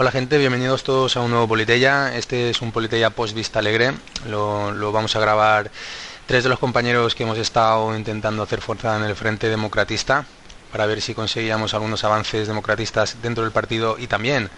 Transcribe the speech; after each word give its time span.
Hola 0.00 0.12
gente, 0.12 0.38
bienvenidos 0.38 0.84
todos 0.84 1.16
a 1.16 1.22
un 1.22 1.32
nuevo 1.32 1.48
Politella. 1.48 2.14
Este 2.16 2.50
es 2.50 2.62
un 2.62 2.70
Politella 2.70 3.10
post 3.10 3.34
Vista 3.34 3.58
Alegre. 3.58 3.94
Lo, 4.28 4.92
vamos 4.92 5.16
a 5.16 5.18
grabar 5.18 5.72
tres 6.24 6.44
de 6.44 6.48
los 6.48 6.60
compañeros 6.60 7.16
que 7.16 7.24
hemos 7.24 7.36
estado 7.36 7.96
intentando 7.96 8.44
hacer 8.44 8.60
fuerza 8.60 8.96
en 8.96 9.02
el 9.02 9.16
Frente 9.16 9.48
Democratista 9.48 10.24
para 10.70 10.86
ver 10.86 11.00
si 11.00 11.14
conseguíamos 11.14 11.74
algunos 11.74 12.04
avances 12.04 12.46
democratistas 12.46 13.16
dentro 13.22 13.42
del 13.42 13.50
partido 13.50 13.96
y 13.98 14.06
también 14.06 14.50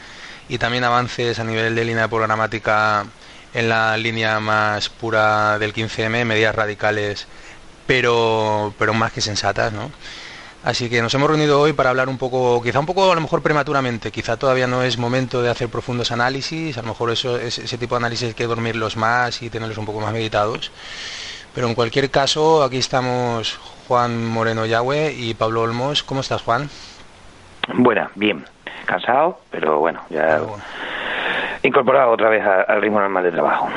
y 0.50 0.58
también 0.58 0.84
avances 0.84 1.38
a 1.38 1.44
nivel 1.44 1.74
de 1.74 1.86
línea 1.86 2.06
programática 2.06 3.06
en 3.54 3.70
la 3.70 3.96
línea 3.96 4.40
más 4.40 4.90
pura 4.90 5.58
del 5.58 5.72
15M, 5.72 6.26
medidas 6.26 6.54
radicales, 6.54 7.26
pero 7.86 8.74
pero 8.78 8.92
más 8.92 9.10
que 9.10 9.22
sensatas, 9.22 9.72
¿no? 9.72 9.90
Así 10.62 10.90
que 10.90 11.00
nos 11.00 11.14
hemos 11.14 11.28
reunido 11.28 11.58
hoy 11.58 11.72
para 11.72 11.88
hablar 11.88 12.08
un 12.10 12.18
poco, 12.18 12.62
quizá 12.62 12.80
un 12.80 12.86
poco 12.86 13.10
a 13.10 13.14
lo 13.14 13.20
mejor 13.20 13.42
prematuramente, 13.42 14.10
quizá 14.10 14.36
todavía 14.36 14.66
no 14.66 14.82
es 14.82 14.98
momento 14.98 15.40
de 15.40 15.48
hacer 15.48 15.70
profundos 15.70 16.12
análisis, 16.12 16.76
a 16.76 16.82
lo 16.82 16.88
mejor 16.88 17.10
eso, 17.10 17.38
ese 17.38 17.78
tipo 17.78 17.94
de 17.94 18.00
análisis 18.00 18.28
hay 18.28 18.34
que 18.34 18.46
dormirlos 18.46 18.96
más 18.96 19.40
y 19.40 19.48
tenerlos 19.48 19.78
un 19.78 19.86
poco 19.86 20.00
más 20.00 20.12
meditados. 20.12 20.70
Pero 21.54 21.66
en 21.66 21.74
cualquier 21.74 22.10
caso, 22.10 22.62
aquí 22.62 22.76
estamos 22.76 23.58
Juan 23.88 24.26
Moreno 24.26 24.66
Yahweh 24.66 25.12
y 25.16 25.34
Pablo 25.34 25.62
Olmos. 25.62 26.02
¿Cómo 26.02 26.20
estás, 26.20 26.42
Juan? 26.42 26.68
Buena, 27.74 28.10
bien. 28.14 28.44
Cansado, 28.86 29.40
pero 29.50 29.78
bueno, 29.78 30.00
ya 30.10 30.40
incorporado 31.62 32.12
otra 32.12 32.28
vez 32.28 32.42
al 32.44 32.80
ritmo 32.80 33.00
normal 33.00 33.24
de 33.24 33.32
trabajo. 33.32 33.68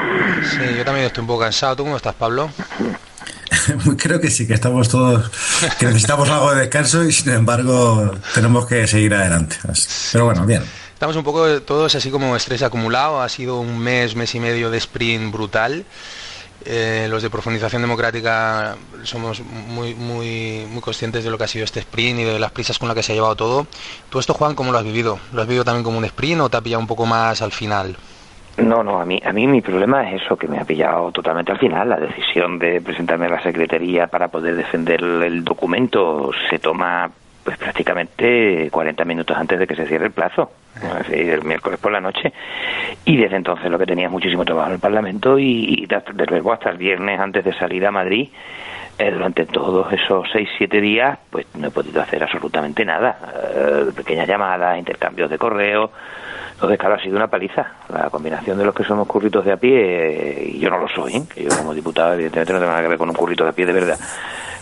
Sí, 0.43 0.75
yo 0.77 0.85
también 0.85 1.07
estoy 1.07 1.21
un 1.21 1.27
poco 1.27 1.41
cansado. 1.41 1.75
¿Tú 1.75 1.83
cómo 1.83 1.95
estás, 1.95 2.15
Pablo? 2.15 2.49
Creo 3.97 4.19
que 4.19 4.29
sí, 4.29 4.47
que 4.47 4.53
estamos 4.53 4.89
todos, 4.89 5.29
que 5.79 5.85
necesitamos 5.85 6.29
algo 6.29 6.53
de 6.53 6.61
descanso 6.61 7.03
y 7.03 7.11
sin 7.11 7.31
embargo 7.33 8.15
tenemos 8.33 8.65
que 8.65 8.87
seguir 8.87 9.13
adelante. 9.13 9.57
Pero 10.11 10.25
bueno, 10.25 10.45
bien. 10.45 10.63
Estamos 10.93 11.15
un 11.15 11.23
poco 11.23 11.61
todos 11.61 11.95
así 11.95 12.09
como 12.09 12.35
estrés 12.35 12.63
acumulado, 12.63 13.21
ha 13.21 13.27
sido 13.27 13.59
un 13.59 13.77
mes, 13.77 14.15
mes 14.15 14.33
y 14.35 14.39
medio 14.39 14.71
de 14.71 14.77
sprint 14.77 15.33
brutal. 15.33 15.85
Eh, 16.65 17.07
los 17.09 17.21
de 17.21 17.29
profundización 17.29 17.81
democrática 17.81 18.77
somos 19.03 19.41
muy, 19.41 19.95
muy, 19.95 20.65
muy 20.69 20.81
conscientes 20.81 21.25
de 21.25 21.29
lo 21.29 21.37
que 21.37 21.43
ha 21.43 21.47
sido 21.47 21.65
este 21.65 21.81
sprint 21.81 22.21
y 22.21 22.23
de 22.23 22.39
las 22.39 22.51
prisas 22.51 22.79
con 22.79 22.87
las 22.87 22.95
que 22.95 23.03
se 23.03 23.11
ha 23.11 23.15
llevado 23.15 23.35
todo. 23.35 23.67
¿Tú 24.09 24.19
esto, 24.19 24.33
Juan, 24.33 24.55
cómo 24.55 24.71
lo 24.71 24.77
has 24.77 24.85
vivido? 24.85 25.19
¿Lo 25.33 25.41
has 25.41 25.47
vivido 25.47 25.65
también 25.65 25.83
como 25.83 25.97
un 25.97 26.05
sprint 26.05 26.39
o 26.39 26.49
te 26.49 26.55
ha 26.55 26.61
pillado 26.61 26.79
un 26.79 26.87
poco 26.87 27.05
más 27.05 27.41
al 27.41 27.51
final? 27.51 27.97
No, 28.57 28.83
no, 28.83 28.99
a 28.99 29.05
mí, 29.05 29.19
a 29.25 29.33
mí 29.33 29.47
mi 29.47 29.61
problema 29.61 30.09
es 30.09 30.21
eso, 30.21 30.37
que 30.37 30.47
me 30.47 30.59
ha 30.59 30.63
pillado 30.63 31.11
totalmente 31.11 31.51
al 31.51 31.57
final. 31.57 31.89
La 31.89 31.97
decisión 31.97 32.59
de 32.59 32.81
presentarme 32.81 33.25
a 33.25 33.29
la 33.29 33.41
Secretaría 33.41 34.07
para 34.07 34.27
poder 34.27 34.55
defender 34.55 35.01
el 35.01 35.43
documento 35.43 36.31
se 36.49 36.59
toma 36.59 37.09
pues 37.43 37.57
prácticamente 37.57 38.69
40 38.71 39.03
minutos 39.05 39.35
antes 39.35 39.59
de 39.59 39.67
que 39.67 39.75
se 39.75 39.85
cierre 39.85 40.05
el 40.05 40.11
plazo, 40.11 40.51
el 41.11 41.43
miércoles 41.43 41.79
por 41.79 41.91
la 41.91 41.99
noche. 41.99 42.31
Y 43.05 43.17
desde 43.17 43.35
entonces 43.35 43.69
lo 43.69 43.77
que 43.77 43.85
tenía 43.85 44.05
es 44.05 44.11
muchísimo 44.11 44.45
trabajo 44.45 44.69
en 44.69 44.75
el 44.75 44.79
Parlamento 44.79 45.37
y, 45.37 45.85
desde 45.87 46.25
luego 46.27 46.53
hasta 46.53 46.69
el 46.69 46.77
viernes 46.77 47.19
antes 47.19 47.43
de 47.43 47.53
salir 47.53 47.85
a 47.85 47.91
Madrid, 47.91 48.29
eh, 48.97 49.11
durante 49.11 49.45
todos 49.45 49.91
esos 49.91 50.27
6-7 50.31 50.79
días, 50.79 51.19
pues 51.29 51.47
no 51.55 51.67
he 51.67 51.71
podido 51.71 52.01
hacer 52.01 52.23
absolutamente 52.23 52.85
nada. 52.85 53.17
Eh, 53.55 53.91
pequeñas 53.95 54.27
llamadas, 54.27 54.77
intercambios 54.77 55.29
de 55.29 55.37
correo, 55.37 55.91
entonces, 56.63 56.79
claro, 56.79 56.95
ha 56.95 57.03
sido 57.03 57.17
una 57.17 57.27
paliza. 57.27 57.73
La 57.89 58.09
combinación 58.09 58.57
de 58.57 58.63
los 58.63 58.73
que 58.73 58.85
somos 58.85 59.05
curritos 59.05 59.43
de 59.43 59.51
a 59.51 59.57
pie, 59.57 60.51
y 60.53 60.59
yo 60.59 60.69
no 60.69 60.79
lo 60.79 60.87
soy, 60.87 61.17
¿eh? 61.17 61.23
que 61.33 61.43
yo 61.43 61.49
como 61.49 61.73
diputado 61.73 62.13
evidentemente 62.13 62.53
no 62.53 62.59
tengo 62.59 62.71
nada 62.71 62.81
que 62.81 62.87
ver 62.87 62.97
con 62.97 63.09
un 63.09 63.15
currito 63.15 63.43
de 63.43 63.49
a 63.49 63.53
pie 63.53 63.65
de 63.65 63.73
verdad, 63.73 63.99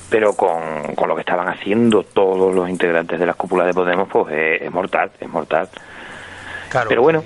pero 0.09 0.33
con, 0.33 0.95
con 0.95 1.07
lo 1.07 1.13
que 1.13 1.21
estaban 1.21 1.47
haciendo 1.47 2.01
todos 2.01 2.55
los 2.55 2.67
integrantes 2.67 3.19
de 3.19 3.25
las 3.27 3.35
cúpulas 3.35 3.67
de 3.67 3.75
Podemos, 3.75 4.09
pues 4.09 4.33
es, 4.33 4.71
mortal, 4.71 5.11
es 5.19 5.29
mortal. 5.29 5.69
Claro, 6.69 6.89
pero 6.89 7.03
bueno, 7.03 7.23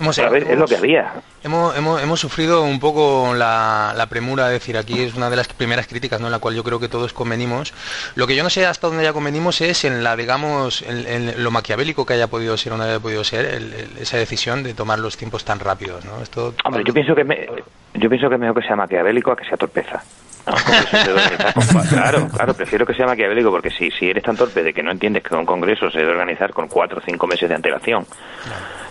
eh, 0.00 0.46
es 0.48 0.58
lo 0.58 0.66
que 0.66 0.76
había. 0.76 1.12
Hemos, 1.44 1.76
hemos, 1.76 2.02
hemos 2.02 2.20
sufrido 2.20 2.62
un 2.62 2.78
poco 2.80 3.34
la, 3.34 3.94
la, 3.96 4.06
premura, 4.06 4.46
de 4.46 4.54
decir, 4.54 4.76
aquí 4.76 5.02
es 5.02 5.14
una 5.14 5.30
de 5.30 5.36
las 5.36 5.48
primeras 5.48 5.86
críticas, 5.86 6.20
¿no? 6.20 6.26
En 6.26 6.32
la 6.32 6.38
cual 6.38 6.54
yo 6.54 6.64
creo 6.64 6.78
que 6.80 6.88
todos 6.88 7.12
convenimos. 7.12 7.72
Lo 8.14 8.26
que 8.26 8.36
yo 8.36 8.42
no 8.42 8.50
sé 8.50 8.66
hasta 8.66 8.86
dónde 8.86 9.04
ya 9.04 9.12
convenimos 9.12 9.60
es 9.60 9.84
en 9.84 10.04
la, 10.04 10.16
digamos, 10.16 10.82
en, 10.82 11.42
lo 11.42 11.50
maquiavélico 11.50 12.06
que 12.06 12.14
haya 12.14 12.28
podido 12.28 12.56
ser 12.56 12.72
o 12.72 12.76
no 12.76 12.84
haya 12.84 13.00
podido 13.00 13.24
ser 13.24 13.62
esa 14.00 14.16
decisión 14.16 14.62
de 14.62 14.74
tomar 14.74 14.98
los 14.98 15.16
tiempos 15.16 15.44
tan 15.44 15.58
rápidos, 15.58 16.04
¿no? 16.04 16.22
Esto, 16.22 16.54
Hombre, 16.64 16.82
yo 16.84 16.92
pienso 16.92 17.14
que 17.14 17.24
me, 17.24 17.46
yo 17.94 18.08
pienso 18.08 18.28
que 18.28 18.34
es 18.34 18.40
mejor 18.40 18.60
que 18.60 18.66
sea 18.66 18.76
maquiavélico 18.76 19.32
a 19.32 19.36
que 19.36 19.44
sea 19.44 19.56
torpeza. 19.56 20.02
claro, 21.88 22.28
claro, 22.28 22.54
prefiero 22.54 22.84
que 22.84 22.94
sea 22.94 23.06
maquiavélico 23.06 23.50
porque 23.50 23.70
si, 23.70 23.92
si 23.92 24.10
eres 24.10 24.24
tan 24.24 24.36
torpe 24.36 24.64
de 24.64 24.72
que 24.72 24.82
no 24.82 24.90
entiendes 24.90 25.22
que 25.22 25.34
un 25.36 25.46
congreso 25.46 25.88
se 25.90 25.98
debe 25.98 26.10
organizar 26.10 26.52
con 26.52 26.66
cuatro 26.66 26.98
o 26.98 27.00
cinco 27.00 27.28
meses 27.28 27.48
de 27.48 27.54
antelación 27.54 28.04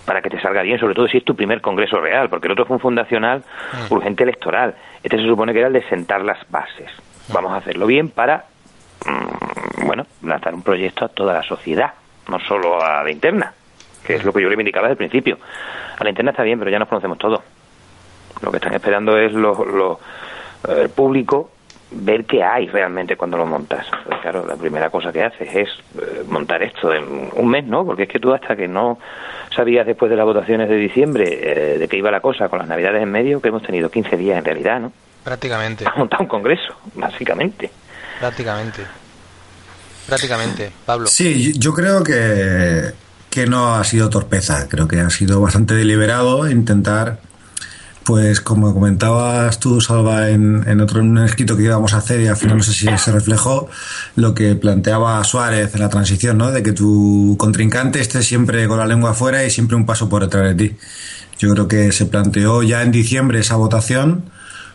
para 0.05 0.21
que 0.21 0.29
te 0.29 0.41
salga 0.41 0.61
bien, 0.61 0.79
sobre 0.79 0.93
todo 0.93 1.07
si 1.07 1.17
es 1.17 1.25
tu 1.25 1.35
primer 1.35 1.61
congreso 1.61 1.99
real, 1.99 2.29
porque 2.29 2.47
el 2.47 2.53
otro 2.53 2.65
fue 2.65 2.75
un 2.75 2.81
fundacional 2.81 3.43
mm. 3.89 3.93
urgente 3.93 4.23
electoral. 4.23 4.75
Este 5.03 5.17
se 5.17 5.25
supone 5.25 5.53
que 5.53 5.59
era 5.59 5.67
el 5.67 5.73
de 5.73 5.83
sentar 5.83 6.21
las 6.21 6.39
bases. 6.49 6.89
Mm. 7.27 7.33
Vamos 7.33 7.53
a 7.53 7.57
hacerlo 7.57 7.85
bien 7.85 8.09
para, 8.09 8.45
mm, 9.05 9.85
bueno, 9.85 10.05
lanzar 10.23 10.53
un 10.53 10.63
proyecto 10.63 11.05
a 11.05 11.07
toda 11.09 11.33
la 11.33 11.43
sociedad, 11.43 11.93
no 12.29 12.39
solo 12.39 12.83
a 12.83 13.03
la 13.03 13.11
interna, 13.11 13.53
que 14.05 14.15
es 14.15 14.23
lo 14.23 14.33
que 14.33 14.41
yo 14.41 14.49
le 14.49 14.55
indicaba 14.55 14.87
desde 14.87 15.03
el 15.03 15.09
principio. 15.09 15.37
A 15.97 16.03
la 16.03 16.09
interna 16.09 16.31
está 16.31 16.43
bien, 16.43 16.59
pero 16.59 16.71
ya 16.71 16.79
nos 16.79 16.87
conocemos 16.87 17.17
todos. 17.17 17.41
Lo 18.41 18.49
que 18.49 18.57
están 18.57 18.73
esperando 18.73 19.17
es 19.17 19.33
los 19.33 19.57
el 20.67 20.89
público 20.89 21.51
ver 21.91 22.25
qué 22.25 22.43
hay 22.43 22.67
realmente 22.67 23.15
cuando 23.15 23.37
lo 23.37 23.45
montas. 23.45 23.85
Pues 24.05 24.19
claro, 24.21 24.45
la 24.45 24.55
primera 24.55 24.89
cosa 24.89 25.11
que 25.11 25.23
haces 25.23 25.49
es 25.53 25.69
eh, 25.99 26.23
montar 26.27 26.63
esto 26.63 26.93
en 26.93 27.29
un 27.33 27.47
mes, 27.49 27.65
¿no? 27.65 27.85
Porque 27.85 28.03
es 28.03 28.09
que 28.09 28.19
tú 28.19 28.33
hasta 28.33 28.55
que 28.55 28.67
no 28.67 28.97
sabías 29.55 29.85
después 29.85 30.09
de 30.09 30.15
las 30.15 30.25
votaciones 30.25 30.69
de 30.69 30.75
diciembre 30.75 31.25
eh, 31.41 31.77
de 31.77 31.87
qué 31.87 31.97
iba 31.97 32.09
la 32.09 32.21
cosa 32.21 32.47
con 32.49 32.59
las 32.59 32.67
navidades 32.67 33.03
en 33.03 33.11
medio, 33.11 33.41
que 33.41 33.49
hemos 33.49 33.63
tenido 33.63 33.89
15 33.89 34.17
días 34.17 34.37
en 34.37 34.45
realidad, 34.45 34.79
¿no? 34.79 34.93
Prácticamente. 35.23 35.85
Ha 35.85 35.95
montado 35.97 36.23
un 36.23 36.29
congreso, 36.29 36.73
básicamente. 36.95 37.69
Prácticamente. 38.19 38.83
Prácticamente, 40.07 40.71
Pablo. 40.85 41.07
Sí, 41.07 41.53
yo 41.57 41.73
creo 41.73 42.03
que, 42.03 42.91
que 43.29 43.45
no 43.45 43.75
ha 43.75 43.83
sido 43.83 44.09
torpeza, 44.09 44.67
creo 44.67 44.87
que 44.87 44.99
ha 44.99 45.09
sido 45.09 45.41
bastante 45.41 45.73
deliberado 45.73 46.49
intentar 46.49 47.19
pues 48.03 48.41
como 48.41 48.73
comentabas 48.73 49.59
tú, 49.59 49.79
Salva, 49.79 50.29
en, 50.29 50.63
en 50.67 50.81
otro 50.81 51.01
escrito 51.23 51.55
que 51.55 51.63
íbamos 51.63 51.93
a 51.93 51.97
hacer 51.97 52.21
y 52.21 52.27
al 52.27 52.37
final 52.37 52.57
no 52.57 52.63
sé 52.63 52.73
si 52.73 52.87
se 52.97 53.11
reflejó 53.11 53.69
lo 54.15 54.33
que 54.33 54.55
planteaba 54.55 55.23
Suárez 55.23 55.73
en 55.75 55.81
la 55.81 55.89
transición, 55.89 56.37
¿no? 56.37 56.51
De 56.51 56.63
que 56.63 56.73
tu 56.73 57.35
contrincante 57.37 57.99
esté 57.99 58.23
siempre 58.23 58.67
con 58.67 58.77
la 58.77 58.87
lengua 58.87 59.11
afuera 59.11 59.45
y 59.45 59.51
siempre 59.51 59.75
un 59.75 59.85
paso 59.85 60.09
por 60.09 60.23
detrás 60.23 60.55
de 60.55 60.67
ti. 60.67 60.75
Yo 61.39 61.49
creo 61.51 61.67
que 61.67 61.91
se 61.91 62.05
planteó 62.05 62.63
ya 62.63 62.81
en 62.81 62.91
diciembre 62.91 63.39
esa 63.39 63.55
votación 63.55 64.25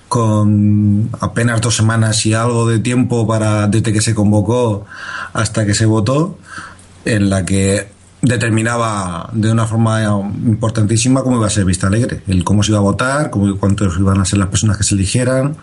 con 0.08 1.10
apenas 1.20 1.60
dos 1.60 1.74
semanas 1.74 2.24
y 2.26 2.34
algo 2.34 2.68
de 2.68 2.78
tiempo 2.78 3.26
para 3.26 3.66
desde 3.66 3.92
que 3.92 4.00
se 4.00 4.14
convocó 4.14 4.86
hasta 5.32 5.66
que 5.66 5.74
se 5.74 5.86
votó, 5.86 6.38
en 7.04 7.28
la 7.28 7.44
que 7.44 7.88
determinaba 8.26 9.30
de 9.32 9.52
una 9.52 9.66
forma 9.66 10.02
importantísima 10.02 11.22
cómo 11.22 11.36
iba 11.36 11.46
a 11.46 11.50
ser 11.50 11.64
Vista 11.64 11.86
Alegre, 11.86 12.22
el 12.26 12.44
cómo 12.44 12.62
se 12.62 12.72
iba 12.72 12.78
a 12.78 12.82
votar, 12.82 13.30
cómo, 13.30 13.56
cuántos 13.56 13.98
iban 13.98 14.20
a 14.20 14.24
ser 14.24 14.38
las 14.38 14.48
personas 14.48 14.76
que 14.76 14.84
se 14.84 14.94
eligieran. 14.94 15.56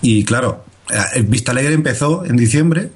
Y 0.00 0.24
claro, 0.24 0.64
eh, 0.90 1.22
Vista 1.22 1.52
Alegre 1.52 1.74
empezó 1.74 2.24
en 2.24 2.36
diciembre 2.36 2.92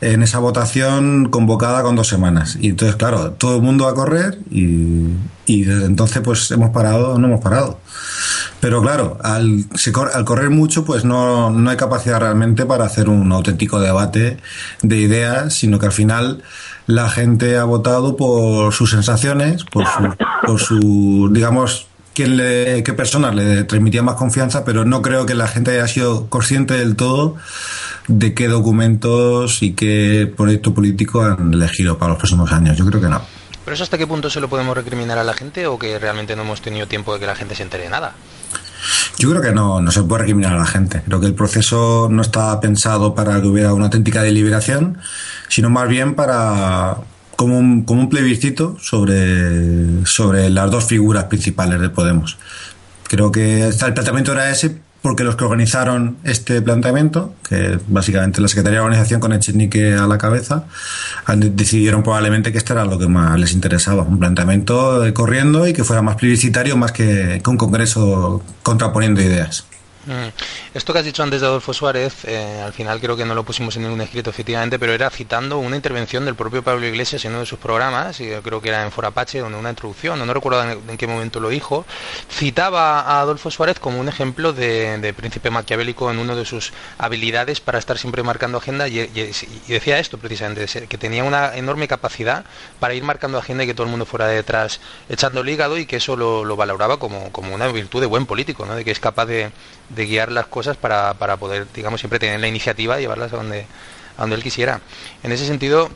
en 0.00 0.22
esa 0.22 0.38
votación 0.38 1.28
convocada 1.28 1.82
con 1.82 1.96
dos 1.96 2.06
semanas. 2.06 2.56
Y 2.60 2.68
entonces, 2.68 2.96
claro, 2.96 3.32
todo 3.32 3.56
el 3.56 3.62
mundo 3.62 3.88
a 3.88 3.94
correr 3.94 4.38
y, 4.50 5.08
y 5.46 5.64
desde 5.64 5.86
entonces 5.86 6.22
pues 6.22 6.50
hemos 6.50 6.70
parado, 6.70 7.18
no 7.18 7.26
hemos 7.26 7.40
parado. 7.40 7.80
Pero 8.60 8.80
claro, 8.80 9.18
al, 9.22 9.64
al 10.14 10.24
correr 10.24 10.50
mucho 10.50 10.84
pues 10.84 11.04
no, 11.04 11.50
no 11.50 11.70
hay 11.70 11.76
capacidad 11.76 12.20
realmente 12.20 12.64
para 12.64 12.84
hacer 12.84 13.08
un 13.08 13.32
auténtico 13.32 13.80
debate 13.80 14.36
de 14.82 14.96
ideas, 14.98 15.54
sino 15.54 15.78
que 15.78 15.86
al 15.86 15.92
final 15.92 16.42
la 16.88 17.10
gente 17.10 17.58
ha 17.58 17.64
votado 17.64 18.16
por 18.16 18.72
sus 18.72 18.90
sensaciones, 18.90 19.62
por 19.64 19.86
su, 19.86 20.16
por 20.42 20.58
su 20.58 21.28
digamos, 21.30 21.86
quién 22.14 22.38
le, 22.38 22.82
qué 22.82 22.94
personas 22.94 23.34
le 23.34 23.64
transmitía 23.64 24.02
más 24.02 24.16
confianza, 24.16 24.64
pero 24.64 24.86
no 24.86 25.02
creo 25.02 25.26
que 25.26 25.34
la 25.34 25.46
gente 25.48 25.72
haya 25.72 25.86
sido 25.86 26.28
consciente 26.30 26.74
del 26.74 26.96
todo 26.96 27.36
de 28.08 28.32
qué 28.32 28.48
documentos 28.48 29.62
y 29.62 29.74
qué 29.74 30.32
proyecto 30.34 30.72
político 30.72 31.22
han 31.22 31.52
elegido 31.52 31.98
para 31.98 32.12
los 32.12 32.18
próximos 32.18 32.50
años. 32.52 32.78
Yo 32.78 32.86
creo 32.86 33.02
que 33.02 33.08
no. 33.08 33.20
¿Pero 33.66 33.74
eso 33.74 33.84
hasta 33.84 33.98
qué 33.98 34.06
punto 34.06 34.30
se 34.30 34.40
lo 34.40 34.48
podemos 34.48 34.74
recriminar 34.74 35.18
a 35.18 35.24
la 35.24 35.34
gente 35.34 35.66
o 35.66 35.78
que 35.78 35.98
realmente 35.98 36.34
no 36.36 36.42
hemos 36.42 36.62
tenido 36.62 36.86
tiempo 36.86 37.12
de 37.12 37.20
que 37.20 37.26
la 37.26 37.34
gente 37.34 37.54
se 37.54 37.64
entere 37.64 37.84
de 37.84 37.90
nada? 37.90 38.14
Yo 39.18 39.30
creo 39.30 39.42
que 39.42 39.52
no, 39.52 39.80
no 39.80 39.90
se 39.90 40.02
puede 40.04 40.22
recriminar 40.22 40.54
a 40.54 40.58
la 40.58 40.66
gente. 40.66 41.02
Creo 41.04 41.20
que 41.20 41.26
el 41.26 41.34
proceso 41.34 42.08
no 42.10 42.22
estaba 42.22 42.60
pensado 42.60 43.14
para 43.14 43.40
que 43.40 43.48
hubiera 43.48 43.74
una 43.74 43.86
auténtica 43.86 44.22
deliberación, 44.22 44.98
sino 45.48 45.70
más 45.70 45.88
bien 45.88 46.14
para 46.14 46.98
como 47.34 47.58
un, 47.58 47.82
como 47.82 48.00
un 48.00 48.08
plebiscito 48.08 48.76
sobre, 48.80 50.04
sobre 50.06 50.50
las 50.50 50.70
dos 50.70 50.84
figuras 50.84 51.24
principales 51.24 51.80
de 51.80 51.88
Podemos. 51.88 52.38
Creo 53.08 53.32
que 53.32 53.66
el 53.66 53.74
planteamiento 53.74 54.32
era 54.32 54.50
ese 54.50 54.78
porque 55.02 55.24
los 55.24 55.36
que 55.36 55.44
organizaron 55.44 56.16
este 56.24 56.60
planteamiento, 56.60 57.34
que 57.48 57.78
básicamente 57.88 58.40
la 58.40 58.48
Secretaría 58.48 58.80
de 58.80 58.84
Organización 58.84 59.20
con 59.20 59.32
Echenique 59.32 59.94
a 59.94 60.06
la 60.06 60.18
cabeza, 60.18 60.64
decidieron 61.36 62.02
probablemente 62.02 62.52
que 62.52 62.58
esto 62.58 62.72
era 62.72 62.84
lo 62.84 62.98
que 62.98 63.06
más 63.06 63.38
les 63.38 63.52
interesaba, 63.52 64.02
un 64.02 64.18
planteamiento 64.18 65.02
corriendo 65.14 65.66
y 65.66 65.72
que 65.72 65.84
fuera 65.84 66.02
más 66.02 66.16
plebiscitario 66.16 66.76
más 66.76 66.92
que 66.92 67.40
un 67.46 67.56
congreso 67.56 68.42
contraponiendo 68.62 69.20
ideas. 69.20 69.64
Esto 70.74 70.92
que 70.92 71.00
has 71.00 71.04
dicho 71.04 71.22
antes 71.22 71.40
de 71.40 71.46
Adolfo 71.46 71.74
Suárez, 71.74 72.24
eh, 72.24 72.62
al 72.64 72.72
final 72.72 73.00
creo 73.00 73.16
que 73.16 73.24
no 73.24 73.34
lo 73.34 73.44
pusimos 73.44 73.76
en 73.76 73.82
ningún 73.82 74.00
escrito 74.00 74.30
efectivamente, 74.30 74.78
pero 74.78 74.92
era 74.92 75.10
citando 75.10 75.58
una 75.58 75.76
intervención 75.76 76.24
del 76.24 76.34
propio 76.34 76.62
Pablo 76.62 76.86
Iglesias 76.86 77.24
en 77.24 77.32
uno 77.32 77.40
de 77.40 77.46
sus 77.46 77.58
programas, 77.58 78.20
y 78.20 78.30
yo 78.30 78.42
creo 78.42 78.60
que 78.62 78.70
era 78.70 78.84
en 78.84 78.90
Forapache, 78.90 79.40
donde 79.40 79.58
una 79.58 79.70
introducción, 79.70 80.24
no, 80.24 80.32
recuerdo 80.32 80.62
en, 80.62 80.96
qué 80.96 81.06
momento 81.06 81.40
lo 81.40 81.50
dijo, 81.50 81.84
citaba 82.30 83.00
a 83.00 83.20
Adolfo 83.20 83.50
Suárez 83.50 83.78
como 83.78 84.00
un 84.00 84.08
ejemplo 84.08 84.52
de, 84.52 85.14
príncipe 85.16 85.50
maquiavélico 85.50 86.10
en 86.10 86.18
una 86.18 86.34
de 86.34 86.44
sus 86.44 86.72
habilidades 86.96 87.60
para 87.60 87.78
estar 87.78 87.98
siempre 87.98 88.22
marcando 88.22 88.58
agenda, 88.58 88.88
y, 88.88 89.08
decía 89.68 89.98
esto 89.98 90.16
precisamente, 90.18 90.86
que 90.86 90.98
tenía 90.98 91.24
una 91.24 91.56
enorme 91.56 91.86
capacidad 91.86 92.44
para 92.80 92.94
ir 92.94 93.02
marcando 93.02 93.38
agenda 93.38 93.64
y 93.64 93.66
que 93.66 93.74
todo 93.74 93.84
el 93.84 93.90
mundo 93.90 94.06
fuera 94.06 94.26
detrás 94.26 94.80
echando 95.08 95.40
el 95.40 95.48
hígado 95.48 95.76
y 95.76 95.86
que 95.86 95.96
eso 95.96 96.16
lo, 96.16 96.56
valoraba 96.56 96.98
como, 96.98 97.30
una 97.52 97.68
virtud 97.68 98.00
de 98.00 98.06
buen 98.06 98.26
político, 98.26 98.64
¿no? 98.66 98.74
de 98.74 98.84
que 98.84 98.90
es 98.90 99.00
capaz 99.00 99.26
de 99.26 99.50
de 99.88 99.97
guiar 100.06 100.32
las 100.32 100.46
cosas 100.46 100.76
para, 100.76 101.14
para 101.14 101.36
poder, 101.36 101.66
digamos, 101.74 102.00
siempre 102.00 102.18
tener 102.18 102.40
la 102.40 102.48
iniciativa 102.48 102.98
y 102.98 103.02
llevarlas 103.02 103.32
a 103.32 103.36
donde, 103.36 103.66
a 104.16 104.20
donde 104.20 104.36
él 104.36 104.42
quisiera. 104.42 104.80
En 105.22 105.32
ese 105.32 105.46
sentido, 105.46 105.90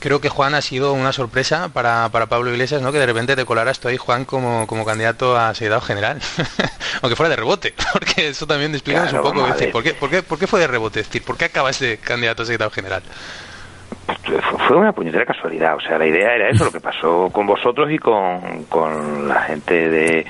creo 0.00 0.20
que 0.20 0.28
Juan 0.28 0.54
ha 0.54 0.62
sido 0.62 0.92
una 0.92 1.12
sorpresa 1.12 1.70
para, 1.70 2.08
para 2.10 2.26
Pablo 2.26 2.50
Iglesias, 2.50 2.82
¿no? 2.82 2.92
Que 2.92 2.98
de 2.98 3.06
repente 3.06 3.36
te 3.36 3.44
colaras 3.44 3.80
tú 3.80 3.88
ahí, 3.88 3.96
Juan, 3.96 4.24
como, 4.24 4.66
como 4.66 4.84
candidato 4.84 5.36
a 5.36 5.54
secretario 5.54 5.82
general. 5.82 6.18
Aunque 7.02 7.16
fuera 7.16 7.30
de 7.30 7.36
rebote, 7.36 7.74
porque 7.92 8.28
eso 8.28 8.46
también 8.46 8.72
explica 8.74 9.04
un 9.12 9.22
poco. 9.22 9.46
¿por, 9.46 9.56
qué, 9.56 9.94
por, 9.94 10.10
qué, 10.10 10.22
¿por, 10.22 10.38
qué, 10.38 10.46
fue 10.46 10.60
de 10.60 10.66
rebote? 10.66 11.00
Es 11.00 11.06
decir, 11.06 11.24
¿por 11.24 11.36
qué 11.36 11.46
acabas 11.46 11.78
de 11.80 11.98
candidato 11.98 12.42
a 12.42 12.46
secretario 12.46 12.70
general? 12.70 13.02
Fue 14.66 14.76
una 14.76 14.92
puñetera 14.92 15.24
casualidad, 15.24 15.76
o 15.76 15.80
sea, 15.80 15.98
la 15.98 16.06
idea 16.06 16.34
era 16.34 16.48
eso, 16.50 16.64
lo 16.64 16.72
que 16.72 16.80
pasó 16.80 17.30
con 17.30 17.46
vosotros 17.46 17.90
y 17.90 17.98
con, 17.98 18.64
con 18.64 19.28
la 19.28 19.42
gente 19.42 19.88
de 19.88 20.26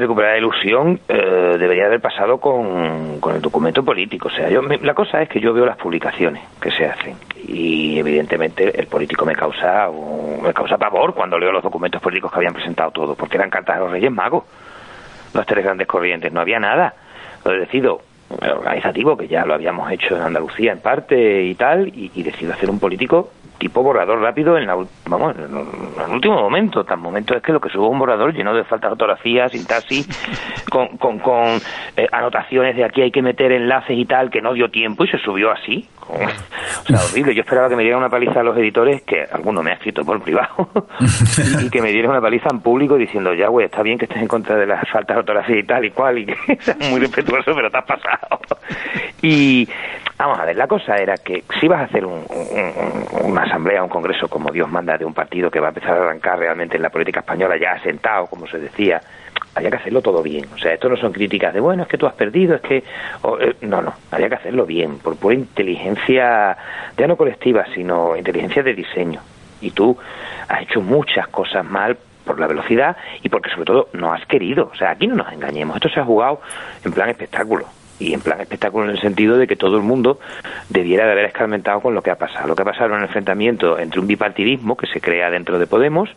recuperar 0.00 0.32
la 0.32 0.38
ilusión 0.38 1.00
eh, 1.08 1.56
debería 1.58 1.86
haber 1.86 2.00
pasado 2.00 2.38
con, 2.38 3.20
con, 3.20 3.36
el 3.36 3.42
documento 3.42 3.84
político. 3.84 4.28
O 4.28 4.30
sea, 4.30 4.48
yo, 4.48 4.62
la 4.62 4.94
cosa 4.94 5.22
es 5.22 5.28
que 5.28 5.40
yo 5.40 5.52
veo 5.52 5.64
las 5.64 5.76
publicaciones 5.76 6.42
que 6.60 6.70
se 6.70 6.86
hacen 6.86 7.16
y 7.46 7.98
evidentemente 7.98 8.78
el 8.78 8.86
político 8.86 9.24
me 9.24 9.34
causa 9.34 9.88
me 10.42 10.52
causa 10.52 10.76
pavor 10.76 11.14
cuando 11.14 11.38
leo 11.38 11.52
los 11.52 11.62
documentos 11.62 12.00
políticos 12.02 12.30
que 12.30 12.38
habían 12.38 12.54
presentado 12.54 12.90
todos, 12.90 13.16
porque 13.16 13.36
eran 13.36 13.50
cartas 13.50 13.76
de 13.76 13.82
los 13.82 13.90
Reyes 13.90 14.12
Magos, 14.12 14.44
las 15.32 15.46
tres 15.46 15.64
grandes 15.64 15.86
corrientes, 15.86 16.32
no 16.32 16.40
había 16.40 16.58
nada. 16.58 16.94
Lo 17.44 17.52
he 17.52 17.60
decidido 17.60 18.00
organizativo, 18.28 19.16
que 19.16 19.28
ya 19.28 19.44
lo 19.44 19.54
habíamos 19.54 19.90
hecho 19.92 20.16
en 20.16 20.22
Andalucía 20.22 20.72
en 20.72 20.80
parte 20.80 21.42
y 21.42 21.54
tal, 21.54 21.88
y, 21.88 22.10
y 22.14 22.22
decido 22.22 22.52
hacer 22.52 22.68
un 22.68 22.80
político 22.80 23.30
tipo 23.58 23.82
borrador 23.82 24.20
rápido 24.20 24.56
en 24.56 24.66
la, 24.66 24.76
vamos, 25.06 25.36
en 25.36 25.44
el 25.44 26.12
último 26.12 26.40
momento. 26.40 26.84
Tan 26.84 27.00
momento 27.00 27.34
es 27.36 27.42
que 27.42 27.52
lo 27.52 27.60
que 27.60 27.68
subo 27.70 27.88
un 27.88 27.98
borrador 27.98 28.32
lleno 28.32 28.54
de 28.54 28.64
faltas 28.64 28.90
de 28.90 28.92
ortografía, 28.92 29.48
sintaxis, 29.48 30.08
con, 30.70 30.96
con, 30.98 31.18
con 31.18 31.60
eh, 31.96 32.06
anotaciones 32.12 32.76
de 32.76 32.84
aquí 32.84 33.02
hay 33.02 33.10
que 33.10 33.22
meter 33.22 33.52
enlaces 33.52 33.96
y 33.96 34.04
tal, 34.04 34.30
que 34.30 34.40
no 34.40 34.52
dio 34.52 34.70
tiempo 34.70 35.04
y 35.04 35.08
se 35.08 35.18
subió 35.18 35.50
así. 35.50 35.88
o 36.08 36.86
sea, 36.86 36.98
horrible. 37.04 37.34
Yo 37.34 37.42
esperaba 37.42 37.68
que 37.68 37.76
me 37.76 37.82
dieran 37.82 38.00
una 38.00 38.10
paliza 38.10 38.40
a 38.40 38.42
los 38.42 38.56
editores, 38.56 39.02
que 39.02 39.24
alguno 39.30 39.62
me 39.62 39.70
ha 39.70 39.74
escrito 39.74 40.04
por 40.04 40.20
privado, 40.20 40.68
y, 41.62 41.70
que 41.70 41.82
me 41.82 41.90
dieran 41.90 42.12
una 42.12 42.20
paliza 42.20 42.48
en 42.50 42.60
público 42.60 42.96
diciendo, 42.96 43.34
ya, 43.34 43.48
güey, 43.48 43.66
está 43.66 43.82
bien 43.82 43.98
que 43.98 44.04
estés 44.04 44.22
en 44.22 44.28
contra 44.28 44.56
de 44.56 44.66
las 44.66 44.88
faltas 44.90 45.16
de 45.16 45.20
ortografía 45.20 45.58
y 45.58 45.64
tal 45.64 45.84
y 45.84 45.90
cual, 45.90 46.18
y 46.18 46.26
que 46.26 46.56
seas 46.60 46.90
muy 46.90 47.00
respetuoso, 47.00 47.52
pero 47.54 47.70
te 47.70 47.78
has 47.78 47.84
pasado. 47.84 48.40
y 49.22 49.68
Vamos 50.18 50.38
a 50.38 50.46
ver, 50.46 50.56
la 50.56 50.66
cosa 50.66 50.96
era 50.96 51.14
que 51.18 51.44
si 51.60 51.68
vas 51.68 51.80
a 51.80 51.84
hacer 51.84 52.06
una 52.06 53.45
asamblea, 53.46 53.82
un 53.82 53.88
congreso 53.88 54.28
como 54.28 54.50
Dios 54.50 54.70
manda 54.70 54.96
de 54.98 55.04
un 55.04 55.14
partido 55.14 55.50
que 55.50 55.60
va 55.60 55.68
a 55.68 55.70
empezar 55.70 55.96
a 55.96 56.02
arrancar 56.02 56.38
realmente 56.38 56.76
en 56.76 56.82
la 56.82 56.90
política 56.90 57.20
española 57.20 57.56
ya 57.56 57.72
asentado, 57.72 58.26
como 58.26 58.46
se 58.46 58.58
decía, 58.58 59.00
había 59.54 59.70
que 59.70 59.76
hacerlo 59.76 60.02
todo 60.02 60.22
bien. 60.22 60.46
O 60.54 60.58
sea, 60.58 60.74
esto 60.74 60.88
no 60.88 60.96
son 60.96 61.12
críticas 61.12 61.54
de, 61.54 61.60
bueno, 61.60 61.84
es 61.84 61.88
que 61.88 61.98
tú 61.98 62.06
has 62.06 62.14
perdido, 62.14 62.56
es 62.56 62.60
que... 62.60 62.76
Eh, 62.78 63.56
no, 63.62 63.80
no, 63.82 63.94
había 64.10 64.28
que 64.28 64.34
hacerlo 64.36 64.66
bien, 64.66 64.98
por 64.98 65.16
pura 65.16 65.34
inteligencia, 65.34 66.56
ya 66.96 67.06
no 67.06 67.16
colectiva, 67.16 67.64
sino 67.74 68.16
inteligencia 68.16 68.62
de 68.62 68.74
diseño. 68.74 69.20
Y 69.60 69.70
tú 69.70 69.96
has 70.48 70.62
hecho 70.62 70.80
muchas 70.80 71.28
cosas 71.28 71.64
mal 71.64 71.96
por 72.24 72.38
la 72.38 72.46
velocidad 72.46 72.96
y 73.22 73.28
porque 73.28 73.50
sobre 73.50 73.64
todo 73.64 73.88
no 73.94 74.12
has 74.12 74.26
querido. 74.26 74.70
O 74.72 74.76
sea, 74.76 74.90
aquí 74.90 75.06
no 75.06 75.16
nos 75.16 75.32
engañemos, 75.32 75.76
esto 75.76 75.88
se 75.88 76.00
ha 76.00 76.04
jugado 76.04 76.40
en 76.84 76.92
plan 76.92 77.08
espectáculo 77.08 77.66
y 77.98 78.12
en 78.12 78.20
plan 78.20 78.40
espectáculo 78.40 78.84
en 78.84 78.90
el 78.90 79.00
sentido 79.00 79.36
de 79.36 79.46
que 79.46 79.56
todo 79.56 79.76
el 79.76 79.82
mundo 79.82 80.18
debiera 80.68 81.06
de 81.06 81.12
haber 81.12 81.24
escarmentado 81.26 81.80
con 81.80 81.94
lo 81.94 82.02
que 82.02 82.10
ha 82.10 82.16
pasado. 82.16 82.48
Lo 82.48 82.56
que 82.56 82.62
ha 82.62 82.66
pasado 82.66 82.90
en 82.90 82.96
el 82.96 83.02
enfrentamiento 83.04 83.78
entre 83.78 84.00
un 84.00 84.06
bipartidismo 84.06 84.76
que 84.76 84.86
se 84.86 85.00
crea 85.00 85.30
dentro 85.30 85.58
de 85.58 85.66
Podemos, 85.66 86.10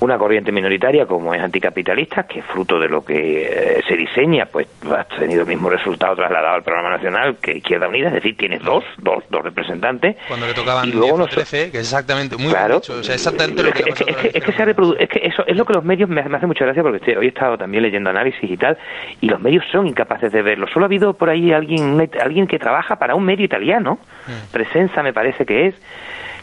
una 0.00 0.18
corriente 0.18 0.52
minoritaria 0.52 1.06
como 1.06 1.34
es 1.34 1.42
anticapitalista, 1.42 2.24
que 2.24 2.42
fruto 2.42 2.78
de 2.78 2.88
lo 2.88 3.04
que 3.04 3.42
eh, 3.42 3.82
se 3.86 3.96
diseña, 3.96 4.46
pues 4.46 4.66
ha 4.90 5.04
tenido 5.04 5.42
el 5.42 5.46
mismo 5.46 5.70
resultado 5.70 6.16
trasladado 6.16 6.56
al 6.56 6.62
programa 6.62 6.90
nacional 6.90 7.36
que 7.40 7.58
Izquierda 7.58 7.88
Unida, 7.88 8.08
es 8.08 8.14
decir, 8.14 8.36
tienes 8.36 8.62
dos, 8.62 8.84
dos, 8.98 9.24
dos 9.30 9.42
representantes. 9.42 10.16
Cuando 10.28 10.46
le 10.46 10.54
tocaban 10.54 10.88
y 10.88 10.92
luego 10.92 11.26
13, 11.26 11.70
que 11.70 11.78
es 11.78 11.84
exactamente 11.84 12.36
muy 12.36 12.50
claro, 12.50 12.78
o 12.78 13.02
sea, 13.02 13.14
exactamente 13.14 13.62
lo 13.62 13.72
que, 13.72 13.82
es, 13.88 13.94
que, 13.94 14.10
es, 14.10 14.16
que, 14.16 14.52
se 14.52 14.62
es 14.98 15.08
que 15.08 15.20
eso 15.26 15.29
es 15.50 15.56
lo 15.56 15.64
que 15.64 15.72
los 15.72 15.84
medios 15.84 16.08
me, 16.08 16.22
me 16.22 16.36
hace 16.36 16.46
mucha 16.46 16.64
gracia 16.64 16.82
porque 16.82 17.18
hoy 17.18 17.26
he 17.26 17.28
estado 17.28 17.58
también 17.58 17.82
leyendo 17.82 18.08
análisis 18.08 18.48
y 18.48 18.56
tal, 18.56 18.78
y 19.20 19.28
los 19.28 19.40
medios 19.40 19.64
son 19.72 19.86
incapaces 19.86 20.30
de 20.30 20.42
verlo. 20.42 20.68
Solo 20.68 20.84
ha 20.84 20.86
habido 20.86 21.14
por 21.14 21.28
ahí 21.28 21.52
alguien, 21.52 22.08
alguien 22.22 22.46
que 22.46 22.58
trabaja 22.58 22.96
para 22.96 23.16
un 23.16 23.24
medio 23.24 23.44
italiano, 23.44 23.98
mm. 24.26 24.52
Presenza 24.52 25.02
me 25.02 25.12
parece 25.12 25.44
que 25.44 25.66
es, 25.66 25.74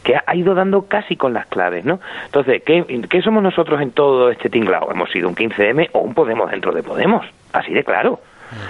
que 0.03 0.15
ha 0.15 0.35
ido 0.35 0.53
dando 0.55 0.87
casi 0.87 1.15
con 1.15 1.33
las 1.33 1.47
claves, 1.47 1.85
¿no? 1.85 1.99
Entonces, 2.25 2.61
¿qué, 2.65 2.85
¿qué, 3.09 3.21
somos 3.21 3.41
nosotros 3.41 3.81
en 3.81 3.91
todo 3.91 4.29
este 4.29 4.49
tinglao? 4.49 4.91
Hemos 4.91 5.09
sido 5.11 5.27
un 5.29 5.35
15M 5.35 5.89
o 5.93 5.99
un 5.99 6.13
Podemos 6.13 6.51
dentro 6.51 6.71
de 6.71 6.83
Podemos, 6.83 7.25
así 7.53 7.73
de 7.73 7.83
claro. 7.83 8.19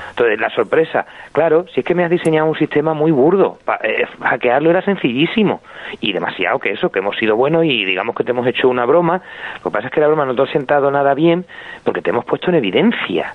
Entonces, 0.09 0.39
la 0.39 0.49
sorpresa, 0.49 1.05
claro, 1.31 1.65
si 1.73 1.81
es 1.81 1.85
que 1.85 1.95
me 1.95 2.03
has 2.03 2.09
diseñado 2.09 2.47
un 2.47 2.57
sistema 2.57 2.93
muy 2.93 3.11
burdo, 3.11 3.59
eh, 3.83 4.05
hackearlo 4.21 4.69
era 4.69 4.81
sencillísimo 4.81 5.61
y 6.01 6.13
demasiado 6.13 6.59
que 6.59 6.71
eso, 6.71 6.89
que 6.89 6.99
hemos 6.99 7.15
sido 7.17 7.35
buenos 7.35 7.65
y 7.65 7.85
digamos 7.85 8.15
que 8.15 8.23
te 8.23 8.31
hemos 8.31 8.47
hecho 8.47 8.69
una 8.69 8.85
broma, 8.85 9.21
lo 9.55 9.63
que 9.63 9.71
pasa 9.71 9.87
es 9.87 9.93
que 9.93 10.01
la 10.01 10.07
broma 10.07 10.25
no 10.25 10.35
te 10.35 10.41
ha 10.41 10.51
sentado 10.51 10.89
nada 10.91 11.13
bien 11.13 11.45
porque 11.83 12.01
te 12.01 12.09
hemos 12.09 12.25
puesto 12.25 12.49
en 12.49 12.55
evidencia 12.55 13.33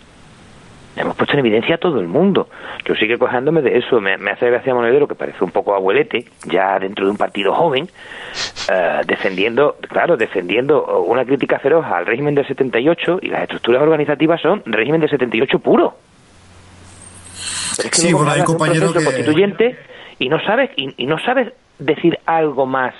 hemos 0.96 1.16
puesto 1.16 1.34
en 1.34 1.40
evidencia 1.40 1.76
a 1.76 1.78
todo 1.78 2.00
el 2.00 2.08
mundo. 2.08 2.48
Yo 2.84 2.94
sigo 2.94 3.18
cojándome 3.18 3.62
de 3.62 3.78
eso. 3.78 4.00
Me, 4.00 4.14
hace 4.30 4.50
gracia 4.50 4.74
Monedero, 4.74 5.08
que 5.08 5.14
parece 5.14 5.42
un 5.42 5.50
poco 5.50 5.74
abuelete, 5.74 6.26
ya 6.44 6.78
dentro 6.78 7.06
de 7.06 7.10
un 7.10 7.16
partido 7.16 7.54
joven, 7.54 7.88
eh, 8.70 9.00
defendiendo, 9.06 9.76
claro, 9.88 10.16
defendiendo 10.16 11.02
una 11.02 11.24
crítica 11.24 11.58
feroz 11.58 11.84
al 11.86 12.06
régimen 12.06 12.34
del 12.34 12.46
78 12.46 13.20
y 13.22 13.28
las 13.28 13.42
estructuras 13.42 13.82
organizativas 13.82 14.40
son 14.40 14.62
régimen 14.66 15.00
del 15.00 15.10
78 15.10 15.58
puro. 15.60 15.94
Es 17.78 17.90
que 17.90 17.96
sí, 17.96 18.12
bueno, 18.12 18.30
hay 18.30 18.42
compañeros 18.42 18.92
que... 18.92 19.04
constituyente 19.04 19.78
y 20.18 20.28
no 20.28 20.40
sabes 20.40 20.70
y, 20.76 20.94
y 20.96 21.06
no 21.06 21.18
sabes 21.18 21.52
decir 21.78 22.18
algo 22.26 22.66
más 22.66 22.94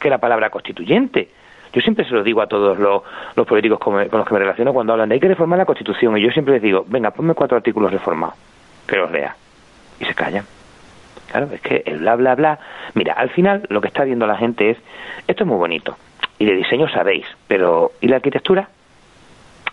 que 0.00 0.10
la 0.10 0.18
palabra 0.18 0.50
constituyente. 0.50 1.28
Yo 1.72 1.80
siempre 1.82 2.04
se 2.06 2.12
lo 2.12 2.22
digo 2.22 2.40
a 2.40 2.46
todos 2.46 2.78
los, 2.78 3.46
políticos 3.46 3.78
con, 3.78 3.96
los 3.96 4.26
que 4.26 4.34
me 4.34 4.40
relaciono 4.40 4.72
cuando 4.72 4.92
hablan 4.92 5.08
de 5.08 5.16
hay 5.16 5.20
que 5.20 5.28
reformar 5.28 5.58
la 5.58 5.66
Constitución 5.66 6.16
y 6.16 6.22
yo 6.22 6.30
siempre 6.30 6.54
les 6.54 6.62
digo, 6.62 6.84
venga, 6.88 7.10
ponme 7.10 7.34
cuatro 7.34 7.56
artículos 7.56 7.92
reformados, 7.92 8.36
que 8.86 8.96
los 8.96 9.10
lea. 9.10 9.36
Y 10.00 10.04
se 10.04 10.14
callan. 10.14 10.44
Claro, 11.30 11.48
es 11.52 11.60
que 11.60 11.82
el 11.84 11.98
bla, 11.98 12.16
bla, 12.16 12.34
bla. 12.34 12.58
Mira, 12.94 13.12
al 13.12 13.28
final 13.30 13.66
lo 13.68 13.80
que 13.80 13.88
está 13.88 14.04
viendo 14.04 14.26
la 14.26 14.36
gente 14.36 14.70
es, 14.70 14.78
esto 15.26 15.44
es 15.44 15.46
muy 15.46 15.58
bonito, 15.58 15.96
y 16.38 16.46
de 16.46 16.54
diseño 16.54 16.88
sabéis, 16.88 17.26
pero 17.46 17.92
¿y 18.00 18.08
la 18.08 18.16
arquitectura? 18.16 18.68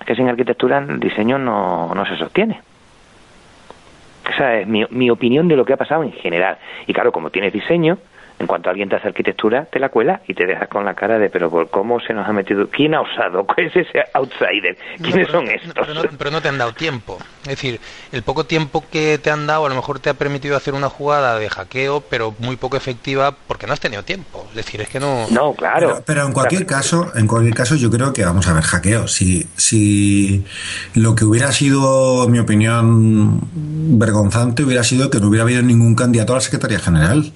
Que 0.06 0.16
sin 0.16 0.28
arquitectura 0.28 0.80
el 0.80 1.00
diseño 1.00 1.38
no, 1.38 1.94
no 1.96 2.06
se 2.06 2.18
sostiene. 2.18 2.62
Esa 4.30 4.60
es 4.60 4.68
mi, 4.68 4.86
mi 4.90 5.10
opinión 5.10 5.48
de 5.48 5.56
lo 5.56 5.66
que 5.66 5.74
ha 5.74 5.78
pasado 5.78 6.04
en 6.04 6.12
general. 6.14 6.58
Y 6.88 6.94
claro, 6.94 7.12
como 7.12 7.30
tienes 7.30 7.54
diseño, 7.54 7.98
en 8.40 8.48
cuanto 8.48 8.70
alguien 8.70 8.90
te 8.90 8.98
hace 8.98 9.08
arquitectura, 9.08 9.66
te 9.66 9.80
la 9.80 9.90
cuela 9.90 10.22
y 10.28 10.34
te 10.34 10.46
dejas 10.46 10.68
con 10.68 10.84
la 10.84 10.94
cara 10.94 11.18
de, 11.18 11.30
pero 11.30 11.50
por 11.50 11.70
cómo 11.70 12.00
se 12.02 12.14
nos 12.14 12.28
ha 12.28 12.34
metido, 12.34 12.68
¿quién 12.70 12.94
ha 12.94 13.02
usado? 13.02 13.46
¿Cuál 13.46 13.68
es 13.68 13.76
ese 13.76 14.04
outsider? 14.14 14.78
¿Quiénes 15.02 15.30
son 15.30 15.48
estos? 15.48 15.88
pero, 16.18 16.32
no, 16.32 16.42
te 16.42 16.50
han 16.50 16.58
dado 16.58 16.74
tiempo. 16.74 17.18
Es 17.44 17.50
decir, 17.50 17.80
el 18.12 18.24
poco 18.24 18.46
tiempo 18.46 18.84
que 18.92 19.18
te 19.20 19.32
han 19.32 19.48
dado 19.48 19.66
a 19.66 19.70
lo 19.70 19.76
mejor 19.76 20.00
te 20.00 20.10
ha 20.10 20.16
permitido 20.16 20.58
hacer 20.58 20.74
una 20.74 20.90
jugada 20.90 21.40
de 21.40 21.50
hackeo, 21.50 22.02
pero 22.02 22.36
muy 22.40 22.58
poco 22.58 22.76
efectiva 22.76 23.36
porque 23.48 23.68
no 23.68 23.74
has 23.74 23.80
tenido 23.80 24.04
tiempo. 24.04 24.46
Es 24.50 24.56
decir, 24.56 24.82
es 24.82 24.90
que 24.90 25.00
no... 25.00 25.28
No, 25.30 25.54
claro. 25.54 26.04
Pero, 26.06 26.26
en 26.26 26.34
cualquier 26.34 26.66
caso, 26.66 27.12
en 27.16 27.28
cualquier 27.28 27.54
caso 27.54 27.76
yo 27.76 27.90
creo 27.90 28.12
que 28.12 28.26
vamos 28.26 28.48
a 28.48 28.54
ver 28.54 28.64
hackeo. 28.64 29.08
Si, 29.08 29.48
si 29.56 30.44
lo 30.94 31.16
que 31.16 31.24
hubiera 31.24 31.52
sido, 31.52 32.26
en 32.26 32.32
mi 32.32 32.40
opinión, 32.40 33.40
vergonzante 33.98 34.64
hubiera 34.64 34.84
sido 34.84 35.10
que 35.10 35.20
no 35.20 35.28
hubiera 35.28 35.44
habido 35.44 35.62
ningún 35.62 35.96
candidato 35.96 36.34
a 36.34 36.38
la 36.38 36.42
Secretaría 36.42 36.80
General 36.80 37.32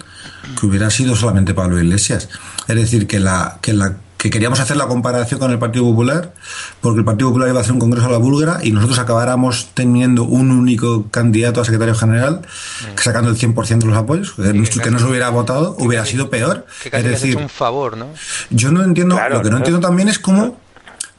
que 0.58 0.66
hubiera 0.66 0.90
sido 0.90 1.16
solamente 1.16 1.54
Pablo 1.54 1.78
Iglesias. 1.78 2.28
Es 2.68 2.76
decir, 2.76 3.06
que 3.06 3.20
la, 3.20 3.58
que 3.60 3.72
la 3.72 3.96
que 4.20 4.28
queríamos 4.28 4.60
hacer 4.60 4.76
la 4.76 4.86
comparación 4.86 5.40
con 5.40 5.50
el 5.50 5.58
Partido 5.58 5.84
Popular, 5.86 6.34
porque 6.82 6.98
el 6.98 7.06
Partido 7.06 7.30
Popular 7.30 7.48
iba 7.48 7.58
a 7.58 7.62
hacer 7.62 7.72
un 7.72 7.78
congreso 7.78 8.06
a 8.06 8.10
la 8.10 8.18
búlgara 8.18 8.58
y 8.62 8.70
nosotros 8.70 8.98
acabáramos 8.98 9.70
teniendo 9.72 10.24
un 10.24 10.50
único 10.50 11.06
candidato 11.10 11.62
a 11.62 11.64
secretario 11.64 11.94
general, 11.94 12.42
mm. 12.42 12.98
sacando 12.98 13.30
el 13.30 13.38
100% 13.38 13.78
de 13.78 13.86
los 13.86 13.96
apoyos, 13.96 14.32
que, 14.32 14.90
no 14.90 14.98
se 14.98 15.06
hubiera 15.06 15.30
votado, 15.30 15.74
hubiera 15.78 16.04
sido 16.04 16.28
peor. 16.28 16.66
es 16.92 17.04
decir, 17.04 17.38
un 17.38 17.48
favor, 17.48 17.96
¿no? 17.96 18.08
Yo 18.50 18.70
no 18.70 18.84
entiendo, 18.84 19.18
lo 19.30 19.40
que 19.40 19.48
no 19.48 19.56
entiendo 19.56 19.80
también 19.80 20.08
es 20.08 20.18
cómo 20.18 20.58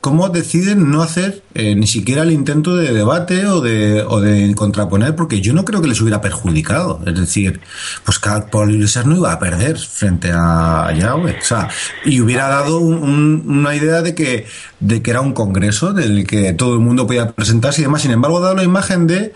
cómo 0.01 0.29
deciden 0.29 0.89
no 0.89 1.03
hacer 1.03 1.43
eh, 1.53 1.75
ni 1.75 1.86
siquiera 1.86 2.24
el 2.24 2.31
intento 2.31 2.75
de 2.75 2.91
debate 2.91 3.46
o 3.46 3.62
de, 3.62 4.01
o 4.01 4.20
de 4.20 4.53
contraponer, 4.55 5.15
porque 5.15 5.41
yo 5.41 5.53
no 5.53 5.63
creo 5.63 5.79
que 5.79 5.88
les 5.88 6.01
hubiera 6.01 6.22
perjudicado. 6.22 7.00
Es 7.05 7.17
decir, 7.17 7.62
pues 8.03 8.20
Paul 8.20 8.72
Iglesias 8.72 9.05
no 9.05 9.15
iba 9.15 9.31
a 9.31 9.39
perder 9.39 9.77
frente 9.77 10.31
a 10.34 10.91
Yahweh. 10.98 11.38
O 11.39 11.46
sea, 11.46 11.70
y 12.03 12.20
hubiera 12.20 12.48
dado 12.48 12.79
una 12.79 13.75
idea 13.75 14.01
de 14.01 14.15
que, 14.15 14.48
de 14.79 15.03
que 15.03 15.12
era 15.12 15.22
un 15.22 15.34
congreso 15.34 15.93
del 15.93 16.25
que 16.25 16.51
todo 16.53 16.74
el 16.74 16.79
mundo 16.79 17.05
podía 17.05 17.31
presentarse 17.31 17.81
y 17.81 17.84
demás. 17.84 18.01
Sin 18.01 18.12
embargo, 18.12 18.39
ha 18.39 18.41
dado 18.41 18.55
la 18.55 18.63
imagen 18.63 19.05
de, 19.05 19.34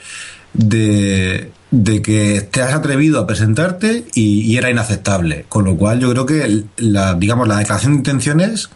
de, 0.54 1.52
de 1.70 2.02
que 2.02 2.42
te 2.42 2.64
has 2.64 2.74
atrevido 2.74 3.20
a 3.20 3.28
presentarte 3.28 4.06
y, 4.16 4.42
y, 4.42 4.58
era 4.58 4.72
inaceptable. 4.72 5.46
Con 5.48 5.66
lo 5.66 5.78
cual, 5.78 6.00
yo 6.00 6.10
creo 6.10 6.26
que 6.26 6.64
la, 6.78 7.14
digamos, 7.14 7.48
la 7.48 7.60
declaración 7.60 7.94
de 7.94 7.98
intenciones 7.98 8.70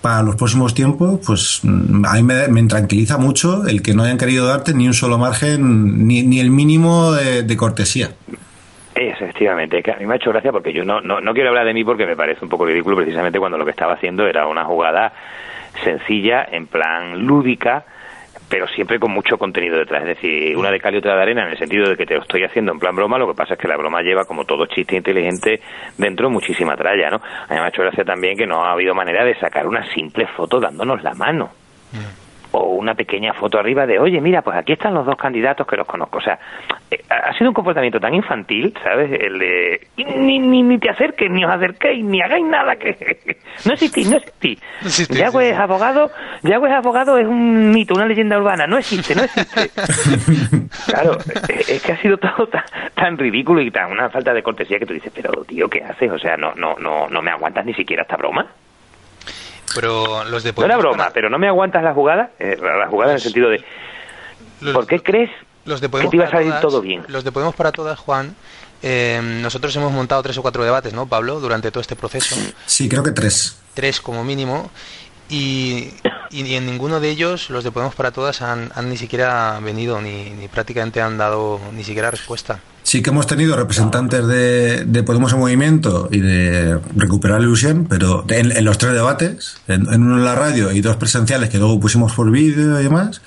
para 0.00 0.22
los 0.22 0.36
próximos 0.36 0.74
tiempos, 0.74 1.20
pues 1.26 1.60
mm, 1.62 2.04
a 2.04 2.14
mí 2.14 2.22
me, 2.22 2.68
tranquiliza 2.68 3.18
mucho 3.18 3.66
el 3.66 3.82
que 3.82 3.94
no 3.94 4.02
hayan 4.02 4.18
querido 4.18 4.46
darte 4.46 4.74
ni 4.74 4.86
un 4.86 4.94
solo 4.94 5.18
margen, 5.18 6.06
ni, 6.06 6.22
ni 6.22 6.40
el 6.40 6.50
mínimo 6.50 7.12
de, 7.12 7.56
cortesía. 7.56 8.10
Efectivamente, 8.94 9.82
que 9.82 9.92
a 9.92 9.96
mí 9.96 10.06
me 10.06 10.14
ha 10.14 10.16
hecho 10.16 10.30
gracia 10.30 10.52
porque 10.52 10.72
yo 10.72 10.84
no, 10.84 11.00
no, 11.00 11.20
no 11.20 11.32
quiero 11.32 11.50
hablar 11.50 11.66
de 11.66 11.74
mí 11.74 11.84
porque 11.84 12.06
me 12.06 12.16
parece 12.16 12.44
un 12.44 12.48
poco 12.48 12.66
ridículo 12.66 12.96
precisamente 12.96 13.38
cuando 13.38 13.58
lo 13.58 13.64
que 13.64 13.70
estaba 13.70 13.94
haciendo 13.94 14.26
era 14.26 14.46
una 14.46 14.64
jugada 14.64 15.12
sencilla, 15.84 16.46
en 16.50 16.66
plan 16.66 17.26
lúdica, 17.26 17.84
pero 18.50 18.66
siempre 18.66 18.98
con 18.98 19.12
mucho 19.12 19.38
contenido 19.38 19.78
detrás. 19.78 20.02
Es 20.02 20.16
decir, 20.16 20.56
una 20.56 20.70
de 20.72 20.80
cal 20.80 20.92
y 20.94 20.98
otra 20.98 21.14
de 21.14 21.22
arena 21.22 21.44
en 21.44 21.52
el 21.52 21.58
sentido 21.58 21.88
de 21.88 21.96
que 21.96 22.04
te 22.04 22.14
lo 22.14 22.22
estoy 22.22 22.42
haciendo 22.42 22.72
en 22.72 22.80
plan 22.80 22.94
broma, 22.96 23.16
lo 23.16 23.28
que 23.28 23.34
pasa 23.34 23.54
es 23.54 23.60
que 23.60 23.68
la 23.68 23.76
broma 23.76 24.02
lleva, 24.02 24.24
como 24.24 24.44
todo 24.44 24.66
chiste 24.66 24.96
inteligente, 24.96 25.60
dentro 25.96 26.28
muchísima 26.28 26.76
tralla, 26.76 27.10
¿no? 27.10 27.16
A 27.16 27.54
mí 27.54 27.60
me 27.60 27.60
ha 27.60 27.68
hecho 27.68 27.82
gracia 27.82 28.04
también 28.04 28.36
que 28.36 28.46
no 28.46 28.64
ha 28.64 28.72
habido 28.72 28.92
manera 28.92 29.24
de 29.24 29.38
sacar 29.38 29.66
una 29.68 29.86
simple 29.94 30.26
foto 30.26 30.58
dándonos 30.58 31.00
la 31.02 31.14
mano. 31.14 31.50
O 32.52 32.74
una 32.74 32.94
pequeña 32.94 33.32
foto 33.34 33.58
arriba 33.58 33.86
de, 33.86 33.98
oye, 33.98 34.20
mira, 34.20 34.42
pues 34.42 34.56
aquí 34.56 34.72
están 34.72 34.94
los 34.94 35.06
dos 35.06 35.16
candidatos 35.16 35.66
que 35.66 35.76
los 35.76 35.86
conozco. 35.86 36.18
O 36.18 36.20
sea, 36.20 36.38
eh, 36.90 37.02
ha 37.08 37.32
sido 37.34 37.50
un 37.50 37.54
comportamiento 37.54 38.00
tan 38.00 38.14
infantil, 38.14 38.74
¿sabes? 38.82 39.10
El 39.12 39.38
de, 39.38 39.88
ni, 39.96 40.38
ni, 40.38 40.62
ni 40.62 40.78
te 40.78 40.90
acerques, 40.90 41.30
ni 41.30 41.44
os 41.44 41.50
acerquéis, 41.50 42.04
ni 42.04 42.20
hagáis 42.20 42.44
nada 42.44 42.76
que... 42.76 42.96
no 43.66 43.72
existís, 43.72 44.10
no 44.10 44.16
existís. 44.16 44.60
No 45.10 45.40
es 45.40 45.56
abogado, 45.56 46.10
Yagüe 46.42 46.68
es 46.68 46.74
abogado 46.74 47.18
es 47.18 47.26
un 47.26 47.70
mito, 47.70 47.94
una 47.94 48.06
leyenda 48.06 48.38
urbana, 48.38 48.66
no 48.66 48.78
existe, 48.78 49.14
no 49.14 49.22
existe. 49.22 49.70
claro, 50.90 51.18
es, 51.48 51.82
que 51.82 51.92
ha 51.92 51.96
sido 51.98 52.16
todo 52.16 52.48
tan, 52.94 53.18
ridículo 53.18 53.60
y 53.60 53.70
tan 53.70 53.90
una 53.90 54.08
falta 54.10 54.32
de 54.32 54.42
cortesía 54.42 54.78
que 54.78 54.86
tú 54.86 54.94
dices, 54.94 55.12
pero 55.14 55.44
tío, 55.44 55.68
¿qué 55.68 55.82
haces? 55.82 56.10
O 56.10 56.18
sea, 56.18 56.36
no, 56.36 56.54
no, 56.54 56.76
no, 56.76 57.08
no 57.08 57.22
me 57.22 57.30
aguantas 57.30 57.64
ni 57.64 57.74
siquiera 57.74 58.02
esta 58.02 58.16
broma. 58.16 58.46
Pero 59.74 60.24
los 60.24 60.42
de 60.42 60.52
No 60.52 60.64
era 60.64 60.76
broma, 60.76 61.10
pero 61.12 61.30
no 61.30 61.38
me 61.38 61.48
aguantas 61.48 61.82
la 61.82 61.94
jugada, 61.94 62.30
eh, 62.38 62.56
la 62.60 62.88
jugada 62.88 63.12
en 63.12 63.16
el 63.16 63.22
sentido 63.22 63.50
de... 63.50 63.64
¿Por 64.72 64.86
qué 64.86 65.02
crees 65.02 65.30
los 65.64 65.80
de 65.80 65.88
que 65.88 66.08
te 66.08 66.16
iba 66.16 66.26
a 66.26 66.30
salir 66.30 66.52
todo 66.60 66.80
bien? 66.80 67.04
Los 67.08 67.24
de 67.24 67.32
Podemos 67.32 67.54
para 67.54 67.72
Todas, 67.72 67.98
Juan, 67.98 68.34
eh, 68.82 69.20
nosotros 69.22 69.74
hemos 69.76 69.92
montado 69.92 70.22
tres 70.22 70.36
o 70.38 70.42
cuatro 70.42 70.64
debates, 70.64 70.92
¿no, 70.92 71.06
Pablo, 71.06 71.40
durante 71.40 71.70
todo 71.70 71.80
este 71.80 71.96
proceso? 71.96 72.36
Sí, 72.66 72.88
creo 72.88 73.02
que 73.02 73.12
tres. 73.12 73.58
Tres 73.74 74.00
como 74.00 74.24
mínimo. 74.24 74.70
Y, 75.28 75.90
y, 76.30 76.54
en 76.56 76.66
ninguno 76.66 76.98
de 76.98 77.08
ellos 77.08 77.50
los 77.50 77.62
de 77.62 77.70
Podemos 77.70 77.94
para 77.94 78.10
Todas 78.10 78.42
han, 78.42 78.72
han 78.74 78.90
ni 78.90 78.96
siquiera 78.96 79.60
venido, 79.62 80.00
ni, 80.00 80.30
ni 80.30 80.48
prácticamente 80.48 81.00
han 81.00 81.18
dado 81.18 81.60
ni 81.72 81.84
siquiera 81.84 82.10
respuesta. 82.10 82.58
Sí 82.90 83.02
que 83.02 83.10
hemos 83.10 83.28
tenido 83.28 83.54
representantes 83.54 84.26
de, 84.26 84.84
de, 84.84 85.02
Podemos 85.04 85.32
en 85.32 85.38
Movimiento 85.38 86.08
y 86.10 86.18
de 86.18 86.80
Recuperar 86.96 87.38
la 87.38 87.46
Ilusión, 87.46 87.86
pero 87.88 88.24
en, 88.26 88.64
los 88.64 88.78
tres 88.78 88.94
debates, 88.94 89.58
en, 89.68 89.86
uno 89.86 90.16
en 90.16 90.24
la 90.24 90.34
radio 90.34 90.72
y 90.72 90.80
dos 90.80 90.96
presenciales 90.96 91.50
que 91.50 91.58
luego 91.58 91.78
pusimos 91.78 92.12
por 92.14 92.28
vídeo 92.32 92.80
y 92.80 92.82
demás, 92.82 93.22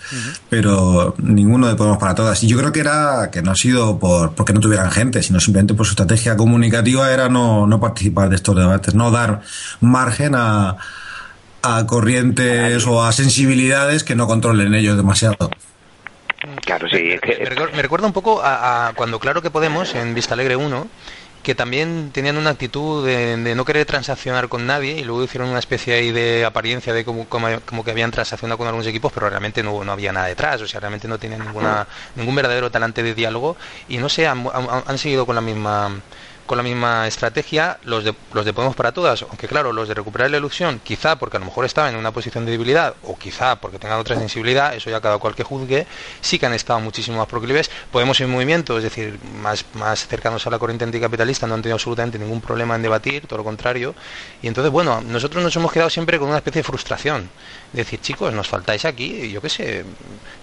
pero 0.49 1.15
ninguno 1.17 1.69
de 1.69 1.75
Podemos 1.75 1.97
para 1.97 2.13
Todas. 2.13 2.43
Y 2.43 2.47
yo 2.47 2.57
creo 2.57 2.73
que 2.73 2.81
era 2.81 3.29
que 3.31 3.41
no 3.41 3.51
ha 3.51 3.55
sido 3.55 3.99
por 3.99 4.35
porque 4.35 4.51
no 4.51 4.59
tuvieran 4.59 4.91
gente, 4.91 5.23
sino 5.23 5.39
simplemente 5.39 5.75
por 5.75 5.85
su 5.85 5.91
estrategia 5.91 6.35
comunicativa 6.35 7.09
era 7.13 7.29
no, 7.29 7.65
no 7.65 7.79
participar 7.79 8.27
de 8.27 8.35
estos 8.35 8.57
debates, 8.57 8.95
no 8.95 9.11
dar 9.11 9.43
margen 9.79 10.35
a, 10.35 10.75
a 11.61 11.85
corrientes 11.85 12.85
o 12.85 13.01
a 13.01 13.13
sensibilidades 13.13 14.03
que 14.03 14.13
no 14.13 14.27
controlen 14.27 14.73
ellos 14.73 14.97
demasiado. 14.97 15.49
Claro, 16.65 16.89
sí. 16.89 17.15
Me, 17.73 17.81
recuerda 17.81 18.07
un 18.07 18.13
poco 18.13 18.41
a, 18.43 18.91
cuando 18.95 19.19
Claro 19.19 19.41
que 19.41 19.49
Podemos, 19.49 19.95
en 19.95 20.13
Vista 20.13 20.33
Alegre 20.33 20.55
1, 20.55 20.87
que 21.41 21.55
también 21.55 22.11
tenían 22.13 22.37
una 22.37 22.51
actitud 22.51 23.05
de, 23.05 23.55
no 23.55 23.65
querer 23.65 23.85
transaccionar 23.85 24.47
con 24.49 24.65
nadie 24.65 24.99
y 24.99 25.03
luego 25.03 25.23
hicieron 25.23 25.49
una 25.49 25.59
especie 25.59 25.93
ahí 25.93 26.11
de 26.11 26.45
apariencia 26.45 26.93
de 26.93 27.03
como, 27.03 27.27
que 27.83 27.91
habían 27.91 28.11
transaccionado 28.11 28.57
con 28.57 28.67
algunos 28.67 28.87
equipos, 28.87 29.11
pero 29.13 29.29
realmente 29.29 29.61
no, 29.61 29.83
no, 29.83 29.91
había 29.91 30.11
nada 30.13 30.27
detrás, 30.27 30.61
o 30.61 30.67
sea, 30.67 30.79
realmente 30.79 31.07
no 31.07 31.17
tenían 31.17 31.41
ninguna, 31.41 31.85
ningún 32.15 32.35
verdadero 32.35 32.71
talante 32.71 33.03
de 33.03 33.13
diálogo 33.13 33.57
y 33.89 33.97
no 33.97 34.09
sé, 34.09 34.25
han, 34.27 34.45
han 34.53 34.97
seguido 34.97 35.25
con 35.25 35.35
la 35.35 35.41
misma 35.41 36.01
con 36.53 36.57
la 36.57 36.63
misma 36.63 37.07
estrategia 37.07 37.79
los 37.83 38.03
de, 38.03 38.13
los 38.31 38.45
de 38.45 38.53
Podemos 38.53 38.75
para 38.75 38.91
Todas, 38.91 39.23
aunque 39.23 39.47
claro, 39.47 39.73
los 39.73 39.87
de 39.87 39.95
recuperar 39.95 40.29
la 40.29 40.37
ilusión, 40.37 40.79
quizá 40.83 41.15
porque 41.15 41.37
a 41.37 41.39
lo 41.39 41.47
mejor 41.47 41.65
estaban 41.65 41.95
en 41.95 41.99
una 41.99 42.11
posición 42.11 42.45
de 42.45 42.51
debilidad, 42.51 42.93
o 43.01 43.17
quizá 43.17 43.55
porque 43.55 43.79
tengan 43.79 43.97
otra 43.97 44.15
sensibilidad, 44.15 44.75
eso 44.75 44.91
ya 44.91 45.01
cada 45.01 45.17
cual 45.17 45.33
que 45.33 45.41
juzgue, 45.41 45.87
sí 46.21 46.37
que 46.37 46.45
han 46.45 46.53
estado 46.53 46.79
muchísimo 46.79 47.17
más 47.17 47.25
proclives. 47.25 47.71
Podemos 47.91 48.21
en 48.21 48.29
movimiento, 48.29 48.77
es 48.77 48.83
decir, 48.83 49.17
más, 49.41 49.65
más 49.73 50.05
cercanos 50.05 50.45
a 50.45 50.51
la 50.51 50.59
corriente 50.59 50.85
anticapitalista, 50.85 51.47
no 51.47 51.55
han 51.55 51.63
tenido 51.63 51.73
absolutamente 51.73 52.19
ningún 52.19 52.39
problema 52.39 52.75
en 52.75 52.83
debatir, 52.83 53.25
todo 53.25 53.37
lo 53.37 53.43
contrario. 53.43 53.95
Y 54.43 54.47
entonces, 54.47 54.71
bueno, 54.71 55.01
nosotros 55.01 55.43
nos 55.43 55.55
hemos 55.55 55.71
quedado 55.71 55.89
siempre 55.89 56.19
con 56.19 56.27
una 56.27 56.37
especie 56.37 56.59
de 56.59 56.67
frustración. 56.67 57.31
decir, 57.71 57.99
chicos, 57.99 58.31
nos 58.31 58.47
faltáis 58.47 58.85
aquí, 58.85 59.31
yo 59.31 59.41
qué 59.41 59.49
sé, 59.49 59.85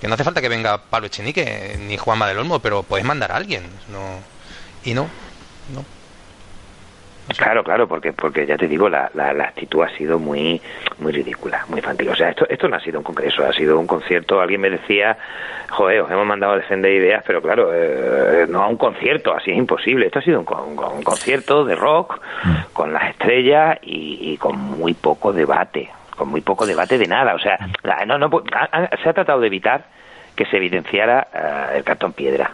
que 0.01 0.09
no 0.09 0.15
hace 0.15 0.25
falta 0.25 0.41
que 0.41 0.49
venga 0.49 0.77
Pablo 0.77 1.07
Echenique 1.07 1.79
ni 1.79 1.97
Juanma 1.97 2.27
del 2.27 2.39
Olmo, 2.39 2.59
pero 2.59 2.83
podéis 2.83 3.07
mandar 3.07 3.31
a 3.31 3.37
alguien. 3.37 3.63
No, 3.93 4.19
y 4.83 4.93
no, 4.93 5.09
no. 5.73 6.00
Claro, 7.37 7.63
claro, 7.63 7.87
porque 7.87 8.13
porque 8.13 8.47
ya 8.47 8.57
te 8.57 8.67
digo, 8.67 8.89
la, 8.89 9.11
la, 9.15 9.45
actitud 9.45 9.83
ha 9.83 9.89
sido 9.97 10.19
muy 10.19 10.61
muy 10.99 11.13
ridícula, 11.13 11.65
muy 11.69 11.79
infantil. 11.79 12.09
O 12.09 12.17
sea, 12.17 12.31
esto 12.31 12.47
esto 12.49 12.69
no 12.69 12.77
ha 12.77 12.81
sido 12.81 12.99
un 12.99 13.05
congreso, 13.05 13.45
ha 13.45 13.53
sido 13.53 13.79
un 13.79 13.87
concierto. 13.87 14.41
Alguien 14.41 14.61
me 14.61 14.71
decía, 14.71 15.17
joder, 15.69 16.03
os 16.03 16.11
hemos 16.11 16.27
mandado 16.27 16.55
a 16.55 16.57
defender 16.57 16.93
ideas, 16.93 17.23
pero 17.27 17.41
claro, 17.41 17.71
eh, 17.73 18.47
no 18.49 18.63
a 18.63 18.69
un 18.69 18.77
concierto, 18.77 19.35
así 19.35 19.51
es 19.51 19.59
imposible. 19.59 20.07
Esto 20.07 20.19
ha 20.19 20.23
sido 20.23 20.41
un, 20.41 20.45
concierto 21.03 21.65
de 21.65 21.75
rock 21.75 22.21
mm. 22.45 22.57
con 22.73 22.93
las 22.93 23.11
estrellas 23.11 23.79
y, 23.83 24.37
con 24.39 24.59
muy 24.59 24.95
poco 24.95 25.33
debate, 25.33 25.91
con 26.17 26.29
muy 26.29 26.41
poco 26.41 26.67
debate 26.67 26.99
de 26.99 27.07
nada. 27.07 27.35
O 27.35 27.39
sea, 27.39 27.59
no, 28.07 28.19
no, 28.19 28.31
se 29.03 29.09
ha 29.09 29.13
tratado 29.13 29.41
de 29.41 29.47
evitar 29.47 29.85
que 30.35 30.47
se 30.47 30.57
evidenciara 30.57 31.29
eh, 31.33 31.77
el 31.79 31.85
cartón 31.85 32.13
piedra 32.13 32.53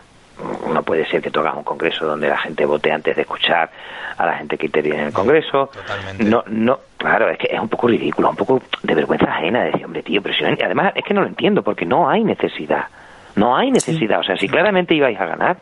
no 0.73 0.83
puede 0.83 1.07
ser 1.07 1.23
que 1.23 1.31
tú 1.31 1.41
hagas 1.41 1.57
un 1.57 1.65
congreso 1.65 2.07
donde 2.07 2.29
la 2.29 2.39
gente 2.39 2.65
vote 2.65 2.93
antes 2.93 3.17
de 3.17 3.23
escuchar 3.23 3.71
a 4.17 4.27
la 4.27 4.35
gente 4.35 4.59
que 4.59 4.67
interviene 4.67 5.01
en 5.01 5.07
el 5.07 5.13
congreso. 5.13 5.71
No, 6.19 6.45
no, 6.47 6.79
claro, 6.97 7.29
es 7.31 7.39
que 7.39 7.49
es 7.51 7.61
un 7.61 7.69
poco 7.69 7.89
ridículo, 7.89 8.31
un 8.31 8.37
poco 8.37 8.63
de 8.83 8.95
vergüenza 8.95 9.27
ajena 9.27 9.65
decir, 9.65 9.85
hombre, 9.85 10.03
tío, 10.03 10.21
y 10.21 10.63
Además, 10.63 10.93
es 10.95 11.05
que 11.05 11.15
no 11.15 11.23
lo 11.23 11.29
entiendo, 11.29 11.63
porque 11.63 11.87
no 11.87 12.09
hay 12.09 12.25
necesidad. 12.25 12.87
No 13.35 13.57
hay 13.57 13.71
necesidad. 13.71 14.21
O 14.21 14.23
sea, 14.23 14.37
si 14.37 14.49
claramente 14.49 14.95
ibais 14.95 15.19
a 15.21 15.27
ganar, 15.27 15.59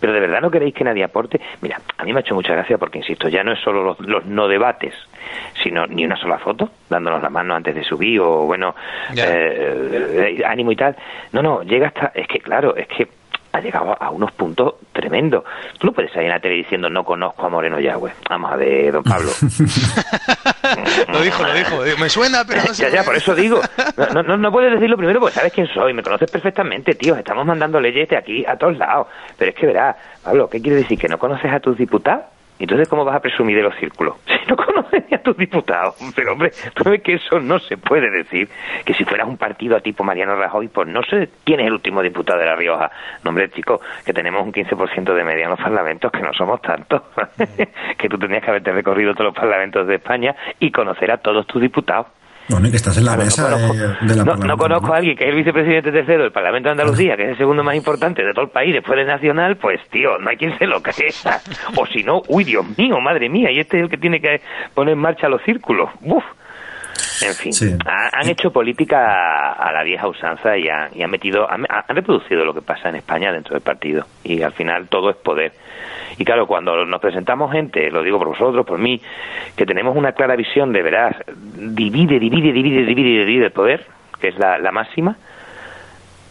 pero 0.00 0.12
de 0.12 0.20
verdad 0.20 0.40
no 0.40 0.50
queréis 0.50 0.74
que 0.74 0.84
nadie 0.84 1.02
aporte. 1.02 1.40
Mira, 1.60 1.80
a 1.96 2.04
mí 2.04 2.12
me 2.12 2.20
ha 2.20 2.20
hecho 2.20 2.34
mucha 2.34 2.52
gracia 2.52 2.78
porque, 2.78 2.98
insisto, 2.98 3.28
ya 3.28 3.42
no 3.42 3.52
es 3.52 3.60
solo 3.60 3.96
los, 3.98 4.24
no 4.26 4.46
debates, 4.46 4.94
sino 5.62 5.86
ni 5.86 6.04
una 6.04 6.16
sola 6.16 6.38
foto, 6.38 6.70
dándonos 6.88 7.22
la 7.22 7.30
mano 7.30 7.54
antes 7.54 7.74
de 7.74 7.82
subir 7.82 8.20
o, 8.20 8.44
bueno, 8.44 8.74
eh, 9.16 10.42
ánimo 10.46 10.70
y 10.70 10.76
tal. 10.76 10.96
No, 11.32 11.42
no, 11.42 11.62
llega 11.62 11.88
hasta. 11.88 12.12
Es 12.14 12.28
que, 12.28 12.38
claro, 12.38 12.76
es 12.76 12.86
que 12.86 13.08
ha 13.58 13.62
llegado 13.62 13.96
a 14.00 14.10
unos 14.10 14.32
puntos 14.32 14.74
tremendos. 14.92 15.44
Tú 15.78 15.88
no 15.88 15.92
puedes 15.92 16.10
salir 16.12 16.26
en 16.26 16.32
la 16.34 16.40
tele 16.40 16.54
diciendo 16.54 16.88
no 16.88 17.04
conozco 17.04 17.46
a 17.46 17.48
Moreno 17.48 17.78
Yagüe. 17.78 18.12
Vamos 18.28 18.52
a 18.52 18.56
ver, 18.56 18.92
don 18.92 19.02
Pablo. 19.02 19.30
lo 21.12 21.20
dijo, 21.20 21.42
lo 21.42 21.54
dijo. 21.54 21.76
Me 22.00 22.08
suena, 22.08 22.44
pero 22.46 22.62
no 22.62 22.68
sé. 22.74 22.84
ya, 22.84 22.88
ya, 22.90 23.02
por 23.04 23.16
eso 23.16 23.34
digo. 23.34 23.60
No, 24.14 24.22
no, 24.22 24.36
no 24.36 24.52
puedes 24.52 24.72
decirlo 24.72 24.96
primero 24.96 25.20
porque 25.20 25.34
sabes 25.34 25.52
quién 25.52 25.66
soy. 25.68 25.92
Me 25.92 26.02
conoces 26.02 26.30
perfectamente, 26.30 26.94
tío. 26.94 27.16
Estamos 27.16 27.46
mandando 27.46 27.80
leyes 27.80 28.08
de 28.08 28.16
aquí 28.16 28.44
a 28.46 28.56
todos 28.56 28.76
lados. 28.78 29.08
Pero 29.36 29.50
es 29.50 29.56
que 29.56 29.66
verás, 29.66 29.96
Pablo, 30.22 30.48
¿qué 30.48 30.60
quiere 30.60 30.76
decir? 30.78 30.98
¿Que 30.98 31.08
no 31.08 31.18
conoces 31.18 31.52
a 31.52 31.60
tus 31.60 31.76
diputados? 31.76 32.24
Entonces, 32.58 32.88
¿cómo 32.88 33.04
vas 33.04 33.16
a 33.16 33.20
presumir 33.20 33.56
de 33.56 33.62
los 33.62 33.74
círculos? 33.76 34.16
Si 34.38 34.50
no 34.50 34.56
conoces 34.56 35.04
ni 35.10 35.14
a 35.14 35.22
tus 35.22 35.36
diputados. 35.36 35.94
Pero, 36.16 36.32
hombre, 36.32 36.52
tú 36.74 36.88
ves 36.88 37.02
que 37.02 37.14
eso 37.14 37.38
no 37.38 37.58
se 37.58 37.76
puede 37.76 38.10
decir. 38.10 38.48
Que 38.84 38.94
si 38.94 39.04
fueras 39.04 39.28
un 39.28 39.36
partido 39.36 39.76
a 39.76 39.80
tipo 39.80 40.02
Mariano 40.02 40.36
Rajoy, 40.36 40.68
pues 40.68 40.88
no 40.88 41.02
sé 41.02 41.28
quién 41.44 41.60
es 41.60 41.66
el 41.66 41.74
último 41.74 42.02
diputado 42.02 42.38
de 42.38 42.46
La 42.46 42.56
Rioja. 42.56 42.90
No, 43.24 43.30
hombre, 43.30 43.50
chico, 43.50 43.80
que 44.06 44.14
tenemos 44.14 44.42
un 44.42 44.52
15% 44.52 45.14
de 45.14 45.24
media 45.24 45.44
en 45.44 45.50
los 45.50 45.60
parlamentos, 45.60 46.10
que 46.10 46.20
no 46.20 46.32
somos 46.32 46.62
tantos. 46.62 47.02
que 47.98 48.08
tú 48.08 48.18
tenías 48.18 48.42
que 48.42 48.50
haberte 48.50 48.72
recorrido 48.72 49.12
todos 49.12 49.26
los 49.26 49.34
parlamentos 49.34 49.86
de 49.86 49.96
España 49.96 50.34
y 50.58 50.70
conocer 50.70 51.10
a 51.10 51.18
todos 51.18 51.46
tus 51.46 51.60
diputados. 51.60 52.06
Bueno, 52.48 52.68
y 52.68 52.70
que 52.70 52.76
estás 52.78 52.96
en 52.96 53.04
la 53.04 53.16
mesa 53.16 53.50
no 53.50 53.56
conozco, 53.68 54.04
de, 54.06 54.16
la 54.16 54.24
no, 54.24 54.34
no 54.36 54.56
conozco 54.56 54.94
a 54.94 54.96
alguien 54.96 55.16
que 55.16 55.24
es 55.24 55.30
el 55.30 55.36
vicepresidente 55.36 55.92
tercero 55.92 56.22
del 56.22 56.32
Parlamento 56.32 56.68
de 56.68 56.72
Andalucía, 56.72 57.16
que 57.16 57.24
es 57.24 57.28
el 57.30 57.36
segundo 57.38 57.62
más 57.62 57.74
importante 57.76 58.24
de 58.24 58.32
todo 58.32 58.46
el 58.46 58.50
país 58.50 58.72
después 58.72 58.96
del 58.96 59.06
Nacional, 59.06 59.56
pues 59.56 59.80
tío, 59.90 60.16
no 60.18 60.30
hay 60.30 60.36
quien 60.36 60.56
se 60.58 60.66
lo 60.66 60.82
crea. 60.82 61.40
O 61.76 61.84
si 61.86 62.02
no, 62.02 62.22
uy, 62.28 62.44
Dios 62.44 62.64
mío, 62.78 62.98
madre 63.00 63.28
mía, 63.28 63.50
y 63.50 63.58
este 63.60 63.76
es 63.78 63.82
el 63.84 63.90
que 63.90 63.98
tiene 63.98 64.20
que 64.20 64.40
poner 64.74 64.94
en 64.94 64.98
marcha 65.00 65.28
los 65.28 65.42
círculos. 65.42 65.90
Uf. 66.02 66.24
En 67.20 67.34
fin, 67.34 67.52
Sí. 67.52 67.76
ha- 67.84 68.10
han 68.20 68.28
hecho 68.28 68.50
política 68.50 69.52
a 69.52 69.72
la 69.72 69.82
vieja 69.82 70.08
usanza 70.08 70.56
y 70.56 70.68
han, 70.68 70.88
y 70.96 71.02
han 71.02 71.10
metido, 71.10 71.50
han, 71.50 71.64
han 71.68 71.84
reproducido 71.96 72.44
lo 72.44 72.54
que 72.54 72.62
pasa 72.62 72.88
en 72.88 72.96
España 72.96 73.32
dentro 73.32 73.54
del 73.54 73.62
partido. 73.62 74.04
Y 74.24 74.42
al 74.42 74.52
final 74.52 74.88
todo 74.88 75.10
es 75.10 75.16
poder. 75.16 75.52
Y 76.18 76.24
claro, 76.24 76.46
cuando 76.46 76.84
nos 76.84 77.00
presentamos 77.00 77.52
gente, 77.52 77.90
lo 77.90 78.02
digo 78.02 78.18
por 78.18 78.28
vosotros, 78.28 78.66
por 78.66 78.78
mí, 78.78 79.00
que 79.56 79.64
tenemos 79.64 79.96
una 79.96 80.12
clara 80.12 80.34
visión 80.36 80.72
de, 80.72 80.82
verás, 80.82 81.16
divide, 81.26 82.18
divide, 82.18 82.52
divide, 82.52 82.84
divide, 82.84 83.24
divide 83.24 83.44
el 83.46 83.52
poder, 83.52 83.86
que 84.20 84.28
es 84.28 84.38
la, 84.38 84.58
la 84.58 84.72
máxima, 84.72 85.16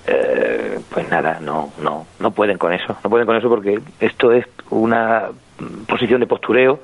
eh, 0.05 0.79
pues 0.89 1.09
nada, 1.09 1.39
no, 1.41 1.71
no, 1.81 2.05
no 2.19 2.31
pueden 2.31 2.57
con 2.57 2.71
eso, 2.73 2.97
no 3.03 3.09
pueden 3.09 3.25
con 3.25 3.35
eso 3.35 3.49
porque 3.49 3.79
esto 3.99 4.31
es 4.31 4.45
una 4.69 5.29
mm, 5.59 5.83
posición 5.85 6.21
de 6.21 6.27
postureo 6.27 6.79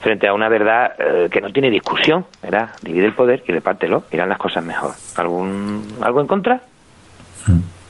frente 0.00 0.26
a 0.26 0.34
una 0.34 0.48
verdad 0.48 0.92
eh, 0.98 1.28
que 1.30 1.40
no 1.40 1.50
tiene 1.50 1.70
discusión, 1.70 2.26
¿verdad? 2.42 2.70
Divide 2.82 3.06
el 3.06 3.12
poder 3.14 3.44
y 3.46 3.52
repártelo, 3.52 4.04
irán 4.10 4.28
las 4.28 4.38
cosas 4.38 4.64
mejor. 4.64 4.92
¿Algún, 5.16 5.86
¿Algo 6.02 6.20
en 6.20 6.26
contra? 6.26 6.60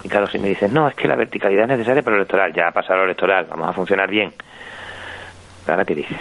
Y 0.04 0.08
claro, 0.08 0.28
si 0.28 0.38
me 0.38 0.48
dices, 0.48 0.70
no, 0.70 0.86
es 0.86 0.94
que 0.94 1.08
la 1.08 1.16
verticalidad 1.16 1.62
es 1.62 1.70
necesaria 1.70 2.02
para 2.02 2.16
lo 2.16 2.22
electoral, 2.22 2.52
ya 2.54 2.68
ha 2.68 2.72
pasado 2.72 2.98
lo 2.98 3.04
electoral, 3.04 3.46
vamos 3.48 3.68
a 3.68 3.72
funcionar 3.72 4.08
bien. 4.08 4.32
¿Ahora 5.66 5.84
qué 5.84 5.94
dices? 5.94 6.18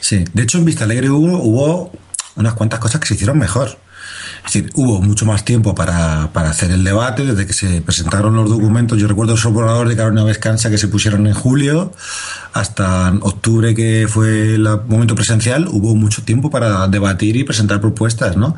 Sí, 0.00 0.24
de 0.32 0.42
hecho 0.42 0.58
en 0.58 0.64
Vista 0.64 0.84
Alegre 0.84 1.10
hubo, 1.10 1.38
hubo 1.38 1.92
unas 2.36 2.54
cuantas 2.54 2.80
cosas 2.80 3.00
que 3.00 3.06
se 3.06 3.14
hicieron 3.14 3.38
mejor. 3.38 3.68
Es 4.38 4.52
decir, 4.52 4.70
hubo 4.74 5.00
mucho 5.00 5.26
más 5.26 5.44
tiempo 5.44 5.74
para, 5.74 6.32
para 6.32 6.50
hacer 6.50 6.70
el 6.70 6.84
debate, 6.84 7.24
desde 7.24 7.46
que 7.46 7.52
se 7.52 7.80
presentaron 7.80 8.34
los 8.34 8.48
documentos. 8.48 8.98
Yo 8.98 9.08
recuerdo 9.08 9.34
esos 9.34 9.52
borradores 9.52 9.90
de 9.90 9.96
Carolina 9.96 10.24
Vescanza 10.24 10.70
que 10.70 10.78
se 10.78 10.88
pusieron 10.88 11.26
en 11.26 11.34
julio 11.34 11.92
hasta 12.52 13.12
octubre, 13.20 13.74
que 13.74 14.06
fue 14.08 14.54
el 14.54 14.68
momento 14.86 15.14
presencial, 15.14 15.68
hubo 15.68 15.94
mucho 15.94 16.22
tiempo 16.22 16.50
para 16.50 16.86
debatir 16.88 17.36
y 17.36 17.44
presentar 17.44 17.80
propuestas, 17.80 18.36
¿no? 18.36 18.56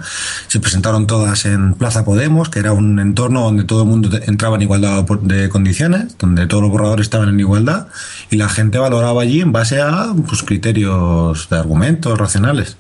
Se 0.49 0.59
presentaron 0.59 1.07
todas 1.07 1.45
en 1.45 1.75
Plaza 1.75 2.05
Podemos, 2.05 2.49
que 2.49 2.59
era 2.59 2.73
un 2.73 2.99
entorno 2.99 3.43
donde 3.43 3.65
todo 3.65 3.83
el 3.83 3.89
mundo 3.89 4.11
entraba 4.27 4.57
en 4.57 4.63
igualdad 4.63 5.05
de 5.23 5.49
condiciones, 5.49 6.17
donde 6.19 6.47
todos 6.47 6.63
los 6.63 6.73
borradores 6.73 7.07
estaban 7.07 7.29
en 7.29 7.39
igualdad, 7.39 7.87
y 8.31 8.37
la 8.37 8.49
gente 8.49 8.79
valoraba 8.79 9.23
allí 9.23 9.41
en 9.41 9.53
base 9.53 9.81
a 9.81 10.13
pues, 10.27 10.43
criterios 10.43 11.49
de 11.49 11.57
argumentos 11.57 12.19
racionales. 12.19 12.77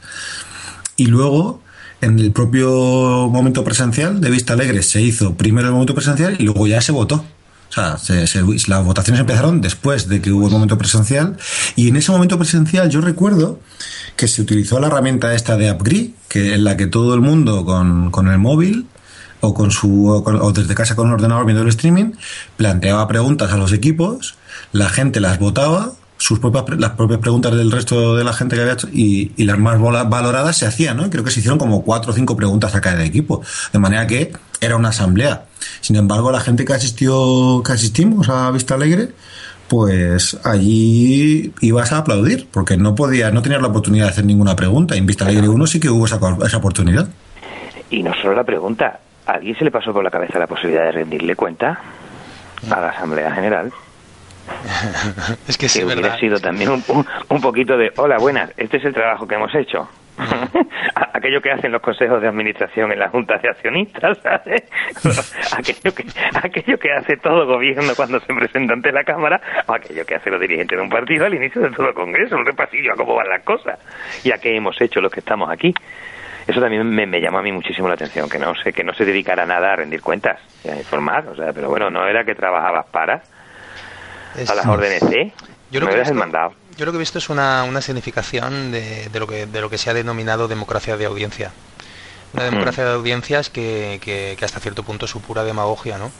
Y 0.96 1.06
luego, 1.06 1.60
en 2.00 2.18
el 2.18 2.32
propio 2.32 3.28
momento 3.30 3.64
presencial 3.64 4.20
de 4.20 4.30
Vista 4.30 4.52
Alegre, 4.52 4.82
se 4.82 5.00
hizo 5.02 5.34
primero 5.34 5.68
el 5.68 5.72
momento 5.72 5.94
presencial 5.94 6.36
y 6.38 6.44
luego 6.44 6.66
ya 6.66 6.80
se 6.80 6.92
votó. 6.92 7.24
O 7.70 7.72
sea, 7.74 7.96
se- 7.98 8.26
se- 8.26 8.42
las 8.68 8.84
votaciones 8.84 9.20
empezaron 9.20 9.60
después 9.60 10.08
de 10.08 10.20
que 10.20 10.30
hubo 10.30 10.46
el 10.46 10.52
momento 10.52 10.78
presencial. 10.78 11.36
Y 11.76 11.88
en 11.88 11.96
ese 11.96 12.12
momento 12.12 12.38
presencial 12.38 12.88
yo 12.90 13.00
recuerdo 13.00 13.58
que 14.16 14.28
se 14.28 14.42
utilizó 14.42 14.78
la 14.78 14.86
herramienta 14.86 15.34
esta 15.34 15.56
de 15.56 15.68
AppGrid, 15.70 16.10
que 16.28 16.54
en 16.54 16.62
la 16.64 16.76
que 16.76 16.86
todo 16.86 17.14
el 17.14 17.20
mundo 17.20 17.64
con, 17.64 18.10
con 18.12 18.28
el 18.28 18.38
móvil 18.38 18.86
o 19.40 19.54
con 19.54 19.70
su 19.72 20.08
o, 20.08 20.22
con- 20.22 20.40
o 20.40 20.52
desde 20.52 20.74
casa 20.74 20.94
con 20.94 21.08
un 21.08 21.14
ordenador 21.14 21.46
viendo 21.46 21.62
el 21.62 21.68
streaming 21.68 22.12
planteaba 22.56 23.08
preguntas 23.08 23.50
a 23.52 23.56
los 23.56 23.72
equipos, 23.72 24.36
la 24.72 24.88
gente 24.88 25.18
las 25.20 25.38
votaba, 25.40 25.92
sus 26.16 26.38
propias 26.38 26.78
las 26.78 26.92
propias 26.92 27.20
preguntas 27.20 27.54
del 27.54 27.70
resto 27.70 28.16
de 28.16 28.24
la 28.24 28.32
gente 28.32 28.56
que 28.56 28.62
había 28.62 28.74
hecho 28.74 28.88
y, 28.92 29.32
y 29.36 29.44
las 29.44 29.58
más 29.58 29.80
valoradas 29.80 30.56
se 30.56 30.66
hacían, 30.66 30.96
¿no? 30.96 31.10
Creo 31.10 31.24
que 31.24 31.30
se 31.30 31.40
hicieron 31.40 31.58
como 31.58 31.82
cuatro 31.82 32.12
o 32.12 32.14
cinco 32.14 32.36
preguntas 32.36 32.74
a 32.74 32.80
cada 32.80 33.04
equipo, 33.04 33.42
de 33.72 33.78
manera 33.78 34.06
que 34.06 34.32
era 34.60 34.76
una 34.76 34.90
asamblea. 34.90 35.44
Sin 35.80 35.96
embargo, 35.96 36.30
la 36.30 36.40
gente 36.40 36.64
que 36.64 36.72
asistió, 36.72 37.62
que 37.64 37.72
asistimos 37.72 38.28
a 38.28 38.50
Vista 38.50 38.74
Alegre, 38.74 39.10
pues 39.68 40.38
allí 40.44 41.52
ibas 41.60 41.92
a 41.92 41.98
aplaudir, 41.98 42.48
porque 42.50 42.76
no 42.76 42.94
podías, 42.94 43.32
no 43.32 43.42
tenías 43.42 43.62
la 43.62 43.68
oportunidad 43.68 44.06
de 44.06 44.10
hacer 44.10 44.24
ninguna 44.24 44.54
pregunta. 44.56 44.96
En 44.96 45.06
Vista 45.06 45.24
Alegre 45.24 45.48
1 45.48 45.66
sí 45.66 45.80
que 45.80 45.88
hubo 45.88 46.06
esa, 46.06 46.18
esa 46.44 46.56
oportunidad. 46.58 47.08
Y 47.90 48.02
no 48.02 48.14
solo 48.14 48.34
la 48.34 48.44
pregunta, 48.44 49.00
¿a 49.26 49.32
alguien 49.32 49.56
se 49.56 49.64
le 49.64 49.70
pasó 49.70 49.92
por 49.92 50.04
la 50.04 50.10
cabeza 50.10 50.38
la 50.38 50.46
posibilidad 50.46 50.84
de 50.84 50.92
rendirle 50.92 51.34
cuenta 51.36 51.80
a 52.70 52.80
la 52.80 52.88
Asamblea 52.90 53.32
General? 53.32 53.72
Es 55.48 55.58
que 55.58 55.68
sí, 55.68 55.80
que 55.80 55.84
hubiera 55.86 56.16
sido 56.18 56.38
también 56.38 56.70
un, 56.70 56.82
un, 57.28 57.40
poquito 57.40 57.76
de, 57.76 57.92
hola, 57.96 58.18
buenas, 58.18 58.50
este 58.56 58.78
es 58.78 58.84
el 58.84 58.94
trabajo 58.94 59.26
que 59.26 59.34
hemos 59.34 59.54
hecho. 59.54 59.88
A- 60.94 61.10
Aquello 61.14 61.40
que 61.40 61.50
hacen 61.50 61.72
los 61.72 61.80
consejos 61.82 62.20
de 62.20 62.28
administración 62.28 62.92
en 62.92 62.98
las 62.98 63.10
juntas 63.10 63.40
de 63.42 63.48
accionistas, 63.48 64.18
¿sabes? 64.22 64.62
aquello, 65.56 65.94
que, 65.94 66.04
aquello 66.34 66.78
que 66.78 66.92
hace 66.92 67.16
todo 67.16 67.46
gobierno 67.46 67.92
cuando 67.96 68.20
se 68.20 68.32
presenta 68.34 68.74
ante 68.74 68.92
la 68.92 69.04
Cámara, 69.04 69.40
o 69.66 69.72
aquello 69.72 70.04
que 70.04 70.14
hace 70.16 70.30
los 70.30 70.40
dirigentes 70.40 70.76
de 70.78 70.82
un 70.82 70.90
partido 70.90 71.26
al 71.26 71.34
inicio 71.34 71.62
de 71.62 71.70
todo 71.70 71.92
congreso, 71.94 72.36
un 72.36 72.44
repasillo 72.46 72.92
a 72.92 72.96
cómo 72.96 73.14
van 73.14 73.28
las 73.28 73.42
cosas 73.42 73.78
y 74.22 74.32
a 74.32 74.38
qué 74.38 74.54
hemos 74.56 74.80
hecho 74.80 75.00
los 75.00 75.10
que 75.12 75.20
estamos 75.20 75.50
aquí. 75.50 75.74
Eso 76.46 76.60
también 76.60 76.86
me, 76.88 77.06
me 77.06 77.20
llamó 77.20 77.38
a 77.38 77.42
mí 77.42 77.50
muchísimo 77.52 77.88
la 77.88 77.94
atención, 77.94 78.28
que 78.28 78.38
no 78.38 78.54
sé, 78.56 78.72
que 78.72 78.84
no 78.84 78.92
se 78.92 79.04
dedicara 79.06 79.46
nada 79.46 79.72
a 79.72 79.76
rendir 79.76 80.02
cuentas 80.02 80.38
y 80.62 80.68
a 80.68 80.76
informar, 80.76 81.26
o 81.28 81.34
sea, 81.34 81.52
pero 81.54 81.70
bueno, 81.70 81.90
no 81.90 82.06
era 82.06 82.22
que 82.24 82.34
trabajabas 82.34 82.86
para 82.92 83.22
Es- 84.36 84.50
a 84.50 84.54
las 84.54 84.66
órdenes 84.66 85.00
C, 85.00 85.32
Yo 85.70 85.80
me 85.80 85.80
lo, 85.80 85.86
que 85.86 85.92
he 85.92 85.94
hubieras 85.94 86.08
visto, 86.08 86.14
mandado. 86.14 86.54
yo 86.76 86.84
lo 86.86 86.92
que 86.92 86.96
he 86.96 86.98
visto 87.00 87.18
es 87.18 87.28
una, 87.28 87.64
una 87.64 87.80
significación 87.80 88.70
de, 88.72 89.08
de 89.08 89.20
lo 89.20 89.26
que, 89.26 89.46
de 89.46 89.60
lo 89.60 89.70
que 89.70 89.78
se 89.78 89.90
ha 89.90 89.94
denominado 89.94 90.48
democracia 90.48 90.96
de 90.96 91.06
audiencia. 91.06 91.52
Una 92.32 92.44
democracia 92.44 92.84
de 92.84 92.92
audiencias 92.94 93.48
que, 93.48 94.00
que- 94.02 94.34
que 94.36 94.44
hasta 94.44 94.58
cierto 94.58 94.82
punto 94.82 95.04
es 95.04 95.10
su 95.12 95.20
pura 95.20 95.44
demagogia, 95.44 95.98
¿no? 95.98 96.10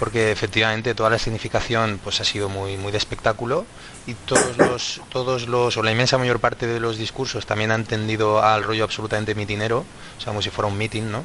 Porque 0.00 0.32
efectivamente 0.32 0.94
toda 0.94 1.10
la 1.10 1.18
significación 1.18 2.00
pues 2.02 2.20
ha 2.20 2.24
sido 2.24 2.48
muy, 2.48 2.76
muy 2.76 2.90
de 2.90 2.98
espectáculo 2.98 3.66
y 4.06 4.14
todos 4.14 4.56
los, 4.56 5.00
todos 5.10 5.46
los, 5.46 5.76
o 5.76 5.82
la 5.84 5.92
inmensa 5.92 6.18
mayor 6.18 6.40
parte 6.40 6.66
de 6.66 6.80
los 6.80 6.96
discursos 6.96 7.46
también 7.46 7.70
han 7.70 7.84
tendido 7.84 8.42
al 8.42 8.64
rollo 8.64 8.82
absolutamente 8.82 9.34
mitinero, 9.36 9.80
o 9.80 10.20
sea, 10.20 10.28
como 10.28 10.42
si 10.42 10.50
fuera 10.50 10.68
un 10.68 10.76
mitin, 10.78 11.12
¿no? 11.12 11.22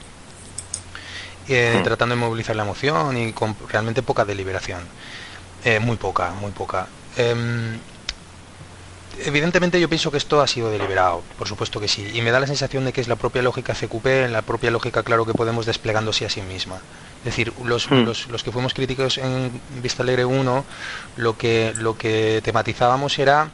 Eh. 1.48 1.80
Tratando 1.84 2.16
de 2.16 2.22
movilizar 2.22 2.56
la 2.56 2.64
emoción 2.64 3.18
y 3.18 3.32
con 3.34 3.56
realmente 3.70 4.02
poca 4.04 4.26
deliberación. 4.26 4.82
Eh, 5.66 5.80
muy 5.80 5.98
poca, 5.98 6.32
muy 6.32 6.52
poca. 6.52 6.88
Em, 7.18 7.80
evidentemente 9.26 9.80
yo 9.82 9.90
pienso 9.90 10.12
que 10.12 10.18
esto 10.18 10.42
ha 10.42 10.48
sido 10.48 10.70
deliberado, 10.70 11.24
por 11.38 11.48
supuesto 11.48 11.80
que 11.80 11.88
sí, 11.88 12.08
y 12.14 12.22
me 12.22 12.32
da 12.32 12.40
la 12.40 12.48
sensación 12.48 12.86
de 12.86 12.94
que 12.94 13.02
es 13.02 13.08
la 13.08 13.16
propia 13.16 13.42
lógica 13.42 13.74
CQP, 13.74 14.30
la 14.30 14.44
propia 14.44 14.70
lógica, 14.70 15.02
claro, 15.04 15.26
que 15.26 15.34
podemos 15.34 15.66
desplegándose 15.66 16.26
a 16.26 16.30
sí 16.30 16.42
misma. 16.42 16.78
Es 17.20 17.26
decir, 17.26 17.52
los, 17.64 17.90
Hmm. 17.90 18.04
los, 18.04 18.28
los 18.28 18.44
que 18.44 18.52
fuimos 18.52 18.76
críticos 18.76 19.18
en 19.18 19.60
Vista 19.82 20.04
Alegre 20.04 20.26
1, 20.26 20.66
lo 21.18 21.38
que, 21.38 21.74
lo 21.78 21.98
que 21.98 22.42
tematizábamos 22.44 23.18
era, 23.18 23.50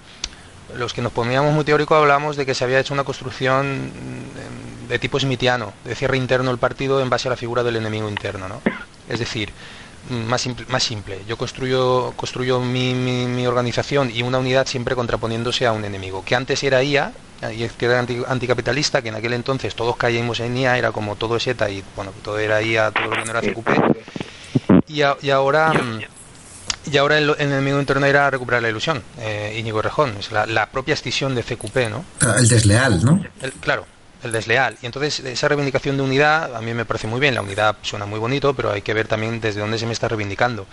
los 0.75 0.93
que 0.93 1.01
nos 1.01 1.13
poníamos 1.13 1.53
muy 1.53 1.63
teórico 1.63 1.95
hablábamos 1.95 2.35
de 2.35 2.45
que 2.45 2.53
se 2.53 2.63
había 2.65 2.79
hecho 2.79 2.93
una 2.93 3.03
construcción 3.05 3.87
mm, 3.87 4.89
de 4.89 4.99
tipo 4.99 5.17
smitiano, 5.17 5.71
de 5.85 5.95
cierre 5.95 6.17
interno 6.17 6.49
del 6.49 6.59
partido 6.59 7.01
en 7.01 7.09
base 7.09 7.29
a 7.29 7.31
la 7.31 7.37
figura 7.37 7.63
del 7.63 7.77
enemigo 7.77 8.09
interno, 8.09 8.49
¿no? 8.49 8.61
Es 9.07 9.19
decir, 9.19 9.51
más 10.09 10.41
simple, 10.41 10.65
más 10.69 10.83
simple. 10.83 11.19
Yo 11.27 11.37
construyo, 11.37 12.13
construyo 12.15 12.59
mi, 12.59 12.93
mi- 12.93 13.27
mi 13.27 13.47
organización 13.47 14.11
y 14.13 14.23
una 14.23 14.39
unidad 14.39 14.65
siempre 14.67 14.95
contraponiéndose 14.95 15.65
a 15.67 15.71
un 15.71 15.85
enemigo, 15.85 16.23
que 16.25 16.35
antes 16.35 16.63
era 16.63 16.83
IA, 16.83 17.11
y 17.55 17.63
es 17.63 17.71
que 17.73 17.85
era 17.85 17.99
anti- 17.99 18.21
anticapitalista, 18.27 19.01
que 19.01 19.09
en 19.09 19.15
aquel 19.15 19.33
entonces 19.33 19.73
todos 19.75 19.95
caímos 19.97 20.39
en 20.39 20.57
IA, 20.57 20.77
era 20.77 20.91
como 20.91 21.15
todo 21.15 21.37
es 21.37 21.47
ETA 21.47 21.69
y 21.69 21.83
bueno, 21.95 22.11
todo 22.23 22.37
era 22.39 22.61
IA, 22.61 22.91
todo 22.91 23.05
lo 23.07 23.11
que 23.11 23.25
no 23.25 23.31
era 23.31 23.41
CQP. 23.41 23.69
Y, 24.87 25.01
a- 25.03 25.17
y 25.21 25.29
ahora 25.29 25.73
y 26.91 26.97
ahora 26.97 27.17
el, 27.19 27.29
el 27.29 27.35
enemigo 27.51 27.79
interno 27.79 28.05
era 28.07 28.29
recuperar 28.29 28.61
la 28.63 28.69
ilusión, 28.69 29.03
eh, 29.19 29.55
Íñigo 29.59 29.81
Rejón, 29.81 30.15
es 30.19 30.31
la, 30.31 30.45
la 30.47 30.65
propia 30.65 30.93
escisión 30.95 31.35
de 31.35 31.43
CQP, 31.43 31.89
¿no? 31.89 32.03
El 32.37 32.47
desleal, 32.47 33.03
¿no? 33.05 33.23
El- 33.41 33.53
claro, 33.53 33.85
el 34.23 34.31
desleal. 34.31 34.77
Y 34.81 34.85
entonces 34.85 35.19
esa 35.19 35.47
reivindicación 35.47 35.97
de 35.97 36.03
unidad 36.03 36.55
a 36.55 36.61
mí 36.61 36.73
me 36.73 36.85
parece 36.85 37.07
muy 37.07 37.19
bien, 37.19 37.35
la 37.35 37.41
unidad 37.41 37.75
suena 37.81 38.05
muy 38.05 38.19
bonito, 38.19 38.53
pero 38.53 38.71
hay 38.71 38.81
que 38.81 38.93
ver 38.93 39.07
también 39.07 39.41
desde 39.41 39.61
dónde 39.61 39.77
se 39.77 39.85
me 39.85 39.93
está 39.93 40.07
reivindicando. 40.07 40.65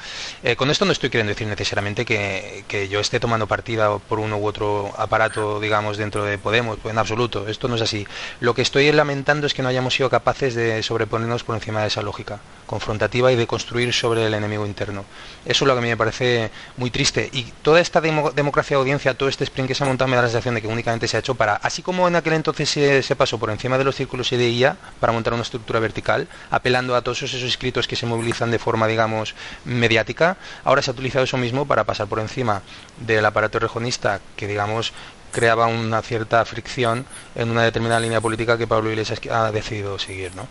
Eh, 0.43 0.57
con 0.57 0.71
esto 0.71 0.85
no 0.85 0.93
estoy 0.93 1.11
queriendo 1.11 1.31
decir 1.31 1.47
necesariamente 1.47 2.05
que, 2.05 2.89
yo 2.91 3.01
esté 3.01 3.21
tomando 3.21 3.47
partida 3.47 3.99
por 3.99 4.19
uno 4.19 4.39
u 4.39 4.47
otro 4.47 4.93
aparato, 4.97 5.61
digamos, 5.61 5.97
dentro 5.97 6.25
de 6.25 6.39
Podemos, 6.39 6.79
en 6.85 6.97
absoluto, 6.97 7.49
esto 7.49 7.69
no 7.69 7.75
es 7.75 7.83
así. 7.83 8.07
Lo 8.41 8.55
que 8.55 8.63
estoy 8.63 8.91
lamentando 8.93 9.47
es 9.47 9.55
que 9.55 9.63
no 9.63 9.69
hayamos 9.69 9.95
sido 9.95 10.09
capaces 10.09 10.55
de 10.55 10.83
sobreponernos 10.83 11.45
por 11.45 11.55
encima 11.57 11.83
de 11.83 11.89
esa 11.89 12.03
lógica 12.03 12.41
confrontativa 12.67 13.33
y 13.33 13.37
de 13.37 13.47
construir 13.47 13.93
sobre 13.93 14.27
el 14.27 14.35
enemigo 14.35 14.65
interno. 14.65 15.05
Eso 15.45 15.65
es 15.65 15.69
lo 15.69 15.75
que 15.75 15.79
a 15.79 15.83
mí 15.83 15.89
me 15.89 15.97
parece 15.97 16.51
muy 16.77 16.91
triste. 16.91 17.29
Y 17.33 17.45
toda 17.63 17.81
esta 17.81 18.01
democracia 18.01 18.77
de 18.77 18.81
audiencia, 18.81 19.15
todo 19.15 19.29
este 19.29 19.45
sprint 19.45 19.69
que 19.69 19.75
se 19.75 19.83
ha 19.83 19.87
montado, 19.87 20.09
me 20.09 20.17
da 20.17 20.23
la 20.23 20.29
sensación 20.29 20.55
de 20.55 20.63
que 20.63 20.69
únicamente 20.69 21.09
se 21.09 21.17
ha 21.17 21.21
hecho 21.21 21.35
para, 21.35 21.57
así 21.57 21.83
como 21.83 22.07
en 22.07 22.15
aquel 22.15 22.35
entonces 22.35 22.69
se, 22.69 23.17
pasó 23.17 23.38
por 23.39 23.51
encima 23.51 23.79
de 23.79 23.85
los 23.85 23.97
círculos 23.97 24.33
y 24.33 24.37
de 24.37 24.51
IA 24.51 24.77
para 25.01 25.13
montar 25.13 25.33
una 25.33 25.43
estructura 25.43 25.81
vertical, 25.81 26.29
apelando 26.51 26.95
a 26.95 27.03
todos 27.03 27.23
esos 27.23 27.43
escritos 27.43 27.89
que 27.89 27.97
se 27.97 28.07
movilizan 28.07 28.51
de 28.51 28.59
forma, 28.59 28.87
digamos, 28.87 29.35
mediática, 29.65 30.37
ahora 30.65 30.83
se 30.83 30.91
ha 30.91 30.95
utilizado 30.95 31.25
eso 31.25 31.37
mismo 31.37 31.67
para 31.67 31.85
pasar 31.85 32.07
por 32.07 32.21
encima 32.21 32.63
del 32.99 33.25
aparato 33.25 33.59
rejonista 33.59 34.21
que, 34.37 34.47
digamos, 34.47 34.93
creaba 35.31 35.67
una 35.67 36.03
cierta 36.03 36.45
fricción 36.45 37.05
en 37.35 37.51
una 37.51 37.63
determinada 37.63 38.01
línea 38.01 38.21
política 38.21 38.57
que 38.57 38.67
Pablo 38.67 38.91
Iglesias 38.91 39.21
ha 39.31 39.51
decidido 39.53 39.99
seguir, 39.99 40.35
¿no? 40.35 40.49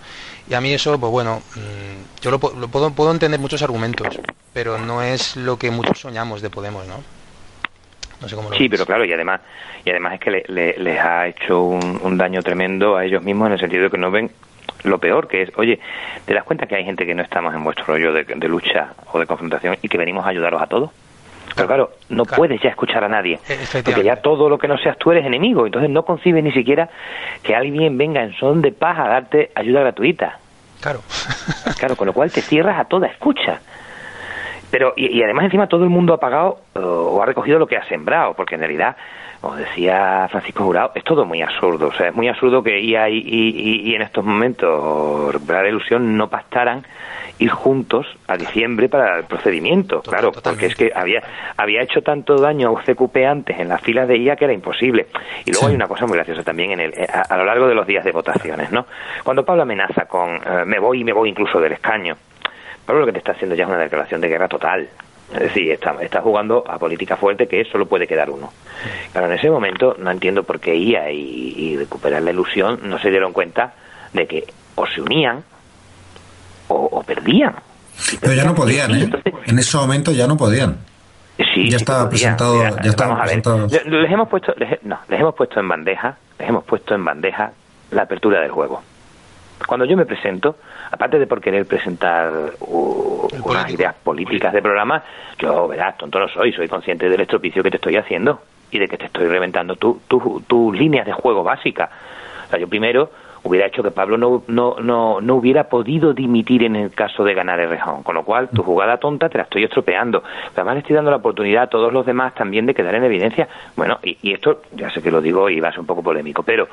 Y 0.50 0.54
a 0.54 0.62
mí 0.62 0.74
eso, 0.74 1.00
pues 1.00 1.12
bueno, 1.12 1.42
mm, 1.56 2.22
yo 2.22 2.32
lo, 2.32 2.40
puedo, 2.40 2.92
puedo 2.92 3.12
entender 3.12 3.40
muchos 3.40 3.62
argumentos, 3.62 4.20
pero 4.54 4.78
no 4.78 5.02
es 5.02 5.36
lo 5.36 5.58
que 5.58 5.72
muchos 5.72 6.00
soñamos 6.00 6.42
de 6.42 6.50
Podemos, 6.50 6.88
¿no? 6.88 7.17
Sí, 8.58 8.70
pero 8.70 8.86
claro, 8.86 9.06
y 9.06 9.14
además, 9.14 9.42
y 9.86 9.90
además 9.90 10.14
es 10.14 10.20
que 10.20 10.44
les 10.48 11.00
ha 11.00 11.28
hecho 11.28 11.64
un, 11.64 12.18
daño 12.18 12.42
tremendo 12.42 12.98
a 12.98 13.06
ellos 13.06 13.24
mismos 13.24 13.48
en 13.48 13.54
el 13.54 13.60
sentido 13.60 13.84
de 13.84 13.90
que 13.90 13.98
no 13.98 14.12
ven 14.12 14.32
lo 14.84 14.98
peor 15.00 15.28
que 15.28 15.44
es, 15.44 15.52
oye, 15.58 15.80
¿te 16.26 16.34
das 16.34 16.44
cuenta 16.44 16.66
que 16.66 16.76
hay 16.76 16.84
gente 16.84 17.06
que 17.06 17.16
no 17.16 17.24
estamos 17.24 17.54
en 17.54 17.64
vuestro 17.64 17.86
rollo 17.86 18.14
de, 18.14 18.48
lucha 18.48 18.94
o 19.12 19.20
de 19.20 19.26
confrontación 19.26 19.78
y 19.82 19.90
que 19.90 19.98
venimos 19.98 20.26
a 20.26 20.30
ayudaros 20.30 20.62
a 20.62 20.68
todos? 20.68 20.92
Pero 21.56 21.68
claro, 21.68 21.92
no 22.10 22.26
puedes 22.26 22.62
ya 22.62 22.70
escuchar 22.70 23.04
a 23.04 23.08
nadie, 23.08 23.40
porque 23.84 24.04
ya 24.04 24.18
todo 24.18 24.48
lo 24.48 24.60
que 24.60 24.68
no 24.68 24.78
seas 24.78 24.98
tú 24.98 25.12
eres 25.12 25.26
enemigo, 25.26 25.66
entonces 25.66 25.90
no 25.90 26.04
concibes 26.04 26.44
ni 26.44 26.52
siquiera 26.52 26.90
que 27.42 27.56
alguien 27.56 27.98
venga 27.98 28.22
en 28.22 28.34
son 28.34 28.62
de 28.62 28.72
paz 28.72 29.00
a 29.00 29.08
darte 29.08 29.52
ayuda 29.56 29.80
gratuita. 29.80 30.40
Claro. 30.82 31.02
claro, 31.80 31.96
con 31.96 32.06
lo 32.06 32.14
cual 32.14 32.32
te 32.32 32.42
cierras 32.42 32.80
a 32.80 32.86
toda 32.86 33.08
escucha. 33.08 33.60
Pero, 34.72 34.94
y, 34.96 35.22
además 35.24 35.46
encima 35.46 35.68
todo 35.68 35.84
el 35.84 35.90
mundo 35.90 36.14
ha 36.14 36.20
pagado 36.20 36.60
o 36.76 37.22
ha 37.22 37.26
recogido 37.26 37.60
lo 37.60 37.68
que 37.68 37.78
ha 37.78 37.86
sembrado, 37.86 38.34
porque 38.34 38.56
en 38.56 38.62
realidad, 38.62 38.98
como 39.42 39.56
decía 39.56 40.28
Francisco 40.30 40.64
Jurado, 40.64 40.92
es 40.96 41.04
todo 41.04 41.26
muy 41.26 41.42
absurdo. 41.42 41.88
O 41.88 41.94
sea, 41.94 42.10
es 42.10 42.16
muy 42.16 42.28
absurdo 42.28 42.62
que 42.64 42.80
IA 42.82 43.10
y, 43.10 43.18
y, 43.18 43.92
y 43.92 43.96
en 43.96 44.02
estos 44.02 44.26
momentos 44.26 45.36
la 45.48 45.68
ilusión 45.68 46.18
no 46.18 46.30
pactaran 46.30 46.84
ir 47.40 47.52
juntos 47.52 48.08
a 48.28 48.38
diciembre 48.38 48.90
para 48.90 49.20
el 49.20 49.26
procedimiento, 49.26 50.02
claro, 50.02 50.32
porque 50.32 50.68
es 50.68 50.76
que 50.76 50.92
había, 50.94 51.22
había 51.56 51.82
hecho 51.82 52.02
tanto 52.02 52.38
daño 52.38 52.70
a 52.70 52.72
UCQP 52.72 53.18
antes 53.30 53.60
en 53.60 53.70
las 53.70 53.82
filas 53.82 54.08
de 54.08 54.18
IA 54.18 54.36
que 54.36 54.46
era 54.46 54.54
imposible. 54.54 55.08
Y 55.46 55.52
luego 55.52 55.68
hay 55.68 55.76
una 55.76 55.88
cosa 55.88 56.06
muy 56.06 56.16
graciosa 56.16 56.44
también 56.44 56.72
en 56.72 56.80
el, 56.80 56.94
a, 57.08 57.38
lo 57.38 57.46
largo 57.46 57.68
de 57.68 57.76
los 57.76 57.86
días 57.86 58.04
de 58.04 58.12
votaciones, 58.12 58.72
¿no? 58.72 58.88
Cuando 59.24 59.46
Pablo 59.46 59.64
amenaza 59.64 60.06
con 60.06 60.36
eh, 60.36 60.66
me 60.66 60.80
voy 60.80 61.02
y 61.02 61.04
me 61.04 61.14
voy 61.14 61.30
incluso 61.30 61.60
del 61.60 61.74
escaño, 61.74 62.16
Pablo 62.88 63.02
lo 63.02 63.08
que 63.08 63.12
te 63.12 63.18
está 63.20 63.34
haciendo 63.34 63.54
ya 63.54 63.66
es 63.66 63.70
una 63.70 63.80
declaración 63.80 64.22
de 64.22 64.30
guerra 64.30 64.48
total. 64.48 64.88
Es 65.34 65.40
decir, 65.42 65.70
está, 65.74 65.94
está 66.02 66.22
jugando 66.22 66.64
a 66.66 66.80
política 66.80 67.18
fuerte 67.18 67.46
que 67.46 67.66
solo 67.66 67.86
puede 67.86 68.08
quedar 68.08 68.30
uno. 68.30 68.54
Pero 69.12 69.26
en 69.26 69.34
ese 69.34 69.50
momento 69.50 69.98
no 70.00 70.10
entiendo 70.10 70.44
por 70.44 70.62
qué 70.62 70.74
IA 70.74 71.12
y, 71.12 71.76
recuperar 71.78 72.22
la 72.22 72.32
ilusión 72.32 72.80
no 72.84 72.98
se 72.98 73.10
dieron 73.10 73.34
cuenta 73.34 73.74
de 74.14 74.26
que 74.26 74.46
o 74.76 74.88
se 74.88 75.02
unían 75.02 75.44
o, 76.70 77.04
perdían. 77.04 77.56
Pero 78.22 78.34
ya 78.34 78.46
no 78.46 78.56
podían, 78.56 78.96
¿eh? 78.96 79.10
en 79.46 79.60
ese 79.60 79.78
momento 79.78 80.14
ya 80.14 80.28
no 80.28 80.38
podían. 80.38 80.78
Sí, 81.54 81.70
ya 81.70 81.78
estaba 81.78 82.10
presentado, 82.10 82.64
ya 82.82 82.90
estaba 82.90 83.22
presentado. 83.22 83.68
Les 83.68 84.12
hemos 84.12 84.30
puesto, 84.30 84.54
no, 84.84 85.00
les 85.10 85.20
hemos 85.20 85.36
puesto 85.36 85.60
en 85.60 85.68
bandeja, 85.68 86.18
les 86.40 86.48
hemos 86.48 86.64
puesto 86.64 86.96
en 86.96 87.04
bandeja 87.04 87.52
la 87.92 88.04
apertura 88.04 88.42
del 88.42 88.52
juego. 88.52 88.82
Cuando 89.66 89.86
yo 89.86 89.98
me 89.98 90.06
presento, 90.06 90.56
aparte 90.92 91.20
de 91.20 91.28
por 91.28 91.42
querer 91.42 91.66
presentar 91.66 92.32
unas 92.60 93.72
ideas 93.72 93.96
políticas 93.96 94.54
de 94.54 94.62
programa, 94.62 95.04
yo, 95.40 95.68
verás, 95.68 95.98
tonto 95.98 96.20
no 96.20 96.28
soy, 96.28 96.54
soy 96.54 96.68
consciente 96.68 97.10
del 97.10 97.22
estropicio 97.22 97.64
que 97.64 97.72
te 97.72 97.78
estoy 97.78 97.98
haciendo 97.98 98.42
y 98.72 98.80
de 98.80 98.88
que 98.88 98.98
te 98.98 99.06
estoy 99.06 99.28
reventando 99.28 99.76
tus 99.76 99.98
tu, 100.08 100.74
líneas 100.74 101.06
de 101.06 101.14
juego 101.14 101.44
básicas. 101.44 101.90
O 102.46 102.50
sea, 102.50 102.60
yo 102.60 102.68
primero 102.68 103.12
hubiera 103.48 103.68
hecho 103.68 103.84
que 103.84 103.92
Pablo 103.92 104.18
no, 104.18 104.44
no, 104.48 104.76
no, 104.82 105.22
no 105.22 105.36
hubiera 105.36 105.66
podido 105.66 106.14
dimitir 106.14 106.64
en 106.64 106.76
el 106.76 106.92
caso 106.92 107.24
de 107.24 107.34
ganar 107.34 107.60
el 107.60 107.70
rejón, 107.70 108.04
con 108.04 108.16
lo 108.16 108.24
cual 108.24 108.50
tu 108.50 108.64
jugada 108.64 108.98
tonta 108.98 109.30
te 109.30 109.38
la 109.38 109.46
estoy 109.46 109.64
estropeando. 109.64 110.24
además 110.54 110.76
le 110.76 110.80
estoy 110.82 110.96
dando 110.96 111.12
la 111.12 111.18
oportunidad 111.18 111.64
a 111.64 111.68
todos 111.68 111.92
los 111.92 112.06
demás 112.06 112.34
también 112.36 112.66
de 112.66 112.74
quedar 112.74 112.96
en 112.96 113.04
evidencia. 113.04 113.48
Bueno, 113.76 114.00
y, 114.04 114.18
y 114.22 114.34
esto 114.34 114.62
ya 114.74 114.90
sé 114.92 115.02
que 115.02 115.12
lo 115.12 115.22
digo 115.22 115.50
y 115.50 115.60
va 115.60 115.70
a 115.70 115.72
ser 115.72 115.80
un 115.80 115.86
poco 115.86 116.04
polémico, 116.04 116.44
pero 116.44 116.68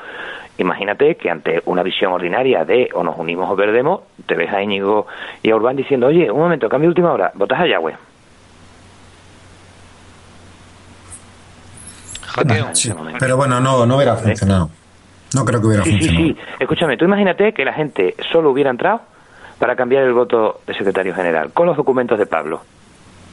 imagínate 0.59 1.17
que 1.17 1.31
ante 1.31 1.63
una 1.67 1.83
visión 1.83 2.13
ordinaria 2.13 2.65
de 2.65 2.91
o 2.95 3.03
nos 3.03 3.17
unimos 3.19 3.51
o 3.51 3.57
perdemos, 3.57 4.03
te 4.27 4.35
ves 4.35 4.53
a 4.53 4.63
Íñigo 4.63 5.07
y 5.43 5.51
a 5.51 5.57
Urbán 5.57 5.77
diciendo, 5.77 6.07
oye, 6.09 6.31
un 6.31 6.41
momento, 6.41 6.69
cambio 6.69 6.89
de 6.89 6.91
última 6.91 7.13
hora, 7.13 7.33
votas 7.35 7.61
a 7.61 7.67
Yahweh. 7.67 7.97
pero 13.19 13.37
bueno, 13.37 13.61
no, 13.61 13.87
no 13.87 13.97
hubiera 13.97 14.17
funcionado. 14.17 14.71
No 15.35 15.45
creo 15.45 15.61
que 15.61 15.67
hubiera 15.67 15.85
funcionado. 15.85 16.27
Sí, 16.27 16.35
sí, 16.35 16.41
Escúchame, 16.61 16.97
tú 16.97 17.05
imagínate 17.05 17.53
que 17.53 17.65
la 17.65 17.73
gente 17.73 18.15
solo 18.31 18.51
hubiera 18.51 18.71
entrado 18.71 19.03
para 19.59 19.77
cambiar 19.77 20.05
el 20.05 20.13
voto 20.13 20.61
de 20.67 20.75
secretario 20.75 21.15
general, 21.15 21.53
con 21.53 21.67
los 21.67 21.77
documentos 21.77 22.19
de 22.19 22.27
Pablo. 22.27 22.63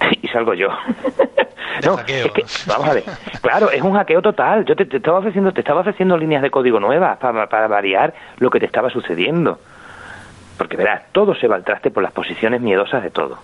y 0.21 0.27
salgo 0.27 0.53
yo. 0.53 0.69
no, 1.85 1.99
es 1.99 2.03
que, 2.05 2.45
vamos 2.67 2.89
a 2.89 2.93
ver. 2.93 3.03
Claro, 3.41 3.71
es 3.71 3.81
un 3.81 3.93
hackeo 3.93 4.21
total. 4.21 4.65
Yo 4.65 4.75
te, 4.75 4.83
estaba 4.83 5.19
ofreciendo, 5.19 5.51
te 5.51 5.61
estaba 5.61 5.81
ofreciendo 5.81 6.17
líneas 6.17 6.41
de 6.41 6.49
código 6.49 6.79
nuevas 6.79 7.17
para, 7.17 7.47
para 7.47 7.67
variar 7.67 8.13
lo 8.37 8.49
que 8.49 8.59
te 8.59 8.65
estaba 8.65 8.89
sucediendo. 8.89 9.59
Porque 10.57 10.77
verás, 10.77 11.03
todo 11.11 11.33
se 11.35 11.47
va 11.47 11.55
al 11.55 11.63
traste 11.63 11.91
por 11.91 12.03
las 12.03 12.11
posiciones 12.11 12.61
miedosas 12.61 13.03
de 13.03 13.09
todo. 13.09 13.39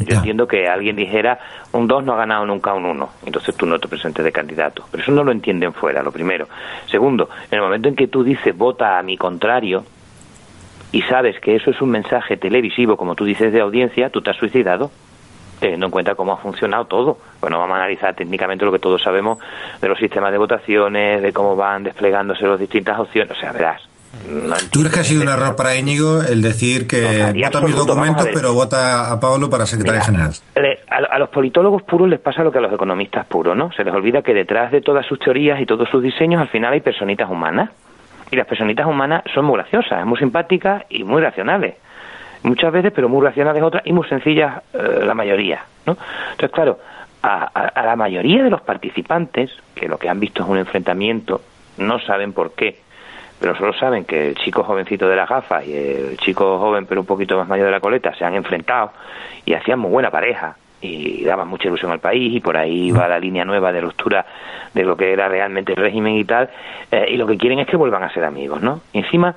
Yo 0.00 0.16
entiendo 0.16 0.48
que 0.48 0.66
alguien 0.66 0.96
dijera, 0.96 1.38
un 1.72 1.86
2 1.86 2.04
no 2.04 2.14
ha 2.14 2.16
ganado 2.16 2.46
nunca 2.46 2.72
un 2.72 2.86
1, 2.86 3.10
entonces 3.26 3.54
tú 3.54 3.66
no 3.66 3.78
te 3.78 3.86
presentes 3.86 4.24
de 4.24 4.32
candidato. 4.32 4.84
Pero 4.90 5.02
eso 5.02 5.12
no 5.12 5.22
lo 5.22 5.30
entienden 5.30 5.74
fuera, 5.74 6.02
lo 6.02 6.10
primero. 6.10 6.48
Segundo, 6.86 7.28
en 7.50 7.58
el 7.58 7.62
momento 7.62 7.88
en 7.88 7.96
que 7.96 8.08
tú 8.08 8.24
dices 8.24 8.56
vota 8.56 8.98
a 8.98 9.02
mi 9.02 9.16
contrario 9.16 9.84
y 10.92 11.02
sabes 11.02 11.38
que 11.40 11.54
eso 11.54 11.70
es 11.70 11.80
un 11.82 11.90
mensaje 11.90 12.36
televisivo, 12.36 12.96
como 12.96 13.14
tú 13.14 13.24
dices, 13.24 13.52
de 13.52 13.60
audiencia, 13.60 14.08
tú 14.10 14.22
te 14.22 14.30
has 14.30 14.36
suicidado 14.36 14.90
teniendo 15.60 15.86
en 15.86 15.92
cuenta 15.92 16.14
cómo 16.14 16.32
ha 16.32 16.38
funcionado 16.38 16.86
todo. 16.86 17.18
Bueno, 17.40 17.58
vamos 17.58 17.74
a 17.74 17.80
analizar 17.80 18.14
técnicamente 18.14 18.64
lo 18.64 18.72
que 18.72 18.78
todos 18.78 19.02
sabemos 19.02 19.38
de 19.82 19.88
los 19.88 19.98
sistemas 19.98 20.32
de 20.32 20.38
votaciones, 20.38 21.20
de 21.20 21.32
cómo 21.34 21.54
van 21.54 21.84
desplegándose 21.84 22.46
las 22.46 22.58
distintas 22.58 22.98
opciones. 22.98 23.36
O 23.36 23.40
sea, 23.40 23.52
verás, 23.52 23.82
¿Tú 24.72 24.80
crees 24.80 24.92
que 24.94 25.00
ha 25.00 25.04
sido 25.04 25.22
un 25.22 25.28
error 25.28 25.54
para 25.54 25.76
Íñigo 25.76 26.20
el 26.22 26.42
decir 26.42 26.88
que 26.88 27.32
vota 27.32 27.60
mis 27.60 27.76
documentos, 27.76 28.28
pero 28.34 28.52
vota 28.54 29.12
a 29.12 29.20
Pablo 29.20 29.48
para 29.48 29.66
secretario 29.66 30.02
general? 30.02 30.32
A, 30.88 31.18
los 31.18 31.28
politólogos 31.28 31.82
puros 31.82 32.08
les 32.08 32.18
pasa 32.18 32.42
lo 32.42 32.50
que 32.50 32.58
a 32.58 32.60
los 32.60 32.72
economistas 32.72 33.26
puros, 33.26 33.56
¿no? 33.56 33.70
Se 33.72 33.84
les 33.84 33.94
olvida 33.94 34.22
que 34.22 34.34
detrás 34.34 34.72
de 34.72 34.80
todas 34.80 35.06
sus 35.06 35.18
teorías 35.20 35.60
y 35.60 35.66
todos 35.66 35.88
sus 35.88 36.02
diseños 36.02 36.40
al 36.40 36.48
final 36.48 36.72
hay 36.72 36.80
personitas 36.80 37.30
humanas. 37.30 37.70
Y 38.32 38.36
las 38.36 38.46
personitas 38.46 38.86
humanas 38.86 39.22
son 39.32 39.44
muy 39.44 39.56
graciosas, 39.56 40.04
muy 40.06 40.18
simpáticas 40.18 40.84
y 40.88 41.04
muy 41.04 41.20
racionales. 41.22 41.76
Muchas 42.42 42.72
veces, 42.72 42.92
pero 42.94 43.08
muy 43.08 43.24
racionales 43.24 43.62
otras 43.62 43.84
y 43.86 43.92
muy 43.92 44.08
sencillas 44.08 44.62
eh, 44.72 45.02
la 45.04 45.14
mayoría, 45.14 45.64
¿no? 45.86 45.96
Entonces, 46.32 46.50
claro, 46.52 46.78
a 47.22 47.82
la 47.84 47.96
mayoría 47.96 48.42
de 48.42 48.50
los 48.50 48.62
participantes, 48.62 49.50
que 49.74 49.88
lo 49.88 49.98
que 49.98 50.08
han 50.08 50.18
visto 50.18 50.42
es 50.42 50.48
un 50.48 50.56
enfrentamiento, 50.58 51.42
no 51.76 51.98
saben 52.00 52.32
por 52.32 52.54
qué 52.54 52.78
pero 53.40 53.56
solo 53.56 53.72
saben 53.72 54.04
que 54.04 54.28
el 54.28 54.34
chico 54.36 54.62
jovencito 54.62 55.08
de 55.08 55.16
las 55.16 55.28
gafas 55.28 55.66
y 55.66 55.74
el 55.74 56.16
chico 56.18 56.58
joven 56.58 56.86
pero 56.86 57.00
un 57.00 57.06
poquito 57.06 57.36
más 57.36 57.48
mayor 57.48 57.66
de 57.66 57.72
la 57.72 57.80
coleta 57.80 58.14
se 58.14 58.24
han 58.24 58.34
enfrentado 58.34 58.92
y 59.44 59.54
hacían 59.54 59.78
muy 59.78 59.90
buena 59.90 60.10
pareja 60.10 60.56
y 60.82 61.24
daban 61.24 61.48
mucha 61.48 61.68
ilusión 61.68 61.90
al 61.90 61.98
país 61.98 62.34
y 62.34 62.40
por 62.40 62.56
ahí 62.56 62.90
va 62.90 63.08
la 63.08 63.18
línea 63.18 63.44
nueva 63.44 63.72
de 63.72 63.80
ruptura 63.80 64.24
de 64.72 64.84
lo 64.84 64.96
que 64.96 65.12
era 65.12 65.28
realmente 65.28 65.72
el 65.72 65.78
régimen 65.78 66.16
y 66.16 66.24
tal 66.24 66.50
eh, 66.92 67.06
y 67.08 67.16
lo 67.16 67.26
que 67.26 67.36
quieren 67.36 67.58
es 67.58 67.66
que 67.66 67.76
vuelvan 67.76 68.02
a 68.02 68.12
ser 68.12 68.24
amigos, 68.24 68.62
¿no? 68.62 68.80
Y 68.92 68.98
encima 68.98 69.34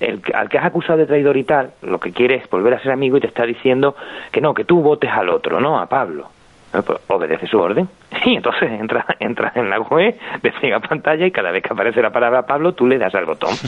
el, 0.00 0.20
al 0.34 0.48
que 0.48 0.58
has 0.58 0.66
acusado 0.66 0.98
de 0.98 1.06
traidor 1.06 1.36
y 1.36 1.44
tal, 1.44 1.72
lo 1.82 1.98
que 1.98 2.12
quiere 2.12 2.36
es 2.36 2.48
volver 2.50 2.74
a 2.74 2.80
ser 2.80 2.92
amigo 2.92 3.16
y 3.16 3.20
te 3.20 3.26
está 3.26 3.44
diciendo 3.44 3.96
que 4.30 4.40
no, 4.40 4.54
que 4.54 4.64
tú 4.64 4.82
votes 4.82 5.10
al 5.10 5.28
otro, 5.30 5.60
¿no? 5.60 5.78
A 5.78 5.86
Pablo. 5.86 6.28
Pues, 6.72 7.00
obedece 7.08 7.46
su 7.46 7.58
orden. 7.58 7.88
Y 8.26 8.34
entonces 8.34 8.68
entra, 8.72 9.06
entra 9.20 9.52
en 9.54 9.70
la 9.70 9.78
web, 9.80 10.16
despliega 10.42 10.80
pantalla 10.80 11.24
y 11.26 11.30
cada 11.30 11.52
vez 11.52 11.62
que 11.62 11.72
aparece 11.72 12.02
la 12.02 12.10
palabra 12.10 12.44
Pablo, 12.44 12.74
tú 12.74 12.84
le 12.84 12.98
das 12.98 13.14
al 13.14 13.24
botón. 13.24 13.54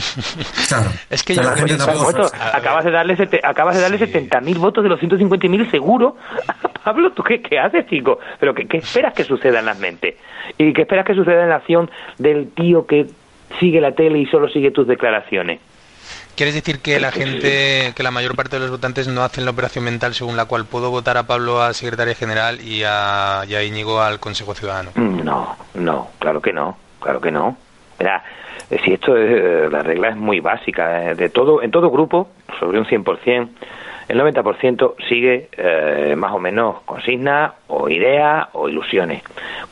Claro. 0.67 0.89
Es 1.09 1.23
que 1.23 1.33
la 1.33 1.55
gente 1.55 1.75
acabas, 2.53 2.85
de 2.85 2.91
darle 2.91 3.17
acabas 3.41 3.75
de 3.75 3.81
darle 3.81 3.97
70.000 3.97 4.57
votos 4.59 4.83
de 4.83 4.89
los 4.89 4.99
150.000 4.99 5.71
seguro 5.71 6.15
a 6.47 6.67
Pablo. 6.83 7.11
¿Tú 7.11 7.23
qué, 7.23 7.41
qué 7.41 7.57
haces, 7.57 7.87
chico? 7.87 8.19
¿Pero 8.39 8.53
qué, 8.53 8.67
qué 8.67 8.77
esperas 8.77 9.13
que 9.13 9.23
suceda 9.23 9.59
en 9.59 9.65
las 9.65 9.79
mentes? 9.79 10.15
¿Y 10.59 10.73
qué 10.73 10.81
esperas 10.83 11.05
que 11.05 11.15
suceda 11.15 11.41
en 11.41 11.49
la 11.49 11.55
acción 11.55 11.89
del 12.19 12.51
tío 12.51 12.85
que 12.85 13.07
sigue 13.57 13.81
la 13.81 13.93
tele 13.93 14.19
y 14.19 14.25
solo 14.27 14.47
sigue 14.49 14.71
tus 14.71 14.87
declaraciones. 14.87 15.59
¿Quieres 16.39 16.55
decir 16.55 16.79
que 16.79 17.01
la 17.01 17.11
gente, 17.11 17.91
que 17.93 18.01
la 18.01 18.11
mayor 18.11 18.33
parte 18.33 18.55
de 18.55 18.61
los 18.61 18.71
votantes 18.71 19.09
no 19.09 19.23
hacen 19.23 19.43
la 19.43 19.51
operación 19.51 19.83
mental 19.83 20.13
según 20.13 20.37
la 20.37 20.45
cual 20.45 20.63
puedo 20.63 20.89
votar 20.89 21.17
a 21.17 21.23
Pablo 21.23 21.61
a 21.61 21.73
secretaria 21.73 22.15
general 22.15 22.61
y 22.61 22.83
a, 22.85 23.43
y 23.45 23.55
Íñigo 23.57 23.99
al 23.99 24.21
Consejo 24.21 24.55
Ciudadano? 24.55 24.91
No, 24.95 25.57
no, 25.73 26.07
claro 26.17 26.41
que 26.41 26.53
no, 26.53 26.77
claro 27.01 27.19
que 27.19 27.29
no. 27.29 27.57
Mira, 27.99 28.23
eh, 28.69 28.79
si 28.85 28.93
esto 28.93 29.17
es, 29.17 29.29
eh, 29.29 29.67
la 29.69 29.83
regla 29.83 30.11
es 30.11 30.15
muy 30.15 30.39
básica, 30.39 31.11
eh, 31.11 31.15
de 31.15 31.27
todo, 31.27 31.61
en 31.61 31.71
todo 31.71 31.91
grupo, 31.91 32.29
sobre 32.57 32.79
un 32.79 32.85
100%, 32.85 33.49
el 34.07 34.17
90% 34.17 34.95
sigue 35.09 35.49
más 36.15 36.31
o 36.31 36.39
menos 36.39 36.79
consignas 36.85 37.51
o 37.67 37.89
ideas 37.89 38.47
o 38.53 38.69
ilusiones. 38.69 39.23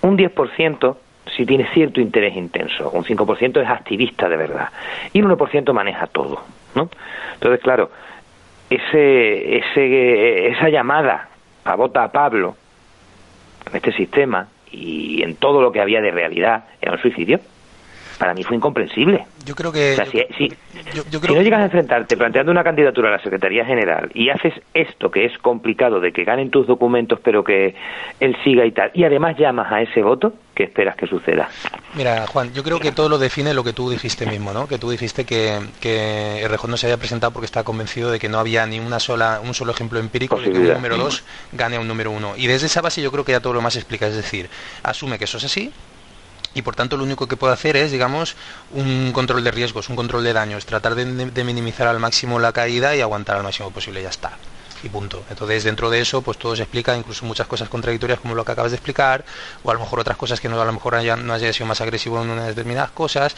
Un 0.02 0.18
10% 0.18 0.98
si 1.36 1.46
tiene 1.46 1.68
cierto 1.74 2.02
interés 2.02 2.36
intenso, 2.36 2.90
un 2.92 3.04
5% 3.04 3.62
es 3.62 3.70
activista 3.70 4.28
de 4.30 4.38
verdad 4.38 4.70
y 5.14 5.22
un 5.22 5.32
1% 5.32 5.74
maneja 5.74 6.08
todo, 6.08 6.42
¿no? 6.78 6.90
Entonces, 7.34 7.60
claro, 7.62 7.92
ese, 8.70 9.58
ese, 9.58 10.48
esa 10.48 10.70
llamada 10.70 11.30
a 11.66 11.76
vota 11.76 12.04
a 12.04 12.12
Pablo 12.12 12.56
en 13.70 13.76
este 13.76 13.92
sistema 13.92 14.48
y 14.72 15.22
en 15.24 15.36
todo 15.36 15.62
lo 15.62 15.72
que 15.72 15.82
había 15.82 16.02
de 16.02 16.12
realidad 16.12 16.66
era 16.82 16.94
un 16.94 17.00
suicidio 17.00 17.40
para 18.18 18.34
mí 18.34 18.44
fue 18.44 18.56
incomprensible. 18.56 19.26
Yo 19.46 19.56
creo 19.56 19.72
que... 19.72 19.96
si, 20.38 20.52
no 21.34 21.42
llegas 21.42 21.62
a 21.62 21.66
enfrentarte 21.66 22.18
planteando 22.18 22.52
una 22.52 22.64
candidatura 22.64 23.10
a 23.10 23.12
la 23.14 23.22
Secretaría 23.22 23.66
General 23.66 24.10
y 24.14 24.30
haces 24.30 24.54
esto 24.74 25.12
que 25.12 25.26
es 25.26 25.38
complicado 25.40 26.00
de 26.00 26.12
que 26.12 26.24
ganen 26.24 26.50
tus 26.50 26.68
documentos 26.68 27.20
pero 27.24 27.44
que 27.44 27.76
él 28.20 28.36
siga 28.44 28.66
y 28.66 28.72
tal, 28.72 28.92
y 28.94 29.04
además 29.04 29.38
llamas 29.38 29.72
a 29.72 29.82
ese 29.82 30.02
voto, 30.02 30.34
¿qué 30.56 30.64
esperas 30.64 30.96
que 30.96 31.08
suceda? 31.08 31.50
Mira, 31.96 32.26
Juan, 32.28 32.54
yo 32.54 32.64
creo 32.64 32.80
que 32.80 32.92
todo 32.92 33.10
lo 33.10 33.18
define 33.18 33.54
lo 33.54 33.64
que 33.64 33.74
tú 33.74 33.90
dijiste 33.90 34.26
mismo, 34.26 34.54
¿no? 34.54 34.68
Que 34.68 34.78
tú 34.78 34.90
dijiste 34.90 35.26
que, 35.26 35.60
que 35.80 36.42
Errejón 36.42 36.72
no 36.72 36.78
se 36.78 36.88
había 36.88 36.98
presentado 36.98 37.32
porque 37.32 37.46
estaba 37.46 37.64
convencido 37.64 38.12
de 38.12 38.20
que 38.20 38.30
no 38.30 38.40
había 38.40 38.66
ni 38.66 38.80
una 38.80 39.00
sola, 39.00 39.40
un 39.44 39.54
solo 39.54 39.72
ejemplo 39.72 40.00
empírico 40.00 40.38
de 40.38 40.52
que 40.52 40.58
un 40.58 40.68
número 40.68 40.98
dos 40.98 41.24
gane 41.54 41.78
a 41.78 41.80
un 41.80 41.88
número 41.88 42.12
uno. 42.12 42.34
Y 42.38 42.48
desde 42.48 42.68
esa 42.68 42.82
base 42.82 43.02
yo 43.02 43.12
creo 43.12 43.24
que 43.24 43.32
ya 43.32 43.40
todo 43.40 43.54
lo 43.54 43.62
más 43.62 43.76
explica, 43.76 44.08
es 44.08 44.16
decir, 44.16 44.50
asume 44.84 45.18
que 45.18 45.26
eso 45.26 45.38
es 45.38 45.46
así, 45.46 45.72
y 46.54 46.62
por 46.62 46.76
tanto 46.76 46.98
lo 46.98 47.04
único 47.04 47.28
que 47.28 47.38
puedo 47.38 47.54
hacer 47.54 47.78
es, 47.78 47.92
digamos, 47.92 48.36
un 48.74 49.12
control 49.14 49.44
de 49.44 49.52
riesgos, 49.52 49.90
un 49.90 49.96
control 49.96 50.24
de 50.24 50.34
daños, 50.34 50.66
tratar 50.66 50.96
de, 50.96 51.06
de 51.06 51.44
minimizar 51.44 51.88
al 51.88 52.00
máximo 52.00 52.40
la 52.40 52.52
caída 52.52 52.96
y 52.96 53.02
aguantar 53.02 53.38
al 53.38 53.44
máximo 53.44 53.72
posible, 53.72 54.02
ya 54.02 54.10
está 54.10 54.38
y 54.84 54.90
punto. 54.90 55.24
Entonces, 55.30 55.64
dentro 55.64 55.90
de 55.90 56.02
eso, 56.02 56.22
pues 56.22 56.38
todo 56.38 56.56
se 56.56 56.64
explica, 56.64 56.96
incluso 56.96 57.26
muchas 57.26 57.48
cosas 57.48 57.70
contradictorias 57.70 58.20
como 58.20 58.36
lo 58.36 58.46
que 58.46 58.52
acabas 58.52 58.72
de 58.72 58.78
explicar, 58.78 59.26
o 59.64 59.72
a 59.72 59.74
lo 59.74 59.80
mejor 59.80 60.00
otras 60.00 60.18
cosas 60.18 60.40
que 60.40 60.50
no, 60.50 60.62
a 60.62 60.66
lo 60.66 60.74
mejor 60.74 61.02
no 61.18 61.34
haya 61.34 61.54
sido 61.54 61.66
más 61.66 61.82
agresivo 61.82 62.22
en 62.22 62.30
unas 62.30 62.48
determinadas 62.48 62.92
cosas, 62.92 63.36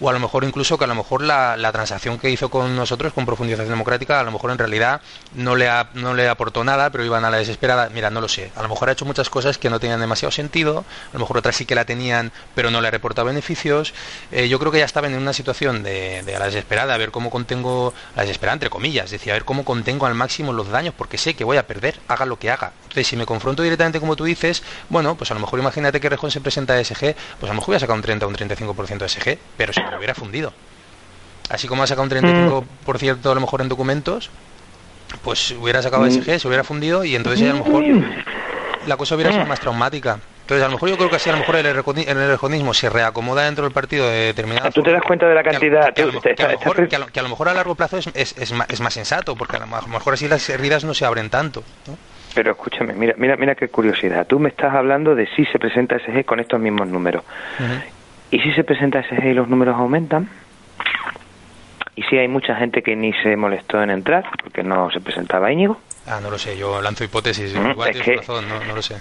o 0.00 0.08
a 0.08 0.12
lo 0.12 0.18
mejor 0.18 0.44
incluso 0.44 0.78
que 0.78 0.84
a 0.84 0.86
lo 0.86 0.94
mejor 0.94 1.22
la, 1.22 1.70
transacción 1.72 2.18
que 2.18 2.30
hizo 2.30 2.48
con 2.48 2.74
nosotros, 2.74 3.12
con 3.12 3.24
profundización 3.24 3.70
democrática, 3.70 4.20
a 4.20 4.24
lo 4.24 4.32
mejor 4.32 4.50
en 4.50 4.58
realidad 4.58 5.00
no 5.34 5.54
le, 5.54 5.68
no 5.94 6.14
le 6.14 6.28
aportó 6.28 6.64
nada, 6.64 6.90
pero 6.90 7.04
iban 7.04 7.24
a 7.24 7.30
la 7.30 7.36
desesperada. 7.36 7.88
Mira, 7.90 8.10
no 8.10 8.20
lo 8.20 8.28
sé. 8.28 8.50
A 8.56 8.62
lo 8.62 8.68
mejor 8.68 8.88
ha 8.88 8.92
hecho 8.92 9.04
muchas 9.04 9.30
cosas 9.30 9.56
que 9.56 9.70
no 9.70 9.78
tenían 9.78 10.00
demasiado 10.00 10.32
sentido, 10.32 10.84
a 11.10 11.12
lo 11.14 11.20
mejor 11.20 11.38
otras 11.38 11.56
sí 11.56 11.64
que 11.64 11.74
la 11.74 11.84
tenían, 11.84 12.32
pero 12.54 12.70
no 12.70 12.80
le 12.80 12.90
reportado 12.90 13.26
beneficios. 13.26 13.94
Eh, 14.32 14.48
yo 14.48 14.58
creo 14.58 14.72
que 14.72 14.78
ya 14.78 14.84
estaban 14.84 15.12
en 15.12 15.20
una 15.20 15.32
situación 15.32 15.82
de, 15.82 16.22
de 16.22 16.36
a 16.36 16.38
la 16.38 16.46
desesperada, 16.46 16.94
a 16.94 16.98
ver 16.98 17.10
cómo 17.10 17.30
contengo, 17.30 17.94
la 18.16 18.22
desesperada 18.22 18.54
entre 18.54 18.70
comillas, 18.70 19.10
decía, 19.10 19.32
a 19.32 19.36
ver 19.36 19.44
cómo 19.44 19.64
contengo 19.64 20.06
al 20.06 20.14
máximo 20.14 20.52
los 20.52 20.68
daños, 20.68 20.79
porque 20.96 21.18
sé 21.18 21.34
que 21.34 21.44
voy 21.44 21.56
a 21.56 21.66
perder, 21.66 22.00
haga 22.08 22.26
lo 22.26 22.38
que 22.38 22.50
haga. 22.50 22.72
Entonces, 22.82 23.06
si 23.06 23.16
me 23.16 23.26
confronto 23.26 23.62
directamente 23.62 24.00
como 24.00 24.16
tú 24.16 24.24
dices, 24.24 24.62
bueno, 24.88 25.14
pues 25.16 25.30
a 25.30 25.34
lo 25.34 25.40
mejor 25.40 25.58
imagínate 25.60 26.00
que 26.00 26.08
Rejón 26.08 26.30
se 26.30 26.40
presenta 26.40 26.74
a 26.74 26.84
SG, 26.84 27.14
pues 27.38 27.44
a 27.44 27.46
lo 27.48 27.54
mejor 27.54 27.66
voy 27.66 27.76
a 27.76 27.80
sacar 27.80 27.96
un 27.96 28.02
30 28.02 28.26
o 28.26 28.28
un 28.28 28.34
35% 28.34 28.98
de 28.98 29.08
SG, 29.08 29.38
pero 29.56 29.72
si 29.72 29.82
me 29.82 29.90
lo 29.90 29.98
hubiera 29.98 30.14
fundido. 30.14 30.52
Así 31.50 31.68
como 31.68 31.82
ha 31.82 31.86
sacado 31.86 32.04
un 32.04 32.10
35% 32.86 33.30
a 33.30 33.34
lo 33.34 33.40
mejor 33.40 33.60
en 33.60 33.68
documentos, 33.68 34.30
pues 35.22 35.50
hubiera 35.52 35.82
sacado 35.82 36.04
mm. 36.04 36.10
SG, 36.10 36.40
se 36.40 36.48
hubiera 36.48 36.64
fundido 36.64 37.04
y 37.04 37.16
entonces 37.16 37.48
a 37.48 37.54
lo 37.54 37.64
mejor 37.64 37.84
la 38.86 38.96
cosa 38.96 39.14
hubiera 39.14 39.32
sido 39.32 39.46
más 39.46 39.60
traumática. 39.60 40.20
Entonces, 40.50 40.64
a 40.64 40.68
lo 40.68 40.74
mejor 40.74 40.88
yo 40.88 40.96
creo 40.96 41.10
que 41.10 41.14
así 41.14 41.30
a 41.30 41.32
lo 41.34 41.38
mejor 41.38 41.56
el, 41.56 41.66
el 41.66 42.74
se 42.74 42.90
reacomoda 42.90 43.44
dentro 43.44 43.62
del 43.62 43.72
partido 43.72 44.08
de 44.08 44.26
determinada. 44.26 44.72
Tú 44.72 44.82
te 44.82 44.90
das 44.90 45.02
cuenta 45.02 45.28
de 45.28 45.34
la 45.36 45.44
cantidad. 45.44 45.94
Que, 45.94 46.02
a, 46.02 47.22
lo, 47.22 47.28
mejor, 47.28 47.48
a 47.48 47.54
largo 47.54 47.76
plazo 47.76 47.98
es, 47.98 48.08
es, 48.14 48.36
es, 48.36 48.52
más, 48.52 48.68
es, 48.68 48.80
más, 48.80 48.92
sensato, 48.92 49.36
porque 49.36 49.58
a 49.58 49.60
lo 49.60 49.68
mejor 49.68 50.14
así 50.14 50.26
las 50.26 50.50
heridas 50.50 50.82
no 50.82 50.92
se 50.92 51.04
abren 51.04 51.30
tanto. 51.30 51.62
Pero 52.34 52.50
escúchame, 52.50 52.94
mira, 52.94 53.14
mira, 53.16 53.36
mira 53.36 53.54
qué 53.54 53.68
curiosidad. 53.68 54.26
Tú 54.26 54.40
me 54.40 54.48
estás 54.48 54.74
hablando 54.74 55.14
de 55.14 55.28
si 55.36 55.44
se 55.44 55.60
presenta 55.60 55.96
SG 56.00 56.24
con 56.24 56.40
estos 56.40 56.58
mismos 56.58 56.88
números. 56.88 57.22
¿Y 58.32 58.40
si 58.40 58.52
se 58.52 58.64
presenta 58.64 59.04
SG 59.04 59.26
y 59.26 59.34
los 59.34 59.46
números 59.46 59.76
aumentan? 59.76 60.28
¿Y 61.94 62.02
si 62.02 62.18
hay 62.18 62.26
mucha 62.26 62.56
gente 62.56 62.82
que 62.82 62.96
ni 62.96 63.12
se 63.22 63.36
molestó 63.36 63.80
en 63.80 63.90
entrar 63.90 64.24
porque 64.42 64.64
no 64.64 64.90
se 64.90 65.00
presentaba 65.00 65.52
Íñigo? 65.52 65.80
Ah, 66.08 66.18
no 66.20 66.28
lo 66.28 66.38
sé, 66.38 66.58
yo 66.58 66.82
lanzo 66.82 67.04
hipótesis. 67.04 67.54
Igual 67.54 67.90
es 67.90 68.02
que, 68.02 68.16
razón, 68.16 68.48
no, 68.48 68.64
no 68.64 68.74
lo 68.74 68.82
sé. 68.82 68.96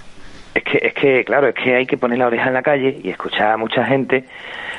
Es 0.54 0.64
que, 0.64 0.80
es 0.82 0.94
que, 0.94 1.24
claro, 1.24 1.48
es 1.48 1.56
que 1.56 1.76
hay 1.76 1.86
que 1.86 1.98
poner 1.98 2.18
la 2.18 2.28
oreja 2.28 2.48
en 2.48 2.54
la 2.54 2.64
calle 2.64 3.00
y 3.04 3.10
escuchar 3.10 3.52
a 3.52 3.58
mucha 3.58 3.86
gente 3.86 4.26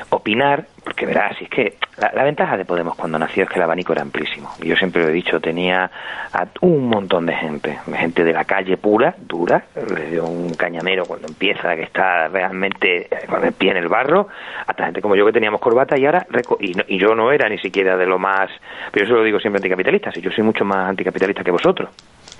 opinar, 0.09 0.65
porque 0.83 1.05
verás, 1.05 1.37
si 1.37 1.45
es 1.45 1.49
que 1.49 1.77
la, 1.97 2.23
ventaja 2.23 2.57
de 2.57 2.65
Podemos 2.65 2.95
cuando 2.95 3.17
nació 3.17 3.43
es 3.43 3.49
que 3.49 3.55
el 3.55 3.61
abanico 3.61 3.93
era 3.93 4.01
amplísimo. 4.01 4.49
Yo 4.61 4.75
siempre 4.75 5.01
lo 5.01 5.09
he 5.09 5.11
dicho, 5.11 5.39
tenía 5.39 5.89
a 6.33 6.47
un 6.61 6.87
montón 6.87 7.25
de 7.25 7.33
gente, 7.33 7.77
gente 7.93 8.23
de 8.23 8.33
la 8.33 8.43
calle 8.43 8.75
pura, 8.77 9.15
dura, 9.19 9.63
desde 9.75 10.19
un 10.19 10.53
cañamero 10.53 11.05
cuando 11.05 11.27
empieza, 11.27 11.75
que 11.75 11.83
está 11.83 12.27
realmente 12.27 13.07
con 13.27 13.45
el 13.45 13.53
pie 13.53 13.71
en 13.71 13.77
el 13.77 13.87
barro, 13.87 14.27
hasta 14.67 14.85
gente 14.85 15.01
como 15.01 15.15
yo 15.15 15.25
que 15.25 15.33
teníamos 15.33 15.61
corbata 15.61 15.97
y 15.97 16.05
ahora, 16.05 16.25
y, 16.59 16.95
y 16.95 16.99
yo 16.99 17.15
no 17.15 17.31
era 17.31 17.47
ni 17.47 17.57
siquiera 17.59 17.95
de 17.95 18.05
lo 18.05 18.19
más, 18.19 18.49
pero 18.91 19.05
yo 19.05 19.13
se 19.13 19.17
lo 19.17 19.23
digo 19.23 19.39
siempre 19.39 19.59
anticapitalista, 19.59 20.11
si 20.11 20.21
yo 20.21 20.31
soy 20.31 20.43
mucho 20.43 20.65
más 20.65 20.89
anticapitalista 20.89 21.43
que 21.43 21.51
vosotros. 21.51 21.89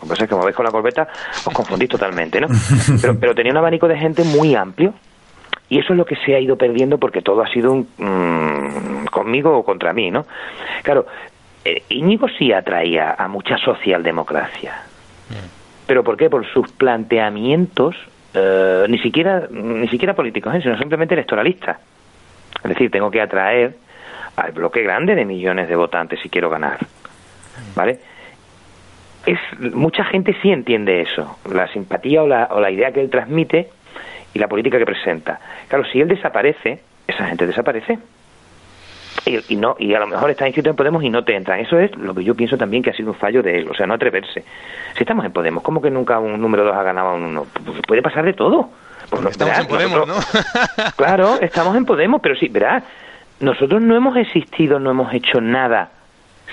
Lo 0.01 0.07
que 0.07 0.09
pasa 0.09 0.23
es 0.23 0.29
que 0.29 0.33
como 0.33 0.45
veis 0.45 0.55
con 0.55 0.65
la 0.65 0.71
corbeta 0.71 1.07
os 1.45 1.53
confundís 1.53 1.89
totalmente, 1.89 2.41
¿no? 2.41 2.47
Pero, 3.01 3.19
pero 3.19 3.35
tenía 3.35 3.51
un 3.51 3.57
abanico 3.57 3.87
de 3.87 3.97
gente 3.97 4.23
muy 4.23 4.55
amplio 4.55 4.93
y 5.69 5.79
eso 5.79 5.93
es 5.93 5.97
lo 5.97 6.05
que 6.05 6.15
se 6.17 6.35
ha 6.35 6.39
ido 6.39 6.57
perdiendo 6.57 6.97
porque 6.97 7.21
todo 7.21 7.41
ha 7.41 7.47
sido 7.47 7.71
un, 7.71 7.87
mm, 7.97 9.05
conmigo 9.05 9.57
o 9.57 9.63
contra 9.63 9.93
mí, 9.93 10.11
¿no? 10.11 10.25
Claro, 10.83 11.05
eh, 11.63 11.83
Íñigo 11.89 12.27
sí 12.37 12.51
atraía 12.51 13.15
a 13.17 13.27
mucha 13.27 13.57
socialdemocracia. 13.57 14.73
Mm. 15.29 15.87
¿Pero 15.87 16.03
por 16.03 16.17
qué? 16.17 16.29
Por 16.29 16.45
sus 16.51 16.69
planteamientos, 16.71 17.95
eh, 18.33 18.85
ni 18.89 18.99
siquiera 18.99 19.47
ni 19.49 19.87
siquiera 19.87 20.13
políticos, 20.13 20.55
¿eh? 20.55 20.61
sino 20.61 20.77
simplemente 20.77 21.13
electoralistas. 21.13 21.77
Es 22.63 22.69
decir, 22.69 22.91
tengo 22.91 23.09
que 23.09 23.21
atraer 23.21 23.75
al 24.35 24.51
bloque 24.51 24.81
grande 24.81 25.15
de 25.15 25.25
millones 25.25 25.69
de 25.69 25.75
votantes 25.75 26.19
si 26.21 26.29
quiero 26.29 26.49
ganar. 26.49 26.79
¿Vale? 27.75 27.99
Es 29.25 29.39
mucha 29.59 30.03
gente 30.05 30.35
sí 30.41 30.51
entiende 30.51 31.01
eso, 31.01 31.37
la 31.51 31.67
simpatía 31.67 32.23
o 32.23 32.27
la, 32.27 32.49
o 32.51 32.59
la 32.59 32.71
idea 32.71 32.91
que 32.91 33.01
él 33.01 33.09
transmite 33.09 33.69
y 34.33 34.39
la 34.39 34.47
política 34.47 34.77
que 34.77 34.85
presenta. 34.85 35.39
Claro, 35.67 35.85
si 35.85 36.01
él 36.01 36.07
desaparece, 36.07 36.79
esa 37.07 37.25
gente 37.25 37.45
desaparece. 37.45 37.99
Y, 39.25 39.55
no 39.55 39.75
y 39.77 39.93
a 39.93 39.99
lo 39.99 40.07
mejor 40.07 40.31
está 40.31 40.47
inscrito 40.47 40.69
en 40.69 40.75
Podemos 40.75 41.03
y 41.03 41.09
no 41.09 41.23
te 41.23 41.35
entran. 41.35 41.59
Eso 41.59 41.77
es 41.77 41.95
lo 41.95 42.15
que 42.15 42.23
yo 42.23 42.33
pienso 42.33 42.57
también 42.57 42.81
que 42.81 42.89
ha 42.89 42.93
sido 42.93 43.09
un 43.09 43.15
fallo 43.15 43.43
de 43.43 43.59
él, 43.59 43.67
o 43.69 43.75
sea, 43.75 43.85
no 43.85 43.93
atreverse. 43.93 44.43
Si 44.95 45.03
estamos 45.03 45.25
en 45.25 45.31
Podemos, 45.31 45.61
¿cómo 45.61 45.81
que 45.81 45.91
nunca 45.91 46.17
un 46.19 46.41
número 46.41 46.63
2 46.63 46.75
ha 46.75 46.83
ganado 46.83 47.09
a 47.09 47.13
un 47.13 47.23
1? 47.25 47.45
Pues 47.65 47.81
puede 47.87 48.01
pasar 48.01 48.25
de 48.25 48.33
todo. 48.33 48.69
Pues 49.09 49.25
estamos 49.25 49.59
en 49.59 49.67
Podemos, 49.67 50.07
¿no? 50.07 50.15
claro, 50.95 51.39
estamos 51.41 51.75
en 51.75 51.85
Podemos, 51.85 52.21
pero 52.21 52.35
sí, 52.35 52.47
verás, 52.47 52.83
nosotros 53.41 53.81
no 53.81 53.95
hemos 53.95 54.15
existido, 54.17 54.79
no 54.79 54.89
hemos 54.89 55.13
hecho 55.13 55.39
nada 55.41 55.91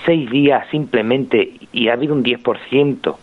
seis 0.05 0.31
días 0.31 0.67
simplemente 0.71 1.53
y 1.73 1.89
ha 1.89 1.95
habido 1.95 2.15
un 2.15 2.25
10%, 2.25 3.17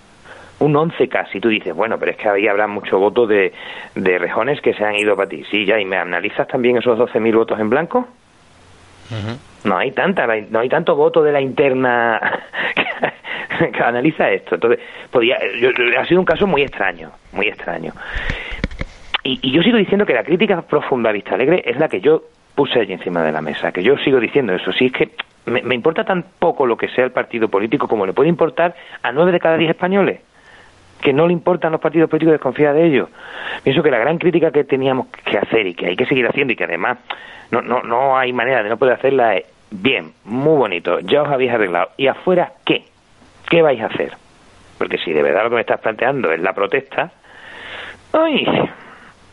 un 0.60 0.76
11 0.76 1.10
casi, 1.10 1.40
tú 1.40 1.50
dices, 1.50 1.76
bueno, 1.76 1.98
pero 2.00 2.12
es 2.12 2.18
que 2.18 2.30
ahí 2.30 2.48
habrá 2.48 2.68
mucho 2.68 2.98
voto 2.98 3.28
de, 3.28 3.54
de 3.96 4.18
rejones 4.18 4.62
que 4.62 4.74
se 4.74 4.86
han 4.86 4.96
ido 4.96 5.16
para 5.16 5.30
ti. 5.30 5.44
Sí, 5.52 5.66
ya, 5.66 5.80
¿y 5.80 5.86
me 5.86 5.98
analizas 5.98 6.48
también 6.48 6.78
esos 6.78 6.98
12.000 6.98 7.36
votos 7.36 7.60
en 7.60 7.70
blanco? 7.70 8.08
No 9.64 9.78
hay 9.78 9.92
tanta, 9.92 10.26
no 10.26 10.60
hay 10.60 10.70
tanto 10.70 10.96
voto 10.96 11.22
de 11.22 11.32
la 11.32 11.42
interna 11.42 12.20
que, 13.72 13.84
analiza 13.84 14.30
esto. 14.32 14.56
Entonces, 14.56 14.80
podía, 15.12 15.38
ha 16.00 16.06
sido 16.06 16.20
un 16.20 16.26
caso 16.26 16.48
muy 16.48 16.62
extraño, 16.64 17.12
muy 17.32 17.48
extraño. 17.48 17.94
Y, 19.24 19.40
y, 19.42 19.52
yo 19.52 19.62
sigo 19.64 19.78
diciendo 19.78 20.06
que 20.06 20.14
la 20.14 20.24
crítica 20.24 20.62
profunda 20.62 21.10
a 21.10 21.14
Vista 21.14 21.36
Alegre 21.36 21.64
es 21.66 21.78
la 21.78 21.88
que 21.88 22.00
yo 22.00 22.24
puse 22.56 22.80
allí 22.80 22.94
encima 22.94 23.24
de 23.24 23.32
la 23.32 23.42
mesa, 23.42 23.72
que 23.72 23.84
yo 23.84 23.98
sigo 23.98 24.20
diciendo 24.20 24.54
eso. 24.54 24.72
Si 24.72 24.86
es 24.86 24.92
que 24.92 25.10
me, 25.46 25.76
importa 25.76 26.04
tan 26.04 26.24
poco 26.40 26.66
lo 26.66 26.78
que 26.78 26.88
sea 26.90 27.06
el 27.06 27.12
partido 27.12 27.48
político 27.50 27.88
como 27.88 28.06
le 28.06 28.14
puede 28.14 28.30
importar 28.30 28.76
a 29.04 29.12
nueve 29.12 29.32
de 29.32 29.40
cada 29.40 29.58
diez 29.58 29.72
españoles 29.72 30.22
que 31.02 31.14
no 31.14 31.28
le 31.28 31.34
importan 31.34 31.72
los 31.72 31.82
partidos 31.82 32.10
políticos 32.10 32.32
desconfía 32.32 32.74
de 32.74 32.86
ellos. 32.88 33.10
Pienso 33.64 33.84
que 33.84 33.92
la 33.92 34.00
gran 34.00 34.18
crítica 34.18 34.50
que 34.52 34.64
teníamos 34.64 35.08
que 35.08 35.38
hacer 35.38 35.68
y 35.68 35.76
que 35.76 35.88
hay 35.88 35.96
que 35.96 36.06
seguir 36.06 36.26
haciendo 36.26 36.54
y 36.54 36.56
que 36.56 36.64
además 36.64 36.98
no, 37.52 37.62
no, 37.62 37.84
no 37.84 38.18
hay 38.18 38.34
manera 38.34 38.64
de 38.64 38.70
no 38.70 38.78
poder 38.78 38.96
hacerla 38.96 39.36
es, 39.36 39.46
bien, 39.70 40.14
muy 40.24 40.58
bonito, 40.58 41.00
ya 41.02 41.22
os 41.22 41.30
habéis 41.30 41.52
arreglado. 41.52 41.90
¿Y 41.98 42.08
afuera 42.08 42.54
qué? 42.66 42.86
¿Qué 43.50 43.62
vais 43.62 43.80
a 43.82 43.88
hacer? 43.88 44.14
Porque 44.78 44.98
si 44.98 45.12
de 45.12 45.22
verdad 45.22 45.44
lo 45.44 45.50
que 45.50 45.56
me 45.56 45.62
estás 45.62 45.80
planteando 45.80 46.32
es 46.32 46.40
la 46.40 46.54
protesta, 46.54 47.12
¡ay! 48.14 48.46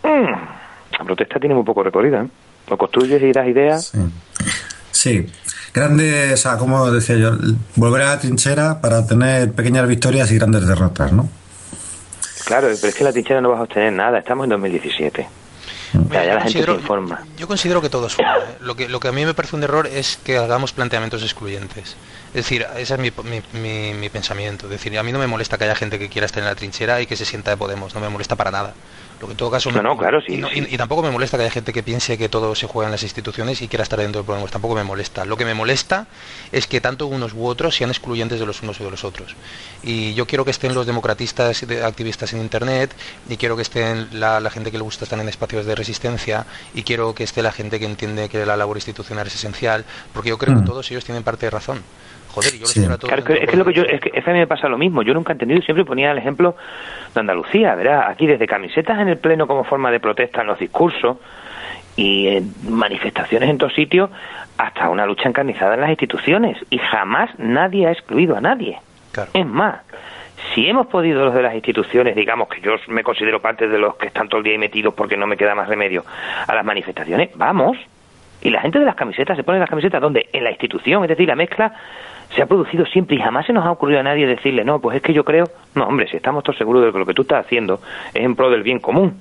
Mm, 0.02 0.32
la 0.98 1.04
protesta 1.04 1.38
tiene 1.38 1.54
muy 1.54 1.64
poco 1.64 1.82
recorrido, 1.82 2.22
¿eh? 2.22 2.26
Lo 2.68 2.76
construyes 2.76 3.22
y 3.22 3.32
das 3.32 3.48
ideas. 3.48 3.92
Sí, 4.90 5.26
grandes, 5.72 6.46
como 6.58 6.90
decía 6.90 7.16
yo, 7.16 7.32
volver 7.76 8.02
a 8.02 8.06
la 8.10 8.18
trinchera 8.18 8.80
para 8.80 9.06
tener 9.06 9.52
pequeñas 9.52 9.86
victorias 9.88 10.30
y 10.30 10.36
grandes 10.36 10.66
derrotas, 10.66 11.12
¿no? 11.12 11.28
Claro, 12.44 12.68
pero 12.74 12.88
es 12.88 12.94
que 12.94 13.04
la 13.04 13.12
trinchera 13.12 13.40
no 13.40 13.50
vas 13.50 13.60
a 13.60 13.62
obtener 13.62 13.92
nada, 13.92 14.18
estamos 14.18 14.44
en 14.44 14.50
2017. 14.50 15.28
ya 16.10 16.24
la 16.24 16.40
gente 16.42 16.64
se 16.64 16.70
informa. 16.70 17.24
Yo 17.38 17.46
considero 17.46 17.80
que 17.80 17.88
todo 17.88 18.06
es 18.06 18.18
¿eh? 18.18 18.24
Lo 18.60 18.74
que, 18.74 18.88
lo 18.88 19.00
que 19.00 19.08
a 19.08 19.12
mí 19.12 19.24
me 19.24 19.34
parece 19.34 19.56
un 19.56 19.62
error 19.62 19.86
es 19.86 20.18
que 20.22 20.36
hagamos 20.36 20.72
planteamientos 20.72 21.22
excluyentes. 21.22 21.96
Es 22.28 22.34
decir, 22.34 22.66
ese 22.76 22.94
es 22.94 23.00
mi, 23.00 23.12
mi, 23.52 23.94
mi, 23.94 24.08
pensamiento. 24.08 24.66
Es 24.66 24.72
decir, 24.72 24.98
a 24.98 25.02
mí 25.02 25.12
no 25.12 25.18
me 25.18 25.26
molesta 25.26 25.58
que 25.58 25.64
haya 25.64 25.74
gente 25.74 25.98
que 25.98 26.08
quiera 26.08 26.26
estar 26.26 26.42
en 26.42 26.48
la 26.48 26.54
trinchera 26.54 27.00
y 27.00 27.06
que 27.06 27.16
se 27.16 27.24
sienta 27.24 27.50
de 27.50 27.56
Podemos, 27.56 27.94
no 27.94 28.00
me 28.00 28.08
molesta 28.08 28.36
para 28.36 28.50
nada. 28.50 28.74
Lo 29.22 29.28
que 29.28 29.34
en 29.34 29.36
todo 29.36 29.52
caso 29.52 29.70
no, 29.70 29.96
claro, 29.96 30.20
sí, 30.20 30.42
y, 30.52 30.76
tampoco 30.76 31.00
me 31.00 31.12
molesta 31.12 31.36
que 31.36 31.44
haya 31.44 31.52
gente 31.52 31.72
que 31.72 31.84
piense 31.84 32.18
que 32.18 32.28
todo 32.28 32.56
se 32.56 32.66
juega 32.66 32.88
en 32.88 32.90
las 32.90 33.04
instituciones 33.04 33.62
y 33.62 33.68
quiera 33.68 33.84
estar 33.84 34.00
dentro 34.00 34.22
de 34.22 34.26
Podemos. 34.26 34.50
Tampoco 34.50 34.74
me 34.74 34.82
molesta. 34.82 35.24
Lo 35.24 35.36
que 35.36 35.44
me 35.44 35.54
molesta 35.54 36.08
es 36.50 36.66
que 36.66 36.80
tanto 36.80 37.06
unos 37.06 37.32
u 37.32 37.46
otros 37.46 37.76
sean 37.76 37.90
excluyentes 37.90 38.40
de 38.40 38.46
los 38.46 38.60
unos 38.64 38.80
y 38.80 38.82
de 38.82 38.90
los 38.90 39.04
otros. 39.04 39.36
Y 39.84 40.12
yo 40.14 40.26
quiero 40.26 40.44
que 40.44 40.50
estén 40.50 40.74
los 40.74 40.86
democratistas 40.86 41.64
activistas 41.84 42.32
en 42.32 42.40
Internet 42.40 42.92
y 43.28 43.36
quiero 43.36 43.54
que 43.54 43.62
estén 43.62 44.08
la, 44.18 44.40
la 44.40 44.50
gente 44.50 44.72
que 44.72 44.78
le 44.78 44.82
gusta 44.82 45.04
estar 45.04 45.20
en 45.20 45.28
espacios 45.28 45.66
de 45.66 45.76
resistencia 45.76 46.44
y 46.74 46.82
quiero 46.82 47.14
que 47.14 47.22
esté 47.22 47.42
la 47.42 47.52
gente 47.52 47.78
que 47.78 47.86
entiende 47.86 48.28
que 48.28 48.44
la 48.44 48.56
labor 48.56 48.76
institucional 48.76 49.28
es 49.28 49.36
esencial, 49.36 49.84
porque 50.12 50.30
yo 50.30 50.38
creo 50.38 50.56
que 50.56 50.62
mm. 50.62 50.66
todos 50.66 50.90
ellos 50.90 51.04
tienen 51.04 51.22
parte 51.22 51.46
de 51.46 51.50
razón. 51.50 51.84
Joder, 52.32 52.52
yo 52.54 52.88
lo 52.88 52.98
claro, 52.98 53.18
es 53.18 53.24
que, 53.24 53.44
es 53.44 53.54
lo 53.54 53.64
que 53.64 53.72
yo, 53.74 53.82
es 53.82 54.00
que 54.00 54.18
a 54.18 54.32
mí 54.32 54.38
me 54.38 54.46
pasa 54.46 54.68
lo 54.68 54.78
mismo. 54.78 55.02
Yo 55.02 55.12
nunca 55.12 55.32
he 55.32 55.34
entendido, 55.34 55.60
siempre 55.60 55.84
ponía 55.84 56.12
el 56.12 56.18
ejemplo 56.18 56.56
de 57.14 57.20
Andalucía, 57.20 57.74
¿verdad? 57.74 58.08
Aquí 58.08 58.26
desde 58.26 58.46
camisetas 58.46 58.98
en 59.00 59.08
el 59.08 59.18
pleno 59.18 59.46
como 59.46 59.64
forma 59.64 59.90
de 59.90 60.00
protesta 60.00 60.40
en 60.40 60.46
los 60.46 60.58
discursos 60.58 61.18
y 61.96 62.38
manifestaciones 62.68 63.50
en 63.50 63.58
todos 63.58 63.74
sitios 63.74 64.10
hasta 64.56 64.88
una 64.88 65.04
lucha 65.04 65.28
encarnizada 65.28 65.74
en 65.74 65.80
las 65.82 65.90
instituciones 65.90 66.56
y 66.70 66.78
jamás 66.78 67.30
nadie 67.38 67.86
ha 67.86 67.92
excluido 67.92 68.36
a 68.36 68.40
nadie. 68.40 68.78
Es 69.34 69.46
más, 69.46 69.80
si 70.54 70.66
hemos 70.68 70.86
podido 70.86 71.24
los 71.24 71.34
de 71.34 71.42
las 71.42 71.54
instituciones, 71.54 72.16
digamos 72.16 72.48
que 72.48 72.60
yo 72.60 72.76
me 72.88 73.02
considero 73.02 73.40
parte 73.40 73.68
de 73.68 73.78
los 73.78 73.96
que 73.96 74.06
están 74.06 74.28
todo 74.28 74.38
el 74.38 74.44
día 74.44 74.52
ahí 74.54 74.58
metidos 74.58 74.94
porque 74.94 75.16
no 75.16 75.26
me 75.26 75.36
queda 75.36 75.54
más 75.54 75.68
remedio 75.68 76.04
a 76.46 76.54
las 76.54 76.64
manifestaciones, 76.64 77.30
vamos. 77.34 77.76
Y 78.40 78.50
la 78.50 78.60
gente 78.60 78.78
de 78.78 78.84
las 78.84 78.96
camisetas 78.96 79.36
se 79.36 79.44
pone 79.44 79.58
las 79.58 79.70
camisetas 79.70 80.00
donde 80.00 80.28
en 80.32 80.44
la 80.44 80.50
institución, 80.50 81.02
es 81.04 81.08
decir, 81.10 81.28
la 81.28 81.36
mezcla 81.36 81.74
se 82.34 82.42
ha 82.42 82.46
producido 82.46 82.86
siempre 82.86 83.16
y 83.16 83.20
jamás 83.20 83.46
se 83.46 83.52
nos 83.52 83.64
ha 83.64 83.70
ocurrido 83.70 84.00
a 84.00 84.02
nadie 84.02 84.26
decirle, 84.26 84.64
no, 84.64 84.80
pues 84.80 84.96
es 84.96 85.02
que 85.02 85.12
yo 85.12 85.24
creo, 85.24 85.44
no, 85.74 85.86
hombre, 85.86 86.08
si 86.08 86.16
estamos 86.16 86.42
todos 86.42 86.58
seguros 86.58 86.84
de 86.84 86.92
que 86.92 86.98
lo 86.98 87.06
que 87.06 87.14
tú 87.14 87.22
estás 87.22 87.44
haciendo 87.44 87.80
es 88.14 88.24
en 88.24 88.34
pro 88.34 88.50
del 88.50 88.62
bien 88.62 88.78
común. 88.78 89.14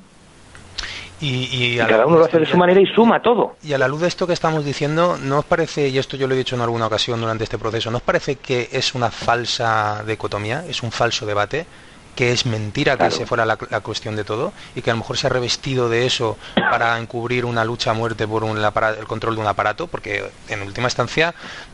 Y, 1.24 1.78
cada 1.78 2.08
uno 2.08 2.18
lo 2.18 2.26
hace 2.26 2.40
de 2.40 2.48
su 2.48 2.58
manera 2.58 2.82
y 2.82 2.88
suma 2.88 3.22
todo. 3.22 3.56
Y 3.62 3.74
a 3.74 3.78
la 3.78 3.88
luz 3.88 4.02
de 4.02 4.08
esto 4.08 4.26
que 4.26 4.34
estamos 4.34 4.66
diciendo, 4.66 5.18
¿no 5.22 5.40
os 5.40 5.46
parece, 5.46 5.88
y 5.88 6.00
esto 6.00 6.18
yo 6.18 6.28
lo 6.28 6.34
he 6.34 6.38
dicho 6.38 6.56
en 6.56 6.62
alguna 6.62 6.88
ocasión 6.88 7.22
durante 7.22 7.44
este 7.44 7.60
proceso, 7.60 7.92
¿no 7.92 7.98
os 7.98 8.04
parece 8.04 8.38
que 8.38 8.70
es 8.72 8.96
una 8.96 9.12
falsa 9.12 10.04
dicotomía, 10.04 10.66
es 10.68 10.82
un 10.82 10.92
falso 10.92 11.28
debate? 11.28 11.68
Que 12.16 12.32
es 12.32 12.46
mentira 12.46 12.98
que 12.98 13.08
ese 13.08 13.26
fuera 13.26 13.46
la, 13.46 13.58
cuestión 13.58 14.16
de 14.16 14.24
todo 14.24 14.54
y 14.76 14.82
que 14.82 14.92
a 14.92 14.94
lo 14.94 15.00
mejor 15.00 15.18
se 15.18 15.28
ha 15.28 15.30
revestido 15.30 15.90
de 15.90 16.06
eso 16.06 16.38
para 16.56 16.98
encubrir 17.00 17.46
una 17.46 17.64
lucha 17.66 17.92
a 17.92 17.94
muerte 17.94 18.28
por 18.28 18.44
un, 18.44 18.58
el 18.58 19.08
control 19.08 19.36
de 19.36 19.42
un 19.42 19.48
aparato, 19.48 19.88
porque 19.88 20.30
en 20.50 20.62
última 20.62 20.88
instancia 20.88 21.34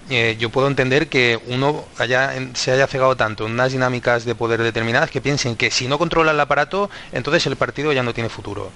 eh, 0.09 0.35
yo 0.39 0.49
puedo 0.49 0.67
entender 0.67 1.07
que 1.07 1.39
uno 1.47 1.85
haya, 1.97 2.33
se 2.53 2.71
haya 2.71 2.87
cegado 2.87 3.15
tanto 3.15 3.45
en 3.45 3.53
unas 3.53 3.71
dinámicas 3.71 4.25
de 4.25 4.35
poder 4.35 4.61
determinadas 4.61 5.11
que 5.11 5.21
piensen 5.21 5.55
que 5.55 5.71
si 5.71 5.87
no 5.87 5.97
controla 5.97 6.31
el 6.31 6.39
aparato, 6.39 6.89
entonces 7.11 7.45
el 7.47 7.55
partido 7.55 7.91
ya 7.93 8.03
no 8.03 8.13
tiene 8.13 8.29
futuro 8.29 8.71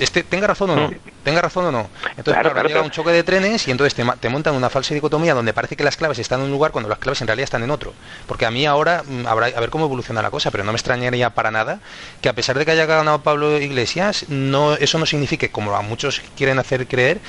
este, 0.00 0.22
tenga 0.22 0.46
razón 0.46 0.70
o 0.70 0.76
no, 0.76 0.88
mm. 0.88 0.94
tenga 1.22 1.42
razón 1.42 1.66
o 1.66 1.72
no. 1.72 1.88
Entonces, 2.16 2.42
claro, 2.42 2.66
llega 2.66 2.82
un 2.82 2.90
choque 2.90 3.10
de 3.10 3.22
trenes 3.22 3.68
y 3.68 3.70
entonces 3.70 3.94
te, 3.94 4.28
montan 4.28 4.54
una 4.54 4.70
falsa 4.70 4.94
dicotomía 4.94 5.34
donde 5.34 5.52
parece 5.52 5.76
que 5.76 5.84
las 5.84 5.96
claves 5.96 6.18
están 6.18 6.40
en 6.40 6.46
un 6.46 6.52
lugar 6.52 6.72
cuando 6.72 6.88
las 6.88 6.98
claves 6.98 7.20
en 7.20 7.26
realidad 7.26 7.44
están 7.44 7.62
en 7.62 7.70
otro. 7.70 7.92
Porque 8.26 8.46
a 8.46 8.50
mí 8.50 8.66
ahora 8.66 9.02
mm, 9.06 9.26
habrá 9.26 9.46
a 9.46 9.60
ver 9.60 9.70
cómo 9.70 9.84
evoluciona 9.84 10.22
la 10.22 10.30
cosa, 10.30 10.50
pero 10.50 10.64
no 10.64 10.72
me 10.72 10.76
extrañaría 10.76 11.30
para 11.30 11.50
nada 11.50 11.80
que 12.20 12.28
a 12.28 12.32
pesar 12.32 12.58
de 12.58 12.64
que 12.64 12.72
haya 12.72 12.86
ganado 12.86 13.22
Pablo 13.22 13.60
Iglesias, 13.60 14.26
no 14.28 14.74
eso 14.74 14.98
no 14.98 15.06
signifique, 15.06 15.50
como 15.50 15.74
a 15.74 15.82
muchos 15.82 16.22
quieren 16.36 16.58
hacer 16.58 16.86
creer, 16.86 17.20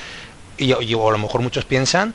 y, 0.58 0.72
o 0.72 1.08
a 1.08 1.12
lo 1.12 1.18
mejor 1.18 1.40
muchos 1.40 1.64
piensan, 1.64 2.14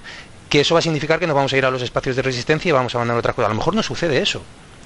que 0.50 0.62
eso 0.62 0.76
va 0.76 0.80
a 0.80 0.82
significar 0.82 1.20
que 1.20 1.28
nos 1.28 1.36
vamos 1.36 1.54
a 1.54 1.58
ir 1.58 1.66
a 1.66 1.72
los 1.72 1.82
espacios 1.82 2.16
de 2.16 2.22
resistencia 2.22 2.70
y 2.70 2.72
vamos 2.72 2.96
a 2.96 3.00
mandar 3.00 3.18
otras 3.18 3.36
cosas. 3.36 3.48
A 3.48 3.54
lo 3.54 3.58
mejor 3.58 3.76
no 3.76 3.84
sucede 3.84 4.22
eso. 4.22 4.42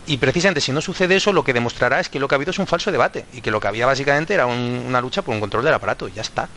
Y 0.08 0.18
precisamente 0.18 0.62
si 0.62 0.72
no 0.72 0.82
sucede 0.82 1.16
eso, 1.16 1.32
lo 1.32 1.44
que 1.44 1.54
demostrará 1.54 2.00
es 2.00 2.10
que 2.10 2.20
lo 2.20 2.28
que 2.28 2.36
ha 2.36 2.38
habido 2.38 2.52
es 2.52 2.60
un 2.60 2.68
falso 2.68 2.92
debate 2.92 3.26
y 3.34 3.42
que 3.42 3.52
lo 3.52 3.60
que 3.60 3.68
había 3.68 3.86
básicamente 3.86 4.34
era 4.34 4.46
una 4.46 5.00
lucha 5.00 5.22
por 5.22 5.34
un 5.34 5.40
control 5.40 5.64
del 5.64 5.74
aparato. 5.74 6.08
Y 6.08 6.14
ya 6.14 6.22
está. 6.22 6.50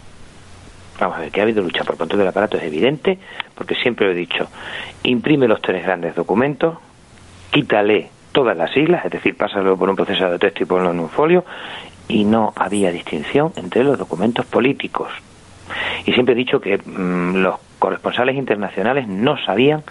Vamos 0.98 1.16
a 1.16 1.20
ver, 1.20 1.30
que 1.30 1.40
ha 1.40 1.42
habido 1.42 1.62
lucha 1.62 1.84
por 1.84 1.96
control 1.96 2.20
del 2.20 2.28
aparato 2.28 2.56
es 2.56 2.62
evidente, 2.62 3.18
porque 3.54 3.74
siempre 3.74 4.06
lo 4.06 4.12
he 4.12 4.14
dicho, 4.14 4.48
imprime 5.02 5.48
los 5.48 5.60
tres 5.60 5.84
grandes 5.84 6.14
documentos, 6.14 6.78
quítale 7.50 8.10
todas 8.32 8.56
las 8.56 8.70
siglas, 8.72 9.04
es 9.04 9.10
decir, 9.10 9.36
pásalo 9.36 9.76
por 9.76 9.90
un 9.90 9.96
proceso 9.96 10.30
de 10.30 10.38
texto 10.38 10.62
y 10.62 10.66
ponlo 10.66 10.90
en 10.92 11.00
un 11.00 11.08
folio, 11.08 11.44
y 12.08 12.24
no 12.24 12.52
había 12.56 12.92
distinción 12.92 13.52
entre 13.56 13.82
los 13.82 13.98
documentos 13.98 14.46
políticos. 14.46 15.10
Y 16.06 16.12
siempre 16.12 16.34
he 16.34 16.36
dicho 16.36 16.60
que 16.60 16.78
mm, 16.78 17.36
los 17.36 17.56
corresponsales 17.78 18.36
internacionales 18.36 19.08
no 19.08 19.36
sabían 19.44 19.82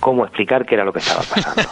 cómo 0.00 0.24
explicar 0.24 0.64
qué 0.64 0.74
era 0.74 0.84
lo 0.84 0.92
que 0.92 0.98
estaba 0.98 1.20
pasando. 1.20 1.62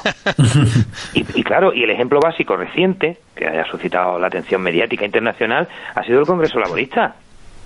y, 1.15 1.43
claro, 1.43 1.73
y 1.73 1.83
el 1.83 1.91
ejemplo 1.91 2.21
básico 2.21 2.57
reciente, 2.57 3.19
que 3.35 3.49
haya 3.49 3.65
suscitado 3.65 4.19
la 4.19 4.29
atención 4.29 4.61
mediática 4.63 5.05
internacional, 5.05 5.67
ha 5.95 6.05
sido 6.05 6.21
el 6.21 6.27
Congreso 6.27 6.61
Laborista. 6.61 7.17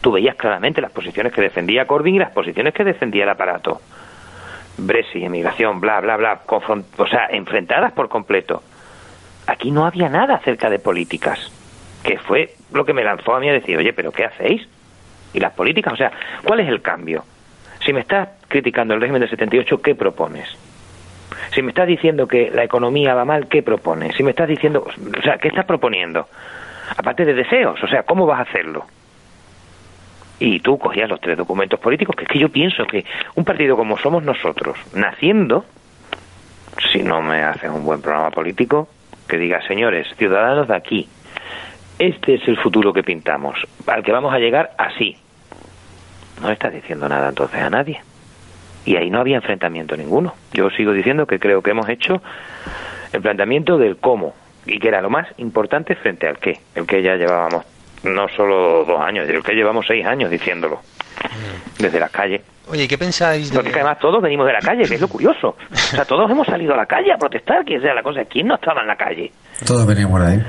Tú 0.01 0.13
veías 0.13 0.37
claramente 0.37 0.81
las 0.81 0.93
posiciones 0.93 1.33
que 1.33 1.43
defendía 1.43 1.87
Corbyn 1.87 2.15
y 2.15 2.19
las 2.19 2.33
posiciones 2.33 2.73
que 2.73 2.85
defendía 2.85 3.25
el 3.25 3.31
aparato. 3.31 3.81
Brexit, 4.79 5.25
emigración, 5.25 5.81
bla, 5.81 6.01
bla, 6.01 6.17
bla, 6.17 6.41
o 6.47 7.07
sea, 7.07 7.27
enfrentadas 7.31 7.93
por 7.93 8.09
completo. 8.09 8.63
Aquí 9.47 9.71
no 9.71 9.85
había 9.85 10.09
nada 10.09 10.37
acerca 10.37 10.71
de 10.71 10.79
políticas, 10.79 11.53
que 12.03 12.19
fue 12.19 12.55
lo 12.73 12.85
que 12.85 12.95
me 12.95 13.05
lanzó 13.05 13.35
a 13.35 13.41
mí 13.41 13.49
a 13.49 13.53
decir, 13.53 13.77
oye, 13.77 13.93
pero 13.93 14.13
¿qué 14.13 14.25
hacéis? 14.25 14.67
¿Y 15.35 15.41
las 15.41 15.53
políticas? 15.53 15.93
O 15.93 15.97
sea, 15.97 16.13
¿cuál 16.45 16.61
es 16.61 16.69
el 16.69 16.81
cambio? 16.81 17.25
Si 17.85 17.93
me 17.93 18.01
estás 18.01 18.29
criticando 18.49 18.95
el 18.95 19.01
régimen 19.01 19.21
del 19.21 19.31
78, 19.31 19.83
¿qué 19.83 19.95
propones? 19.95 20.49
Si 21.55 21.63
me 21.63 21.71
estás 21.71 21.87
diciendo 21.87 22.27
que 22.27 22.51
la 22.51 22.65
economía 22.65 23.15
va 23.15 23.25
mal, 23.25 23.49
¿qué 23.49 23.63
propones? 23.63 24.15
Si 24.17 24.23
me 24.23 24.31
estás 24.31 24.49
diciendo, 24.49 24.87
o 24.87 25.23
sea, 25.23 25.39
¿qué 25.39 25.49
estás 25.49 25.65
proponiendo? 25.65 26.29
Aparte 26.97 27.25
de 27.25 27.35
deseos, 27.35 27.83
o 27.83 27.89
sea, 27.89 28.05
¿cómo 28.05 28.27
vas 28.27 28.41
a 28.41 28.43
hacerlo? 28.43 28.85
Y 30.39 30.61
tú 30.61 30.79
cogías 30.79 31.09
los 31.09 31.21
tres 31.21 31.37
documentos 31.37 31.79
políticos, 31.79 32.17
que 32.17 32.25
es 32.25 32.29
que 32.29 32.39
yo 32.39 32.49
pienso 32.49 32.85
que 32.87 33.05
un 33.35 33.45
partido 33.45 33.77
como 33.77 33.99
somos 33.99 34.23
nosotros, 34.23 34.77
naciendo, 34.95 35.65
si 36.91 37.03
no 37.03 37.23
me 37.23 37.43
haces 37.43 37.71
un 37.71 37.85
buen 37.85 38.01
programa 38.01 38.31
político, 38.31 38.89
que 39.29 39.39
diga, 39.39 39.61
señores, 39.67 40.09
ciudadanos 40.17 40.69
de 40.69 40.77
aquí, 40.77 41.09
este 41.99 42.35
es 42.35 42.49
el 42.49 42.57
futuro 42.59 42.93
que 42.93 43.03
pintamos, 43.03 43.57
al 43.87 44.03
que 44.03 44.13
vamos 44.13 44.33
a 44.35 44.39
llegar 44.39 44.73
así, 44.79 45.17
no 46.43 46.51
estás 46.51 46.73
diciendo 46.73 47.09
nada 47.09 47.29
entonces 47.29 47.61
a 47.61 47.71
nadie. 47.71 48.01
Y 48.85 48.97
ahí 48.97 49.11
no 49.11 49.21
había 49.21 49.37
enfrentamiento 49.37 49.97
ninguno. 49.97 50.35
Yo 50.53 50.69
sigo 50.71 50.93
diciendo 50.93 51.27
que 51.27 51.39
creo 51.39 51.63
que 51.63 51.71
hemos 51.71 51.89
hecho 51.89 52.21
el 53.13 53.23
planteamiento 53.23 53.79
del 53.79 53.97
cómo 53.97 54.35
y 54.67 54.79
que 54.79 54.89
era 54.89 55.01
lo 55.01 55.11
más 55.11 55.29
importante 55.39 55.95
frente 55.95 56.29
al 56.29 56.39
qué, 56.39 56.59
el 56.75 56.87
que 56.87 57.03
ya 57.03 57.15
llevábamos 57.15 57.65
no 58.03 58.29
solo 58.29 58.85
dos 58.85 59.01
años, 59.01 59.29
el 59.29 59.43
que 59.43 59.53
llevamos 59.53 59.87
seis 59.87 60.05
años 60.05 60.31
diciéndolo 60.31 60.81
desde 61.79 62.01
la 62.01 62.09
calle. 62.09 62.43
Oye, 62.69 62.89
¿qué 62.89 62.99
pensáis 62.99 63.51
de...? 63.51 63.57
Porque 63.57 63.73
además 63.75 63.99
todos 64.01 64.23
venimos 64.23 64.47
de 64.47 64.53
la 64.53 64.61
calle, 64.61 64.85
que 64.89 64.95
es 64.95 65.01
lo 65.01 65.09
curioso. 65.09 65.57
O 65.71 65.77
sea, 65.77 66.05
todos 66.05 66.31
hemos 66.31 66.47
salido 66.47 66.75
a 66.75 66.77
la 66.77 66.87
calle 66.87 67.13
a 67.13 67.17
protestar, 67.17 67.65
que 67.65 67.81
sea 67.81 67.95
la 67.95 68.03
cosa. 68.03 68.25
¿Quién 68.25 68.49
no 68.49 68.55
estaba 68.55 68.83
en 68.83 68.89
la 68.89 68.97
calle? 68.97 69.33
Todos 69.67 69.87
venimos 69.87 70.21
de 70.21 70.27
ahí. 70.27 70.43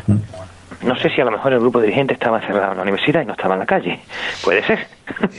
No 0.83 0.97
sé 0.97 1.09
si 1.09 1.21
a 1.21 1.25
lo 1.25 1.31
mejor 1.31 1.53
el 1.53 1.59
grupo 1.59 1.81
dirigente 1.81 2.13
estaba 2.13 2.39
encerrado 2.39 2.71
en 2.71 2.77
la 2.77 2.83
universidad 2.83 3.21
y 3.21 3.25
no 3.25 3.33
estaba 3.33 3.55
en 3.55 3.59
la 3.59 3.65
calle. 3.65 3.99
Puede 4.43 4.63
ser. 4.65 4.87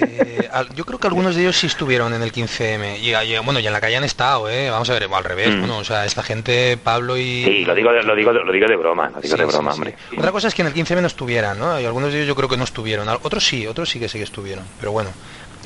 Eh, 0.01 0.49
yo 0.75 0.85
creo 0.85 0.99
que 0.99 1.07
algunos 1.07 1.35
de 1.35 1.43
ellos 1.43 1.57
sí 1.57 1.67
estuvieron 1.67 2.13
en 2.15 2.23
el 2.23 2.33
15M. 2.33 2.99
Y, 3.01 3.39
bueno, 3.45 3.61
y 3.61 3.67
en 3.67 3.73
la 3.73 3.81
calle 3.81 3.97
han 3.97 4.05
estado, 4.05 4.49
¿eh? 4.49 4.71
Vamos 4.71 4.89
a 4.91 4.95
ver, 4.95 5.09
al 5.13 5.25
revés. 5.25 5.51
Mm. 5.55 5.59
Bueno, 5.61 5.79
o 5.79 5.85
sea, 5.85 6.05
esta 6.05 6.23
gente, 6.23 6.77
Pablo 6.77 7.17
y... 7.17 7.45
Sí, 7.45 7.65
lo 7.65 7.75
digo 7.75 7.93
de, 7.93 8.03
lo 8.03 8.15
digo, 8.15 8.33
lo 8.33 8.53
digo 8.53 8.67
de 8.69 8.77
broma, 8.77 9.11
lo 9.11 9.21
digo 9.21 9.37
de 9.37 9.45
broma, 9.45 9.73
hombre. 9.73 9.95
Otra 10.17 10.33
cosa 10.33 10.49
es 10.49 10.55
que 10.55 10.63
en 10.63 10.69
el 10.69 10.75
15M 10.75 11.01
no 11.01 11.07
estuvieran, 11.07 11.59
¿no? 11.59 11.81
Y 11.81 11.85
algunos 11.85 12.13
de 12.13 12.19
ellos 12.19 12.29
yo 12.29 12.35
creo 12.35 12.49
que 12.49 12.57
no 12.57 12.65
estuvieron. 12.65 13.09
Otros 13.09 13.45
sí, 13.45 13.67
otros 13.67 13.89
sí 13.89 13.99
que 14.01 14.09
sí 14.09 14.19
que 14.19 14.25
estuvieron. 14.25 14.65
Pero 14.79 14.93
bueno. 14.93 15.11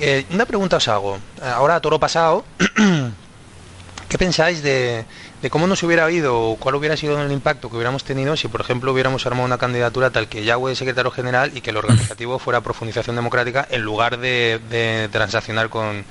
Eh, 0.00 0.24
una 0.32 0.46
pregunta 0.46 0.76
os 0.76 0.88
hago. 0.88 1.18
Ahora, 1.42 1.76
a 1.76 1.80
toro 1.80 1.98
pasado, 1.98 2.44
¿qué 4.08 4.18
pensáis 4.18 4.62
de 4.62 5.04
de 5.42 5.50
cómo 5.50 5.66
nos 5.66 5.82
hubiera 5.82 6.10
ido 6.10 6.40
o 6.40 6.56
cuál 6.56 6.74
hubiera 6.74 6.96
sido 6.96 7.20
el 7.20 7.30
impacto 7.30 7.70
que 7.70 7.76
hubiéramos 7.76 8.04
tenido 8.04 8.36
si, 8.36 8.48
por 8.48 8.60
ejemplo, 8.60 8.92
hubiéramos 8.92 9.24
armado 9.26 9.44
una 9.44 9.58
candidatura 9.58 10.10
tal 10.10 10.28
que 10.28 10.44
Yahweh 10.44 10.72
es 10.72 10.78
secretario 10.78 11.10
general 11.10 11.52
y 11.54 11.60
que 11.60 11.70
el 11.70 11.76
organizativo 11.76 12.38
fuera 12.38 12.60
profundización 12.60 13.16
democrática 13.16 13.66
en 13.70 13.82
lugar 13.82 14.18
de, 14.18 15.08
transaccionar 15.12 15.68
con, 15.68 16.04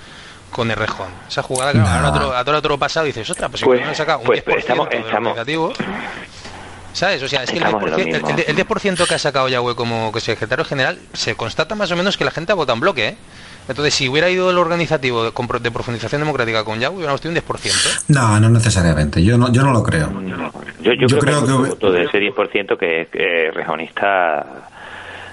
con 0.51 0.71
el 0.71 0.77
rejón. 0.77 1.09
Esa 1.27 1.43
jugada, 1.43 1.71
claro, 1.73 2.11
no. 2.11 2.31
a, 2.33 2.43
todo, 2.45 2.57
otro 2.57 2.77
pasado 2.77 3.05
dices, 3.05 3.29
otra, 3.29 3.49
pues 3.49 3.59
si 3.59 3.65
pues, 3.65 3.75
hubiéramos 3.75 3.97
sacado 3.97 4.19
un 4.19 4.27
10% 4.27 4.43
pues, 4.43 4.57
estamos, 4.57 4.89
del 4.89 5.03
organizativo... 5.03 5.73
¿Sabes? 6.93 7.21
O 7.21 7.27
sea, 7.27 7.43
es 7.43 7.51
que 7.51 7.59
el 7.59 7.63
10%, 7.63 9.07
que 9.07 9.13
ha 9.13 9.19
sacado 9.19 9.47
Yahweh 9.47 9.75
como 9.75 10.11
secretario 10.19 10.65
general 10.65 10.97
se 11.13 11.35
constata 11.35 11.75
más 11.75 11.91
o 11.91 11.95
menos 11.95 12.17
que 12.17 12.25
la 12.25 12.31
gente 12.31 12.53
ha 12.53 12.55
votado 12.55 12.73
en 12.73 12.79
bloque, 12.79 13.07
¿eh? 13.09 13.17
Entonces, 13.67 13.93
si 13.93 14.07
hubiera 14.07 14.29
ido 14.29 14.49
el 14.49 14.57
organizativo 14.57 15.23
de, 15.23 15.31
de 15.31 15.71
profundización 15.71 16.21
democrática 16.21 16.63
con 16.63 16.79
Yao, 16.79 16.93
hubiéramos 16.93 17.21
tenido 17.21 17.41
un 17.41 17.55
10%. 17.55 18.05
No, 18.09 18.39
no 18.39 18.49
necesariamente. 18.49 19.23
Yo 19.23 19.37
no, 19.37 19.51
yo 19.51 19.63
no 19.63 19.71
lo 19.71 19.83
creo. 19.83 20.09
Yo, 20.81 20.93
yo, 20.93 21.19
creo, 21.19 21.43
que, 21.45 21.87
de 21.91 22.03
ese 22.03 22.19
10% 22.19 22.77
que 22.77 23.01
es 23.01 23.07
eh, 23.13 23.51
rejonista 23.53 24.45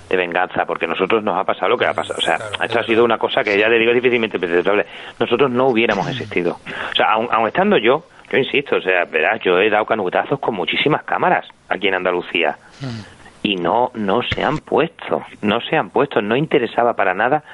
de 0.09 0.16
venganza, 0.16 0.64
porque 0.66 0.87
nosotros 0.87 1.23
nos 1.23 1.39
ha 1.39 1.45
pasado 1.45 1.68
lo 1.68 1.78
que 1.78 1.87
ha 1.87 1.95
pasado. 1.95 2.18
O 2.18 2.22
sea, 2.22 2.39
esto 2.62 2.80
ha 2.80 2.85
sido 2.85 3.05
una 3.05 3.18
cosa 3.18 3.45
que 3.45 3.57
ya 3.59 3.68
le 3.68 3.78
digo 3.78 3.93
difícilmente 3.93 4.39
predecible. 4.39 4.87
Nosotros 5.18 5.51
no 5.51 5.68
hubiéramos 5.68 6.09
existido. 6.09 6.59
O 6.91 6.95
sea, 6.95 7.12
aun, 7.12 7.47
estando 7.47 7.78
yo, 7.78 8.07
yo 8.30 8.39
insisto, 8.39 8.76
o 8.76 8.80
sea, 8.80 9.05
verás, 9.05 9.41
yo 9.45 9.61
he 9.61 9.70
dado 9.70 9.87
canutazos 9.87 10.41
con 10.41 10.55
muchísimas 10.55 11.05
cámaras 11.05 11.47
aquí 11.68 11.89
en 11.89 11.95
Andalucía. 11.95 12.57
Mm 12.80 13.14
y 13.45 13.57
no, 13.57 13.92
no 13.95 14.22
se 14.22 14.42
han 14.42 14.59
puesto, 14.59 15.22
no 15.42 15.61
se 15.61 15.76
han 15.76 15.90
puesto, 15.90 16.22
no 16.22 16.34
interesaba 16.34 16.95
para 16.97 17.12
nada 17.12 17.45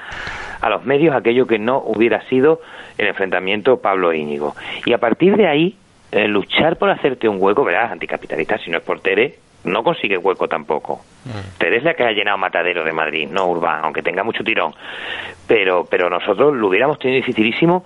a 0.60 0.70
los 0.70 0.84
medios 0.84 1.16
aquello 1.16 1.48
que 1.48 1.58
no 1.58 1.78
hubiera 1.78 2.22
sido 2.28 2.60
el 2.96 3.08
enfrentamiento 3.08 3.80
Pablo 3.80 4.14
Íñigo. 4.14 4.54
Y 4.86 4.92
a 4.92 4.98
partir 4.98 5.36
de 5.36 5.48
ahí, 5.48 5.76
eh, 6.12 6.28
luchar 6.28 6.76
por 6.76 6.90
hacerte 6.90 7.28
un 7.28 7.38
hueco, 7.40 7.64
verás, 7.64 7.90
anticapitalista, 7.90 8.56
si 8.58 8.70
no 8.70 8.78
es 8.78 8.84
por 8.84 9.00
Tere, 9.00 9.34
no 9.64 9.82
consigue 9.82 10.16
hueco 10.16 10.46
tampoco. 10.46 11.00
Mm. 11.24 11.58
Tere 11.58 11.78
es 11.78 11.82
la 11.82 11.94
que 11.94 12.04
ha 12.04 12.12
llenado 12.12 12.38
Matadero 12.38 12.84
de 12.84 12.92
Madrid, 12.92 13.28
no 13.28 13.48
Urbán, 13.48 13.84
aunque 13.84 14.02
tenga 14.02 14.22
mucho 14.22 14.44
tirón. 14.44 14.72
Pero, 15.48 15.86
pero 15.90 16.08
nosotros 16.08 16.54
lo 16.54 16.68
hubiéramos 16.68 17.00
tenido 17.00 17.16
dificilísimo 17.16 17.84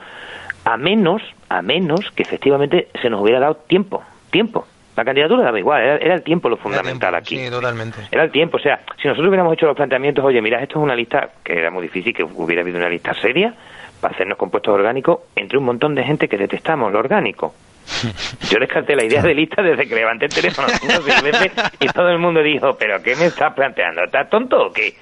a 0.67 0.77
menos, 0.77 1.23
a 1.49 1.63
menos 1.63 2.11
que 2.11 2.23
efectivamente 2.23 2.89
se 3.01 3.09
nos 3.09 3.23
hubiera 3.23 3.41
dado 3.41 3.55
tiempo, 3.55 4.03
tiempo. 4.31 4.67
La 4.97 5.05
candidatura 5.05 5.45
daba 5.45 5.59
igual, 5.59 5.83
era, 5.83 6.15
el 6.15 6.23
tiempo 6.23 6.49
lo 6.49 6.57
fundamental 6.57 7.15
aquí. 7.15 7.37
Sí, 7.37 7.51
totalmente. 7.51 7.99
Era 8.11 8.25
el 8.25 8.31
tiempo, 8.31 8.59
o 8.59 8.61
sea, 8.61 8.81
si 9.01 9.09
nosotros 9.09 9.29
hubiéramos 9.29 9.53
hecho 9.55 9.67
los 9.67 9.77
planteamientos, 9.77 10.25
oye, 10.25 10.41
mira, 10.41 10.63
esto 10.63 10.79
es 10.79 10.85
una 10.85 10.95
lista 10.95 11.31
que 11.43 11.59
era 11.59 11.71
muy 11.71 11.83
difícil, 11.83 12.15
que 12.15 12.23
hubiera 12.23 12.63
habido 12.63 12.79
una 12.79 12.89
lista 12.89 13.13
seria 13.15 13.55
para 14.01 14.15
hacernos 14.15 14.39
compuestos 14.39 14.73
orgánicos 14.73 15.21
entre 15.35 15.59
un 15.59 15.65
montón 15.65 15.95
de 15.95 16.05
gente 16.05 16.29
que 16.29 16.37
detestamos 16.37 16.93
lo 16.93 16.99
orgánico. 16.99 17.55
Yo 18.51 18.59
descarté 18.59 18.97
la 18.97 19.05
idea 19.05 19.23
de 19.23 19.35
lista 19.35 19.63
desde 19.63 19.87
que 19.87 19.95
levanté 19.95 20.27
el 20.27 20.35
teléfono 20.35 20.69
y 21.81 21.87
todo 21.89 22.09
el 22.09 22.19
mundo 22.19 22.43
dijo, 22.43 22.77
pero 22.79 23.03
¿qué 23.03 23.15
me 23.17 23.27
estás 23.27 23.53
planteando? 23.53 24.05
¿Estás 24.05 24.29
tonto 24.31 24.67
o 24.67 24.73
qué? 24.73 24.95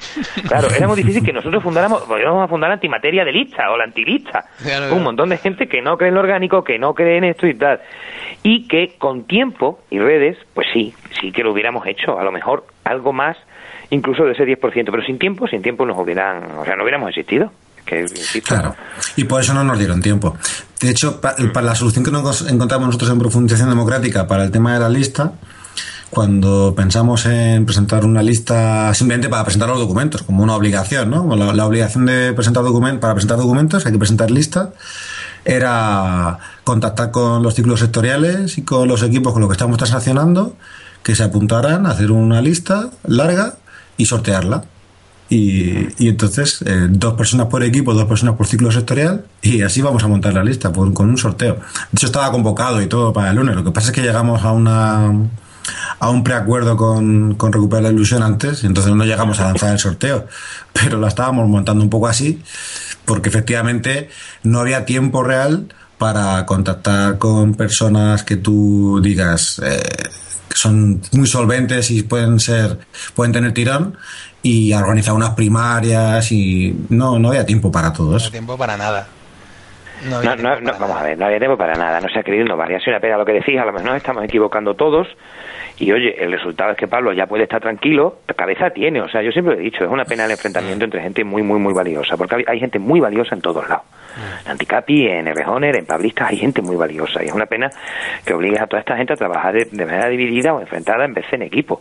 Claro, 0.49 0.69
era 0.75 0.87
muy 0.89 0.97
difícil 0.97 1.25
que 1.25 1.33
nosotros 1.33 1.63
fundáramos, 1.63 2.05
íbamos 2.09 2.45
a 2.45 2.49
fundar 2.49 2.71
antimateria 2.73 3.25
de 3.25 3.33
lista 3.33 3.71
o 3.71 3.77
la 3.77 3.85
antilista. 3.85 4.47
Un 4.91 5.03
montón 5.03 5.29
de 5.29 5.37
gente 5.37 5.69
que 5.69 5.81
no 5.81 5.97
cree 5.97 6.09
en 6.09 6.15
lo 6.15 6.21
orgánico, 6.21 6.65
que 6.65 6.79
no 6.79 6.95
cree 6.95 7.19
en 7.19 7.25
esto 7.25 7.47
y 7.47 7.55
tal. 7.55 7.81
Y 8.43 8.67
que 8.67 8.97
con 8.99 9.25
tiempo 9.25 9.81
y 9.91 9.99
redes, 9.99 10.37
pues 10.55 10.67
sí, 10.73 10.95
sí 11.21 11.31
que 11.31 11.43
lo 11.43 11.53
hubiéramos 11.53 11.87
hecho. 11.87 12.19
A 12.19 12.25
lo 12.25 12.33
mejor 12.33 12.67
algo 12.85 13.13
más, 13.13 13.37
incluso 13.91 14.25
de 14.25 14.33
ese 14.33 14.45
10%, 14.45 14.61
pero 14.61 15.03
sin 15.05 15.19
tiempo, 15.19 15.47
sin 15.47 15.63
tiempo 15.63 15.87
nos 15.87 15.99
hubieran, 15.99 16.45
o 16.59 16.65
sea, 16.65 16.75
no 16.77 16.83
hubiéramos 16.83 17.11
existido. 17.11 17.53
Claro, 18.45 18.75
y 19.17 19.25
por 19.25 19.41
eso 19.41 19.53
no 19.53 19.65
nos 19.65 19.79
dieron 19.79 20.01
tiempo. 20.01 20.37
De 20.81 20.91
hecho, 20.91 21.21
para 21.21 21.63
la 21.63 21.75
solución 21.75 22.05
que 22.05 22.11
nos 22.11 22.49
encontramos 22.49 22.87
nosotros 22.87 23.11
en 23.11 23.19
profundización 23.19 23.69
democrática 23.69 24.27
para 24.27 24.45
el 24.45 24.51
tema 24.51 24.75
de 24.75 24.81
la 24.81 24.89
lista, 24.89 25.33
cuando 26.13 26.75
pensamos 26.77 27.27
en 27.27 27.65
presentar 27.65 28.05
una 28.05 28.23
lista 28.23 28.93
simplemente 28.95 29.29
para 29.29 29.45
presentar 29.45 29.69
los 29.69 29.79
documentos, 29.79 30.23
como 30.23 30.43
una 30.43 30.55
obligación, 30.55 31.11
¿no? 31.11 31.35
La, 31.37 31.67
obligación 31.67 32.07
de 32.07 32.33
presentar 32.33 32.63
documentos, 32.63 33.01
para 33.01 33.15
presentar 33.15 33.39
documentos 33.39 33.85
hay 33.87 33.93
que 33.93 33.99
presentar 33.99 34.31
lista, 34.31 34.73
era 35.45 36.39
contactar 36.65 37.11
con 37.11 37.43
los 37.43 37.55
ciclos 37.55 37.81
sectoriales 37.81 38.59
y 38.59 38.63
con 38.63 38.89
los 38.89 39.03
equipos 39.03 39.33
con 39.33 39.41
los 39.41 39.49
que 39.49 39.55
estamos 39.55 39.79
transaccionando, 39.79 40.57
que 41.03 41.15
se 41.15 41.25
apuntaran 41.25 41.87
a 41.87 41.91
hacer 41.91 42.13
una 42.13 42.41
lista 42.41 42.91
larga 43.05 43.55
y 43.97 44.07
sortearla. 44.07 44.65
Y, 45.29 46.09
entonces, 46.09 46.63
eh, 46.67 46.89
dos 46.91 47.15
personas 47.15 47.47
por 47.47 47.63
equipo, 47.63 47.95
dos 47.95 48.05
personas 48.05 48.37
por 48.37 48.47
ciclo 48.47 48.71
sectorial, 48.71 49.25
y 49.41 49.63
así 49.63 49.81
vamos 49.81 50.05
a 50.05 50.09
montar 50.09 50.35
la 50.35 50.45
lista 50.45 50.71
con 50.71 51.09
un 51.09 51.17
sorteo. 51.17 51.55
De 51.55 51.61
hecho, 51.95 52.07
estaba 52.07 52.31
convocado 52.31 52.83
y 52.83 52.87
todo 52.87 53.15
para 53.15 53.31
el 53.31 53.37
lunes. 53.37 53.57
Lo 53.57 53.65
que 53.65 53.71
pasa 53.71 53.89
es 53.89 53.93
que 53.95 54.03
llegamos 54.03 54.45
a 54.45 54.53
una 54.53 55.11
a 55.99 56.11
un 56.11 56.25
preacuerdo 56.25 56.77
con, 56.77 57.35
con 57.35 57.53
Recuperar 57.53 57.85
la 57.85 57.91
Ilusión 57.91 58.23
antes, 58.23 58.65
y 58.65 58.67
entonces 58.67 58.95
no 58.95 59.05
llegamos 59.05 59.41
a 59.41 59.45
lanzar 59.45 59.73
el 59.73 59.79
sorteo. 59.79 60.27
Pero 60.73 60.99
la 60.99 61.09
estábamos 61.09 61.49
montando 61.49 61.83
un 61.83 61.91
poco 61.91 62.09
así, 62.09 62.43
porque 63.05 63.29
efectivamente 63.29 64.11
no 64.43 64.61
había 64.61 64.85
tiempo 64.85 65.23
real 65.23 65.69
para 65.99 66.45
contactar 66.47 67.19
con 67.19 67.55
personas 67.55 68.25
que 68.25 68.37
tú 68.37 69.01
digas 69.03 69.61
eh, 69.65 69.81
que 70.49 70.57
son 70.57 71.01
muy 71.13 71.27
solventes 71.27 71.91
y 71.91 72.03
pueden 72.03 72.41
ser 72.41 72.79
pueden 73.15 73.33
tener 73.33 73.55
tirón 73.55 73.97
y 74.43 74.73
organizar 74.73 75.15
unas 75.15 75.31
primarias 75.31 76.33
y 76.33 76.77
no, 76.89 77.19
no 77.19 77.29
había 77.29 77.47
tiempo 77.47 77.71
para 77.71 77.93
todo 77.93 78.17
eso. 78.17 78.25
No 78.25 78.29
había 78.29 78.31
tiempo 78.33 78.59
para 78.59 78.77
nada. 78.77 79.07
No, 80.09 80.23
no, 80.37 80.73
vamos 80.79 81.01
a 81.01 81.03
ver, 81.05 81.19
no 81.19 81.27
había 81.27 81.39
tiempo 81.39 81.57
para 81.57 81.75
nada, 81.75 82.01
no 82.01 82.09
se 82.09 82.19
ha 82.19 82.23
querido 82.23 82.45
ha 82.61 82.67
sido 82.67 82.93
una 82.93 83.01
pena 83.01 83.17
lo 83.17 83.25
que 83.25 83.33
decís, 83.33 83.59
a 83.59 83.65
lo 83.65 83.73
mejor 83.73 83.89
nos 83.89 83.97
estamos 83.97 84.25
equivocando 84.25 84.75
todos. 84.75 85.09
Y 85.79 85.91
oye, 85.91 86.15
el 86.23 86.31
resultado 86.31 86.73
es 86.73 86.77
que 86.77 86.87
Pablo 86.87 87.13
ya 87.13 87.27
puede 87.27 87.45
estar 87.45 87.61
tranquilo, 87.61 88.19
cabeza 88.37 88.71
tiene, 88.71 89.01
o 89.01 89.09
sea, 89.09 89.23
yo 89.23 89.33
siempre 89.33 89.55
lo 89.55 89.61
he 89.61 89.65
dicho, 89.65 89.85
es 89.85 89.91
una 89.91 90.05
pena 90.05 90.27
el 90.27 90.31
enfrentamiento 90.31 90.85
entre 90.85 91.01
gente 91.01 91.25
muy, 91.25 91.43
muy, 91.43 91.59
muy 91.59 91.73
valiosa, 91.73 92.17
porque 92.17 92.45
hay 92.47 92.61
gente 92.61 92.79
muy 92.79 93.01
valiosa 93.01 93.35
en 93.35 93.41
todos 93.41 93.69
lados. 93.69 93.85
En 94.45 94.53
Anticapi, 94.53 95.07
en 95.07 95.29
Errejoner, 95.29 95.77
en 95.77 95.87
Pablistas, 95.87 96.31
hay 96.31 96.37
gente 96.37 96.61
muy 96.63 96.77
valiosa, 96.77 97.23
y 97.23 97.27
es 97.27 97.33
una 97.33 97.47
pena 97.47 97.71
que 98.25 98.35
obligues 98.35 98.61
a 98.61 98.67
toda 98.67 98.81
esta 98.81 98.97
gente 98.97 99.15
a 99.15 99.17
trabajar 99.17 99.55
de, 99.55 99.65
de 99.65 99.87
manera 99.87 100.09
dividida 100.09 100.53
o 100.53 100.61
enfrentada 100.61 101.05
en 101.05 101.15
vez 101.15 101.31
de 101.31 101.37
en 101.37 101.43
equipo. 101.43 101.81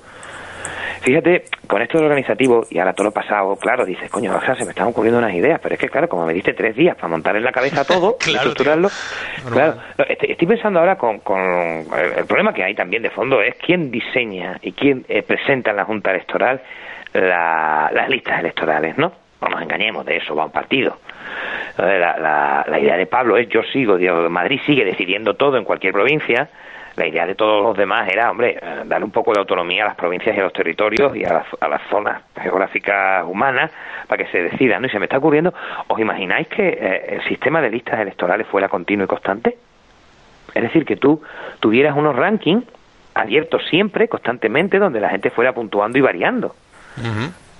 Fíjate, 1.01 1.45
con 1.65 1.81
esto 1.81 1.97
de 1.97 2.05
organizativo, 2.05 2.67
y 2.69 2.77
ahora 2.77 2.93
todo 2.93 3.05
lo 3.05 3.11
pasado, 3.11 3.55
claro, 3.55 3.85
dices, 3.85 4.09
coño, 4.11 4.35
o 4.35 4.41
sea, 4.41 4.55
se 4.55 4.65
me 4.65 4.69
están 4.69 4.87
ocurriendo 4.87 5.17
unas 5.17 5.33
ideas, 5.33 5.59
pero 5.59 5.73
es 5.73 5.81
que, 5.81 5.89
claro, 5.89 6.07
como 6.07 6.27
me 6.27 6.33
diste 6.33 6.53
tres 6.53 6.75
días 6.75 6.95
para 6.95 7.07
montar 7.07 7.35
en 7.35 7.43
la 7.43 7.51
cabeza 7.51 7.83
todo, 7.83 8.17
estructurarlo, 8.27 8.89
claro, 9.51 9.77
estoy, 10.07 10.47
pensando 10.47 10.79
ahora 10.79 10.97
con, 10.97 11.19
con 11.19 11.39
el, 11.39 12.25
problema 12.27 12.53
que 12.53 12.63
hay 12.63 12.75
también 12.75 13.01
de 13.01 13.09
fondo 13.09 13.41
es 13.41 13.55
quién 13.55 13.89
diseña 13.89 14.59
y 14.61 14.73
quién 14.73 15.03
eh, 15.09 15.23
presenta 15.23 15.71
en 15.71 15.77
la 15.77 15.85
Junta 15.85 16.11
Electoral 16.11 16.61
las 17.13 18.09
listas 18.09 18.39
electorales, 18.39 18.97
¿no? 18.97 19.11
No 19.41 19.49
nos 19.49 19.61
engañemos, 19.61 20.05
de 20.05 20.17
eso 20.17 20.35
va 20.35 20.45
un 20.45 20.51
partido. 20.51 20.97
La, 21.77 22.17
la, 22.17 22.65
la 22.67 22.79
idea 22.79 22.95
de 22.95 23.05
Pablo 23.05 23.37
es 23.37 23.49
yo 23.49 23.63
sigo, 23.63 23.97
digo, 23.97 24.29
Madrid 24.29 24.61
sigue 24.65 24.85
decidiendo 24.85 25.33
todo 25.33 25.57
en 25.57 25.65
cualquier 25.65 25.93
provincia, 25.93 26.47
la 26.95 27.07
idea 27.07 27.25
de 27.25 27.35
todos 27.35 27.63
los 27.63 27.77
demás 27.77 28.09
era, 28.09 28.29
hombre, 28.29 28.57
eh, 28.61 28.81
dar 28.85 29.03
un 29.03 29.11
poco 29.11 29.33
de 29.33 29.39
autonomía 29.39 29.83
a 29.83 29.87
las 29.87 29.95
provincias 29.95 30.35
y 30.35 30.39
a 30.39 30.43
los 30.43 30.53
territorios 30.53 31.15
y 31.15 31.23
a 31.23 31.33
las, 31.33 31.45
a 31.59 31.67
las 31.67 31.81
zonas 31.89 32.21
geográficas 32.41 33.25
humanas 33.25 33.71
para 34.07 34.23
que 34.23 34.31
se 34.31 34.41
decidan. 34.43 34.81
¿no? 34.81 34.87
Y 34.87 34.91
se 34.91 34.99
me 34.99 35.05
está 35.05 35.17
ocurriendo, 35.17 35.53
¿os 35.87 35.99
imagináis 35.99 36.47
que 36.47 36.67
eh, 36.67 37.15
el 37.15 37.23
sistema 37.23 37.61
de 37.61 37.69
listas 37.69 37.99
electorales 37.99 38.47
fuera 38.47 38.67
continuo 38.67 39.05
y 39.05 39.07
constante? 39.07 39.57
Es 40.53 40.61
decir, 40.61 40.85
que 40.85 40.97
tú 40.97 41.21
tuvieras 41.59 41.95
unos 41.95 42.15
rankings 42.15 42.65
abiertos 43.13 43.61
siempre, 43.69 44.07
constantemente, 44.07 44.79
donde 44.79 44.99
la 44.99 45.09
gente 45.09 45.29
fuera 45.29 45.53
puntuando 45.53 45.97
y 45.97 46.01
variando 46.01 46.55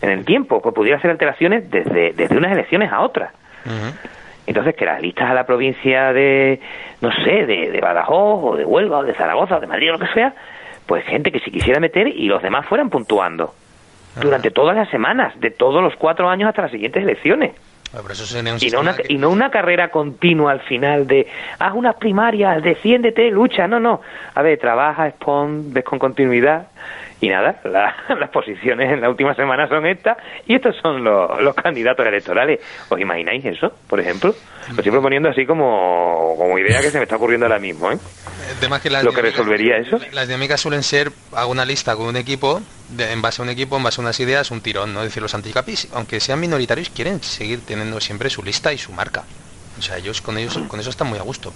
en 0.02 0.10
el 0.10 0.26
tiempo, 0.26 0.62
que 0.62 0.72
pudiera 0.72 0.98
hacer 0.98 1.12
alteraciones 1.12 1.70
desde, 1.70 2.14
desde 2.14 2.38
unas 2.38 2.52
elecciones 2.52 2.92
a 2.92 3.02
otras. 3.02 3.32
Entonces, 4.52 4.76
que 4.76 4.86
las 4.86 5.02
listas 5.02 5.30
a 5.30 5.34
la 5.34 5.46
provincia 5.46 6.12
de, 6.12 6.60
no 7.00 7.10
sé, 7.24 7.46
de, 7.46 7.80
Badajoz 7.82 8.44
o 8.44 8.58
de 8.58 8.66
Huelva 8.66 9.00
o 9.00 9.04
de 9.04 9.14
Zaragoza 9.14 9.56
o 9.56 9.60
de 9.62 9.68
Madrid 9.68 9.92
o 9.92 9.94
lo 9.94 10.00
que 10.00 10.14
sea, 10.14 10.34
pues 10.86 11.06
gente 11.06 11.32
que 11.32 11.40
se 11.40 11.52
quisiera 11.52 11.80
meter 11.80 12.08
y 12.10 12.28
los 12.28 12.42
demás 12.44 12.66
fueran 12.66 12.90
puntuando 12.90 13.54
durante 14.22 14.52
todas 14.52 14.76
las 14.76 14.90
semanas, 14.90 15.40
de 15.40 15.52
todos 15.52 15.82
los 15.82 15.96
cuatro 15.96 16.30
años 16.30 16.50
hasta 16.50 16.64
las 16.64 16.72
siguientes 16.72 17.02
elecciones. 17.02 17.54
y, 18.60 18.70
no 18.72 18.82
una, 18.82 18.96
y 19.08 19.18
no 19.18 19.30
una 19.30 19.50
carrera 19.52 19.90
continua 19.90 20.52
al 20.52 20.60
final 20.60 21.08
de 21.08 21.28
haz 21.58 21.74
unas 21.74 21.96
primarias, 21.96 22.62
defiéndete, 22.62 23.32
lucha. 23.32 23.70
No, 23.70 23.80
no. 23.80 24.02
A 24.36 24.42
ver, 24.42 24.60
trabaja, 24.60 25.08
expon, 25.08 25.74
ves 25.74 25.86
con 25.86 25.98
continuidad 25.98 26.68
y 27.22 27.30
nada, 27.30 27.62
las 27.64 28.30
posiciones 28.32 28.92
en 28.92 29.02
la 29.02 29.10
última 29.10 29.36
semana 29.36 29.68
son 29.68 29.86
estas 29.86 30.18
y 30.48 30.56
estos 30.56 30.76
son 30.82 31.04
los, 31.04 31.56
candidatos 31.56 32.06
electorales. 32.06 32.60
¿Os 32.90 33.00
imagináis 33.00 33.46
eso, 33.46 33.72
por 33.88 34.00
ejemplo? 34.00 34.34
Lo 34.70 34.78
estoy 34.78 34.92
proponiendo 34.92 35.30
así 35.30 35.46
como, 35.46 36.36
como 36.36 36.58
idea 36.58 36.82
que 36.82 36.90
se 36.90 36.98
me 36.98 37.04
está 37.04 37.18
ocurriendo 37.18 37.46
ahora 37.46 37.60
mismo. 37.60 37.92
¿eh? 37.92 37.98
que 38.82 38.90
¿Lo 39.04 39.14
que 39.14 39.22
resolvería 39.22 39.78
eso? 39.78 40.00
Las 40.14 40.28
dinámicas 40.28 40.60
suelen 40.60 40.82
ser, 40.82 41.12
hago 41.34 41.52
una 41.52 41.64
lista 41.64 41.96
con 41.96 42.08
un 42.08 42.18
equipo, 42.18 42.62
en 42.98 43.22
base 43.22 43.42
a 43.42 43.46
un 43.46 43.50
equipo, 43.50 43.78
en 43.78 43.84
base 43.84 44.02
a 44.02 44.04
unas 44.04 44.20
ideas, 44.20 44.50
un 44.50 44.62
tirón, 44.62 44.94
¿no? 44.94 45.02
Es 45.02 45.06
decir, 45.06 45.22
los 45.22 45.36
anticapis, 45.36 45.90
aunque 45.94 46.20
sean 46.20 46.40
minoritarios, 46.40 46.90
quieren 46.90 47.22
seguir 47.22 47.64
teniendo 47.66 48.00
siempre 48.00 48.30
su 48.32 48.44
lista 48.44 48.74
y 48.74 48.80
su 48.80 48.92
marca. 48.94 49.24
O 49.78 49.82
sea, 49.82 49.98
ellos 49.98 50.22
con 50.22 50.38
ellos 50.38 50.58
con 50.68 50.80
eso 50.80 50.90
están 50.90 51.08
muy 51.08 51.20
a 51.20 51.24
gusto. 51.24 51.54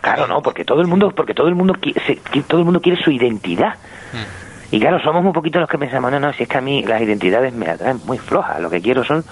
Claro, 0.00 0.26
no, 0.26 0.40
porque 0.40 0.64
todo 0.64 0.80
el 0.80 0.86
mundo, 0.86 1.10
porque 1.10 1.34
todo 1.34 1.48
el 1.48 1.54
mundo 1.54 1.74
quiere, 1.74 2.20
todo 2.46 2.60
el 2.60 2.64
mundo 2.64 2.80
quiere 2.80 3.02
su 3.02 3.10
identidad. 3.10 3.74
Mm. 4.12 4.46
Y 4.72 4.80
claro, 4.80 5.00
somos 5.00 5.24
un 5.24 5.32
poquito 5.32 5.60
los 5.60 5.68
que 5.68 5.78
pensamos, 5.78 6.10
no, 6.10 6.18
no, 6.18 6.32
si 6.32 6.42
es 6.42 6.48
que 6.48 6.58
a 6.58 6.60
mí 6.60 6.82
las 6.82 7.00
identidades 7.00 7.52
me 7.52 7.68
atraen 7.68 8.00
muy 8.04 8.18
flojas, 8.18 8.60
lo 8.60 8.68
que 8.68 8.80
quiero 8.80 9.04
son 9.04 9.24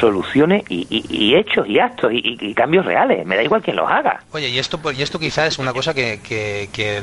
soluciones 0.00 0.64
y, 0.68 1.34
hechos 1.34 1.68
y 1.68 1.78
actos 1.78 2.10
y, 2.12 2.52
cambios 2.54 2.84
reales, 2.84 3.24
me 3.24 3.36
da 3.36 3.42
igual 3.42 3.62
quien 3.62 3.76
los 3.76 3.88
haga. 3.88 4.20
Oye, 4.32 4.48
y 4.48 4.58
esto, 4.58 4.80
y 4.92 5.02
esto 5.02 5.18
quizás 5.18 5.48
es 5.48 5.58
una 5.58 5.72
cosa 5.72 5.94
que, 5.94 6.20
que, 6.22 7.02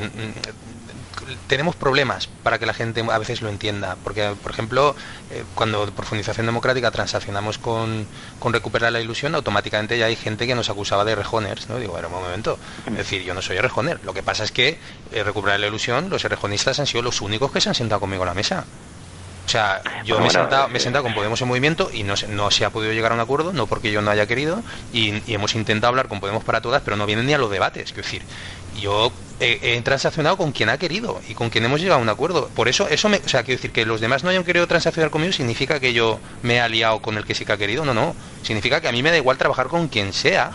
tenemos 1.46 1.76
problemas 1.76 2.28
para 2.42 2.58
que 2.58 2.66
la 2.66 2.74
gente 2.74 3.04
a 3.10 3.18
veces 3.18 3.42
lo 3.42 3.48
entienda, 3.48 3.96
porque 4.02 4.34
por 4.42 4.52
ejemplo, 4.52 4.94
eh, 5.30 5.44
cuando 5.54 5.86
profundización 5.92 6.46
democrática 6.46 6.90
transaccionamos 6.90 7.58
con, 7.58 8.06
con, 8.38 8.52
recuperar 8.52 8.92
la 8.92 9.00
ilusión, 9.00 9.34
automáticamente 9.34 9.98
ya 9.98 10.06
hay 10.06 10.16
gente 10.16 10.46
que 10.46 10.54
nos 10.54 10.70
acusaba 10.70 11.04
de 11.04 11.14
rejoners, 11.14 11.68
¿no? 11.68 11.78
Digo, 11.78 11.92
bueno, 11.92 12.08
un 12.08 12.14
momento, 12.14 12.58
es 12.86 12.96
decir, 12.96 13.22
yo 13.22 13.34
no 13.34 13.42
soy 13.42 13.58
rejoner, 13.58 14.00
lo 14.04 14.14
que 14.14 14.22
pasa 14.22 14.44
es 14.44 14.52
que 14.52 14.78
eh, 15.12 15.22
recuperar 15.22 15.60
la 15.60 15.66
ilusión, 15.66 16.10
los 16.10 16.22
rejonistas 16.22 16.78
han 16.80 16.86
sido 16.86 17.02
los 17.02 17.20
únicos 17.20 17.52
que 17.52 17.60
se 17.60 17.68
han 17.68 17.74
sentado 17.74 18.00
conmigo 18.00 18.22
a 18.22 18.26
la 18.26 18.34
mesa. 18.34 18.64
O 19.44 19.48
sea, 19.48 19.82
yo 20.04 20.20
me, 20.20 20.28
he 20.28 20.30
sentado, 20.30 20.68
me 20.68 20.78
he 20.78 20.80
sentado 20.80 21.02
con 21.02 21.14
Podemos 21.14 21.40
en 21.42 21.48
movimiento 21.48 21.90
y 21.92 22.04
no, 22.04 22.14
no 22.28 22.50
se 22.50 22.64
ha 22.64 22.70
podido 22.70 22.92
llegar 22.92 23.12
a 23.12 23.16
un 23.16 23.20
acuerdo, 23.20 23.52
no 23.52 23.66
porque 23.66 23.90
yo 23.90 24.00
no 24.00 24.10
haya 24.10 24.26
querido, 24.26 24.62
y, 24.92 25.20
y 25.26 25.34
hemos 25.34 25.54
intentado 25.54 25.88
hablar 25.88 26.08
con 26.08 26.20
Podemos 26.20 26.44
para 26.44 26.60
todas, 26.60 26.82
pero 26.82 26.96
no 26.96 27.06
vienen 27.06 27.26
ni 27.26 27.34
a 27.34 27.38
los 27.38 27.50
debates. 27.50 27.90
Es 27.90 27.96
decir, 27.96 28.22
yo 28.80 29.12
he, 29.40 29.80
transaccionado 29.82 30.36
con 30.36 30.52
quien 30.52 30.68
ha 30.68 30.78
querido 30.78 31.20
y 31.28 31.34
con 31.34 31.50
quien 31.50 31.64
hemos 31.64 31.80
llegado 31.80 31.98
a 31.98 32.02
un 32.02 32.08
acuerdo. 32.08 32.48
Por 32.54 32.68
eso, 32.68 32.88
eso 32.88 33.08
me, 33.08 33.18
o 33.18 33.28
sea, 33.28 33.42
quiero 33.42 33.58
decir 33.58 33.72
que 33.72 33.84
los 33.84 34.00
demás 34.00 34.22
no 34.24 34.30
hayan 34.30 34.44
querido 34.44 34.66
transaccionar 34.66 35.10
conmigo 35.10 35.32
significa 35.32 35.80
que 35.80 35.92
yo 35.92 36.20
me 36.42 36.54
he 36.54 36.60
aliado 36.60 37.00
con 37.00 37.16
el 37.16 37.24
que 37.24 37.34
sí 37.34 37.44
que 37.44 37.52
ha 37.52 37.56
querido. 37.56 37.84
No, 37.84 37.94
no. 37.94 38.14
Significa 38.42 38.80
que 38.80 38.88
a 38.88 38.92
mí 38.92 39.02
me 39.02 39.10
da 39.10 39.16
igual 39.16 39.38
trabajar 39.38 39.68
con 39.68 39.88
quien 39.88 40.12
sea 40.12 40.52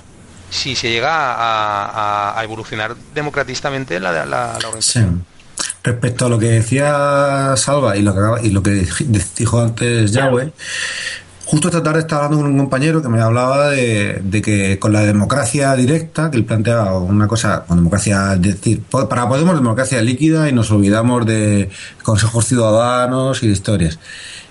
si 0.49 0.75
se 0.75 0.89
llega 0.89 1.09
a, 1.11 2.41
evolucionar 2.43 2.95
democratistamente 3.13 3.99
la, 3.99 4.25
la, 4.25 4.57
organización. 4.57 5.25
Respecto 5.83 6.25
a 6.25 6.29
lo 6.29 6.39
que 6.39 6.47
decía 6.47 7.53
Salva 7.55 7.97
y 7.97 8.01
lo 8.01 8.13
que, 8.13 8.47
y 8.47 8.51
lo 8.51 8.61
que 8.63 8.87
dijo 9.35 9.61
antes 9.61 10.11
Yahweh, 10.11 10.51
Justo 11.47 11.69
esta 11.69 11.81
tarde 11.81 12.01
estaba 12.01 12.25
hablando 12.25 12.43
con 12.43 12.51
un 12.51 12.59
compañero 12.59 13.01
que 13.01 13.07
me 13.07 13.21
hablaba 13.21 13.69
de, 13.69 14.41
que 14.43 14.77
con 14.79 14.91
la 14.91 15.05
democracia 15.05 15.73
directa, 15.77 16.29
que 16.29 16.35
él 16.35 16.43
planteaba 16.43 16.99
una 16.99 17.25
cosa, 17.25 17.63
con 17.65 17.77
democracia, 17.77 18.33
es 18.33 18.41
decir, 18.41 18.81
para 18.81 19.29
Podemos 19.29 19.55
democracia 19.55 20.01
líquida 20.01 20.49
y 20.49 20.51
nos 20.51 20.69
olvidamos 20.71 21.25
de 21.25 21.69
consejos 22.03 22.47
ciudadanos 22.47 23.43
y 23.43 23.47
de 23.47 23.53
historias. 23.53 23.97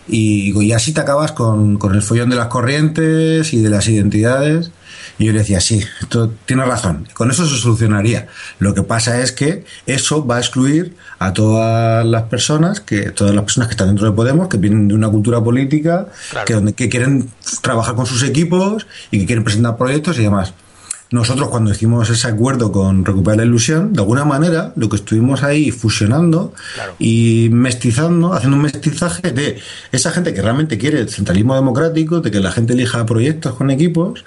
Y, 0.08 0.72
así 0.72 0.94
te 0.94 1.02
acabas 1.02 1.32
con, 1.32 1.76
con 1.76 1.94
el 1.94 2.00
follón 2.00 2.30
de 2.30 2.36
las 2.36 2.46
corrientes 2.46 3.52
y 3.52 3.60
de 3.60 3.68
las 3.68 3.86
identidades. 3.88 4.70
Y 5.18 5.26
yo 5.26 5.32
le 5.32 5.38
decía, 5.38 5.60
sí, 5.60 5.82
esto 6.00 6.32
tiene 6.44 6.64
razón, 6.64 7.08
con 7.14 7.30
eso 7.30 7.46
se 7.46 7.56
solucionaría. 7.56 8.28
Lo 8.58 8.74
que 8.74 8.82
pasa 8.82 9.20
es 9.22 9.32
que 9.32 9.64
eso 9.86 10.26
va 10.26 10.36
a 10.36 10.40
excluir 10.40 10.94
a 11.18 11.32
todas 11.32 12.04
las 12.04 12.24
personas, 12.24 12.80
que 12.80 13.10
todas 13.10 13.34
las 13.34 13.44
personas 13.44 13.68
que 13.68 13.72
están 13.72 13.88
dentro 13.88 14.06
de 14.06 14.12
Podemos, 14.12 14.48
que 14.48 14.58
vienen 14.58 14.88
de 14.88 14.94
una 14.94 15.08
cultura 15.08 15.42
política, 15.42 16.08
que, 16.44 16.74
que 16.74 16.88
quieren 16.88 17.30
trabajar 17.62 17.94
con 17.94 18.06
sus 18.06 18.22
equipos 18.22 18.86
y 19.10 19.20
que 19.20 19.26
quieren 19.26 19.44
presentar 19.44 19.76
proyectos 19.76 20.18
y 20.18 20.22
demás. 20.22 20.52
Nosotros 21.10 21.48
cuando 21.50 21.70
hicimos 21.70 22.10
ese 22.10 22.26
acuerdo 22.26 22.72
con 22.72 23.04
Recuperar 23.04 23.38
la 23.38 23.44
Ilusión, 23.44 23.92
de 23.92 24.00
alguna 24.00 24.24
manera 24.24 24.72
lo 24.74 24.88
que 24.88 24.96
estuvimos 24.96 25.44
ahí 25.44 25.70
fusionando 25.70 26.52
y 26.98 27.48
mestizando, 27.52 28.32
haciendo 28.32 28.56
un 28.56 28.64
mestizaje 28.64 29.30
de 29.30 29.60
esa 29.92 30.10
gente 30.10 30.34
que 30.34 30.42
realmente 30.42 30.78
quiere 30.78 31.00
el 31.00 31.08
centralismo 31.08 31.54
democrático, 31.54 32.20
de 32.20 32.32
que 32.32 32.40
la 32.40 32.50
gente 32.50 32.72
elija 32.72 33.06
proyectos 33.06 33.54
con 33.54 33.70
equipos, 33.70 34.24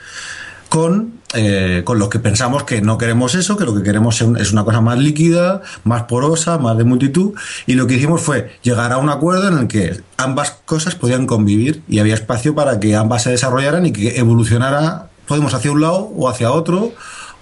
con, 0.70 1.20
eh, 1.34 1.82
con 1.84 2.00
los 2.00 2.10
que 2.10 2.20
pensamos 2.20 2.64
que 2.64 2.82
no 2.82 2.98
queremos 2.98 3.36
eso, 3.36 3.58
que 3.58 3.66
lo 3.66 3.76
que 3.76 3.84
queremos 3.84 4.22
es 4.22 4.52
una 4.54 4.64
cosa 4.64 4.82
más 4.82 5.00
líquida, 5.00 5.62
más 5.84 6.04
porosa, 6.04 6.58
más 6.58 6.78
de 6.78 6.84
multitud, 6.84 7.34
y 7.66 7.74
lo 7.74 7.88
que 7.88 7.96
hicimos 7.96 8.22
fue 8.22 8.58
llegar 8.62 8.94
a 8.94 8.98
un 8.98 9.10
acuerdo 9.10 9.48
en 9.48 9.58
el 9.58 9.68
que 9.68 10.00
ambas 10.18 10.52
cosas 10.66 10.96
podían 10.96 11.26
convivir 11.26 11.82
y 11.90 12.00
había 12.00 12.14
espacio 12.14 12.56
para 12.56 12.80
que 12.80 12.96
ambas 12.96 13.24
se 13.24 13.32
desarrollaran 13.32 13.86
y 13.88 13.92
que 13.92 14.20
evolucionara, 14.20 15.10
podemos 15.28 15.54
hacia 15.54 15.72
un 15.72 15.82
lado 15.82 16.12
o 16.16 16.30
hacia 16.30 16.52
otro, 16.52 16.94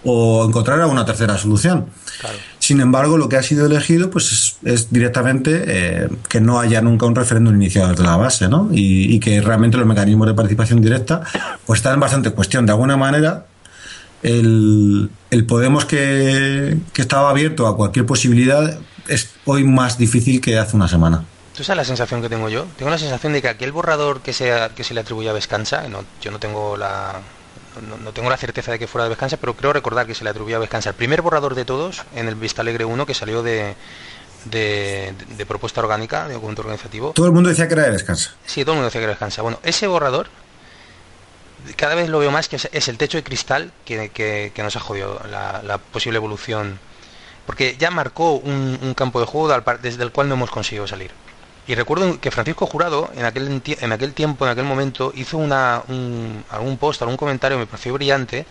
o 0.04 0.46
encontrar 0.46 0.84
una 0.86 1.06
tercera 1.06 1.38
solución. 1.38 1.88
Sin 2.68 2.82
embargo, 2.82 3.18
lo 3.18 3.30
que 3.30 3.38
ha 3.38 3.44
sido 3.44 3.66
elegido 3.66 4.10
pues 4.10 4.58
es, 4.62 4.92
directamente 4.92 5.64
eh, 5.68 6.10
que 6.28 6.42
no 6.42 6.60
haya 6.60 6.82
nunca 6.82 7.06
un 7.06 7.16
referéndum 7.16 7.56
iniciado 7.56 7.92
desde 7.92 8.04
la 8.04 8.18
base, 8.18 8.50
¿no? 8.50 8.68
Y, 8.74 9.22
que 9.22 9.40
realmente 9.40 9.78
los 9.78 9.88
mecanismos 9.88 10.28
de 10.28 10.34
participación 10.34 10.82
directa 10.82 11.22
pues 11.66 11.80
están 11.80 11.98
bastante 12.02 12.28
en 12.28 12.36
cuestión. 12.36 12.66
De 12.66 12.74
alguna 12.74 12.98
manera, 12.98 13.46
el, 14.22 15.10
Podemos 15.48 15.86
que, 15.86 16.76
estaba 16.98 17.30
abierto 17.30 17.68
a 17.68 17.78
cualquier 17.78 18.06
posibilidad 18.06 18.78
es 19.08 19.30
hoy 19.46 19.64
más 19.64 19.98
difícil 19.98 20.42
que 20.42 20.60
hace 20.60 20.76
una 20.76 20.90
semana. 20.90 21.24
¿Tú 21.56 21.64
sabes 21.64 21.78
la 21.78 21.86
sensación 21.86 22.22
que 22.22 22.28
tengo 22.28 22.50
yo? 22.50 22.66
Tengo 22.78 22.92
la 22.92 22.98
sensación 22.98 23.32
de 23.32 23.42
que 23.42 23.48
aquel 23.48 23.72
borrador 23.72 24.20
que, 24.20 24.34
sea, 24.34 24.68
que 24.76 24.84
se 24.84 24.94
le 24.94 25.00
atribuye 25.00 25.30
a 25.30 25.34
Vescansa, 25.34 25.88
no, 25.88 26.04
yo 26.22 26.32
no 26.32 26.40
tengo 26.40 26.76
la, 26.76 27.22
no, 27.82 28.12
tengo 28.12 28.30
la 28.30 28.38
certeza 28.38 28.72
de 28.72 28.80
que 28.80 28.88
fuera 28.88 29.04
de 29.04 29.10
Vescansa, 29.10 29.38
pero 29.38 29.54
creo 29.56 29.74
recordar 29.74 30.06
que 30.08 30.16
se 30.16 30.24
le 30.24 30.30
atribuía 30.30 30.58
a 30.58 30.60
Vescansa 30.60 30.90
el 30.90 30.96
primer 30.96 31.22
borrador 31.22 31.56
de 31.56 31.66
todos 31.66 32.04
en 32.16 32.28
el 32.28 32.36
Vista 32.36 32.62
Alegre 32.62 32.86
1 32.86 33.06
que 33.06 33.14
salió 33.14 33.44
de, 33.44 33.76
de, 34.46 35.46
propuesta 35.48 35.82
orgánica, 35.82 36.28
de 36.28 36.36
documento 36.36 36.62
organizativo. 36.62 37.12
Todo 37.14 37.26
el 37.26 37.32
mundo 37.32 37.50
decía 37.50 37.68
que 37.68 37.74
era 37.74 37.84
de 37.84 37.92
Vescansa. 37.92 38.36
Sí, 38.46 38.64
todo 38.64 38.74
el 38.74 38.78
mundo 38.78 38.86
decía 38.86 39.02
que 39.02 39.06
era 39.06 39.14
de. 39.14 39.42
Bueno, 39.42 39.60
ese 39.64 39.88
borrador 39.88 40.28
cada 41.76 41.96
vez 41.96 42.10
lo 42.10 42.20
veo 42.20 42.32
más 42.32 42.48
que 42.48 42.56
es, 42.56 42.88
el 42.88 42.98
techo 42.98 43.18
de 43.18 43.24
cristal 43.24 43.72
que, 43.86 44.52
nos 44.58 44.76
ha 44.76 44.80
jodido 44.80 45.22
la, 45.30 45.80
posible 45.92 46.18
evolución. 46.18 46.80
Porque 47.46 47.78
ya 47.78 47.92
marcó 47.92 48.34
un, 48.34 48.94
campo 48.96 49.20
de 49.20 49.26
juego 49.26 49.48
desde 49.82 50.04
el 50.04 50.12
cual 50.12 50.28
no 50.28 50.36
hemos 50.36 50.52
conseguido 50.52 50.88
salir. 50.88 51.12
Y 51.68 51.76
recuerdo 51.76 52.20
que 52.22 52.32
Francisco 52.32 52.66
Jurado, 52.66 53.10
en 53.16 53.26
aquel, 53.26 53.62
en 53.66 53.92
aquel 53.92 54.14
tiempo, 54.14 54.46
en 54.46 54.52
aquel 54.52 54.64
momento, 54.64 55.12
hizo 55.16 55.38
una, 55.38 55.84
un, 55.90 56.44
algún 56.50 56.78
post, 56.78 57.02
algún 57.02 57.18
comentario, 57.18 57.58
me 57.58 57.66
pareció 57.66 57.94
brillante, 57.94 58.46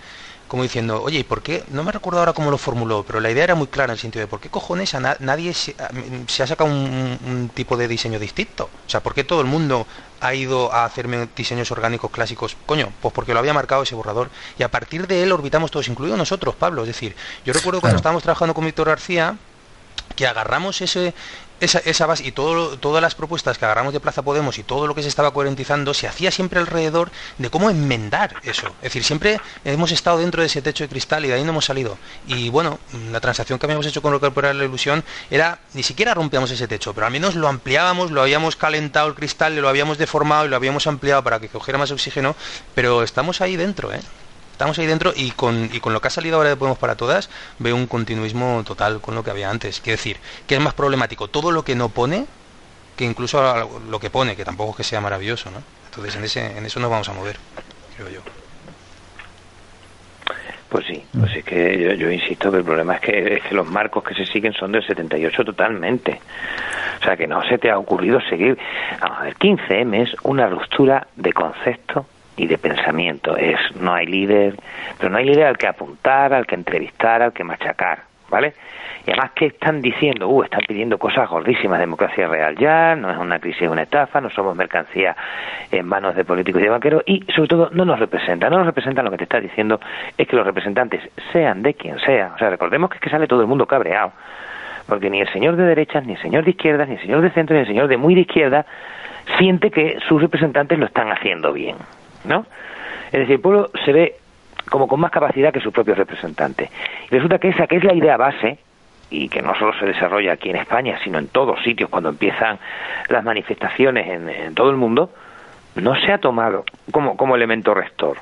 como 0.48 0.62
diciendo, 0.62 1.02
oye, 1.02 1.20
¿y 1.20 1.24
por 1.24 1.42
qué? 1.42 1.64
No 1.70 1.82
me 1.82 1.92
recuerdo 1.92 2.20
ahora 2.20 2.32
cómo 2.32 2.50
lo 2.50 2.58
formuló, 2.58 3.04
pero 3.04 3.20
la 3.20 3.30
idea 3.30 3.44
era 3.44 3.54
muy 3.54 3.66
clara 3.66 3.92
en 3.92 3.96
el 3.96 3.98
sentido 3.98 4.20
de 4.20 4.26
por 4.26 4.38
qué 4.40 4.48
cojones 4.48 4.94
a 4.94 5.16
nadie 5.18 5.54
se, 5.54 5.74
ha 5.74 6.46
sacado 6.46 6.70
un, 6.70 7.50
tipo 7.54 7.76
de 7.76 7.88
diseño 7.88 8.18
distinto. 8.18 8.68
O 8.86 8.90
sea, 8.90 9.02
¿por 9.02 9.14
qué 9.14 9.24
todo 9.24 9.40
el 9.40 9.46
mundo 9.46 9.86
ha 10.20 10.34
ido 10.34 10.72
a 10.72 10.84
hacerme 10.84 11.28
diseños 11.34 11.70
orgánicos 11.70 12.10
clásicos? 12.10 12.56
Coño, 12.66 12.92
pues 13.00 13.12
porque 13.14 13.32
lo 13.32 13.40
había 13.40 13.54
marcado 13.54 13.82
ese 13.82 13.94
borrador. 13.94 14.30
Y 14.58 14.62
a 14.62 14.70
partir 14.70 15.06
de 15.06 15.22
él 15.22 15.32
orbitamos 15.32 15.70
todos, 15.70 15.88
incluidos 15.88 16.18
nosotros, 16.18 16.54
Pablo. 16.54 16.82
Es 16.82 16.88
decir, 16.88 17.16
yo 17.44 17.52
recuerdo 17.52 17.80
cuando 17.80 17.96
estábamos 17.96 18.22
trabajando 18.22 18.54
con 18.54 18.64
Víctor 18.64 18.86
García, 18.88 19.36
que 20.14 20.26
agarramos 20.26 20.80
ese, 20.80 21.14
esa, 21.61 21.78
esa 21.80 22.07
base 22.07 22.26
y 22.26 22.32
todo, 22.32 22.78
todas 22.78 23.02
las 23.02 23.14
propuestas 23.14 23.59
que 23.59 23.64
agarramos 23.64 23.92
de 23.92 24.00
Plaza 24.00 24.22
Podemos 24.22 24.59
y 24.59 24.62
todo 24.62 24.86
lo 24.86 24.94
que 24.94 25.02
se 25.02 25.09
estaba 25.09 25.32
coherentizando 25.32 25.94
se 25.94 26.09
hacía 26.09 26.30
siempre 26.30 26.61
alrededor 26.61 27.11
de 27.38 27.50
cómo 27.50 27.70
enmendar 27.70 28.34
eso. 28.42 28.66
Es 28.78 28.82
decir, 28.82 29.04
siempre 29.04 29.40
hemos 29.64 29.92
estado 29.92 30.18
dentro 30.18 30.42
de 30.42 30.46
ese 30.46 30.62
techo 30.62 30.84
de 30.84 30.88
cristal 30.88 31.24
y 31.24 31.28
de 31.28 31.34
ahí 31.34 31.44
no 31.44 31.50
hemos 31.50 31.64
salido. 31.64 31.98
Y 32.26 32.48
bueno, 32.48 32.78
la 33.11 33.20
transacción 33.20 33.59
que 33.59 33.66
habíamos 33.66 33.86
hecho 33.86 34.02
con 34.02 34.12
recuperar 34.12 34.54
la 34.54 34.64
ilusión 34.64 35.04
era, 35.30 35.61
ni 35.74 35.82
siquiera 35.82 36.14
rompíamos 36.14 36.50
ese 36.50 36.68
techo, 36.68 36.94
pero 36.94 37.07
al 37.07 37.12
menos 37.12 37.34
lo 37.34 37.48
ampliábamos, 37.48 38.11
lo 38.11 38.22
habíamos 38.22 38.57
calentado 38.57 39.09
el 39.09 39.14
cristal, 39.14 39.57
lo 39.57 39.68
habíamos 39.68 39.98
deformado 39.98 40.46
y 40.46 40.48
lo 40.48 40.57
habíamos 40.57 40.86
ampliado 40.86 41.22
para 41.22 41.40
que 41.40 41.48
cogiera 41.48 41.78
más 41.78 41.90
oxígeno, 41.90 42.36
pero 42.74 43.02
estamos 43.02 43.40
ahí 43.40 43.57
dentro, 43.57 43.92
¿eh? 43.92 44.00
Estamos 44.57 44.78
ahí 44.78 44.86
dentro 44.86 45.12
y 45.14 45.32
con, 45.32 45.68
y 45.70 45.80
con 45.80 45.92
lo 45.92 46.00
que 46.00 46.09
ha 46.09 46.11
salido 46.11 46.38
ahora 46.38 46.48
de 46.48 46.57
Podemos 46.57 46.78
para 46.78 46.96
Todas, 46.96 47.28
veo 47.59 47.76
un 47.76 47.86
continuismo 47.86 48.64
total 48.64 49.02
con 49.02 49.14
lo 49.14 49.22
que 49.22 49.30
había 49.30 49.50
antes. 49.50 49.82
Quiero 49.82 49.98
decir, 49.98 50.16
que 50.46 50.54
es 50.54 50.61
más 50.62 50.72
problemático 50.72 51.28
todo 51.28 51.50
lo 51.50 51.62
que 51.62 51.74
no 51.74 51.90
pone 51.90 52.26
que 52.96 53.04
incluso 53.04 53.68
lo 53.90 54.00
que 54.00 54.09
pone, 54.09 54.34
que 54.34 54.46
tampoco 54.46 54.70
es 54.70 54.76
que 54.78 54.84
sea 54.84 55.02
maravilloso, 55.02 55.50
¿no? 55.50 55.59
Entonces 55.90 56.16
en, 56.16 56.24
ese, 56.24 56.57
en 56.57 56.64
eso 56.64 56.80
nos 56.80 56.90
vamos 56.90 57.07
a 57.11 57.12
mover, 57.12 57.36
creo 57.96 58.09
yo. 58.09 58.20
Pues 60.70 60.86
sí, 60.86 61.04
pues 61.18 61.36
es 61.36 61.44
que 61.44 61.96
yo, 61.98 62.11
insisto 62.11 62.50
que 62.50 62.57
el 62.57 62.64
problema 62.64 62.94
es 62.94 63.00
que, 63.02 63.34
es 63.34 63.42
que 63.42 63.54
los 63.54 63.66
marcos 63.66 64.02
que 64.02 64.14
se 64.14 64.24
siguen 64.24 64.54
son 64.54 64.72
del 64.72 64.84
78 64.86 65.44
totalmente. 65.44 66.18
O 67.00 67.04
sea, 67.04 67.14
que 67.14 67.26
no 67.26 67.46
se 67.46 67.59
te 67.59 67.70
ha 67.70 67.78
ocurrido 67.78 68.20
seguir. 68.22 68.59
Vamos 69.00 69.18
a 69.20 69.22
ver, 69.24 69.36
15M 69.36 70.02
es 70.02 70.16
una 70.22 70.48
ruptura 70.48 71.07
de 71.14 71.32
concepto 71.34 72.07
y 72.37 72.47
de 72.47 72.59
pensamiento. 72.59 73.37
Es 73.37 73.59
no 73.80 73.95
hay 73.95 74.07
líder, 74.07 74.57
pero 74.99 75.11
no 75.11 75.18
hay 75.18 75.24
líder 75.24 75.47
al 75.47 75.59
que 75.59 75.66
apuntar, 75.66 76.32
al 76.32 76.47
que 76.47 76.55
entrevistar, 76.55 77.22
al 77.22 77.32
que 77.32 77.45
machacar, 77.45 78.01
¿vale? 78.28 78.55
Y 79.07 79.12
además, 79.12 79.30
¿qué 79.37 79.47
están 79.47 79.80
diciendo? 79.80 80.28
Uh, 80.28 80.43
están 80.43 80.62
pidiendo 80.66 80.99
cosas 80.99 81.28
gordísimas, 81.28 81.78
democracia 81.78 82.26
real 82.26 82.57
ya, 82.57 82.97
no 82.97 83.09
es 83.09 83.16
una 83.16 83.39
crisis, 83.39 83.62
es 83.62 83.70
una 83.70 83.82
estafa, 83.82 84.20
no 84.20 84.30
somos 84.30 84.57
mercancía 84.57 85.16
en 85.70 85.87
manos 85.87 86.16
de 86.16 86.24
políticos 86.24 86.61
y 86.61 86.64
de 86.64 86.70
banqueros, 86.70 87.03
y 87.07 87.24
sobre 87.34 87.49
todo 87.49 87.70
no 87.72 87.84
nos 87.84 88.01
representan, 88.01 88.51
no 88.51 88.59
nos 88.59 88.66
representan 88.66 89.05
lo 89.05 89.12
que 89.12 89.18
te 89.18 89.24
está 89.24 89.41
diciendo 89.41 89.80
es 90.18 90.26
que 90.26 90.34
los 90.34 90.45
representantes, 90.45 91.09
sean 91.32 91.62
de 91.62 91.74
quien 91.74 92.01
sea, 92.01 92.32
o 92.34 92.39
sea, 92.39 92.51
recordemos 92.51 92.91
que 92.91 92.97
es 92.97 93.01
que 93.01 93.11
sale 93.11 93.28
todo 93.28 93.43
el 93.43 93.47
mundo 93.47 93.66
cabreado, 93.66 94.11
porque 94.89 95.09
ni 95.09 95.20
el 95.20 95.32
señor 95.32 95.55
de 95.55 95.64
derechas, 95.64 96.05
ni 96.05 96.14
el 96.14 96.20
señor 96.20 96.45
de 96.45 96.51
izquierdas, 96.51 96.89
ni 96.89 96.95
el 96.95 97.01
señor 97.01 97.20
de 97.20 97.30
centro, 97.30 97.55
ni 97.55 97.61
el 97.61 97.66
señor 97.68 97.87
de 97.87 97.97
muy 97.97 98.16
de 98.16 98.22
izquierda 98.22 98.66
siente 99.39 99.70
que 99.70 99.99
sus 100.09 100.20
representantes 100.20 100.78
lo 100.78 100.87
están 100.87 101.12
haciendo 101.12 101.53
bien. 101.53 101.76
¿No? 102.26 102.46
Es 103.06 103.20
decir, 103.20 103.34
el 103.34 103.40
pueblo 103.40 103.70
se 103.84 103.92
ve 103.92 104.16
como 104.70 104.88
con 104.88 105.00
más 105.00 105.10
capacidad 105.10 105.52
que 105.52 105.60
sus 105.60 105.72
propios 105.72 105.96
representantes. 105.96 106.70
Y 107.10 107.14
resulta 107.14 107.38
que 107.38 107.48
esa 107.48 107.66
que 107.66 107.76
es 107.76 107.84
la 107.84 107.94
idea 107.94 108.16
base, 108.16 108.58
y 109.10 109.28
que 109.28 109.42
no 109.42 109.54
solo 109.54 109.72
se 109.78 109.86
desarrolla 109.86 110.32
aquí 110.32 110.50
en 110.50 110.56
España, 110.56 110.98
sino 111.04 111.18
en 111.18 111.28
todos 111.28 111.62
sitios 111.62 111.88
cuando 111.90 112.08
empiezan 112.08 112.58
las 113.08 113.22
manifestaciones 113.24 114.08
en, 114.08 114.54
todo 114.54 114.70
el 114.70 114.76
mundo, 114.76 115.10
no 115.76 115.94
se 115.94 116.12
ha 116.12 116.18
tomado 116.18 116.64
como, 116.90 117.16
como 117.16 117.36
elemento 117.36 117.74
rector. 117.74 118.16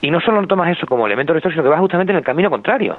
Y 0.00 0.10
no 0.10 0.20
solo 0.20 0.40
no 0.40 0.48
tomas 0.48 0.76
eso 0.76 0.86
como 0.86 1.06
elemento 1.06 1.32
rector, 1.32 1.52
sino 1.52 1.62
que 1.62 1.68
vas 1.68 1.80
justamente 1.80 2.12
en 2.12 2.18
el 2.18 2.24
camino 2.24 2.50
contrario. 2.50 2.98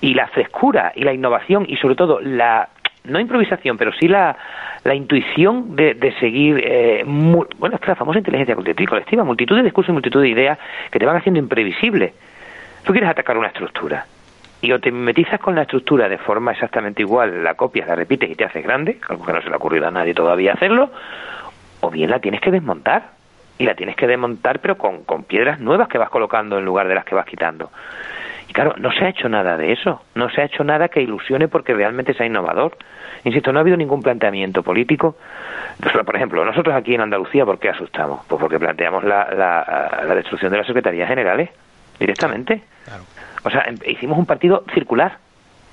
Y 0.00 0.14
la 0.14 0.28
frescura 0.28 0.92
y 0.94 1.02
la 1.02 1.12
innovación 1.12 1.64
y 1.68 1.76
sobre 1.76 1.96
todo 1.96 2.20
la 2.20 2.68
no 3.08 3.20
improvisación, 3.20 3.76
pero 3.76 3.92
sí 3.92 4.08
la, 4.08 4.36
la 4.84 4.94
intuición 4.94 5.76
de, 5.76 5.94
de 5.94 6.12
seguir, 6.18 6.60
eh, 6.64 7.02
bueno, 7.06 7.74
es 7.74 7.80
que 7.80 7.88
la 7.88 7.96
famosa 7.96 8.18
inteligencia 8.18 8.54
colectiva, 8.54 9.24
multitud 9.24 9.56
de 9.56 9.62
discursos 9.62 9.90
y 9.90 9.92
multitud 9.92 10.22
de 10.22 10.28
ideas 10.28 10.58
que 10.90 10.98
te 10.98 11.06
van 11.06 11.16
haciendo 11.16 11.38
imprevisible. 11.40 12.12
Tú 12.84 12.92
quieres 12.92 13.10
atacar 13.10 13.36
una 13.36 13.48
estructura 13.48 14.06
y 14.60 14.72
o 14.72 14.80
te 14.80 14.90
mimetizas 14.90 15.40
con 15.40 15.54
la 15.54 15.62
estructura 15.62 16.08
de 16.08 16.18
forma 16.18 16.52
exactamente 16.52 17.02
igual, 17.02 17.44
la 17.44 17.54
copias, 17.54 17.86
la 17.88 17.94
repites 17.94 18.30
y 18.30 18.34
te 18.34 18.44
haces 18.44 18.64
grande, 18.64 18.98
algo 19.08 19.24
que 19.24 19.32
no 19.32 19.40
se 19.40 19.48
le 19.48 19.54
ha 19.54 19.56
ocurrido 19.56 19.86
a 19.86 19.90
nadie 19.90 20.14
todavía 20.14 20.52
hacerlo, 20.52 20.90
o 21.80 21.90
bien 21.90 22.10
la 22.10 22.18
tienes 22.18 22.40
que 22.40 22.50
desmontar. 22.50 23.18
Y 23.60 23.64
la 23.64 23.74
tienes 23.74 23.96
que 23.96 24.06
desmontar, 24.06 24.60
pero 24.60 24.78
con, 24.78 25.02
con 25.02 25.24
piedras 25.24 25.58
nuevas 25.58 25.88
que 25.88 25.98
vas 25.98 26.10
colocando 26.10 26.58
en 26.58 26.64
lugar 26.64 26.86
de 26.86 26.94
las 26.94 27.04
que 27.04 27.16
vas 27.16 27.26
quitando. 27.26 27.72
Y 28.48 28.52
claro, 28.52 28.74
no 28.78 28.90
se 28.92 29.04
ha 29.04 29.10
hecho 29.10 29.28
nada 29.28 29.56
de 29.56 29.72
eso, 29.72 30.02
no 30.14 30.30
se 30.30 30.40
ha 30.40 30.44
hecho 30.44 30.64
nada 30.64 30.88
que 30.88 31.02
ilusione 31.02 31.48
porque 31.48 31.74
realmente 31.74 32.14
sea 32.14 32.26
innovador. 32.26 32.76
Insisto, 33.24 33.52
no 33.52 33.58
ha 33.58 33.62
habido 33.62 33.76
ningún 33.76 34.02
planteamiento 34.02 34.62
político. 34.62 35.16
Por 36.04 36.16
ejemplo, 36.16 36.44
nosotros 36.44 36.74
aquí 36.74 36.94
en 36.94 37.02
Andalucía, 37.02 37.44
¿por 37.44 37.58
qué 37.58 37.68
asustamos? 37.68 38.24
Pues 38.26 38.40
porque 38.40 38.58
planteamos 38.58 39.04
la, 39.04 39.28
la, 40.06 40.14
destrucción 40.14 40.50
de 40.50 40.58
las 40.58 40.66
secretarías 40.66 41.08
generales 41.08 41.50
directamente. 41.98 42.62
O 43.44 43.50
sea, 43.50 43.64
em, 43.66 43.76
hicimos 43.86 44.18
un 44.18 44.26
partido 44.26 44.64
circular 44.72 45.18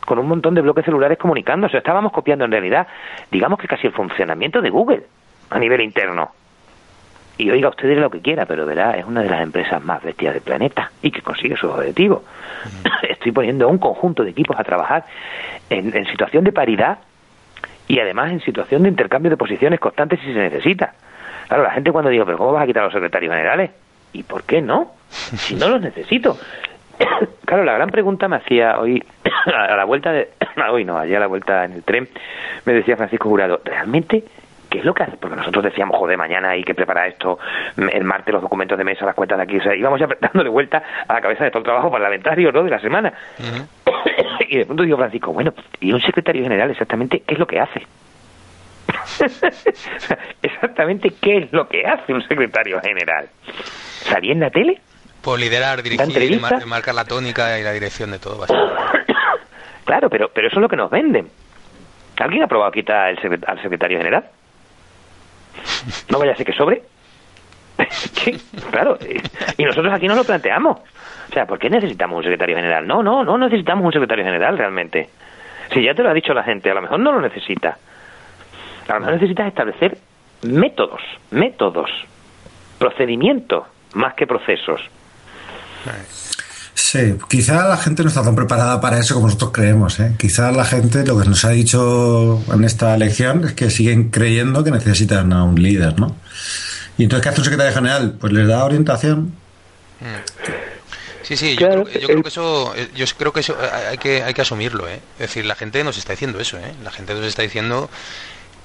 con 0.05 0.19
un 0.19 0.27
montón 0.27 0.53
de 0.53 0.61
bloques 0.61 0.85
celulares 0.85 1.17
comunicándose. 1.17 1.77
Estábamos 1.77 2.11
copiando 2.11 2.45
en 2.45 2.51
realidad, 2.51 2.87
digamos 3.31 3.57
que 3.57 3.67
casi 3.67 3.87
el 3.87 3.93
funcionamiento 3.93 4.61
de 4.61 4.69
Google 4.69 5.03
a 5.49 5.59
nivel 5.59 5.81
interno. 5.81 6.31
Y 7.37 7.49
oiga, 7.49 7.69
usted 7.69 7.89
dirá 7.89 8.01
lo 8.01 8.09
que 8.09 8.21
quiera, 8.21 8.45
pero 8.45 8.65
verá, 8.65 8.91
es 8.91 9.05
una 9.05 9.21
de 9.21 9.29
las 9.29 9.41
empresas 9.41 9.83
más 9.83 10.01
bestias 10.01 10.33
del 10.33 10.41
planeta 10.41 10.91
y 11.01 11.11
que 11.11 11.21
consigue 11.21 11.57
sus 11.57 11.71
objetivos. 11.71 12.21
Estoy 13.09 13.31
poniendo 13.31 13.65
a 13.65 13.67
un 13.67 13.77
conjunto 13.77 14.23
de 14.23 14.31
equipos 14.31 14.57
a 14.57 14.63
trabajar 14.63 15.05
en, 15.69 16.05
situación 16.05 16.43
de 16.45 16.53
paridad 16.53 16.99
y 17.87 17.99
además 17.99 18.31
en 18.31 18.39
situación 18.41 18.83
de 18.83 18.89
intercambio 18.89 19.29
de 19.29 19.37
posiciones 19.37 19.79
constantes 19.79 20.19
si 20.21 20.27
se 20.27 20.39
necesita. 20.39 20.93
Claro, 21.47 21.63
la 21.63 21.71
gente 21.71 21.91
cuando 21.91 22.09
digo, 22.09 22.25
pero 22.25 22.37
¿cómo 22.37 22.53
vas 22.53 22.63
a 22.63 22.67
quitar 22.67 22.83
a 22.83 22.85
los 22.85 22.93
secretarios 22.93 23.31
generales? 23.31 23.71
¿Y 24.13 24.23
por 24.23 24.43
qué 24.43 24.61
no? 24.61 24.93
Si 25.09 25.55
no 25.55 25.67
los 25.67 25.81
necesito. 25.81 26.37
claro, 27.45 27.65
la 27.65 27.73
gran 27.73 27.89
pregunta 27.89 28.27
me 28.29 28.37
hacía 28.37 28.79
hoy, 28.79 29.03
a 29.45 29.75
la 29.75 29.83
vuelta 29.83 30.13
de, 30.13 30.29
hoy 30.71 30.85
no, 30.85 30.97
ayer 30.97 31.17
a 31.17 31.21
la 31.21 31.27
vuelta 31.27 31.65
en 31.65 31.73
el 31.73 31.83
tren, 31.83 32.07
me 32.65 32.73
decía 32.73 32.95
Francisco 32.95 33.29
Jurado, 33.29 33.59
¿realmente 33.63 34.23
¿qué 34.75 34.79
es 34.79 34.85
lo 34.85 34.93
que 34.93 35.03
hace? 35.03 35.15
Porque 35.15 35.37
nosotros 35.37 35.63
decíamos, 35.63 35.97
joder, 35.97 36.17
mañana 36.17 36.49
hay 36.49 36.61
que 36.61 36.75
preparar 36.75 37.07
esto, 37.07 37.39
el 37.77 38.03
martes 38.03 38.33
los 38.33 38.41
documentos 38.41 38.77
de 38.77 38.83
mesa, 38.83 39.05
las 39.05 39.15
cuentas 39.15 39.37
de 39.37 39.43
aquí, 39.45 39.57
o 39.57 39.63
sea, 39.63 39.73
íbamos 39.73 39.97
ya 39.97 40.07
dándole 40.19 40.49
vuelta 40.49 40.83
a 41.07 41.13
la 41.13 41.21
cabeza 41.21 41.45
de 41.45 41.49
todo 41.51 41.59
el 41.59 41.65
trabajo 41.65 41.89
parlamentario, 41.89 42.51
¿no?, 42.51 42.61
de 42.61 42.69
la 42.69 42.79
semana. 42.79 43.13
y 44.49 44.57
de 44.57 44.65
pronto 44.65 44.83
digo, 44.83 44.97
Francisco, 44.97 45.31
bueno, 45.31 45.53
¿y 45.79 45.93
un 45.93 46.01
secretario 46.01 46.43
general 46.43 46.71
exactamente 46.71 47.21
qué 47.25 47.35
es 47.35 47.39
lo 47.39 47.47
que 47.47 47.59
hace? 47.59 47.87
exactamente 50.41 51.13
qué 51.21 51.37
es 51.37 51.53
lo 51.53 51.69
que 51.69 51.85
hace 51.85 52.13
un 52.13 52.21
secretario 52.27 52.81
general. 52.81 53.29
¿Salía 53.45 54.33
en 54.33 54.41
la 54.41 54.49
tele? 54.49 54.81
Por 55.21 55.39
liderar, 55.39 55.81
dirigir, 55.83 56.41
marcar 56.67 56.95
la 56.95 57.05
tónica 57.05 57.57
y 57.59 57.63
la 57.63 57.71
dirección 57.71 58.11
de 58.11 58.19
todo. 58.19 58.45
claro, 59.85 60.09
pero, 60.09 60.29
pero 60.33 60.47
eso 60.47 60.57
es 60.57 60.61
lo 60.61 60.67
que 60.67 60.75
nos 60.75 60.91
venden. 60.91 61.29
¿Alguien 62.17 62.43
ha 62.43 62.47
probado 62.47 62.71
quitar 62.71 63.09
el 63.09 63.43
al 63.47 63.61
secretario 63.61 63.97
general? 63.97 64.25
No 66.09 66.19
vaya 66.19 66.33
a 66.33 66.35
ser 66.35 66.45
que 66.45 66.53
sobre. 66.53 66.83
claro, 68.71 68.97
y 69.57 69.63
nosotros 69.63 69.93
aquí 69.93 70.07
no 70.07 70.15
lo 70.15 70.23
planteamos. 70.23 70.77
O 70.77 71.33
sea, 71.33 71.45
¿por 71.45 71.59
qué 71.59 71.69
necesitamos 71.69 72.17
un 72.17 72.23
secretario 72.23 72.55
general? 72.55 72.87
No, 72.87 73.03
no, 73.03 73.23
no 73.23 73.37
necesitamos 73.37 73.85
un 73.85 73.91
secretario 73.91 74.23
general 74.23 74.57
realmente. 74.57 75.09
Si 75.73 75.83
ya 75.83 75.93
te 75.93 76.03
lo 76.03 76.09
ha 76.09 76.13
dicho 76.13 76.33
la 76.33 76.43
gente, 76.43 76.69
a 76.69 76.73
lo 76.73 76.81
mejor 76.81 76.99
no 76.99 77.11
lo 77.11 77.21
necesita. 77.21 77.77
A 78.87 78.93
lo 78.93 78.99
mejor 78.99 79.15
necesitas 79.15 79.47
establecer 79.47 79.97
métodos, 80.43 81.01
métodos, 81.31 81.89
procedimientos, 82.77 83.63
más 83.93 84.13
que 84.13 84.27
procesos. 84.27 84.81
Sí, 86.75 87.15
quizá 87.29 87.69
la 87.69 87.77
gente 87.77 88.03
no 88.03 88.09
está 88.09 88.21
tan 88.21 88.35
preparada 88.35 88.81
para 88.81 88.99
eso 88.99 89.15
como 89.15 89.27
nosotros 89.27 89.51
creemos. 89.53 89.97
¿eh? 90.01 90.13
Quizá 90.19 90.51
la 90.51 90.65
gente, 90.65 91.05
lo 91.05 91.17
que 91.17 91.27
nos 91.27 91.45
ha 91.45 91.51
dicho 91.51 92.43
en 92.53 92.65
esta 92.65 92.97
lección 92.97 93.45
es 93.45 93.53
que 93.53 93.69
siguen 93.69 94.09
creyendo 94.09 94.61
que 94.61 94.71
necesitan 94.71 95.31
a 95.31 95.45
un 95.45 95.61
líder, 95.61 95.97
¿no? 95.97 96.17
Y 96.97 97.03
entonces, 97.03 97.23
¿qué 97.23 97.29
hace 97.29 97.39
un 97.39 97.45
secretario 97.45 97.73
general? 97.73 98.17
Pues 98.19 98.33
les 98.33 98.45
da 98.47 98.65
orientación. 98.65 99.33
Sí, 101.23 101.37
sí, 101.37 101.55
yo, 101.57 101.85
creo, 101.85 102.21
que 102.21 102.27
eso, 102.27 102.73
eh, 102.75 102.89
yo 102.93 103.05
creo 103.17 103.31
que 103.31 103.39
eso 103.39 103.55
hay 103.89 103.97
que, 103.97 104.21
hay 104.21 104.33
que 104.33 104.41
asumirlo, 104.41 104.87
¿eh? 104.87 104.99
Es 105.15 105.29
decir, 105.29 105.45
la 105.45 105.55
gente 105.55 105.81
nos 105.83 105.97
está 105.97 106.11
diciendo 106.11 106.39
eso, 106.41 106.57
¿eh? 106.57 106.73
La 106.83 106.91
gente 106.91 107.13
nos 107.13 107.23
está 107.23 107.41
diciendo 107.41 107.89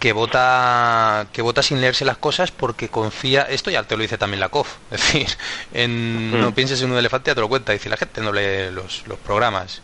que 0.00 0.14
vota 0.14 1.26
que 1.32 1.42
vota 1.42 1.62
sin 1.62 1.80
leerse 1.80 2.04
las 2.04 2.16
cosas 2.16 2.50
porque 2.50 2.88
confía 2.88 3.42
esto 3.42 3.70
ya 3.70 3.82
te 3.84 3.96
lo 3.96 4.02
dice 4.02 4.16
también 4.18 4.40
la 4.40 4.48
COF 4.48 4.78
es 4.90 5.00
decir 5.00 5.28
en, 5.72 6.40
no 6.40 6.50
mm. 6.50 6.54
pienses 6.54 6.82
en 6.82 6.90
un 6.90 6.98
elefante 6.98 7.30
ya 7.30 7.34
te 7.34 7.40
lo 7.42 7.48
cuenta 7.48 7.72
dice 7.72 7.88
la 7.88 7.98
gente 7.98 8.20
no 8.20 8.32
lee 8.32 8.72
los, 8.72 9.06
los 9.06 9.18
programas. 9.18 9.82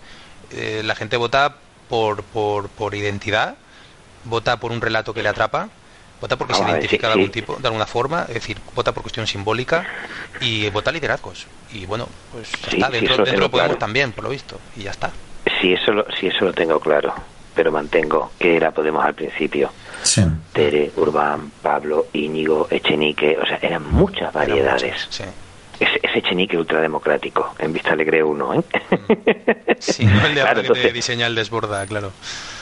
Eh, 0.53 0.83
la 0.85 0.95
gente 0.95 1.17
vota 1.17 1.57
por, 1.89 2.23
por, 2.23 2.69
por 2.69 2.95
identidad 2.95 3.57
vota 4.25 4.59
por 4.59 4.73
un 4.73 4.81
relato 4.81 5.13
que 5.13 5.23
le 5.23 5.29
atrapa 5.29 5.69
vota 6.21 6.37
porque 6.37 6.55
se 6.55 6.63
identifica 6.63 7.09
de 7.09 7.13
algún 7.13 7.31
tipo 7.31 7.57
de 7.57 7.69
alguna 7.69 7.87
forma 7.87 8.25
es 8.29 8.35
decir 8.35 8.57
vota 8.75 8.93
por 8.93 9.03
cuestión 9.03 9.27
simbólica 9.27 9.87
y 10.41 10.71
vota 10.71 10.91
liderazgos. 10.91 11.47
Y 11.73 11.85
bueno 11.85 12.09
pues 12.33 12.51
está 12.73 12.89
dentro, 12.89 13.23
dentro 13.23 13.51
podemos 13.51 13.79
también 13.79 14.13
por 14.13 14.25
lo 14.25 14.31
visto 14.31 14.59
y 14.77 14.85
ya 14.85 14.93
está. 14.93 15.11
Sí 15.61 15.75
eso 15.75 15.93
lo, 15.93 16.07
sí 16.19 16.29
eso 16.29 16.47
lo 16.47 16.55
tengo 16.55 16.81
claro 16.81 17.13
pero 17.57 17.73
mantengo 17.73 18.31
que 18.39 18.55
era 18.55 18.71
Podemos 18.71 19.05
al 19.05 19.15
principio 19.15 19.71
Tere, 20.53 20.93
Urbán, 20.97 21.51
Pablo, 21.63 22.07
Íñigo, 22.13 22.69
Echenique, 22.71 23.37
o 23.41 23.47
sea, 23.47 23.59
eran 23.61 23.91
muchas 23.91 24.33
variedades. 24.33 25.09
Ese, 25.79 26.19
Echenique 26.19 26.57
ultrademocrático, 26.57 27.55
en 27.59 27.73
Vista 27.73 27.93
Alegre 27.93 28.23
1, 28.23 28.55
¿eh? 28.55 28.63
Sí, 29.79 30.07
no 30.07 30.27
el 30.27 30.35
de 30.35 30.41
claro, 30.41 30.63
que 30.73 30.93
diseña 30.93 31.27
el 31.27 31.35
desborda, 31.35 31.87
claro. 31.87 32.13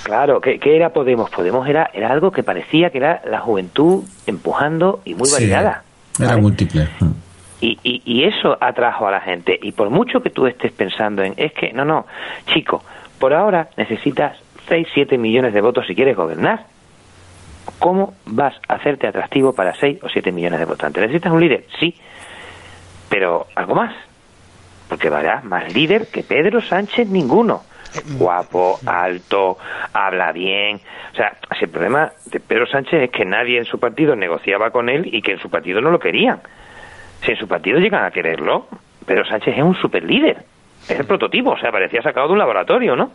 Claro, 0.02 0.40
¿qué, 0.40 0.58
era 0.64 0.92
Podemos? 0.92 1.30
Podemos 1.30 1.68
era, 1.68 1.90
era 1.94 2.10
algo 2.10 2.32
que 2.32 2.42
parecía 2.42 2.90
que 2.90 2.98
era 2.98 3.22
la 3.24 3.40
juventud 3.40 4.04
empujando 4.26 5.00
y 5.04 5.14
muy 5.14 5.30
variada. 5.30 5.84
Era 6.20 6.36
múltiple. 6.36 6.88
Mm. 6.98 7.10
Y, 7.60 7.78
y, 7.82 8.02
y, 8.04 8.24
eso 8.24 8.58
atrajo 8.60 9.06
a 9.06 9.12
la 9.12 9.20
gente. 9.20 9.58
Y 9.62 9.72
por 9.72 9.90
mucho 9.90 10.20
que 10.20 10.30
tú 10.30 10.46
estés 10.46 10.72
pensando 10.72 11.22
en, 11.22 11.34
es 11.36 11.52
que, 11.52 11.72
no, 11.72 11.84
no, 11.84 12.06
chico, 12.52 12.84
por 13.18 13.32
ahora 13.32 13.70
necesitas 13.76 14.36
6, 14.68 14.88
7 14.92 15.16
millones 15.18 15.54
de 15.54 15.60
votos 15.60 15.86
si 15.86 15.94
quieres 15.94 16.16
gobernar. 16.16 16.66
¿Cómo 17.78 18.14
vas 18.26 18.54
a 18.68 18.74
hacerte 18.74 19.06
atractivo 19.06 19.54
para 19.54 19.74
6 19.74 20.02
o 20.02 20.08
7 20.08 20.32
millones 20.32 20.58
de 20.58 20.64
votantes? 20.64 21.02
¿Necesitas 21.02 21.32
un 21.32 21.40
líder? 21.40 21.66
Sí, 21.78 21.94
pero 23.08 23.46
algo 23.54 23.74
más. 23.74 23.94
Porque 24.88 25.10
verás 25.10 25.44
más 25.44 25.72
líder 25.72 26.08
que 26.08 26.22
Pedro 26.22 26.60
Sánchez 26.60 27.08
ninguno. 27.08 27.62
Guapo, 28.18 28.78
alto, 28.86 29.56
habla 29.92 30.32
bien. 30.32 30.80
O 31.12 31.16
sea, 31.16 31.36
el 31.60 31.68
problema 31.68 32.10
de 32.26 32.40
Pedro 32.40 32.66
Sánchez 32.66 33.02
es 33.04 33.10
que 33.10 33.24
nadie 33.24 33.58
en 33.58 33.64
su 33.64 33.78
partido 33.78 34.16
negociaba 34.16 34.70
con 34.70 34.88
él 34.88 35.08
y 35.14 35.22
que 35.22 35.32
en 35.32 35.38
su 35.38 35.48
partido 35.48 35.80
no 35.80 35.90
lo 35.90 36.00
querían. 36.00 36.40
Si 37.22 37.30
en 37.30 37.36
su 37.36 37.46
partido 37.46 37.78
llegan 37.78 38.04
a 38.04 38.10
quererlo, 38.10 38.66
Pedro 39.06 39.24
Sánchez 39.24 39.56
es 39.56 39.62
un 39.62 39.76
super 39.76 40.02
líder. 40.02 40.38
Es 40.88 40.98
el 40.98 41.06
prototipo, 41.06 41.50
o 41.50 41.58
sea, 41.58 41.70
parecía 41.70 42.02
sacado 42.02 42.26
de 42.26 42.32
un 42.32 42.38
laboratorio, 42.40 42.96
¿no? 42.96 43.12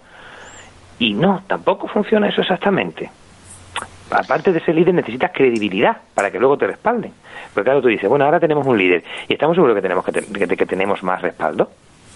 Y 0.97 1.13
no, 1.13 1.43
tampoco 1.45 1.87
funciona 1.87 2.29
eso 2.29 2.41
exactamente 2.41 3.09
aparte 4.11 4.51
de 4.51 4.59
ser 4.61 4.75
líder, 4.75 4.93
necesitas 4.93 5.31
credibilidad 5.33 5.97
para 6.13 6.31
que 6.31 6.39
luego 6.39 6.57
te 6.57 6.67
respalden. 6.67 7.13
Porque 7.53 7.65
claro, 7.65 7.81
tú 7.81 7.87
dices, 7.87 8.09
bueno, 8.09 8.25
ahora 8.25 8.39
tenemos 8.39 8.65
un 8.65 8.77
líder 8.77 9.03
y 9.27 9.33
estamos 9.33 9.55
seguros 9.55 9.75
que 9.75 9.81
tenemos 9.81 10.05
que, 10.05 10.57
que, 10.57 10.65
tenemos 10.65 11.03
más 11.03 11.21
respaldo. 11.21 11.69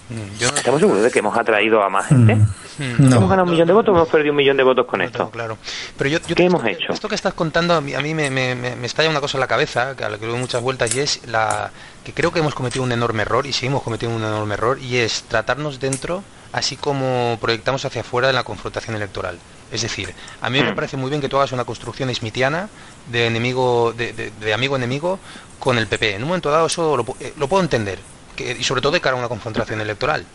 Mm, 0.09 0.43
¿Estamos 0.57 0.81
seguros 0.81 1.01
de 1.01 1.09
que 1.09 1.19
hemos 1.19 1.37
atraído 1.37 1.81
a 1.81 1.89
más 1.89 2.07
gente? 2.07 2.35
Mm. 2.35 3.13
¿Hemos 3.13 3.29
ganado 3.29 3.43
un 3.43 3.51
millón 3.51 3.67
de 3.67 3.73
votos 3.73 3.93
o 3.93 3.97
hemos 3.97 4.09
perdido 4.09 4.31
un 4.31 4.37
millón 4.37 4.57
de 4.57 4.63
votos 4.63 4.85
con 4.85 5.01
esto? 5.01 5.29
Claro. 5.29 5.57
Pero 5.97 6.09
yo, 6.09 6.19
¿Qué 6.21 6.43
hemos 6.43 6.65
hecho? 6.65 6.91
Esto 6.91 7.07
que 7.07 7.15
estás 7.15 7.33
contando 7.33 7.73
a 7.73 7.81
mí, 7.81 7.93
a 7.93 8.01
mí 8.01 8.13
me, 8.13 8.29
me, 8.29 8.55
me, 8.55 8.85
estalla 8.85 9.09
una 9.09 9.21
cosa 9.21 9.37
en 9.37 9.41
la 9.41 9.47
cabeza, 9.47 9.95
que 9.95 10.03
a 10.03 10.09
la 10.09 10.17
que 10.17 10.25
doy 10.25 10.39
muchas 10.39 10.61
vueltas, 10.61 10.95
y 10.95 10.99
es 10.99 11.25
la 11.27 11.71
que 12.03 12.13
creo 12.13 12.31
que 12.31 12.39
hemos 12.39 12.55
cometido 12.55 12.83
un 12.83 12.91
enorme 12.91 13.21
error, 13.21 13.45
y 13.45 13.53
seguimos 13.53 13.83
cometiendo 13.83 14.17
un 14.17 14.23
enorme 14.23 14.55
error, 14.55 14.79
y 14.79 14.97
es 14.97 15.23
tratarnos 15.23 15.79
dentro 15.79 16.23
así 16.53 16.77
como 16.77 17.37
proyectamos 17.41 17.83
hacia 17.83 18.01
afuera 18.01 18.29
en 18.29 18.35
la 18.35 18.43
confrontación 18.43 18.95
electoral. 18.95 19.37
Es 19.73 19.81
decir, 19.81 20.13
a 20.39 20.51
mí 20.51 20.61
me 20.61 20.71
hmm. 20.71 20.75
parece 20.75 20.97
muy 20.97 21.09
bien 21.09 21.19
que 21.19 21.27
tú 21.27 21.37
hagas 21.37 21.51
una 21.51 21.65
construcción 21.65 22.13
smithiana 22.13 22.69
de 23.11 23.25
enemigo, 23.25 23.91
de, 23.91 24.53
amigo-enemigo 24.53 25.19
con 25.59 25.79
el 25.79 25.87
PP. 25.87 26.15
En 26.15 26.21
un 26.21 26.27
momento 26.27 26.51
dado 26.51 26.67
eso 26.67 26.95
lo, 26.95 27.03
eh, 27.19 27.33
puedo 27.49 27.63
entender, 27.63 27.97
y 28.37 28.63
sobre 28.63 28.81
todo 28.81 28.91
de 28.91 29.01
cara 29.01 29.15
a 29.15 29.19
una 29.19 29.27
confrontación 29.27 29.81
electoral. 29.81 30.25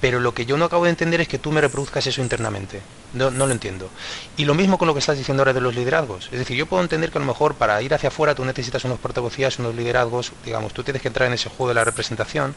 Pero 0.00 0.20
lo 0.20 0.32
que 0.32 0.46
yo 0.46 0.56
no 0.56 0.64
acabo 0.64 0.84
de 0.84 0.90
entender 0.90 1.20
es 1.20 1.28
que 1.28 1.38
tú 1.38 1.52
me 1.52 1.60
reproduzcas 1.60 2.06
eso 2.06 2.22
internamente. 2.22 2.80
No, 3.12 3.30
no 3.30 3.46
lo 3.46 3.52
entiendo. 3.52 3.90
Y 4.38 4.46
lo 4.46 4.54
mismo 4.54 4.78
con 4.78 4.88
lo 4.88 4.94
que 4.94 5.00
estás 5.00 5.18
diciendo 5.18 5.42
ahora 5.42 5.52
de 5.52 5.60
los 5.60 5.74
liderazgos. 5.74 6.30
Es 6.32 6.38
decir, 6.38 6.56
yo 6.56 6.64
puedo 6.64 6.82
entender 6.82 7.10
que 7.10 7.18
a 7.18 7.20
lo 7.20 7.26
mejor 7.26 7.56
para 7.56 7.82
ir 7.82 7.92
hacia 7.92 8.08
afuera 8.08 8.34
tú 8.34 8.42
necesitas 8.46 8.82
unos 8.86 8.98
portavocías, 8.98 9.58
unos 9.58 9.74
liderazgos, 9.74 10.32
digamos, 10.46 10.72
tú 10.72 10.82
tienes 10.82 11.02
que 11.02 11.08
entrar 11.08 11.26
en 11.26 11.34
ese 11.34 11.50
juego 11.50 11.68
de 11.68 11.74
la 11.74 11.84
representación, 11.84 12.54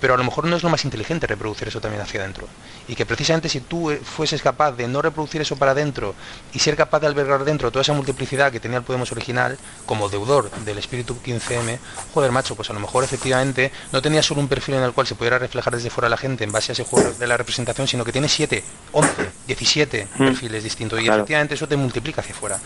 pero 0.00 0.14
a 0.14 0.16
lo 0.16 0.24
mejor 0.24 0.46
no 0.46 0.56
es 0.56 0.62
lo 0.62 0.68
más 0.68 0.84
inteligente 0.84 1.26
reproducir 1.26 1.68
eso 1.68 1.80
también 1.80 2.02
hacia 2.02 2.20
adentro. 2.20 2.46
Y 2.88 2.94
que 2.94 3.06
precisamente 3.06 3.48
si 3.48 3.60
tú 3.60 3.90
eh, 3.90 3.96
fueses 3.96 4.42
capaz 4.42 4.72
de 4.72 4.88
no 4.88 5.02
reproducir 5.02 5.40
eso 5.40 5.56
para 5.56 5.72
adentro 5.72 6.14
y 6.52 6.58
ser 6.58 6.76
capaz 6.76 7.00
de 7.00 7.06
albergar 7.06 7.44
dentro 7.44 7.70
toda 7.70 7.82
esa 7.82 7.92
multiplicidad 7.92 8.52
que 8.52 8.60
tenía 8.60 8.78
el 8.78 8.84
Podemos 8.84 9.10
original, 9.10 9.58
como 9.84 10.08
deudor 10.08 10.50
del 10.64 10.78
espíritu 10.78 11.16
15M, 11.24 11.78
joder 12.14 12.30
macho, 12.30 12.54
pues 12.54 12.70
a 12.70 12.72
lo 12.72 12.80
mejor 12.80 13.02
efectivamente 13.02 13.72
no 13.92 14.00
tenía 14.00 14.22
solo 14.22 14.40
un 14.40 14.48
perfil 14.48 14.76
en 14.76 14.82
el 14.82 14.92
cual 14.92 15.06
se 15.06 15.16
pudiera 15.16 15.38
reflejar 15.38 15.74
desde 15.74 15.90
fuera 15.90 16.08
la 16.08 16.16
gente 16.16 16.44
en 16.44 16.52
base 16.52 16.72
a 16.72 16.74
ese 16.74 16.84
juego 16.84 17.10
de 17.12 17.26
la 17.26 17.36
representación, 17.36 17.88
sino 17.88 18.04
que 18.04 18.12
tiene 18.12 18.28
7, 18.28 18.62
11, 18.92 19.30
17 19.46 20.08
perfiles 20.16 20.62
distintos 20.62 21.00
y 21.00 21.08
efectivamente 21.08 21.54
eso 21.54 21.66
te 21.66 21.76
multiplica 21.76 22.20
hacia 22.20 22.34
afuera. 22.34 22.58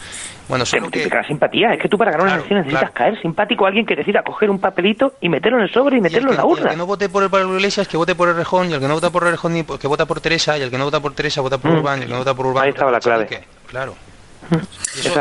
Bueno, 0.48 0.66
solo 0.66 0.90
que... 0.90 1.08
la 1.08 1.26
simpatía, 1.26 1.72
es 1.72 1.80
que 1.80 1.88
tú 1.88 1.96
para 1.96 2.10
ganar 2.10 2.26
una 2.26 2.34
elección 2.36 2.58
necesitas 2.60 2.90
caer 2.90 3.20
simpático 3.20 3.64
a 3.64 3.68
alguien 3.68 3.86
que 3.86 3.96
decida 3.96 4.22
coger 4.22 4.50
un 4.50 4.58
papelito 4.58 5.14
y 5.20 5.28
meterlo 5.28 5.58
en 5.58 5.64
el 5.64 5.72
sobre 5.72 5.96
y 5.96 6.00
meterlo 6.00 6.30
en 6.30 6.36
la 6.36 6.44
urna. 6.44 6.64
el 6.64 6.70
que 6.70 6.76
no 6.76 6.86
vote 6.86 7.08
por 7.08 7.19
el 7.22 7.30
Pablo 7.30 7.54
Iglesias 7.54 7.88
que 7.88 7.96
vote 7.96 8.14
por 8.14 8.28
el 8.28 8.36
Rejón 8.36 8.70
y 8.70 8.74
el 8.74 8.80
que 8.80 8.88
no 8.88 8.94
vota 8.94 9.10
por 9.10 9.24
el 9.24 9.32
Rejón 9.32 9.64
que 9.64 9.86
vota 9.86 10.06
por 10.06 10.20
Teresa 10.20 10.58
y 10.58 10.62
el 10.62 10.70
que 10.70 10.78
no 10.78 10.84
vota 10.84 11.00
por 11.00 11.14
Teresa 11.14 11.40
vota 11.40 11.58
por 11.58 11.70
mm. 11.70 11.78
Urbán 11.78 11.98
y 12.00 12.02
el 12.02 12.08
que 12.08 12.12
no 12.12 12.18
vota 12.20 12.34
por 12.34 12.46
Urbán 12.46 12.64
ahí 12.64 12.70
estaba 12.70 12.90
la 12.90 13.00
clave 13.00 13.46
claro 13.66 13.94
mm. 14.50 14.54
eso, 14.98 15.20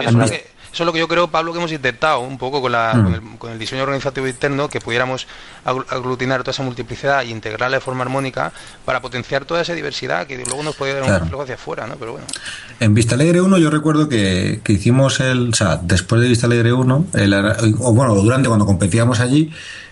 es 0.71 0.85
lo 0.85 0.93
que, 0.93 0.99
yo 0.99 1.07
creo 1.07 1.27
Pablo 1.27 1.51
que 1.51 1.57
hemos 1.57 1.71
intentado 1.71 2.19
un 2.19 2.37
poco 2.37 2.61
con, 2.61 2.71
la, 2.71 2.93
mm. 2.93 3.37
con, 3.37 3.51
el, 3.51 3.59
diseño 3.59 3.83
organizativo 3.83 4.27
interno 4.27 4.69
que 4.69 4.79
pudiéramos 4.79 5.27
aglutinar 5.65 6.41
toda 6.41 6.51
esa 6.51 6.63
multiplicidad 6.63 7.21
e 7.21 7.29
integrarla 7.29 7.77
de 7.77 7.81
forma 7.81 8.03
armónica 8.03 8.51
para 8.85 9.01
potenciar 9.01 9.45
toda 9.45 9.61
esa 9.61 9.73
diversidad 9.73 10.27
que 10.27 10.37
luego 10.37 10.63
nos 10.63 10.75
podía 10.75 10.95
dar 10.95 11.03
un 11.03 11.19
reflejo 11.19 11.41
hacia 11.41 11.55
afuera 11.55 11.87
¿no? 11.87 11.95
pero 11.95 12.13
bueno 12.13 12.27
en 12.79 12.93
Vista 12.93 13.15
Alegre 13.15 13.41
1 13.41 13.57
yo 13.57 13.69
recuerdo 13.69 14.07
que, 14.07 14.61
que 14.63 14.73
hicimos 14.73 15.19
el 15.19 15.49
o 15.49 15.55
sea 15.55 15.79
después 15.81 16.21
de 16.21 16.27
Vista 16.27 16.47
Alegre 16.47 16.73
1 16.73 17.05
o 17.79 17.93
bueno 17.93 18.15
durante 18.15 18.47
cuando 18.47 18.65
competíamos 18.65 19.19
allí 19.19 19.51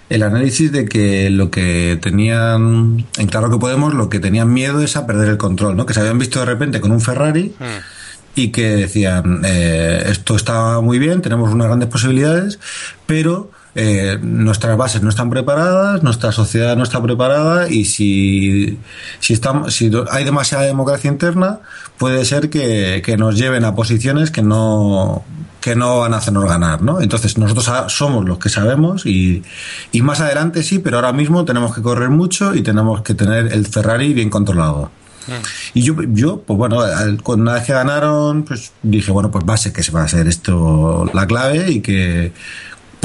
el 0.09 0.23
análisis 0.23 0.71
de 0.71 0.85
que 0.85 1.29
lo 1.29 1.51
que 1.51 1.99
tenían, 2.01 3.05
en 3.17 3.27
Claro 3.27 3.49
que 3.49 3.57
Podemos, 3.57 3.93
lo 3.93 4.09
que 4.09 4.19
tenían 4.19 4.53
miedo 4.53 4.81
es 4.81 4.95
a 4.95 5.05
perder 5.05 5.29
el 5.29 5.37
control, 5.37 5.75
¿no? 5.75 5.85
Que 5.85 5.93
se 5.93 5.99
habían 5.99 6.19
visto 6.19 6.39
de 6.39 6.45
repente 6.45 6.79
con 6.79 6.91
un 6.91 7.01
Ferrari 7.01 7.53
hmm. 7.59 8.35
y 8.35 8.51
que 8.51 8.75
decían, 8.75 9.41
eh, 9.45 10.03
esto 10.07 10.35
está 10.35 10.79
muy 10.81 10.99
bien, 10.99 11.21
tenemos 11.21 11.51
unas 11.51 11.67
grandes 11.67 11.89
posibilidades, 11.89 12.59
pero 13.05 13.51
eh, 13.79 14.17
nuestras 14.19 14.75
bases 14.75 15.03
no 15.03 15.09
están 15.09 15.29
preparadas, 15.29 16.01
nuestra 16.01 16.31
sociedad 16.31 16.75
no 16.75 16.81
está 16.81 16.99
preparada 16.99 17.69
y 17.69 17.85
si, 17.85 18.79
si, 19.19 19.33
estamos, 19.33 19.75
si 19.75 19.91
hay 20.09 20.25
demasiada 20.25 20.63
democracia 20.63 21.11
interna, 21.11 21.59
puede 21.99 22.25
ser 22.25 22.49
que, 22.49 23.03
que 23.05 23.17
nos 23.17 23.37
lleven 23.37 23.65
a 23.65 23.75
posiciones 23.75 24.31
que 24.31 24.41
no, 24.41 25.23
que 25.61 25.75
no 25.75 25.99
van 25.99 26.15
a 26.15 26.17
hacernos 26.17 26.45
ganar, 26.45 26.81
¿no? 26.81 27.01
Entonces 27.01 27.37
nosotros 27.37 27.93
somos 27.93 28.25
los 28.25 28.39
que 28.39 28.49
sabemos 28.49 29.05
y, 29.05 29.43
y, 29.91 30.01
más 30.01 30.21
adelante 30.21 30.63
sí, 30.63 30.79
pero 30.79 30.95
ahora 30.97 31.13
mismo 31.13 31.45
tenemos 31.45 31.75
que 31.75 31.83
correr 31.83 32.09
mucho 32.09 32.55
y 32.55 32.63
tenemos 32.63 33.03
que 33.03 33.13
tener 33.13 33.53
el 33.53 33.67
Ferrari 33.67 34.11
bien 34.11 34.31
controlado. 34.31 34.89
Mm. 35.27 35.31
Y 35.75 35.83
yo, 35.83 35.95
yo, 36.01 36.41
pues 36.41 36.57
bueno, 36.57 36.79
una 37.25 37.53
vez 37.53 37.63
que 37.63 37.73
ganaron, 37.73 38.41
pues 38.41 38.71
dije, 38.81 39.11
bueno, 39.11 39.29
pues 39.29 39.45
va 39.47 39.53
a 39.53 39.57
ser 39.57 39.71
que 39.71 39.83
se 39.83 39.91
va 39.91 40.01
a 40.01 40.07
ser 40.07 40.27
esto 40.27 41.07
la 41.13 41.27
clave 41.27 41.69
y 41.69 41.81
que 41.81 42.33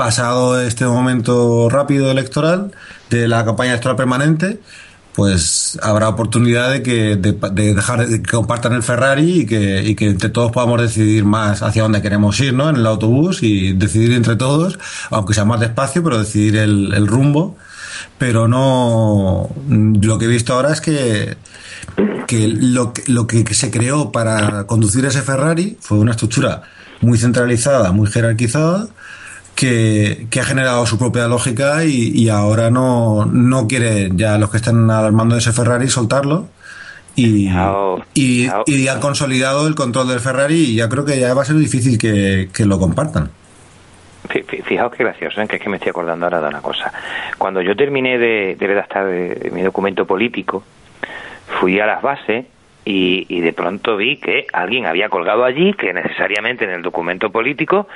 pasado 0.02 0.60
este 0.60 0.84
momento 0.84 1.68
rápido 1.70 2.10
electoral 2.10 2.72
de 3.08 3.28
la 3.28 3.44
campaña 3.44 3.70
electoral 3.70 3.96
permanente, 3.96 4.58
pues 5.14 5.78
habrá 5.80 6.08
oportunidad 6.08 6.72
de 6.72 6.82
que 6.82 7.14
de, 7.14 7.32
dejar 7.72 8.08
de 8.08 8.20
que 8.20 8.28
compartan 8.32 8.72
el 8.72 8.82
Ferrari 8.82 9.42
y 9.42 9.46
que, 9.46 9.80
y 9.84 9.94
que 9.94 10.06
entre 10.06 10.28
todos 10.30 10.50
podamos 10.50 10.82
decidir 10.82 11.24
más 11.24 11.62
hacia 11.62 11.84
dónde 11.84 12.02
queremos 12.02 12.40
ir, 12.40 12.52
¿no? 12.52 12.68
En 12.68 12.76
el 12.76 12.86
autobús 12.88 13.44
y 13.44 13.74
decidir 13.74 14.12
entre 14.14 14.34
todos, 14.34 14.76
aunque 15.10 15.34
sea 15.34 15.44
más 15.44 15.60
despacio, 15.60 16.02
pero 16.02 16.18
decidir 16.18 16.56
el, 16.56 16.92
el 16.92 17.06
rumbo. 17.06 17.56
Pero 18.18 18.48
no, 18.48 19.50
lo 19.68 20.18
que 20.18 20.24
he 20.24 20.28
visto 20.28 20.52
ahora 20.52 20.72
es 20.72 20.80
que, 20.80 21.36
que 22.26 22.48
lo, 22.48 22.92
lo 23.06 23.28
que 23.28 23.54
se 23.54 23.70
creó 23.70 24.10
para 24.10 24.66
conducir 24.66 25.04
ese 25.04 25.22
Ferrari 25.22 25.78
fue 25.80 25.98
una 25.98 26.10
estructura 26.10 26.62
muy 27.02 27.18
centralizada, 27.18 27.92
muy 27.92 28.10
jerarquizada, 28.10 28.88
que, 29.62 30.40
ha 30.40 30.44
generado 30.44 30.84
su 30.86 30.98
propia 30.98 31.28
lógica 31.28 31.84
y, 31.84 32.28
ahora 32.28 32.70
no, 32.70 33.26
no 33.26 33.68
quiere 33.68 34.10
ya 34.12 34.36
los 34.38 34.50
que 34.50 34.56
están 34.56 34.90
al 34.90 35.12
mando 35.12 35.36
de 35.36 35.40
ese 35.40 35.52
Ferrari 35.52 35.88
soltarlo. 35.88 36.48
Y, 37.14 37.48
y, 38.14 38.88
han 38.88 39.00
consolidado 39.00 39.68
el 39.68 39.74
control 39.74 40.08
del 40.08 40.20
Ferrari 40.20 40.54
y 40.54 40.76
ya 40.76 40.88
creo 40.88 41.04
que 41.04 41.20
ya 41.20 41.34
va 41.34 41.42
a 41.42 41.44
ser 41.44 41.56
difícil 41.56 41.98
que, 41.98 42.64
lo 42.64 42.78
compartan. 42.78 43.30
Fijaos 44.64 44.92
qué 44.92 45.04
gracioso, 45.04 45.40
¿eh? 45.42 45.46
que 45.46 45.56
es 45.56 45.62
que 45.62 45.68
me 45.68 45.76
estoy 45.76 45.90
acordando 45.90 46.26
ahora 46.26 46.40
de 46.40 46.48
una 46.48 46.62
cosa. 46.62 46.92
Cuando 47.38 47.60
yo 47.60 47.76
terminé 47.76 48.18
de, 48.18 48.56
de 48.58 48.66
redactar 48.66 49.06
mi 49.52 49.62
documento 49.62 50.06
político, 50.06 50.64
fui 51.60 51.78
a 51.78 51.86
las 51.86 52.02
bases 52.02 52.46
y, 52.84 53.40
de 53.40 53.52
pronto 53.52 53.96
vi 53.96 54.16
que 54.16 54.46
alguien 54.52 54.86
había 54.86 55.08
colgado 55.08 55.44
allí 55.44 55.72
que 55.74 55.92
necesariamente 55.92 56.64
en 56.64 56.70
el 56.70 56.82
documento 56.82 57.30
político 57.30 57.86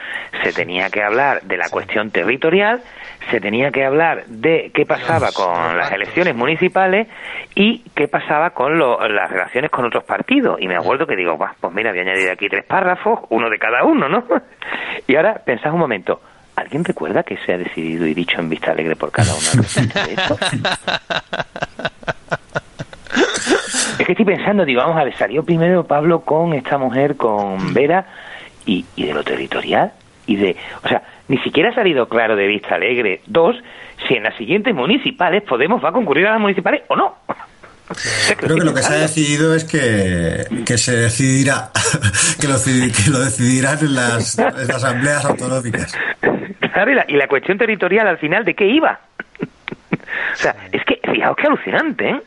se 0.43 0.53
tenía 0.53 0.91
que 0.91 1.03
hablar 1.03 1.43
de 1.43 1.57
la 1.57 1.69
cuestión 1.69 2.11
territorial, 2.11 2.83
se 3.31 3.41
tenía 3.41 3.71
que 3.71 3.85
hablar 3.85 4.27
de 4.27 4.71
qué 4.73 4.87
pasaba 4.87 5.33
con 5.33 5.77
las 5.77 5.91
elecciones 5.93 6.37
municipales 6.37 7.09
y 7.55 7.83
qué 7.95 8.07
pasaba 8.07 8.51
con 8.51 8.79
las 8.79 9.31
relaciones 9.31 9.71
con 9.71 9.85
otros 9.87 10.05
partidos. 10.05 10.61
Y 10.61 10.69
me 10.69 10.77
acuerdo 10.77 11.07
que 11.07 11.17
digo, 11.17 11.37
pues 11.37 11.75
mira, 11.75 11.91
voy 11.91 12.01
a 12.01 12.03
añadir 12.03 12.31
aquí 12.31 12.49
tres 12.49 12.65
párrafos, 12.65 13.21
uno 13.31 13.51
de 13.51 13.59
cada 13.59 13.85
uno, 13.85 14.09
¿no? 14.09 14.25
Y 15.09 15.15
ahora 15.15 15.35
pensad 15.45 15.73
un 15.73 15.79
momento, 15.79 16.21
¿Alguien 16.57 16.85
recuerda 16.85 17.23
que 17.23 17.37
se 17.37 17.53
ha 17.53 17.59
decidido 17.59 18.07
y 18.07 18.15
dicho 18.15 18.41
en 18.41 18.49
vista 18.49 18.71
alegre 18.71 18.97
por 18.97 19.13
cada 19.13 19.31
uno 19.35 19.63
de 19.63 20.15
esto? 20.15 20.39
Es 23.99 24.05
que 24.05 24.13
estoy 24.13 24.27
pensando, 24.27 24.65
digo, 24.65 24.83
vamos 24.83 24.99
a 24.99 25.05
ver, 25.05 25.15
salió 25.17 25.43
primero 25.43 25.87
Pablo 25.87 26.21
con 26.21 26.53
esta 26.53 26.77
mujer, 26.77 27.17
con 27.17 27.73
Vera, 27.73 28.07
y, 28.67 28.85
de 28.97 29.15
lo 29.15 29.25
territorial, 29.25 29.93
y 30.27 30.37
de, 30.37 30.57
o 30.83 30.89
sea, 30.89 31.03
ni 31.29 31.39
siquiera 31.39 31.71
ha 31.71 31.75
salido 31.75 32.09
claro 32.09 32.37
de 32.37 32.47
Vista 32.47 32.75
Alegre. 32.75 33.23
Dos, 33.27 33.57
si 34.07 34.15
en 34.15 34.25
las 34.25 34.37
siguientes 34.37 34.75
municipales 34.75 35.43
Podemos 35.45 35.83
va 35.83 35.89
a 35.89 35.93
concurrir 35.93 36.27
a 36.27 36.33
las 36.33 36.41
municipales 36.41 36.83
o 36.89 36.97
no. 36.97 37.15
Creo 38.37 38.57
que 38.57 38.65
lo 38.65 38.75
que 38.75 38.83
se 38.83 38.93
ha 38.93 38.99
decidido 38.99 39.55
es 39.55 39.65
que, 39.65 40.45
que 40.67 40.77
se 40.77 40.97
decidirá, 40.97 41.71
que 42.41 42.49
lo, 42.49 42.57
que 42.63 43.11
lo 43.11 43.21
decidirán 43.21 43.79
en 43.79 43.95
las, 43.95 44.39
asambleas 44.39 45.25
autonómicas. 45.25 45.97
Claro, 46.73 46.91
y 46.91 46.95
la, 46.95 47.05
y 47.09 47.15
la 47.15 47.29
cuestión 47.29 47.57
territorial 47.57 48.09
al 48.09 48.19
final, 48.19 48.45
¿de 48.45 48.55
qué 48.55 48.67
iba? 48.67 48.99
o 49.41 50.37
sea, 50.37 50.55
es 50.73 50.85
que, 50.85 51.01
fijaos 51.11 51.37
qué 51.37 51.47
alucinante, 51.47 52.11
¿eh? 52.11 52.21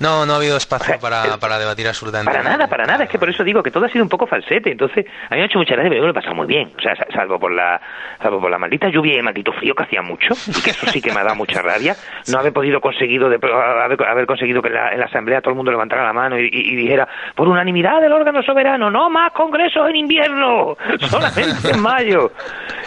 No, 0.00 0.24
no 0.24 0.32
ha 0.32 0.36
habido 0.36 0.56
espacio 0.56 0.98
para, 0.98 1.36
para 1.38 1.58
debatir 1.58 1.86
absolutamente 1.86 2.32
Para 2.32 2.42
nada, 2.42 2.66
para 2.68 2.86
nada. 2.86 3.04
Es 3.04 3.10
que 3.10 3.18
por 3.18 3.28
eso 3.28 3.44
digo 3.44 3.62
que 3.62 3.70
todo 3.70 3.84
ha 3.84 3.88
sido 3.90 4.02
un 4.02 4.08
poco 4.08 4.26
falsete. 4.26 4.72
Entonces, 4.72 5.04
a 5.28 5.34
mí 5.34 5.36
me 5.36 5.42
ha 5.42 5.46
hecho 5.46 5.58
mucha 5.58 5.74
gracia, 5.74 5.90
pero 5.90 6.00
yo 6.00 6.06
lo 6.06 6.12
he 6.12 6.14
pasado 6.14 6.34
muy 6.34 6.46
bien. 6.46 6.72
O 6.76 6.80
sea, 6.80 6.94
salvo 7.14 7.38
por 7.38 7.52
la 7.52 7.78
salvo 8.22 8.40
por 8.40 8.50
la 8.50 8.58
maldita 8.58 8.88
lluvia 8.88 9.14
y 9.14 9.16
el 9.18 9.22
maldito 9.22 9.52
frío 9.52 9.74
que 9.74 9.82
hacía 9.82 10.00
mucho, 10.00 10.34
y 10.46 10.62
que 10.62 10.70
eso 10.70 10.86
sí 10.86 11.02
que 11.02 11.12
me 11.12 11.20
ha 11.20 11.24
dado 11.24 11.36
mucha 11.36 11.60
rabia. 11.60 11.94
No 12.32 12.38
haber 12.38 12.52
podido 12.52 12.80
conseguido 12.80 13.28
de, 13.28 13.36
haber, 13.36 14.02
haber 14.04 14.26
conseguido 14.26 14.62
que 14.62 14.68
en 14.68 14.74
la, 14.74 15.04
asamblea 15.04 15.42
todo 15.42 15.50
el 15.50 15.56
mundo 15.56 15.70
levantara 15.70 16.04
la 16.04 16.12
mano 16.14 16.38
y, 16.38 16.76
dijera, 16.76 17.06
por 17.34 17.48
unanimidad 17.48 18.00
del 18.00 18.12
órgano 18.12 18.42
soberano, 18.42 18.90
no 18.90 19.10
más 19.10 19.32
congresos 19.32 19.88
en 19.90 19.96
invierno, 19.96 20.76
solamente 21.00 21.72
en 21.72 21.82
mayo. 21.82 22.32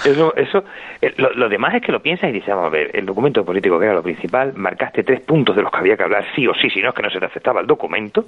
Eso, 0.03 0.34
eso, 0.36 0.64
eh, 1.01 1.14
lo, 1.18 1.49
demás 1.49 1.76
es 1.76 1.82
que 1.82 1.91
lo 1.91 2.01
piensas 2.01 2.30
y 2.30 2.34
dices, 2.34 2.49
vamos 2.49 2.68
a 2.68 2.70
ver, 2.70 2.89
el 2.93 3.05
documento 3.05 3.43
político 3.43 3.78
que 3.78 3.86
era 3.86 3.93
lo 3.93 4.03
principal, 4.03 4.53
marcaste 4.55 5.03
tres 5.03 5.22
puntos 5.22 5.55
de 5.55 5.61
los 5.61 5.72
que 5.72 5.78
había 5.78 5.95
que 5.95 6.03
hablar 6.03 6.26
sí 6.36 6.47
o 6.47 6.53
sí, 6.53 6.70
si 6.70 6.82
no 6.82 6.89
es 6.89 6.95
que 6.95 7.03
no 7.04 7.10
se 7.10 7.20
te 7.20 7.26
aceptaba 7.26 7.62
el 7.62 7.68
documento, 7.68 8.26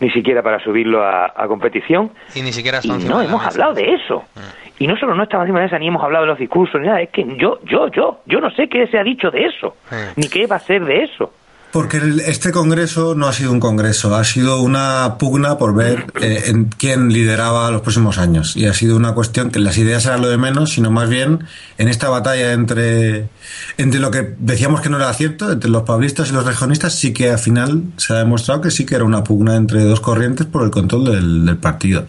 ni 0.00 0.10
siquiera 0.10 0.42
para 0.42 0.62
subirlo 0.62 1.02
a, 1.04 1.46
competición. 1.48 2.10
Y 2.34 2.42
ni 2.42 2.52
siquiera 2.52 2.80
no 2.84 3.22
hemos 3.22 3.46
hablado 3.46 3.74
de 3.74 3.94
eso. 3.94 4.24
Mm. 4.34 4.66
Y 4.78 4.86
no 4.86 4.96
solo 4.96 5.14
no 5.14 5.22
estaba 5.22 5.44
encima 5.44 5.60
de 5.60 5.66
esa, 5.66 5.78
ni 5.78 5.88
hemos 5.88 6.02
hablado 6.02 6.24
de 6.24 6.30
los 6.32 6.38
discursos, 6.38 6.80
ni 6.80 6.86
nada, 6.86 7.00
es 7.00 7.08
que 7.08 7.24
yo, 7.38 7.60
yo, 7.64 7.88
yo, 7.88 8.20
yo 8.26 8.40
no 8.40 8.50
sé 8.50 8.68
qué 8.68 8.86
se 8.88 8.98
ha 8.98 9.02
dicho 9.02 9.30
de 9.30 9.46
eso, 9.46 9.76
mm. 9.90 10.20
ni 10.20 10.28
qué 10.28 10.46
va 10.46 10.56
a 10.56 10.60
ser 10.60 10.84
de 10.84 11.04
eso. 11.04 11.32
Porque 11.72 12.00
este 12.26 12.52
congreso 12.52 13.14
no 13.14 13.26
ha 13.26 13.32
sido 13.32 13.52
un 13.52 13.60
congreso, 13.60 14.14
ha 14.14 14.24
sido 14.24 14.62
una 14.62 15.16
pugna 15.18 15.58
por 15.58 15.74
ver 15.74 16.06
eh, 16.20 16.44
en 16.46 16.66
quién 16.66 17.12
lideraba 17.12 17.70
los 17.70 17.82
próximos 17.82 18.18
años. 18.18 18.56
Y 18.56 18.66
ha 18.66 18.72
sido 18.72 18.96
una 18.96 19.12
cuestión 19.12 19.50
que 19.50 19.58
las 19.58 19.76
ideas 19.76 20.06
eran 20.06 20.22
lo 20.22 20.28
de 20.28 20.38
menos, 20.38 20.70
sino 20.70 20.90
más 20.90 21.08
bien 21.08 21.44
en 21.76 21.88
esta 21.88 22.08
batalla 22.08 22.52
entre, 22.52 23.28
entre 23.76 24.00
lo 24.00 24.10
que 24.10 24.34
decíamos 24.38 24.80
que 24.80 24.88
no 24.88 24.96
era 24.96 25.12
cierto, 25.12 25.50
entre 25.52 25.68
los 25.68 25.82
pablistas 25.82 26.30
y 26.30 26.32
los 26.32 26.46
regionistas, 26.46 26.94
sí 26.94 27.12
que 27.12 27.30
al 27.30 27.38
final 27.38 27.82
se 27.96 28.14
ha 28.14 28.18
demostrado 28.18 28.60
que 28.62 28.70
sí 28.70 28.86
que 28.86 28.94
era 28.94 29.04
una 29.04 29.24
pugna 29.24 29.56
entre 29.56 29.84
dos 29.84 30.00
corrientes 30.00 30.46
por 30.46 30.62
el 30.62 30.70
control 30.70 31.04
del, 31.04 31.56
partido. 31.58 32.06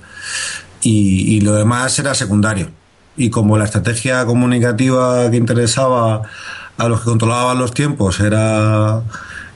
Y, 0.82 1.36
y 1.36 1.42
lo 1.42 1.54
demás 1.54 1.98
era 2.00 2.14
secundario. 2.14 2.70
Y 3.18 3.32
como 3.32 3.58
la 3.58 3.66
estrategia 3.66 4.24
comunicativa 4.26 5.30
que 5.30 5.38
interesaba 5.38 6.22
a 6.78 6.88
los 6.88 7.00
que 7.00 7.06
controlaban 7.06 7.58
los 7.58 7.74
tiempos 7.74 8.20
era 8.20 9.02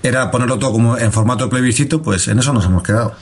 era 0.03 0.31
ponerlo 0.31 0.57
todo 0.57 0.71
como 0.71 0.97
en 0.97 1.11
formato 1.11 1.45
de 1.45 1.49
plebiscito, 1.49 2.01
pues 2.01 2.27
en 2.27 2.39
eso 2.39 2.53
nos 2.53 2.65
hemos 2.65 2.83
quedado. 2.83 3.15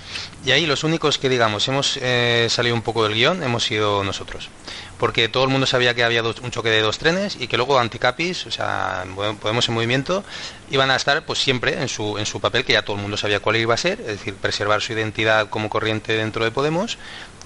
Y 0.46 0.52
ahí 0.52 0.66
los 0.66 0.84
únicos 0.84 1.18
que, 1.18 1.28
digamos, 1.28 1.68
hemos 1.68 2.00
eh, 2.02 2.48
salido 2.50 2.74
un 2.74 2.82
poco 2.82 3.04
del 3.04 3.14
guion 3.14 3.44
hemos 3.44 3.66
sido 3.66 4.04
nosotros. 4.04 4.50
Porque 4.98 5.28
todo 5.30 5.44
el 5.44 5.50
mundo 5.50 5.66
sabía 5.66 5.94
que 5.94 6.04
había 6.04 6.24
un 6.24 6.52
choque 6.52 6.70
de 6.70 6.82
dos 6.82 6.98
trenes 6.98 7.38
y 7.40 7.48
que 7.48 7.58
luego 7.58 7.80
Anticapis, 7.80 8.46
o 8.48 8.52
sea, 8.52 9.04
Podemos 9.42 9.68
en 9.68 9.76
Movimiento, 9.76 10.24
iban 10.72 10.92
a 10.92 10.96
estar 10.96 11.26
pues 11.26 11.40
siempre 11.40 11.82
en 11.82 11.88
su, 11.90 12.18
en 12.18 12.26
su 12.26 12.40
papel, 12.40 12.66
que 12.66 12.74
ya 12.74 12.84
todo 12.84 12.96
el 12.96 13.02
mundo 13.02 13.18
sabía 13.18 13.40
cuál 13.40 13.58
iba 13.58 13.74
a 13.74 13.78
ser, 13.78 14.00
es 14.02 14.08
decir, 14.08 14.36
preservar 14.36 14.82
su 14.82 14.94
identidad 14.94 15.50
como 15.50 15.70
corriente 15.70 16.14
dentro 16.14 16.44
de 16.44 16.52
Podemos 16.52 16.98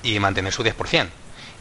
y 0.03 0.19
mantener 0.19 0.53
su 0.53 0.63
10%. 0.63 1.07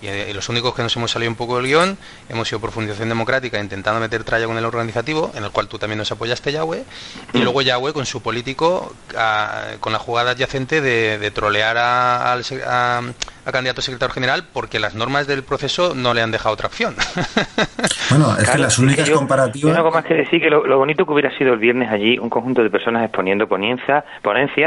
Eh, 0.02 0.28
y, 0.30 0.32
los 0.32 0.48
únicos 0.48 0.74
que 0.74 0.82
nos 0.82 0.94
hemos 0.96 1.10
salido 1.10 1.30
un 1.30 1.36
poco 1.36 1.56
del 1.56 1.66
guion 1.66 1.96
hemos 2.28 2.48
sido 2.48 2.60
Profundización 2.60 3.08
Democrática 3.08 3.60
intentando 3.60 4.00
meter 4.00 4.24
tralla 4.24 4.46
con 4.46 4.58
el 4.58 4.64
organizativo, 4.64 5.30
en 5.34 5.44
el 5.44 5.50
cual 5.50 5.68
tú 5.68 5.78
también 5.78 5.98
nos 5.98 6.10
apoyaste, 6.10 6.52
Yahweh, 6.52 6.84
y 7.32 7.38
mm. 7.38 7.42
luego 7.42 7.62
Yahweh 7.62 7.92
con 7.92 8.06
su 8.06 8.22
político, 8.22 8.94
con 9.80 9.92
la 9.92 9.98
jugada 9.98 10.32
adyacente 10.32 10.80
de, 10.80 11.30
trolear 11.30 11.76
a, 11.78 12.36
candidato 13.52 13.80
a 13.80 13.82
secretario 13.82 14.14
general 14.14 14.44
porque 14.52 14.78
las 14.78 14.94
normas 14.94 15.26
del 15.26 15.42
proceso 15.42 15.94
no 15.94 16.14
le 16.14 16.22
han 16.22 16.30
dejado 16.30 16.54
otra 16.54 16.66
opción. 16.66 16.94
Bueno, 18.10 18.36
es 18.38 18.50
que 18.50 18.58
las 18.58 18.78
únicas 18.78 19.08
comparativas... 19.08 19.74
Yo 19.74 19.90
más 19.90 20.04
que 20.04 20.14
decir 20.14 20.40
que 20.42 20.50
lo, 20.50 20.76
bonito 20.76 21.06
que 21.06 21.12
hubiera 21.12 21.36
sido 21.38 21.54
el 21.54 21.58
viernes 21.58 21.90
allí, 21.90 22.18
un 22.18 22.28
conjunto 22.28 22.62
de 22.62 22.68
personas 22.68 23.04
exponiendo 23.04 23.48
ponencias 23.48 24.04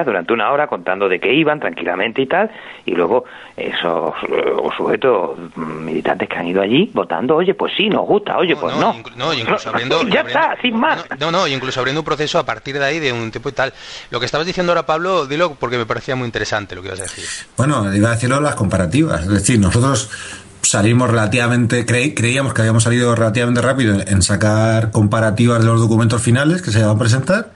durante 0.03 0.33
una 0.33 0.51
hora, 0.51 0.65
contando 0.65 1.07
de 1.07 1.19
qué 1.19 1.31
iban 1.31 1.59
tranquilamente 1.59 2.23
y 2.23 2.25
tal, 2.25 2.49
y 2.85 2.95
luego 2.95 3.25
esos 3.55 4.15
sujetos 4.77 5.24
militantes 5.55 6.27
que 6.29 6.35
han 6.35 6.47
ido 6.47 6.61
allí 6.61 6.89
votando, 6.93 7.35
oye, 7.35 7.53
pues 7.53 7.73
sí, 7.75 7.89
nos 7.89 8.05
gusta, 8.05 8.37
oye, 8.37 8.55
pues 8.55 8.75
no. 8.77 8.95
No, 9.15 9.33
incluso 9.33 9.69
abriendo, 9.71 10.01
ya 10.07 10.21
está, 10.21 10.55
sin 10.61 10.77
más. 10.77 11.05
No, 11.19 11.31
no, 11.31 11.47
incluso 11.47 11.79
abriendo 11.79 12.01
un 12.01 12.05
proceso 12.05 12.39
a 12.39 12.45
partir 12.45 12.77
de 12.77 12.85
ahí 12.85 12.99
de 12.99 13.11
un 13.11 13.31
tiempo 13.31 13.49
y 13.49 13.53
tal. 13.53 13.73
Lo 14.11 14.19
que 14.19 14.25
estabas 14.25 14.47
diciendo 14.47 14.71
ahora, 14.71 14.85
Pablo, 14.85 15.25
dilo 15.25 15.55
porque 15.55 15.77
me 15.77 15.85
parecía 15.85 16.15
muy 16.15 16.25
interesante 16.25 16.75
lo 16.75 16.81
que 16.81 16.89
ibas 16.89 16.99
a 16.99 17.03
decir. 17.03 17.25
Bueno, 17.57 17.93
iba 17.93 18.09
a 18.09 18.13
decirlo 18.13 18.39
las 18.39 18.55
comparativas. 18.55 19.21
Es 19.21 19.29
decir, 19.29 19.59
nosotros 19.59 20.09
salimos 20.61 21.09
relativamente, 21.09 21.85
creíamos 21.85 22.53
que 22.53 22.61
habíamos 22.61 22.83
salido 22.83 23.15
relativamente 23.15 23.61
rápido 23.61 23.99
en 24.05 24.21
sacar 24.21 24.91
comparativas 24.91 25.59
de 25.59 25.65
los 25.65 25.79
documentos 25.79 26.21
finales 26.21 26.61
que 26.61 26.71
se 26.71 26.79
iban 26.79 26.91
a 26.95 26.99
presentar 26.99 27.51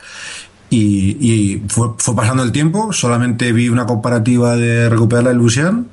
y, 0.69 1.63
fue, 1.67 1.89
fue, 1.97 2.15
pasando 2.15 2.43
el 2.43 2.51
tiempo, 2.51 2.93
solamente 2.93 3.51
vi 3.51 3.69
una 3.69 3.85
comparativa 3.85 4.55
de 4.55 4.87
recuperar 4.89 5.23
la 5.23 5.31
ilusión, 5.31 5.89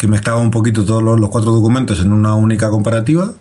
que 0.00 0.08
mezclaba 0.08 0.40
un 0.40 0.50
poquito 0.50 0.82
todos 0.86 1.02
los, 1.02 1.28
cuatro 1.28 1.52
documentos 1.52 2.00
en 2.00 2.10
una 2.10 2.34
única 2.34 2.70
comparativa. 2.70 3.32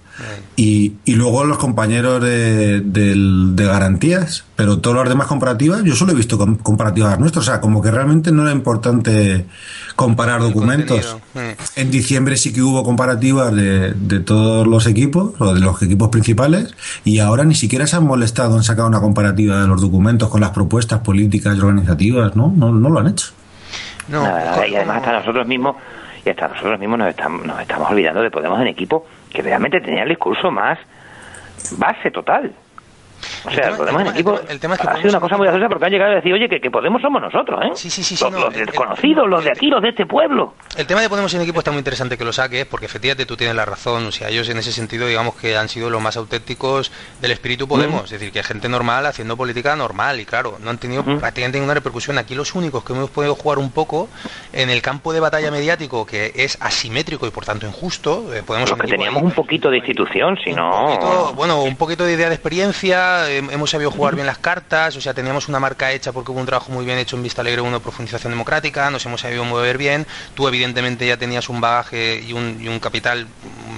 Y, 0.58 0.96
y, 1.06 1.16
luego 1.16 1.46
los 1.46 1.58
compañeros 1.58 2.22
de, 2.22 2.82
de, 2.82 3.66
garantías, 3.66 4.44
pero 4.58 4.80
todas 4.80 5.00
las 5.00 5.08
demás 5.08 5.28
comparativas, 5.28 5.82
yo 5.86 5.96
solo 5.96 6.12
he 6.12 6.16
visto 6.16 6.38
comparativas 6.62 7.18
nuestras, 7.18 7.48
o 7.48 7.50
sea, 7.50 7.62
como 7.62 7.82
que 7.82 7.90
realmente 7.90 8.34
no 8.34 8.42
era 8.42 8.52
importante 8.52 9.46
comparar 9.96 10.42
documentos. 10.42 11.16
En 11.78 11.92
diciembre 11.92 12.36
sí 12.36 12.52
que 12.52 12.62
hubo 12.62 12.84
comparativas 12.84 13.56
de, 13.56 13.94
de, 13.94 14.20
todos 14.20 14.68
los 14.68 14.86
equipos, 14.86 15.40
o 15.40 15.54
de 15.54 15.62
los 15.62 15.82
equipos 15.82 16.10
principales, 16.10 16.76
y 17.06 17.20
ahora 17.20 17.46
ni 17.46 17.56
siquiera 17.56 17.88
se 17.88 17.96
han 17.96 18.04
molestado 18.04 18.58
en 18.58 18.64
sacar 18.64 18.86
una 18.86 19.00
comparativa 19.00 19.62
de 19.62 19.68
los 19.68 19.80
documentos 19.80 20.28
con 20.28 20.42
las 20.42 20.50
propuestas 20.50 21.00
políticas 21.00 21.56
y 21.56 21.62
organizativas, 21.62 22.36
¿no? 22.36 22.52
No, 22.54 22.74
no 22.74 22.90
lo 22.90 23.00
han 23.00 23.08
hecho. 23.08 23.28
No, 24.10 24.24
y 24.68 24.76
además 24.76 24.98
hasta 24.98 25.20
nosotros 25.20 25.48
mismos, 25.48 25.78
y 26.30 26.32
hasta 26.32 26.48
nosotros 26.48 26.80
mismos 26.80 27.00
nos 27.00 27.10
estamos, 27.10 27.46
nos 27.46 27.60
estamos 27.60 27.90
olvidando 27.90 28.22
de 28.22 28.30
Podemos 28.30 28.62
en 28.62 28.68
equipo, 28.68 29.06
que 29.34 29.42
realmente 29.42 29.82
tenía 29.82 30.04
el 30.04 30.10
discurso 30.10 30.52
más 30.52 30.78
base 31.78 32.12
total. 32.12 32.54
O 33.46 33.52
sea, 33.52 33.70
el 33.70 33.76
Podemos 33.76 34.02
en 34.02 34.08
equipo 34.08 34.40
el 34.48 34.60
tema 34.60 34.76
es 34.76 34.82
que 34.82 34.88
ha 34.88 34.98
sido 34.98 35.10
una 35.10 35.20
cosa 35.20 35.38
muy 35.38 35.48
graciosa 35.48 35.70
porque 35.70 35.86
han 35.86 35.92
llegado 35.92 36.12
a 36.12 36.16
decir, 36.16 36.34
oye, 36.34 36.50
que, 36.50 36.70
Podemos 36.70 37.02
somos 37.02 37.22
nosotros, 37.22 37.60
¿eh? 37.66 37.72
Sí, 37.74 37.90
sí, 37.90 38.04
sí. 38.04 38.16
los, 38.32 38.54
desconocidos, 38.54 39.28
los 39.28 39.44
de 39.44 39.52
aquí, 39.52 39.68
los 39.68 39.82
de 39.82 39.90
este 39.90 40.06
pueblo. 40.06 40.54
El 40.78 40.86
tema 40.86 41.02
de 41.02 41.10
Podemos 41.10 41.34
en 41.34 41.42
equipo 41.42 41.60
está 41.60 41.72
muy 41.72 41.80
interesante 41.80 42.18
que 42.18 42.24
lo 42.24 42.32
saques 42.32 42.66
porque 42.66 42.86
efectivamente 42.86 43.26
tú 43.26 43.36
tienes 43.36 43.56
la 43.56 43.66
razón. 43.66 44.06
O 44.06 44.12
sea, 44.12 44.30
ellos 44.30 44.48
en 44.50 44.58
ese 44.58 44.72
sentido, 44.72 45.08
digamos 45.08 45.36
que 45.36 45.58
han 45.58 45.68
sido 45.68 45.90
los 45.90 46.02
más 46.02 46.16
auténticos 46.18 46.92
del 47.22 47.32
espíritu 47.32 47.68
Podemos. 47.68 48.04
Es 48.06 48.12
decir, 48.12 48.32
que 48.32 48.44
gente 48.44 48.70
normal 48.70 49.06
haciendo 49.06 49.36
política 49.36 49.76
normal 49.76 50.20
y 50.20 50.26
claro, 50.26 50.58
no 50.62 50.70
han 50.70 50.78
tenido 50.78 51.04
prácticamente 51.04 51.58
ninguna 51.58 51.74
repercusión. 51.74 52.18
Aquí 52.18 52.36
los 52.36 52.56
únicos 52.56 52.84
que 52.84 52.94
hemos 52.94 53.10
podido 53.10 53.36
jugar 53.36 53.58
un 53.58 53.72
poco 53.72 54.10
en 54.54 54.70
el 54.70 54.82
campo 54.82 55.14
de 55.14 55.20
batalla 55.20 55.52
mediático 55.52 56.06
que 56.06 56.32
es 56.36 56.58
asimétrico 56.62 57.28
y 57.28 57.32
por 57.32 57.46
tanto 57.46 57.66
injusto, 57.66 58.34
eh, 58.34 58.44
Podemos... 58.46 58.70
Porque 58.70 58.88
teníamos 58.88 59.24
un 59.24 59.32
poquito 59.32 59.70
de 59.70 59.78
institución, 59.78 60.38
si 60.44 60.54
no... 60.54 61.34
bueno, 61.34 61.64
un 61.64 61.76
poquito 61.76 62.06
de 62.06 62.14
idea 62.14 62.30
de 62.30 62.36
experiencia 62.36 63.09
hemos 63.30 63.70
sabido 63.70 63.92
jugar 63.92 64.16
bien 64.16 64.28
las 64.28 64.38
cartas, 64.38 64.96
o 64.96 65.02
sea, 65.02 65.14
teníamos 65.14 65.48
una 65.48 65.60
marca 65.60 65.92
hecha 65.92 66.12
porque 66.12 66.32
hubo 66.32 66.40
un 66.40 66.46
trabajo 66.46 66.72
muy 66.72 66.86
bien 66.86 66.98
hecho 66.98 67.16
en 67.16 67.24
Vista 67.24 67.42
Alegre 67.42 67.62
1 67.62 67.80
Profundización 67.80 68.32
Democrática, 68.32 68.90
nos 68.90 69.06
hemos 69.06 69.22
sabido 69.22 69.44
mover 69.46 69.78
bien, 69.78 70.06
tú 70.36 70.48
evidentemente 70.48 71.08
ya 71.08 71.18
tenías 71.18 71.50
un 71.50 71.62
bagaje 71.62 72.22
y 72.26 72.34
un, 72.34 72.58
y 72.62 72.68
un 72.68 72.80
capital 72.80 73.28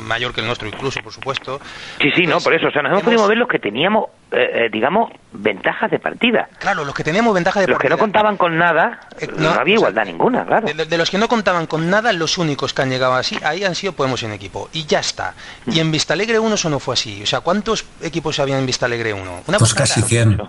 mayor 0.06 0.34
que 0.34 0.42
el 0.42 0.48
nuestro 0.48 0.68
incluso, 0.68 1.02
por 1.02 1.14
supuesto. 1.14 1.60
Sí, 2.02 2.10
sí, 2.16 2.26
no, 2.26 2.40
por 2.40 2.54
eso, 2.54 2.68
o 2.68 2.72
sea, 2.72 2.82
nos 2.82 2.92
hemos, 2.92 3.04
podido 3.04 3.22
mover 3.22 3.38
los 3.38 3.48
que 3.48 3.60
teníamos, 3.60 4.06
eh, 4.32 4.70
digamos, 4.72 5.12
ventajas 5.34 5.92
de 5.92 6.00
partida. 6.00 6.48
Claro, 6.60 6.86
los 6.86 6.96
que 6.96 7.04
teníamos 7.04 7.34
ventajas 7.34 7.62
de 7.62 7.68
partida. 7.68 7.74
Los 7.74 7.82
que 7.82 7.90
no 7.90 7.98
contaban 7.98 8.38
con 8.38 8.58
nada, 8.58 9.02
eh, 9.20 9.28
no, 9.38 9.50
había 9.50 9.76
igualdad 9.76 10.06
ninguna, 10.06 10.46
claro. 10.46 10.68
De, 10.74 10.98
los 10.98 11.10
que 11.10 11.18
no 11.18 11.28
contaban 11.28 11.68
con 11.68 11.90
nada, 11.90 12.14
los 12.14 12.38
únicos 12.38 12.74
que 12.74 12.82
han 12.82 12.90
llegado 12.90 13.14
así, 13.14 13.38
ahí 13.44 13.64
han 13.64 13.76
sido 13.76 13.92
Podemos 13.94 14.24
en 14.24 14.32
equipo, 14.32 14.70
y 14.72 14.86
ya 14.86 15.00
está. 15.00 15.34
Y 15.68 15.80
en 15.80 15.92
Vista 15.92 16.14
Alegre 16.14 16.40
1 16.40 16.56
eso 16.56 16.70
no 16.70 16.80
fue 16.80 16.94
así, 16.94 17.22
o 17.22 17.26
sea, 17.26 17.42
¿cuántos 17.42 17.86
equipos 18.02 18.40
había 18.40 18.58
en 18.58 18.66
Vista 18.66 18.86
Alegre 18.86 19.14
1? 19.14 19.44
pues 19.60 19.74
casi 19.74 20.02
100. 20.02 20.42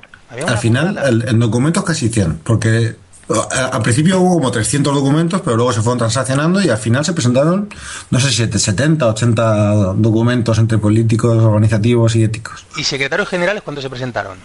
Al 0.46 0.58
final, 0.58 0.98
el, 1.04 1.28
el 1.28 1.38
documento 1.38 1.80
es 1.80 1.86
casi 1.86 2.08
100, 2.08 2.38
porque 2.38 2.96
al 3.28 3.82
principio 3.82 4.20
hubo 4.20 4.34
como 4.34 4.50
300 4.50 4.94
documentos, 4.94 5.40
pero 5.42 5.56
luego 5.56 5.72
se 5.72 5.80
fueron 5.80 5.98
transaccionando 5.98 6.60
y 6.60 6.68
al 6.68 6.78
final 6.78 7.04
se 7.04 7.12
presentaron, 7.12 7.68
no 8.10 8.20
sé 8.20 8.30
si 8.30 8.58
70, 8.58 9.06
80 9.06 9.94
documentos 9.94 10.58
entre 10.58 10.78
políticos, 10.78 11.42
organizativos 11.42 12.16
y 12.16 12.24
éticos. 12.24 12.66
¿Y 12.76 12.84
secretarios 12.84 13.28
generales 13.28 13.62
cuándo 13.62 13.80
se 13.80 13.88
presentaron? 13.88 14.38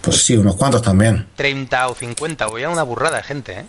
Pues 0.00 0.24
sí, 0.24 0.36
unos 0.36 0.56
cuantos 0.56 0.82
también. 0.82 1.26
30 1.36 1.88
o 1.88 1.94
50, 1.94 2.48
o 2.48 2.58
ya 2.58 2.68
una 2.68 2.84
burrada 2.84 3.16
de 3.16 3.22
gente, 3.24 3.52
¿eh? 3.60 3.66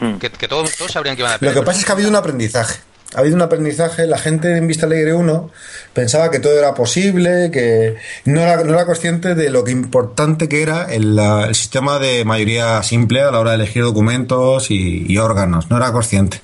Hmm. 0.00 0.16
Que, 0.16 0.48
todos, 0.48 0.70
sabrían 0.90 1.14
que 1.14 1.22
iban 1.22 1.32
a 1.32 1.38
Lo 1.40 1.52
que 1.52 1.62
pasa 1.62 1.78
es 1.78 1.84
que 1.84 1.92
ha 1.92 1.94
habido 1.94 2.08
un 2.08 2.16
aprendizaje 2.16 2.80
ha 3.14 3.20
habido 3.20 3.36
un 3.36 3.42
aprendizaje, 3.42 4.06
la 4.06 4.18
gente 4.18 4.56
en 4.56 4.66
Vista 4.66 4.86
Alegre 4.86 5.14
1 5.14 5.50
pensaba 5.92 6.30
que 6.30 6.40
todo 6.40 6.58
era 6.58 6.74
posible, 6.74 7.50
que 7.52 7.96
no 8.24 8.40
era, 8.40 8.64
no 8.64 8.74
era 8.74 8.86
consciente 8.86 9.34
de 9.34 9.50
lo 9.50 9.62
que 9.62 9.70
importante 9.70 10.48
que 10.48 10.62
era 10.62 10.92
el, 10.92 11.20
sistema 11.54 11.98
de 11.98 12.24
mayoría 12.24 12.82
simple 12.82 13.22
a 13.22 13.30
la 13.30 13.38
hora 13.38 13.50
de 13.50 13.56
elegir 13.56 13.84
documentos 13.84 14.70
y, 14.70 15.16
órganos, 15.18 15.70
no 15.70 15.76
era 15.76 15.92
consciente. 15.92 16.40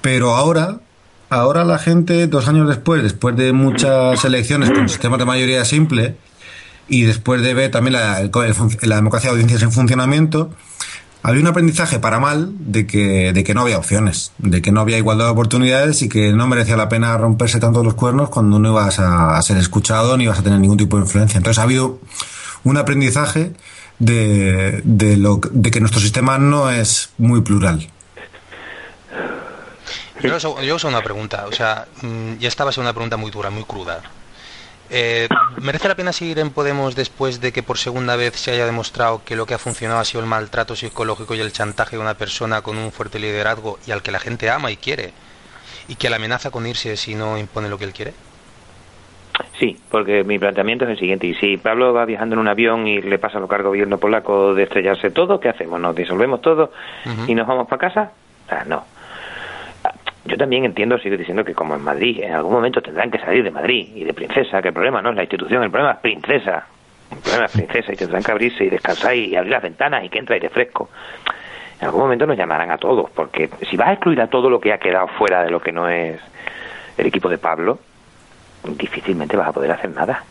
Pero 0.00 0.34
ahora, 0.34 0.80
ahora 1.30 1.64
la 1.64 1.78
gente, 1.78 2.26
dos 2.26 2.48
años 2.48 2.68
después, 2.68 3.02
después 3.02 3.36
de 3.36 3.52
muchas 3.52 4.24
elecciones 4.24 4.70
con 4.70 4.88
sistemas 4.88 5.20
de 5.20 5.24
mayoría 5.24 5.64
simple, 5.64 6.16
y 6.88 7.04
después 7.04 7.40
de 7.40 7.54
ver 7.54 7.70
también 7.70 7.94
la, 7.94 8.28
la 8.82 8.96
democracia 8.96 9.30
de 9.30 9.34
audiencias 9.34 9.62
en 9.62 9.72
funcionamiento, 9.72 10.50
había 11.26 11.40
un 11.40 11.46
aprendizaje 11.46 11.98
para 11.98 12.20
mal 12.20 12.50
de 12.58 12.86
que, 12.86 13.32
de 13.32 13.44
que 13.44 13.54
no 13.54 13.62
había 13.62 13.78
opciones, 13.78 14.32
de 14.36 14.60
que 14.60 14.70
no 14.72 14.82
había 14.82 14.98
igualdad 14.98 15.24
de 15.24 15.30
oportunidades 15.30 16.02
y 16.02 16.10
que 16.10 16.34
no 16.34 16.46
merecía 16.46 16.76
la 16.76 16.90
pena 16.90 17.16
romperse 17.16 17.58
tanto 17.58 17.82
los 17.82 17.94
cuernos 17.94 18.28
cuando 18.28 18.58
no 18.58 18.68
ibas 18.68 18.98
a, 18.98 19.40
ser 19.40 19.56
escuchado 19.56 20.18
ni 20.18 20.24
ibas 20.24 20.38
a 20.38 20.42
tener 20.42 20.58
ningún 20.58 20.76
tipo 20.76 20.98
de 20.98 21.04
influencia. 21.04 21.38
Entonces 21.38 21.58
ha 21.58 21.62
habido 21.62 21.98
un 22.62 22.76
aprendizaje 22.76 23.54
de, 23.98 24.82
de, 24.84 25.16
lo, 25.16 25.40
de 25.50 25.70
que 25.70 25.80
nuestro 25.80 25.98
sistema 25.98 26.36
no 26.36 26.70
es 26.70 27.08
muy 27.16 27.40
plural. 27.40 27.88
Yo, 30.22 30.60
yo 30.62 30.74
uso 30.76 30.88
una 30.88 31.02
pregunta, 31.02 31.46
o 31.48 31.52
sea, 31.52 31.86
mm, 32.02 32.36
ya 32.38 32.48
estaba 32.48 32.70
siendo 32.70 32.90
una 32.90 32.94
pregunta 32.94 33.16
muy 33.16 33.30
dura, 33.30 33.48
muy 33.48 33.64
cruda. 33.64 34.02
Eh, 34.96 35.26
¿Merece 35.60 35.88
la 35.88 35.96
pena 35.96 36.12
seguir 36.12 36.38
en 36.38 36.50
Podemos 36.50 36.94
después 36.94 37.40
de 37.40 37.50
que 37.50 37.64
por 37.64 37.78
segunda 37.78 38.14
vez 38.14 38.36
se 38.36 38.52
haya 38.52 38.64
demostrado 38.64 39.22
que 39.24 39.34
lo 39.34 39.44
que 39.44 39.54
ha 39.54 39.58
funcionado 39.58 39.98
ha 39.98 40.04
sido 40.04 40.22
el 40.22 40.28
maltrato 40.28 40.76
psicológico 40.76 41.34
y 41.34 41.40
el 41.40 41.52
chantaje 41.52 41.96
de 41.96 42.02
una 42.02 42.14
persona 42.14 42.62
con 42.62 42.78
un 42.78 42.92
fuerte 42.92 43.18
liderazgo 43.18 43.80
y 43.88 43.90
al 43.90 44.02
que 44.02 44.12
la 44.12 44.20
gente 44.20 44.48
ama 44.50 44.70
y 44.70 44.76
quiere? 44.76 45.10
¿Y 45.88 45.96
que 45.96 46.08
la 46.08 46.16
amenaza 46.16 46.52
con 46.52 46.64
irse 46.64 46.96
si 46.96 47.16
no 47.16 47.36
impone 47.36 47.68
lo 47.68 47.76
que 47.76 47.86
él 47.86 47.92
quiere? 47.92 48.14
Sí, 49.58 49.76
porque 49.90 50.22
mi 50.22 50.38
planteamiento 50.38 50.84
es 50.84 50.92
el 50.92 50.98
siguiente. 51.00 51.26
Y 51.26 51.34
si 51.34 51.56
Pablo 51.56 51.92
va 51.92 52.04
viajando 52.04 52.34
en 52.34 52.38
un 52.38 52.46
avión 52.46 52.86
y 52.86 53.02
le 53.02 53.18
pasa 53.18 53.40
lo 53.40 53.48
que 53.48 53.56
al 53.56 53.64
gobierno 53.64 53.98
polaco 53.98 54.54
de 54.54 54.62
estrellarse 54.62 55.10
todo, 55.10 55.40
¿qué 55.40 55.48
hacemos? 55.48 55.80
¿Nos 55.80 55.96
disolvemos 55.96 56.40
todo 56.40 56.70
y 57.26 57.34
nos 57.34 57.48
vamos 57.48 57.66
para 57.66 57.80
casa? 57.80 58.12
Ah, 58.48 58.62
no. 58.64 58.84
Yo 60.26 60.38
también 60.38 60.64
entiendo, 60.64 60.98
sigo 60.98 61.16
diciendo 61.16 61.44
que 61.44 61.54
como 61.54 61.74
en 61.74 61.82
Madrid, 61.82 62.22
en 62.22 62.32
algún 62.32 62.52
momento 62.52 62.80
tendrán 62.80 63.10
que 63.10 63.18
salir 63.18 63.44
de 63.44 63.50
Madrid 63.50 63.88
y 63.94 64.04
de 64.04 64.14
Princesa, 64.14 64.62
que 64.62 64.68
el 64.68 64.74
problema 64.74 65.02
no 65.02 65.10
es 65.10 65.16
la 65.16 65.22
institución, 65.22 65.62
el 65.62 65.70
problema 65.70 65.92
es 65.92 65.98
Princesa. 65.98 66.66
El 67.10 67.18
problema 67.18 67.44
es 67.44 67.52
Princesa 67.52 67.92
y 67.92 67.96
tendrán 67.96 68.22
que 68.22 68.32
abrirse 68.32 68.64
y 68.64 68.70
descansar 68.70 69.14
y 69.14 69.36
abrir 69.36 69.52
las 69.52 69.62
ventanas 69.62 70.02
y 70.04 70.08
que 70.08 70.18
entre 70.18 70.36
aire 70.36 70.48
fresco. 70.48 70.88
En 71.78 71.86
algún 71.86 72.02
momento 72.02 72.26
nos 72.26 72.38
llamarán 72.38 72.70
a 72.70 72.78
todos, 72.78 73.10
porque 73.10 73.50
si 73.68 73.76
vas 73.76 73.88
a 73.88 73.92
excluir 73.92 74.20
a 74.22 74.28
todo 74.28 74.48
lo 74.48 74.60
que 74.60 74.72
ha 74.72 74.78
quedado 74.78 75.08
fuera 75.08 75.44
de 75.44 75.50
lo 75.50 75.60
que 75.60 75.72
no 75.72 75.88
es 75.88 76.18
el 76.96 77.06
equipo 77.06 77.28
de 77.28 77.36
Pablo, 77.36 77.78
difícilmente 78.64 79.36
vas 79.36 79.48
a 79.48 79.52
poder 79.52 79.72
hacer 79.72 79.90
nada. 79.90 80.24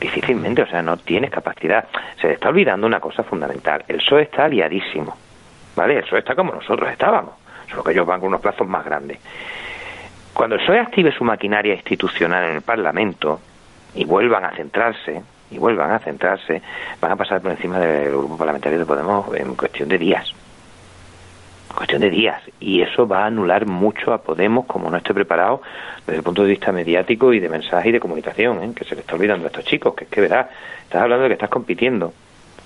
Difícilmente, 0.00 0.62
o 0.62 0.66
sea, 0.66 0.82
no 0.82 0.96
tienes 0.96 1.30
capacidad. 1.30 1.86
Se 2.20 2.28
le 2.28 2.34
está 2.34 2.48
olvidando 2.48 2.86
una 2.86 3.00
cosa 3.00 3.22
fundamental. 3.22 3.84
El 3.86 3.98
PSOE 3.98 4.22
está 4.22 4.46
aliadísimo, 4.46 5.16
¿vale? 5.76 5.96
El 5.96 6.04
PSOE 6.04 6.20
está 6.20 6.34
como 6.34 6.54
nosotros 6.54 6.90
estábamos, 6.90 7.34
solo 7.74 7.84
que 7.84 7.92
ellos 7.92 8.06
van 8.06 8.20
con 8.20 8.28
unos 8.28 8.40
plazos 8.40 8.66
más 8.68 8.84
grandes. 8.84 9.18
Cuando 10.32 10.56
el 10.56 10.62
PSOE 10.62 10.80
active 10.80 11.12
su 11.12 11.24
maquinaria 11.24 11.74
institucional 11.74 12.44
en 12.44 12.56
el 12.56 12.62
Parlamento 12.62 13.40
y 13.94 14.04
vuelvan 14.04 14.44
a 14.44 14.50
centrarse, 14.50 15.22
y 15.50 15.58
vuelvan 15.58 15.92
a 15.92 15.98
centrarse, 15.98 16.62
van 17.00 17.12
a 17.12 17.16
pasar 17.16 17.40
por 17.40 17.50
encima 17.50 17.78
del 17.78 18.10
grupo 18.10 18.36
parlamentario 18.36 18.78
de 18.78 18.86
Podemos 18.86 19.34
en 19.36 19.54
cuestión 19.54 19.88
de 19.88 19.98
días. 19.98 20.32
Cuestión 21.74 22.00
de 22.02 22.10
días. 22.10 22.40
Y 22.60 22.82
eso 22.82 23.06
va 23.06 23.24
a 23.24 23.26
anular 23.26 23.66
mucho 23.66 24.12
a 24.12 24.18
Podemos 24.18 24.66
como 24.66 24.90
no 24.90 24.96
esté 24.96 25.12
preparado 25.12 25.60
desde 26.06 26.18
el 26.18 26.22
punto 26.22 26.42
de 26.42 26.50
vista 26.50 26.72
mediático 26.72 27.32
y 27.32 27.40
de 27.40 27.48
mensaje 27.48 27.88
y 27.88 27.92
de 27.92 28.00
comunicación, 28.00 28.62
¿eh? 28.62 28.72
que 28.74 28.84
se 28.84 28.94
le 28.94 29.00
está 29.00 29.14
olvidando 29.14 29.44
a 29.44 29.48
estos 29.48 29.64
chicos, 29.64 29.94
que 29.94 30.04
es 30.04 30.10
que 30.10 30.20
verás, 30.20 30.48
estás 30.82 31.02
hablando 31.02 31.24
de 31.24 31.30
que 31.30 31.34
estás 31.34 31.50
compitiendo 31.50 32.12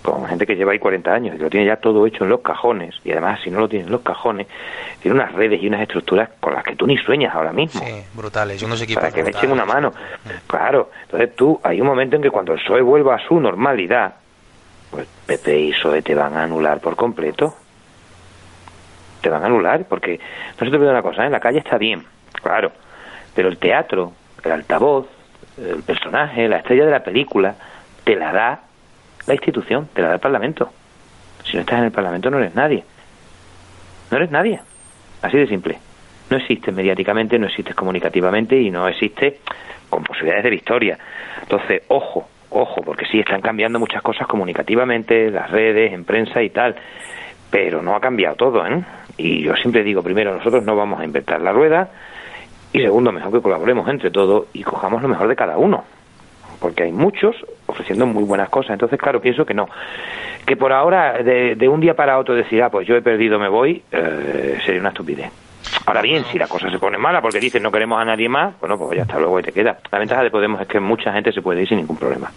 con 0.02 0.26
gente 0.26 0.46
que 0.46 0.54
lleva 0.54 0.72
ahí 0.72 0.78
40 0.78 1.12
años 1.12 1.36
y 1.36 1.38
lo 1.38 1.50
tiene 1.50 1.66
ya 1.66 1.76
todo 1.76 2.06
hecho 2.06 2.24
en 2.24 2.30
los 2.30 2.40
cajones 2.40 2.94
y 3.04 3.10
además 3.12 3.40
si 3.42 3.50
no 3.50 3.60
lo 3.60 3.68
tiene 3.68 3.86
en 3.86 3.92
los 3.92 4.02
cajones 4.02 4.46
tiene 5.02 5.16
unas 5.16 5.32
redes 5.32 5.62
y 5.62 5.66
unas 5.66 5.82
estructuras 5.82 6.30
con 6.40 6.54
las 6.54 6.64
que 6.64 6.76
tú 6.76 6.86
ni 6.86 6.96
sueñas 6.96 7.34
ahora 7.34 7.52
mismo. 7.52 7.80
Sí 7.84 8.04
brutales 8.14 8.60
yo 8.60 8.68
no 8.68 8.76
sé 8.76 8.92
para 8.94 9.10
que 9.10 9.22
le 9.22 9.30
echen 9.30 9.50
una 9.50 9.64
mano. 9.64 9.92
Claro 10.46 10.90
entonces 11.02 11.34
tú 11.34 11.60
hay 11.62 11.80
un 11.80 11.86
momento 11.86 12.16
en 12.16 12.22
que 12.22 12.30
cuando 12.30 12.52
el 12.52 12.60
PSOE 12.60 12.82
vuelva 12.82 13.16
a 13.16 13.18
su 13.26 13.40
normalidad 13.40 14.14
pues 14.90 15.06
PP 15.26 15.58
y 15.58 15.72
PSOE 15.72 16.02
te 16.02 16.14
van 16.14 16.36
a 16.36 16.44
anular 16.44 16.80
por 16.80 16.96
completo. 16.96 17.54
Te 19.20 19.28
van 19.28 19.42
a 19.42 19.46
anular 19.46 19.84
porque 19.84 20.18
no 20.18 20.64
se 20.64 20.70
te 20.70 20.76
olvide 20.76 20.90
una 20.90 21.02
cosa 21.02 21.22
¿eh? 21.22 21.26
en 21.26 21.32
la 21.32 21.40
calle 21.40 21.58
está 21.58 21.76
bien 21.76 22.04
claro 22.40 22.70
pero 23.34 23.48
el 23.48 23.58
teatro 23.58 24.12
el 24.44 24.52
altavoz 24.52 25.06
el 25.58 25.82
personaje 25.82 26.48
la 26.48 26.58
estrella 26.58 26.84
de 26.84 26.92
la 26.92 27.02
película 27.02 27.56
te 28.04 28.14
la 28.14 28.32
da 28.32 28.67
la 29.28 29.34
institución, 29.34 29.88
te 29.92 30.00
la 30.00 30.08
da 30.08 30.14
el 30.14 30.20
Parlamento. 30.20 30.70
Si 31.44 31.54
no 31.54 31.60
estás 31.60 31.78
en 31.78 31.84
el 31.84 31.92
Parlamento 31.92 32.30
no 32.30 32.38
eres 32.38 32.54
nadie. 32.54 32.82
No 34.10 34.16
eres 34.16 34.30
nadie. 34.30 34.58
Así 35.22 35.36
de 35.36 35.46
simple. 35.46 35.78
No 36.30 36.38
existes 36.38 36.74
mediáticamente, 36.74 37.38
no 37.38 37.46
existes 37.46 37.74
comunicativamente 37.74 38.58
y 38.58 38.70
no 38.70 38.88
existe 38.88 39.40
con 39.90 40.02
posibilidades 40.02 40.44
de 40.44 40.50
victoria. 40.50 40.98
Entonces, 41.42 41.82
ojo, 41.88 42.26
ojo, 42.50 42.80
porque 42.82 43.04
sí 43.06 43.20
están 43.20 43.42
cambiando 43.42 43.78
muchas 43.78 44.02
cosas 44.02 44.26
comunicativamente, 44.26 45.30
las 45.30 45.50
redes, 45.50 45.92
en 45.92 46.04
prensa 46.04 46.42
y 46.42 46.50
tal, 46.50 46.74
pero 47.50 47.82
no 47.82 47.96
ha 47.96 48.00
cambiado 48.00 48.34
todo, 48.36 48.66
¿eh? 48.66 48.82
Y 49.18 49.42
yo 49.42 49.54
siempre 49.56 49.82
digo, 49.82 50.02
primero, 50.02 50.34
nosotros 50.34 50.64
no 50.64 50.76
vamos 50.76 51.00
a 51.00 51.04
inventar 51.04 51.40
la 51.40 51.52
rueda, 51.52 51.90
y 52.72 52.80
segundo, 52.80 53.12
mejor 53.12 53.32
que 53.32 53.40
colaboremos 53.40 53.88
entre 53.88 54.10
todos 54.10 54.46
y 54.52 54.62
cojamos 54.62 55.02
lo 55.02 55.08
mejor 55.08 55.28
de 55.28 55.36
cada 55.36 55.56
uno 55.56 55.84
porque 56.60 56.84
hay 56.84 56.92
muchos 56.92 57.36
ofreciendo 57.66 58.06
muy 58.06 58.24
buenas 58.24 58.48
cosas. 58.48 58.72
Entonces, 58.72 58.98
claro, 58.98 59.20
pienso 59.20 59.44
que 59.44 59.54
no. 59.54 59.68
Que 60.46 60.56
por 60.56 60.72
ahora, 60.72 61.22
de, 61.22 61.68
un 61.68 61.80
día 61.80 61.94
para 61.94 62.18
otro 62.18 62.34
decir, 62.34 62.62
ah, 62.62 62.70
pues 62.70 62.86
yo 62.86 62.96
he 62.96 63.02
perdido, 63.02 63.38
me 63.38 63.48
voy, 63.48 63.82
eh, 63.92 64.58
sería 64.64 64.80
una 64.80 64.90
estupidez. 64.90 65.30
Ahora 65.86 66.02
bien, 66.02 66.24
si 66.30 66.38
la 66.38 66.46
cosa 66.46 66.70
se 66.70 66.78
pone 66.78 66.98
mala 66.98 67.20
porque 67.20 67.40
dicen 67.40 67.62
no 67.62 67.70
queremos 67.70 68.00
a 68.00 68.04
nadie 68.04 68.28
más, 68.28 68.58
bueno, 68.60 68.78
pues 68.78 68.96
ya 68.96 69.02
está, 69.02 69.18
luego 69.18 69.40
y 69.40 69.42
te 69.42 69.52
queda. 69.52 69.78
La 69.90 69.98
ventaja 69.98 70.22
de 70.22 70.30
Podemos 70.30 70.60
es 70.60 70.66
que 70.66 70.80
mucha 70.80 71.12
gente 71.12 71.32
se 71.32 71.42
puede 71.42 71.62
ir 71.62 71.68
sin 71.68 71.78
ningún 71.78 71.96
problema. 71.96 72.30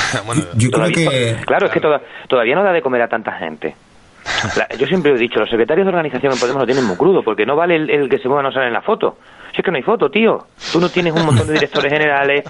yo 0.56 0.70
creo 0.70 0.88
que... 0.88 1.36
Claro, 1.46 1.66
es 1.66 1.72
que 1.72 1.80
todavía 2.28 2.54
no 2.54 2.62
da 2.62 2.72
de 2.72 2.82
comer 2.82 3.02
a 3.02 3.08
tanta 3.08 3.32
gente. 3.32 3.74
yo 4.78 4.86
siempre 4.86 5.12
he 5.12 5.18
dicho, 5.18 5.40
los 5.40 5.50
secretarios 5.50 5.84
de 5.84 5.90
organización 5.90 6.32
en 6.32 6.38
Podemos 6.38 6.60
lo 6.60 6.66
tienen 6.66 6.84
muy 6.84 6.96
crudo, 6.96 7.22
porque 7.22 7.46
no 7.46 7.56
vale 7.56 7.76
el, 7.76 8.08
que 8.08 8.18
se 8.18 8.28
mueva 8.28 8.42
no 8.42 8.52
sale 8.52 8.66
en 8.66 8.72
la 8.72 8.82
foto. 8.82 9.16
Si 9.52 9.60
es 9.60 9.64
que 9.64 9.70
no 9.70 9.76
hay 9.76 9.82
foto, 9.82 10.10
tío. 10.10 10.46
Tú 10.72 10.80
no 10.80 10.88
tienes 10.88 11.12
un 11.12 11.26
montón 11.26 11.46
de 11.46 11.54
directores 11.54 11.92
generales, 11.98 12.44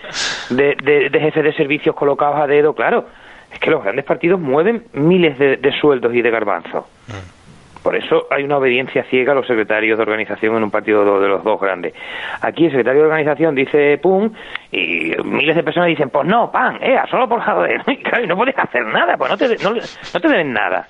de, 0.51 0.77
de, 1.11 1.21
jefes 1.21 1.45
de 1.45 1.53
servicios 1.53 1.95
colocados 1.95 2.39
a 2.41 2.47
dedo, 2.47 2.75
claro. 2.75 3.07
Es 3.53 3.59
que 3.59 3.71
los 3.71 3.83
grandes 3.83 4.05
partidos 4.05 4.41
mueven 4.41 4.85
miles 4.93 5.39
de, 5.39 5.73
sueldos 5.81 6.15
y 6.15 6.23
de 6.23 6.31
garbanzos. 6.31 6.85
Mm. 7.09 7.43
Por 7.83 7.97
eso 7.97 8.29
hay 8.31 8.45
una 8.45 8.59
obediencia 8.59 9.03
ciega 9.11 9.33
a 9.33 9.35
los 9.35 9.47
secretarios 9.47 9.99
de 9.99 10.03
organización 10.03 10.57
en 10.57 10.63
un 10.63 10.71
partido 10.71 11.21
de 11.21 11.29
los 11.29 11.43
dos 11.43 11.61
grandes. 11.61 11.93
Aquí 12.41 12.67
el 12.67 12.71
secretario 12.71 13.01
de 13.01 13.07
organización 13.09 13.57
dice 13.57 13.99
pum 13.99 14.31
y 14.71 15.13
miles 15.25 15.57
de 15.57 15.65
personas 15.65 15.89
dicen 15.89 16.09
pues 16.09 16.25
no, 16.27 16.51
pan, 16.53 16.79
eh, 16.81 16.97
solo 17.11 17.29
por 17.29 17.43
joder. 17.43 17.83
Y 18.23 18.27
no 18.29 18.37
puedes 18.37 18.57
hacer 18.57 18.87
nada, 18.87 19.17
pues 19.17 19.31
no 19.33 19.37
te, 19.37 19.49
no, 19.65 19.71
no 19.73 20.21
te 20.21 20.29
deben 20.29 20.53
nada. 20.53 20.87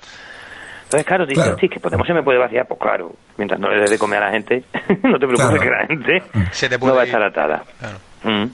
Entonces, 0.93 1.07
claro, 1.07 1.25
dices, 1.25 1.55
sí, 1.59 1.69
que 1.69 1.79
Podemos 1.79 2.05
se 2.05 2.13
me 2.13 2.21
puede 2.21 2.37
vaciar, 2.37 2.67
pues 2.67 2.79
claro, 2.79 3.15
mientras 3.35 3.59
no 3.59 3.67
le 3.67 3.81
des 3.81 3.89
de 3.89 3.97
comer 3.97 4.21
a 4.21 4.27
la 4.27 4.31
gente, 4.31 4.63
no 5.03 5.17
te 5.17 5.27
preocupes 5.27 5.59
que 5.59 5.69
la 5.71 5.87
gente 5.87 6.23
no 6.79 6.93
va 6.95 7.01
a 7.01 7.05
estar 7.05 7.23
atada. 7.23 7.63
Mm. 8.23 8.45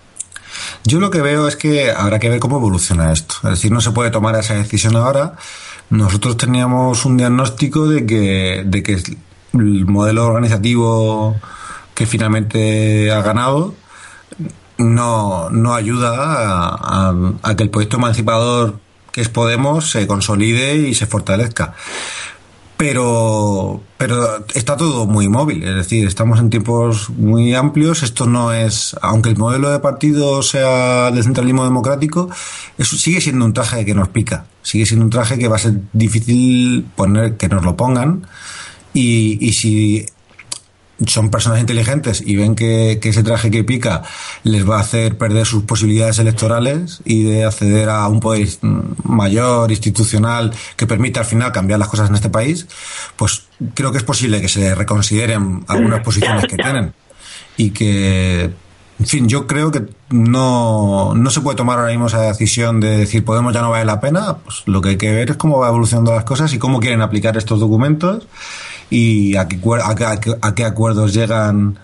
Yo 0.85 1.01
lo 1.01 1.11
que 1.11 1.21
veo 1.21 1.49
es 1.49 1.57
que 1.57 1.91
habrá 1.91 2.17
que 2.17 2.29
ver 2.29 2.39
cómo 2.39 2.55
evoluciona 2.55 3.11
esto. 3.11 3.35
Es 3.43 3.49
decir, 3.49 3.73
no 3.73 3.81
se 3.81 3.91
puede 3.91 4.09
tomar 4.09 4.35
esa 4.35 4.53
decisión 4.53 4.95
ahora. 4.95 5.33
Nosotros 5.89 6.37
teníamos 6.37 7.03
un 7.03 7.17
diagnóstico 7.17 7.89
de 7.89 8.05
que, 8.05 8.63
de 8.65 8.83
que 8.83 8.93
el 9.53 9.85
modelo 9.85 10.25
organizativo 10.25 11.35
que 11.93 12.05
finalmente 12.05 13.11
ha 13.11 13.21
ganado 13.21 13.75
no, 14.77 15.49
no 15.49 15.75
ayuda 15.75 16.13
a, 16.15 17.13
a 17.43 17.55
que 17.57 17.63
el 17.63 17.69
proyecto 17.69 17.97
emancipador 17.97 18.79
que 19.11 19.21
es 19.21 19.29
Podemos 19.29 19.89
se 19.89 20.07
consolide 20.07 20.75
y 20.75 20.93
se 20.93 21.05
fortalezca. 21.05 21.73
Pero, 22.77 23.83
pero 23.97 24.45
está 24.55 24.77
todo 24.77 25.05
muy 25.05 25.27
móvil, 25.27 25.63
es 25.63 25.75
decir, 25.75 26.07
estamos 26.07 26.39
en 26.39 26.49
tiempos 26.49 27.09
muy 27.09 27.53
amplios, 27.53 28.03
esto 28.03 28.25
no 28.25 28.53
es, 28.53 28.95
aunque 29.01 29.27
el 29.27 29.35
modelo 29.35 29.69
de 29.69 29.79
partido 29.79 30.41
sea 30.41 31.11
de 31.11 31.21
centralismo 31.21 31.65
democrático, 31.65 32.29
eso 32.77 32.95
sigue 32.95 33.19
siendo 33.19 33.43
un 33.43 33.51
traje 33.51 33.83
que 33.83 33.93
nos 33.93 34.07
pica, 34.07 34.45
sigue 34.61 34.85
siendo 34.85 35.03
un 35.03 35.11
traje 35.11 35.37
que 35.37 35.49
va 35.49 35.57
a 35.57 35.59
ser 35.59 35.73
difícil 35.91 36.87
poner, 36.95 37.35
que 37.35 37.49
nos 37.49 37.65
lo 37.65 37.75
pongan, 37.75 38.25
y, 38.93 39.45
y 39.45 39.51
si 39.51 40.05
son 41.05 41.29
personas 41.29 41.59
inteligentes 41.59 42.21
y 42.25 42.35
ven 42.35 42.55
que, 42.55 42.99
ese 43.01 43.23
traje 43.23 43.49
que 43.51 43.63
pica 43.63 44.03
les 44.43 44.69
va 44.69 44.77
a 44.77 44.81
hacer 44.81 45.17
perder 45.17 45.45
sus 45.45 45.63
posibilidades 45.63 46.19
electorales 46.19 47.01
y 47.05 47.23
de 47.23 47.45
acceder 47.45 47.89
a 47.89 48.07
un 48.07 48.19
poder 48.19 48.47
mayor, 49.03 49.71
institucional, 49.71 50.53
que 50.75 50.87
permita 50.87 51.21
al 51.21 51.25
final 51.25 51.51
cambiar 51.51 51.79
las 51.79 51.87
cosas 51.87 52.09
en 52.09 52.15
este 52.15 52.29
país, 52.29 52.67
pues 53.15 53.43
creo 53.73 53.91
que 53.91 53.97
es 53.97 54.03
posible 54.03 54.41
que 54.41 54.49
se 54.49 54.75
reconsideren 54.75 55.63
algunas 55.67 56.01
posiciones 56.01 56.45
que 56.45 56.57
tienen 56.57 56.93
y 57.57 57.71
que 57.71 58.51
en 58.99 59.05
fin, 59.05 59.29
yo 59.29 59.47
creo 59.47 59.71
que 59.71 59.83
no, 60.09 61.13
no 61.15 61.29
se 61.29 61.39
puede 61.39 61.55
tomar 61.55 61.79
ahora 61.79 61.91
mismo 61.91 62.07
esa 62.07 62.23
decisión 62.23 62.81
de 62.81 62.97
decir 62.97 63.23
Podemos 63.23 63.53
ya 63.53 63.61
no 63.61 63.69
vale 63.69 63.85
la 63.85 64.01
pena. 64.01 64.39
Pues 64.43 64.63
lo 64.65 64.81
que 64.81 64.89
hay 64.89 64.97
que 64.97 65.09
ver 65.09 65.31
es 65.31 65.37
cómo 65.37 65.59
va 65.59 65.69
evolucionando 65.69 66.13
las 66.13 66.25
cosas 66.25 66.53
y 66.53 66.59
cómo 66.59 66.81
quieren 66.81 67.01
aplicar 67.01 67.37
estos 67.37 67.61
documentos 67.61 68.27
y 68.89 69.35
a 69.35 69.47
qué, 69.47 69.59
a, 70.41 70.55
qué, 70.55 70.65
acuerdos 70.65 71.13
llegan 71.13 71.79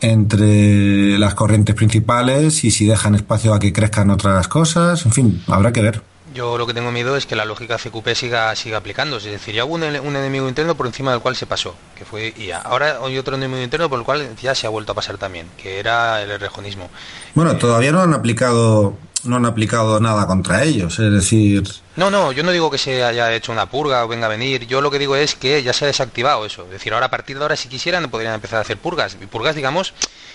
entre 0.00 1.18
las 1.18 1.34
corrientes 1.34 1.74
principales 1.74 2.64
y 2.64 2.70
si 2.70 2.86
dejan 2.86 3.14
espacio 3.14 3.54
a 3.54 3.58
que 3.58 3.72
crezcan 3.72 4.10
otras 4.10 4.48
cosas. 4.48 5.06
En 5.06 5.12
fin, 5.12 5.42
habrá 5.46 5.72
que 5.72 5.82
ver. 5.82 6.02
Yo 6.34 6.56
lo 6.56 6.66
que 6.66 6.72
tengo 6.72 6.90
miedo 6.90 7.16
es 7.16 7.26
que 7.26 7.36
la 7.36 7.44
lógica 7.44 7.76
CQP 7.76 8.14
siga, 8.14 8.54
siga 8.56 8.78
aplicándose. 8.78 9.28
Es 9.28 9.40
decir, 9.40 9.54
ya 9.54 9.66
hubo 9.66 9.74
un, 9.74 9.82
enemigo 9.84 10.48
interno 10.48 10.74
por 10.74 10.86
encima 10.86 11.10
del 11.10 11.20
cual 11.20 11.36
se 11.36 11.44
pasó, 11.44 11.74
que 11.96 12.06
fue 12.06 12.32
IA. 12.38 12.58
Ahora 12.58 12.98
hay 13.04 13.18
otro 13.18 13.36
enemigo 13.36 13.62
interno 13.62 13.90
por 13.90 13.98
el 13.98 14.04
cual 14.04 14.34
ya 14.40 14.54
se 14.54 14.66
ha 14.66 14.70
vuelto 14.70 14.92
a 14.92 14.94
pasar 14.94 15.18
también, 15.18 15.46
que 15.62 15.78
era 15.78 16.22
el 16.22 16.40
rejonismo. 16.40 16.88
Bueno, 17.34 17.56
todavía 17.56 17.92
no 17.92 18.00
han 18.00 18.14
aplicado 18.14 18.96
no 19.24 19.36
han 19.36 19.46
aplicado 19.46 20.00
nada 20.00 20.26
contra 20.26 20.62
ellos, 20.64 20.98
es 20.98 21.12
decir... 21.12 21.62
No, 21.96 22.10
no, 22.10 22.32
yo 22.32 22.42
no 22.42 22.52
digo 22.52 22.70
que 22.70 22.78
se 22.78 23.04
haya 23.04 23.32
hecho 23.32 23.52
una 23.52 23.66
purga 23.66 24.04
o 24.04 24.08
venga 24.08 24.26
a 24.26 24.30
venir, 24.30 24.66
yo 24.66 24.80
lo 24.80 24.90
que 24.90 24.98
digo 24.98 25.14
es 25.16 25.34
que 25.34 25.62
ya 25.62 25.72
se 25.72 25.84
ha 25.84 25.88
desactivado 25.88 26.44
eso, 26.46 26.64
es 26.64 26.70
decir, 26.70 26.92
ahora 26.94 27.06
a 27.06 27.10
partir 27.10 27.36
de 27.36 27.44
ahora 27.44 27.56
si 27.56 27.68
quisieran 27.68 28.10
podrían 28.10 28.34
empezar 28.34 28.58
a 28.58 28.62
hacer 28.62 28.78
purgas, 28.78 29.16
y 29.20 29.26
purgas 29.26 29.54
digamos 29.54 29.94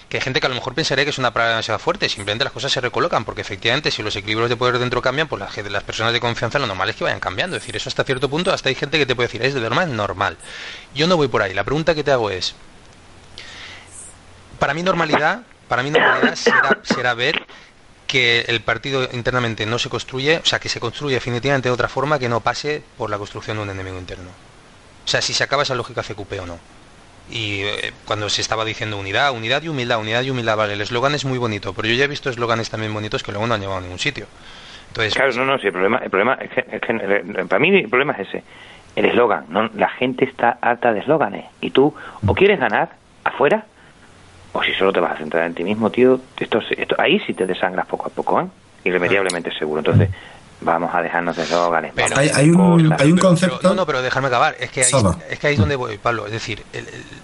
que 0.09 0.17
hay 0.17 0.21
gente 0.21 0.39
que 0.39 0.45
a 0.45 0.49
lo 0.49 0.55
mejor 0.55 0.73
pensaría 0.73 1.03
que 1.03 1.09
es 1.09 1.17
una 1.17 1.33
palabra 1.33 1.53
demasiado 1.55 1.79
fuerte, 1.79 2.07
simplemente 2.07 2.45
las 2.45 2.53
cosas 2.53 2.71
se 2.71 2.79
recolocan, 2.79 3.25
porque 3.25 3.41
efectivamente 3.41 3.91
si 3.91 4.03
los 4.03 4.15
equilibrios 4.15 4.49
de 4.49 4.55
poder 4.55 4.79
dentro 4.79 5.01
cambian, 5.01 5.27
pues 5.27 5.39
las, 5.39 5.57
las 5.69 5.83
personas 5.83 6.13
de 6.13 6.19
confianza 6.19 6.59
lo 6.59 6.67
normal 6.67 6.89
es 6.89 6.95
que 6.95 7.03
vayan 7.03 7.19
cambiando, 7.19 7.57
es 7.57 7.63
decir, 7.63 7.75
eso 7.75 7.89
hasta 7.89 8.03
cierto 8.03 8.29
punto, 8.29 8.53
hasta 8.53 8.69
hay 8.69 8.75
gente 8.75 8.97
que 8.97 9.05
te 9.05 9.15
puede 9.15 9.27
decir, 9.27 9.43
es 9.43 9.53
de 9.53 9.59
normal, 9.59 9.95
normal. 9.95 10.37
Yo 10.95 11.07
no 11.07 11.17
voy 11.17 11.27
por 11.27 11.41
ahí, 11.41 11.53
la 11.53 11.63
pregunta 11.63 11.93
que 11.93 12.03
te 12.03 12.11
hago 12.11 12.29
es, 12.29 12.55
para 14.59 14.73
mí 14.73 14.81
normalidad, 14.81 15.41
para 15.67 15.83
mí 15.83 15.91
normalidad 15.91 16.35
será, 16.35 16.79
será 16.83 17.13
ver 17.13 17.45
que 18.07 18.41
el 18.47 18.61
partido 18.61 19.07
internamente 19.13 19.65
no 19.65 19.77
se 19.77 19.89
construye, 19.89 20.37
o 20.37 20.45
sea, 20.45 20.59
que 20.59 20.69
se 20.69 20.79
construye 20.79 21.15
definitivamente 21.15 21.69
de 21.69 21.73
otra 21.73 21.89
forma 21.89 22.17
que 22.17 22.29
no 22.29 22.39
pase 22.39 22.81
por 22.97 23.09
la 23.09 23.17
construcción 23.17 23.57
de 23.57 23.63
un 23.63 23.69
enemigo 23.69 23.97
interno. 23.97 24.29
O 25.05 25.07
sea, 25.07 25.21
si 25.21 25.33
se 25.33 25.43
acaba 25.43 25.63
esa 25.63 25.75
lógica 25.75 26.01
CQP 26.01 26.41
o 26.41 26.45
no. 26.45 26.59
Y 27.29 27.61
eh, 27.61 27.93
cuando 28.05 28.29
se 28.29 28.41
estaba 28.41 28.63
diciendo 28.63 28.97
unidad, 28.97 29.33
unidad 29.33 29.61
y 29.61 29.67
humildad, 29.67 29.99
unidad 29.99 30.23
y 30.23 30.29
humildad, 30.29 30.57
vale, 30.57 30.73
el 30.73 30.81
eslogan 30.81 31.13
es 31.13 31.25
muy 31.25 31.37
bonito, 31.37 31.73
pero 31.73 31.87
yo 31.87 31.93
ya 31.93 32.05
he 32.05 32.07
visto 32.07 32.29
eslóganes 32.29 32.69
también 32.69 32.93
bonitos 32.93 33.21
que 33.21 33.31
luego 33.31 33.45
no 33.45 33.53
han 33.53 33.61
llevado 33.61 33.79
a 33.79 33.81
ningún 33.81 33.99
sitio. 33.99 34.27
Entonces, 34.87 35.13
claro, 35.13 35.33
no, 35.33 35.45
no, 35.45 35.59
sí, 35.59 35.67
el 35.67 35.73
problema, 35.73 35.97
el 35.97 36.09
problema 36.09 36.35
es 36.35 36.49
que, 36.49 36.61
eh, 36.61 37.45
para 37.47 37.59
mí 37.59 37.77
el 37.77 37.89
problema 37.89 38.13
es 38.13 38.29
ese, 38.29 38.43
el 38.95 39.05
eslogan. 39.05 39.45
No, 39.49 39.69
la 39.75 39.89
gente 39.89 40.23
está 40.23 40.57
harta 40.61 40.93
de 40.93 41.01
eslóganes 41.01 41.45
y 41.59 41.71
tú 41.71 41.93
o 42.25 42.33
quieres 42.33 42.59
ganar 42.59 42.91
afuera 43.25 43.65
o 44.57 44.63
si 44.63 44.73
solo 44.73 44.91
te 44.91 44.99
vas 44.99 45.11
a 45.11 45.17
centrar 45.17 45.45
en 45.45 45.53
ti 45.53 45.63
mismo, 45.63 45.91
tío, 45.91 46.19
esto, 46.35 46.59
esto 46.75 46.95
ahí 46.97 47.19
sí 47.19 47.35
te 47.35 47.45
desangras 47.45 47.85
poco 47.85 48.07
a 48.07 48.09
poco, 48.09 48.41
¿eh? 48.41 48.47
irremediablemente 48.83 49.51
seguro. 49.55 49.81
Entonces, 49.81 50.09
vamos 50.61 50.89
a 50.95 51.01
dejarnos 51.03 51.35
de 51.37 51.43
eslóganes. 51.43 51.91
Pero 51.93 52.17
hay, 52.17 52.31
hay, 52.33 52.49
un, 52.49 52.95
hay 52.97 53.11
un 53.11 53.19
concepto. 53.19 53.59
no, 53.61 53.75
no, 53.75 53.85
pero 53.85 54.01
déjame 54.01 54.29
acabar. 54.29 54.55
Es 54.59 54.71
que, 54.71 54.83
ahí, 54.83 54.91
es 55.29 55.37
que 55.37 55.47
ahí 55.47 55.53
es 55.53 55.59
donde 55.59 55.75
voy, 55.75 55.99
Pablo. 55.99 56.25
Es 56.25 56.31
decir, 56.31 56.63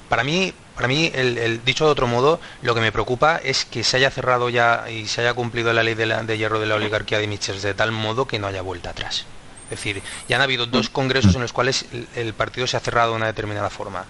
para 0.10 0.24
mí, 0.24 0.54
para 0.76 0.88
mí 0.88 1.12
el, 1.12 1.66
dicho 1.66 1.86
de 1.86 1.92
otro 1.92 2.06
modo, 2.06 2.40
lo 2.62 2.76
que 2.76 2.82
me 2.82 2.92
preocupa 2.92 3.38
es 3.38 3.66
que 3.66 3.84
se 3.84 3.98
haya 3.98 4.12
cerrado 4.12 4.50
ya 4.50 4.86
y 4.92 5.08
se 5.08 5.22
haya 5.22 5.34
cumplido 5.34 5.74
la 5.74 5.82
ley 5.82 5.96
de, 5.96 6.06
de 6.06 6.38
hierro 6.38 6.60
de 6.60 6.68
la 6.68 6.76
oligarquía 6.76 7.18
de 7.18 7.26
Mitchell 7.26 7.60
de 7.60 7.74
tal 7.74 7.92
modo 7.92 8.28
que 8.28 8.38
no 8.38 8.46
haya 8.46 8.62
vuelta 8.62 8.92
atrás. 8.92 9.26
Es 9.72 9.80
decir, 9.80 10.04
ya 10.30 10.36
han 10.36 10.44
habido 10.44 10.68
dos 10.68 10.90
congresos 10.90 11.34
en 11.34 11.42
los 11.42 11.52
cuales 11.52 11.88
el 12.16 12.36
partido 12.36 12.68
se 12.68 12.78
ha 12.78 12.80
cerrado 12.80 13.12
de 13.12 13.16
una 13.16 13.26
determinada 13.26 13.72
forma 13.72 14.06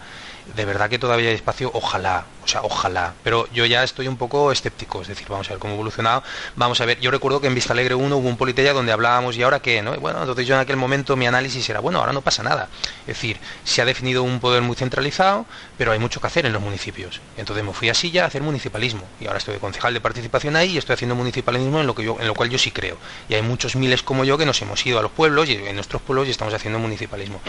de 0.55 0.65
verdad 0.65 0.89
que 0.89 0.99
todavía 0.99 1.29
hay 1.29 1.35
espacio, 1.35 1.71
ojalá, 1.73 2.25
o 2.43 2.47
sea, 2.47 2.61
ojalá. 2.63 3.13
Pero 3.23 3.47
yo 3.53 3.65
ya 3.65 3.83
estoy 3.83 4.07
un 4.07 4.17
poco 4.17 4.51
escéptico, 4.51 5.01
es 5.01 5.07
decir, 5.07 5.27
vamos 5.29 5.47
a 5.49 5.53
ver 5.53 5.59
cómo 5.59 5.73
evolucionado. 5.73 6.23
Vamos 6.55 6.81
a 6.81 6.85
ver, 6.85 6.99
yo 6.99 7.11
recuerdo 7.11 7.39
que 7.39 7.47
en 7.47 7.55
Vista 7.55 7.73
Alegre 7.73 7.95
1 7.95 8.17
hubo 8.17 8.27
un 8.27 8.37
Politella 8.37 8.73
donde 8.73 8.91
hablábamos, 8.91 9.37
¿y 9.37 9.43
ahora 9.43 9.61
qué? 9.61 9.81
¿no? 9.81 9.93
bueno, 9.95 10.19
entonces 10.19 10.45
yo 10.45 10.55
en 10.55 10.61
aquel 10.61 10.77
momento 10.77 11.15
mi 11.15 11.25
análisis 11.25 11.67
era, 11.69 11.79
bueno, 11.79 11.99
ahora 11.99 12.13
no 12.13 12.21
pasa 12.21 12.43
nada. 12.43 12.69
Es 13.01 13.07
decir, 13.07 13.39
se 13.63 13.81
ha 13.81 13.85
definido 13.85 14.23
un 14.23 14.39
poder 14.39 14.61
muy 14.61 14.75
centralizado, 14.75 15.45
pero 15.77 15.91
hay 15.91 15.99
mucho 15.99 16.19
que 16.19 16.27
hacer 16.27 16.45
en 16.45 16.53
los 16.53 16.61
municipios. 16.61 17.21
Entonces 17.37 17.63
me 17.63 17.73
fui 17.73 17.89
a 17.89 17.93
Silla 17.93 18.23
a 18.25 18.27
hacer 18.27 18.41
municipalismo. 18.41 19.03
Y 19.19 19.27
ahora 19.27 19.37
estoy 19.37 19.55
de 19.55 19.59
concejal 19.59 19.93
de 19.93 20.01
participación 20.01 20.55
ahí 20.55 20.71
y 20.71 20.77
estoy 20.77 20.93
haciendo 20.93 21.15
municipalismo 21.15 21.79
en 21.79 21.87
lo, 21.87 21.95
que 21.95 22.03
yo, 22.03 22.17
en 22.19 22.27
lo 22.27 22.33
cual 22.33 22.49
yo 22.49 22.57
sí 22.57 22.71
creo. 22.71 22.97
Y 23.29 23.35
hay 23.35 23.41
muchos 23.41 23.75
miles 23.75 24.03
como 24.03 24.25
yo 24.25 24.37
que 24.37 24.45
nos 24.45 24.61
hemos 24.61 24.85
ido 24.85 24.99
a 24.99 25.01
los 25.01 25.11
pueblos 25.11 25.49
y 25.49 25.53
en 25.53 25.75
nuestros 25.75 26.01
pueblos 26.01 26.27
y 26.27 26.31
estamos 26.31 26.53
haciendo 26.53 26.79
municipalismo. 26.79 27.39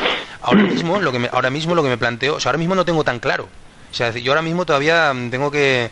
Ahora 0.40 0.62
mismo 0.62 1.00
lo 1.00 1.10
que 1.10 1.18
me, 1.18 1.28
ahora 1.32 1.50
mismo 1.50 1.74
lo 1.74 1.82
que 1.82 1.88
me 1.88 1.98
planteo, 1.98 2.36
o 2.36 2.40
sea, 2.40 2.50
ahora 2.50 2.58
mismo 2.58 2.74
no 2.74 2.83
tengo 2.84 3.04
tan 3.04 3.18
claro. 3.20 3.48
O 3.90 3.94
sea, 3.94 4.10
yo 4.10 4.32
ahora 4.32 4.42
mismo 4.42 4.66
todavía 4.66 5.12
tengo 5.30 5.50
que, 5.50 5.90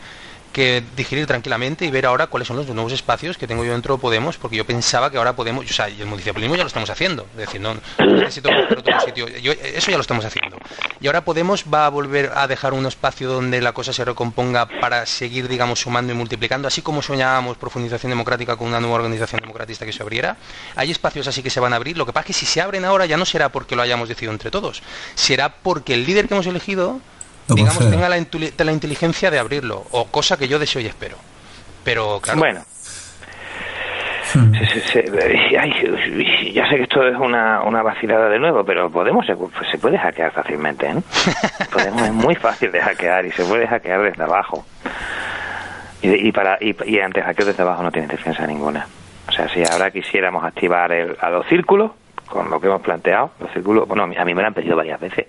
digerir 0.53 1.27
tranquilamente 1.27 1.85
y 1.87 1.91
ver 1.91 2.07
ahora 2.07 2.27
cuáles 2.27 2.47
son 2.47 2.57
los 2.57 2.67
nuevos 2.69 2.93
espacios 2.93 3.39
que 3.39 3.47
tengo 3.47 3.65
yo 3.65 3.73
dentro 3.73 3.97
de 3.97 4.03
Podemos, 4.03 4.37
porque 4.37 4.57
yo 4.57 4.67
pensaba 4.67 5.11
que 5.11 5.19
ahora 5.19 5.35
Podemos, 5.35 5.65
o 5.65 5.73
sea, 5.73 5.89
y 5.89 6.01
el 6.01 6.07
municipalismo 6.07 6.57
ya 6.57 6.63
lo 6.63 6.67
estamos 6.67 6.91
haciendo, 6.91 7.27
es 7.33 7.39
decir, 7.39 7.61
no, 7.61 7.77
necesito 7.99 8.51
otro 8.71 9.01
sitio, 9.01 9.27
eso 9.27 9.91
ya 9.91 9.97
lo 9.97 10.03
estamos 10.03 10.25
haciendo. 10.25 10.59
Y 11.01 11.07
ahora 11.07 11.25
Podemos 11.25 11.65
va 11.73 11.87
a 11.87 11.89
volver 11.89 12.33
a 12.35 12.47
dejar 12.47 12.75
un 12.75 12.87
espacio 12.87 13.29
donde 13.29 13.61
la 13.61 13.73
cosa 13.73 13.93
se 13.93 14.05
recomponga 14.05 14.69
para 14.81 15.07
seguir, 15.07 15.49
digamos, 15.49 15.81
sumando 15.81 16.13
y 16.13 16.17
multiplicando, 16.17 16.69
así 16.69 16.83
como 16.83 17.03
soñábamos 17.03 17.57
profundización 17.57 18.11
democrática 18.11 18.57
con 18.57 18.69
una 18.69 18.81
nueva 18.81 18.97
organización 18.97 19.41
democratista 19.41 19.87
que 19.87 19.93
se 19.93 20.03
abriera. 20.03 20.37
Hay 20.77 20.91
espacios 20.91 21.27
así 21.27 21.43
que 21.43 21.51
se 21.51 21.61
van 21.61 21.73
a 21.73 21.77
abrir, 21.77 21.97
lo 21.97 22.07
que 22.07 22.13
pasa 22.13 22.23
es 22.23 22.27
que 22.27 22.33
si 22.41 22.47
se 22.47 22.61
abren 22.61 22.85
ahora 22.85 23.07
ya 23.07 23.17
no 23.17 23.25
será 23.25 23.51
porque 23.51 23.77
lo 23.77 23.83
hayamos 23.83 24.09
decidido 24.09 24.33
entre 24.33 24.51
todos, 24.51 24.83
será 25.15 25.55
porque 25.63 25.95
el 25.95 26.05
líder 26.05 26.29
que 26.29 26.35
hemos 26.35 26.47
elegido 26.47 27.01
digamos, 27.49 27.91
tenga 27.91 28.09
la, 28.09 28.17
la, 28.17 28.73
inteligencia 28.73 29.31
de 29.31 29.39
abrirlo, 29.39 29.85
o 29.91 30.07
cosa 30.07 30.37
que 30.37 30.49
yo 30.49 30.59
deseo 30.59 30.83
y 30.83 30.87
espero. 30.87 31.17
Pero, 31.85 32.21
claro. 32.21 32.39
Bueno. 32.39 32.61
Hmm. 34.35 34.53
ya 34.53 34.67
sé 36.71 36.77
que 36.77 36.83
esto 36.85 37.07
es 37.07 37.17
una, 37.17 37.63
una 37.65 37.83
vacilada 37.83 38.31
de 38.31 38.39
nuevo, 38.39 38.65
pero 38.65 38.89
Podemos 38.89 39.27
se, 39.27 39.37
se 39.71 39.79
puede 39.79 39.99
hackear 39.99 40.33
fácilmente. 40.33 40.87
¿eh? 40.87 40.95
Podemos 41.73 42.03
es 42.03 42.13
muy 42.13 42.35
fácil 42.37 42.73
de 42.73 42.81
hackear 42.81 43.27
y 43.27 43.33
se 43.33 43.45
puede 43.45 43.67
hackear 43.67 44.03
desde 44.03 44.23
abajo. 44.23 44.65
Y, 46.01 46.29
y 46.29 46.33
para 46.33 46.57
y, 46.61 46.75
y 46.87 47.01
ante 47.01 47.21
hackeo 47.21 47.45
desde 47.45 47.63
abajo 47.63 47.83
no 47.83 47.93
tiene 47.93 48.09
defensa 48.09 48.47
ninguna. 48.47 48.87
O 49.29 49.33
sea, 49.33 49.49
si 49.49 49.63
ahora 49.65 49.91
quisiéramos 49.91 50.45
activar 50.45 50.93
el, 50.93 51.17
a 51.21 51.29
los 51.29 51.47
círculos, 51.49 51.91
con 52.27 52.49
lo 52.49 52.59
que 52.59 52.69
hemos 52.69 52.81
planteado, 52.81 53.33
los 53.39 53.53
círculos, 53.53 53.87
bueno, 53.87 54.05
a 54.05 54.25
mí 54.25 54.35
me 54.35 54.41
lo 54.41 54.49
han 54.49 54.55
pedido 54.55 54.77
varias 54.77 54.99
veces 54.99 55.27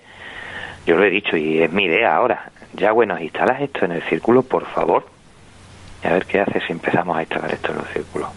yo 0.86 0.96
lo 0.96 1.04
he 1.04 1.10
dicho 1.10 1.36
y 1.36 1.62
es 1.62 1.72
mi 1.72 1.84
idea 1.84 2.16
ahora. 2.16 2.50
Ya 2.74 2.92
bueno, 2.92 3.18
instalas 3.18 3.60
esto 3.62 3.84
en 3.84 3.92
el 3.92 4.02
círculo, 4.02 4.42
por 4.42 4.66
favor. 4.66 5.06
Y 6.02 6.06
a 6.06 6.12
ver 6.12 6.26
qué 6.26 6.40
hace 6.40 6.60
si 6.60 6.72
empezamos 6.72 7.16
a 7.16 7.22
instalar 7.22 7.52
esto 7.52 7.72
en 7.72 7.78
los 7.78 7.88
círculos. 7.88 8.28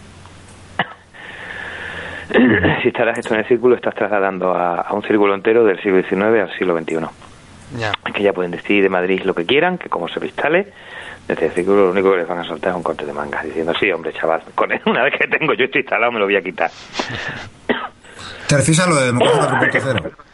si 2.82 2.88
instalas 2.88 3.18
esto 3.18 3.34
en 3.34 3.40
el 3.40 3.46
círculo, 3.46 3.74
estás 3.76 3.94
trasladando 3.94 4.54
a, 4.54 4.86
un 4.92 5.02
círculo 5.02 5.34
entero 5.34 5.64
del 5.64 5.80
siglo 5.82 6.02
XIX 6.02 6.22
al 6.22 6.58
siglo 6.58 6.78
XXI. 6.78 6.96
Ya. 7.78 7.92
Es 8.06 8.14
que 8.14 8.22
ya 8.22 8.32
pueden 8.32 8.50
decir 8.50 8.82
de 8.82 8.88
Madrid 8.88 9.22
lo 9.24 9.34
que 9.34 9.44
quieran, 9.44 9.76
que 9.76 9.90
como 9.90 10.08
se 10.08 10.20
lo 10.20 10.26
instale, 10.26 10.72
desde 11.26 11.46
el 11.46 11.52
círculo 11.52 11.84
lo 11.84 11.90
único 11.90 12.10
que 12.12 12.18
les 12.18 12.28
van 12.28 12.38
a 12.38 12.44
soltar 12.44 12.70
es 12.70 12.76
un 12.76 12.82
corte 12.82 13.04
de 13.04 13.12
mangas, 13.12 13.44
diciendo, 13.44 13.74
sí, 13.78 13.90
hombre, 13.92 14.14
chaval, 14.14 14.40
con 14.54 14.70
una 14.86 15.02
vez 15.02 15.14
que 15.18 15.28
tengo 15.28 15.52
yo 15.52 15.66
esto 15.66 15.78
instalado 15.78 16.12
me 16.12 16.18
lo 16.18 16.24
voy 16.24 16.36
a 16.36 16.40
quitar. 16.40 16.70
¿Te 18.46 18.56
refieres 18.56 18.80
a 18.80 18.88
lo 18.88 18.96
de 18.96 19.06
democracia 19.06 19.94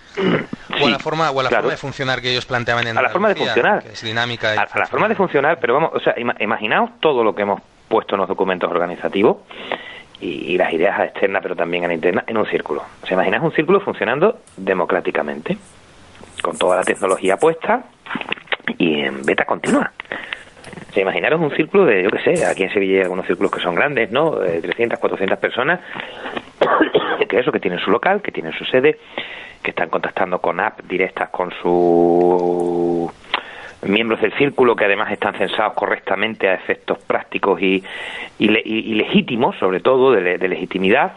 o 0.81 0.87
a 0.87 0.91
la 0.91 0.99
forma 0.99 1.31
o 1.31 1.43
la 1.43 1.51
forma 1.51 1.71
de 1.71 1.77
funcionar 1.77 2.21
que 2.21 2.31
ellos 2.31 2.47
planteaban 2.47 2.87
en 2.87 2.99
a 2.99 3.03
la 3.03 3.11
forma 3.11 3.29
de 3.29 3.35
funcionar. 3.35 3.85
es 3.93 4.03
dinámica 4.03 4.53
a, 4.53 4.79
la 4.79 4.87
forma 4.87 5.09
de 5.09 5.15
funcionar 5.15 5.59
pero 5.61 5.75
vamos 5.75 5.91
o 5.95 6.01
sea 6.01 6.15
imaginaos 6.19 6.91
todo 7.01 7.25
lo 7.25 7.35
que 7.35 7.43
hemos 7.43 7.61
puesto 7.89 8.15
en 8.15 8.21
los 8.21 8.29
documentos 8.29 8.71
organizativos 8.71 9.39
y, 10.21 10.57
las 10.57 10.73
ideas 10.73 10.99
externas 11.01 11.43
pero 11.43 11.55
también 11.55 11.85
en 11.85 11.89
la 11.89 11.95
interna 11.95 12.25
en 12.27 12.37
un 12.37 12.47
círculo. 12.47 12.83
O 13.03 13.07
sea 13.07 13.15
imagináis 13.15 13.43
un 13.43 13.53
círculo 13.53 13.81
funcionando 13.81 14.41
democráticamente 14.57 15.59
con 16.43 16.57
toda 16.57 16.77
la 16.77 16.83
tecnología 16.83 17.37
puesta 17.37 17.85
y 18.79 19.01
en 19.01 19.23
beta 19.25 19.45
continua. 19.45 19.93
O 20.91 20.93
sea, 20.93 21.03
imaginaros 21.03 21.41
un 21.41 21.51
círculo 21.57 21.85
de, 21.87 22.05
yo 22.05 22.11
qué 22.11 22.21
sé, 22.21 22.47
aquí 22.47 22.63
en 22.63 22.73
Sevilla 22.73 22.99
hay 22.99 23.03
algunos 23.03 23.27
círculos 23.27 23.51
que 23.51 23.61
son 23.61 23.75
grandes, 23.75 24.11
¿no? 24.13 24.37
De 24.37 24.61
300, 24.61 24.99
400 24.99 25.39
personas, 25.39 25.81
que 27.29 27.39
eso, 27.39 27.51
que 27.51 27.59
tienen 27.59 27.81
su 27.81 27.91
local, 27.91 28.23
que 28.23 28.31
tienen 28.31 28.53
su 28.53 28.65
sede, 28.65 28.99
que 29.65 29.71
están 29.71 29.89
contactando 29.89 30.39
con 30.41 30.61
apps 30.61 30.87
directas 30.87 31.31
con 31.31 31.51
sus 31.63 33.11
miembros 33.83 34.21
del 34.21 34.33
círculo 34.35 34.77
que 34.77 34.85
además 34.85 35.11
están 35.11 35.35
censados 35.35 35.73
correctamente 35.73 36.49
a 36.49 36.55
efectos 36.55 36.99
prácticos 36.99 37.61
y, 37.61 37.83
y, 38.39 38.95
legítimos, 38.95 39.57
sobre 39.57 39.81
todo 39.81 40.13
de, 40.13 40.39
legitimidad, 40.49 41.15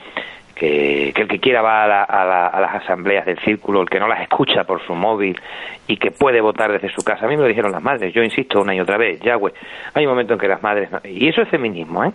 que, 0.55 1.09
el 1.09 1.27
que 1.27 1.39
quiera 1.39 1.61
va 1.61 1.83
a, 1.83 2.59
las 2.59 2.83
asambleas 2.83 3.25
del 3.25 3.37
círculo, 3.39 3.81
el 3.81 3.89
que 3.89 3.99
no 3.99 4.07
las 4.07 4.21
escucha 4.21 4.63
por 4.63 4.81
su 4.85 4.95
móvil 4.95 5.39
y 5.87 5.97
que 5.97 6.11
puede 6.11 6.41
votar 6.41 6.71
desde 6.71 6.89
su 6.89 7.03
casa. 7.03 7.25
A 7.25 7.29
mí 7.29 7.35
me 7.35 7.43
lo 7.43 7.47
dijeron 7.47 7.71
las 7.71 7.83
madres, 7.83 8.13
yo 8.13 8.23
insisto 8.23 8.61
una 8.61 8.73
y 8.73 8.79
otra 8.79 8.97
vez, 8.97 9.19
Yahweh, 9.19 9.53
hay 9.93 10.05
un 10.05 10.11
momento 10.11 10.33
en 10.33 10.39
que 10.39 10.47
las 10.47 10.63
madres... 10.63 10.89
Y 11.03 11.27
eso 11.27 11.41
es 11.41 11.49
feminismo, 11.49 12.03
¿eh? 12.05 12.11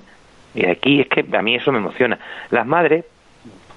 Y 0.55 0.67
aquí 0.67 1.01
es 1.01 1.09
que 1.09 1.25
a 1.35 1.43
mí 1.43 1.55
eso 1.55 1.73
me 1.73 1.79
emociona. 1.79 2.19
Las 2.51 2.67
madres, 2.67 3.07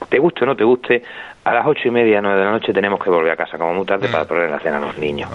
te 0.09 0.19
guste 0.19 0.43
o 0.43 0.47
no 0.47 0.55
te 0.55 0.63
guste, 0.63 1.03
a 1.45 1.53
las 1.53 1.65
ocho 1.67 1.87
y 1.87 1.91
media, 1.91 2.21
nueve 2.21 2.39
de 2.39 2.45
la 2.45 2.51
noche 2.51 2.73
tenemos 2.73 3.01
que 3.01 3.09
volver 3.11 3.31
a 3.31 3.35
casa 3.35 3.59
como 3.59 3.71
muy 3.75 3.85
tarde 3.85 4.09
para 4.09 4.23
mm. 4.23 4.27
poder 4.27 4.51
hacer 4.51 4.73
a 4.73 4.79
los 4.79 4.97
niños. 4.97 5.29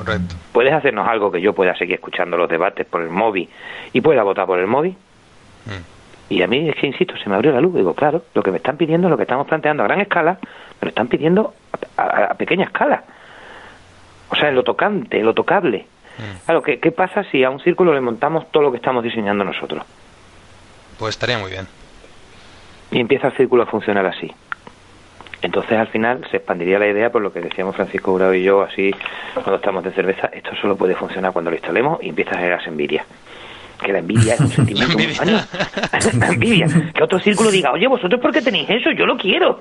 ¿Puedes 0.53 0.75
hacernos 0.75 1.07
algo 1.09 1.31
que 1.31 1.41
yo 1.41 1.53
pueda 1.53 1.75
seguir 1.77 1.95
escuchando 1.95 2.37
los 2.37 2.49
debates 2.49 2.85
por 2.85 3.01
el 3.01 3.11
móvil 3.11 3.49
y 3.93 4.01
pueda 4.01 4.25
votar 4.25 4.45
por 4.45 4.59
el 4.59 4.67
móvil? 4.67 4.97
Mm. 5.67 6.35
Y 6.35 6.43
a 6.43 6.49
mí 6.49 6.69
es 6.69 6.75
que, 6.75 6.89
insisto, 6.89 7.17
se 7.17 7.29
me 7.29 7.37
abrió 7.37 7.53
la 7.53 7.61
luz. 7.61 7.75
Digo, 7.75 7.95
claro, 7.95 8.25
lo 8.35 8.43
que 8.43 8.51
me 8.51 8.57
están 8.57 8.77
pidiendo 8.77 9.09
lo 9.09 9.17
que 9.17 9.23
estamos 9.23 9.47
planteando 9.47 9.85
a 9.85 9.87
gran 9.87 10.01
escala, 10.01 10.39
me 10.81 10.87
lo 10.87 10.89
están 10.89 11.07
pidiendo 11.07 11.55
a, 11.97 12.35
pequeña 12.35 12.65
escala. 12.65 13.05
O 14.31 14.35
sea, 14.35 14.49
en 14.49 14.57
lo 14.57 14.65
tocante, 14.65 15.17
en 15.17 15.27
lo 15.27 15.35
tocable. 15.35 15.87
Mm. 16.19 16.45
Claro, 16.45 16.63
¿qué, 16.63 16.81
¿qué 16.81 16.91
pasa 16.91 17.23
si 17.31 17.45
a 17.45 17.51
un 17.51 17.61
círculo 17.61 17.95
le 17.95 18.01
montamos 18.01 18.51
todo 18.51 18.65
lo 18.65 18.73
que 18.73 18.79
estamos 18.79 19.05
diseñando 19.05 19.45
nosotros? 19.45 19.85
Pues 20.99 21.11
estaría 21.11 21.39
muy 21.39 21.53
bien. 21.53 21.69
Y 22.91 22.99
empieza 22.99 23.29
el 23.29 23.37
círculo 23.37 23.63
a 23.63 23.67
funcionar 23.67 24.07
así. 24.07 24.33
Entonces 25.43 25.79
al 25.79 25.89
final 25.89 26.27
se 26.31 26.39
expandiría 26.39 26.79
la 26.79 26.89
idea 26.89 27.11
por 27.11 27.23
lo 27.23 27.33
que 27.33 27.41
decíamos 27.41 27.77
Francisco 27.77 28.15
Bravo 28.15 28.35
y 28.35 28.43
yo 28.43 28.63
así 28.63 28.91
cuando 29.35 29.57
estamos 29.57 29.85
de 29.85 29.93
cerveza, 29.93 30.29
esto 30.33 30.51
solo 30.61 30.77
puede 30.77 30.95
funcionar 30.95 31.33
cuando 31.33 31.51
lo 31.51 31.57
instalemos 31.57 32.03
y 32.03 32.09
empieza 32.11 32.33
a 32.33 32.39
generarse 32.39 32.69
envidia 32.69 33.05
que 33.81 33.93
la 33.93 33.99
envidia 33.99 34.35
es 34.35 34.41
un 34.41 34.49
sentimiento 34.51 34.97
muy 34.97 35.07
la 36.19 36.27
envidia. 36.29 36.67
Que 36.95 37.03
otro 37.03 37.19
círculo 37.19 37.51
diga, 37.51 37.73
oye, 37.73 37.87
vosotros 37.87 38.21
por 38.21 38.33
qué 38.33 38.43
tenéis 38.43 38.69
eso, 38.69 38.91
yo 38.91 39.07
lo 39.07 39.17
quiero. 39.17 39.59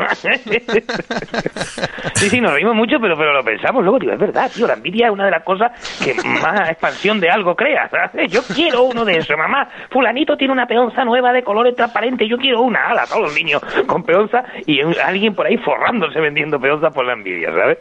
sí, 2.15 2.29
sí, 2.29 2.41
nos 2.41 2.53
reímos 2.53 2.75
mucho, 2.75 2.97
pero, 2.99 3.15
pero 3.17 3.33
lo 3.33 3.43
pensamos 3.43 3.83
luego, 3.83 3.99
digo, 3.99 4.13
es 4.13 4.19
verdad, 4.19 4.49
tío, 4.53 4.67
la 4.67 4.73
envidia 4.73 5.07
es 5.07 5.13
una 5.13 5.25
de 5.25 5.31
las 5.31 5.43
cosas 5.43 5.71
que 6.03 6.13
más 6.41 6.69
expansión 6.69 7.19
de 7.19 7.29
algo 7.29 7.55
crea. 7.55 7.89
Yo 8.29 8.41
quiero 8.53 8.83
uno 8.83 9.05
de 9.05 9.17
esos, 9.17 9.37
mamá. 9.37 9.69
Fulanito 9.89 10.35
tiene 10.37 10.53
una 10.53 10.65
peonza 10.65 11.03
nueva 11.03 11.31
de 11.31 11.43
colores 11.43 11.75
transparentes, 11.75 12.27
yo 12.27 12.37
quiero 12.37 12.61
una. 12.61 12.89
Ala, 12.89 13.05
todos 13.05 13.23
los 13.23 13.35
niños 13.35 13.61
con 13.85 14.03
peonza 14.03 14.43
y 14.65 14.81
alguien 14.81 15.35
por 15.35 15.45
ahí 15.45 15.57
forrándose 15.57 16.19
vendiendo 16.19 16.59
peonza 16.59 16.89
por 16.89 17.05
la 17.05 17.13
envidia, 17.13 17.51
¿sabes? 17.51 17.77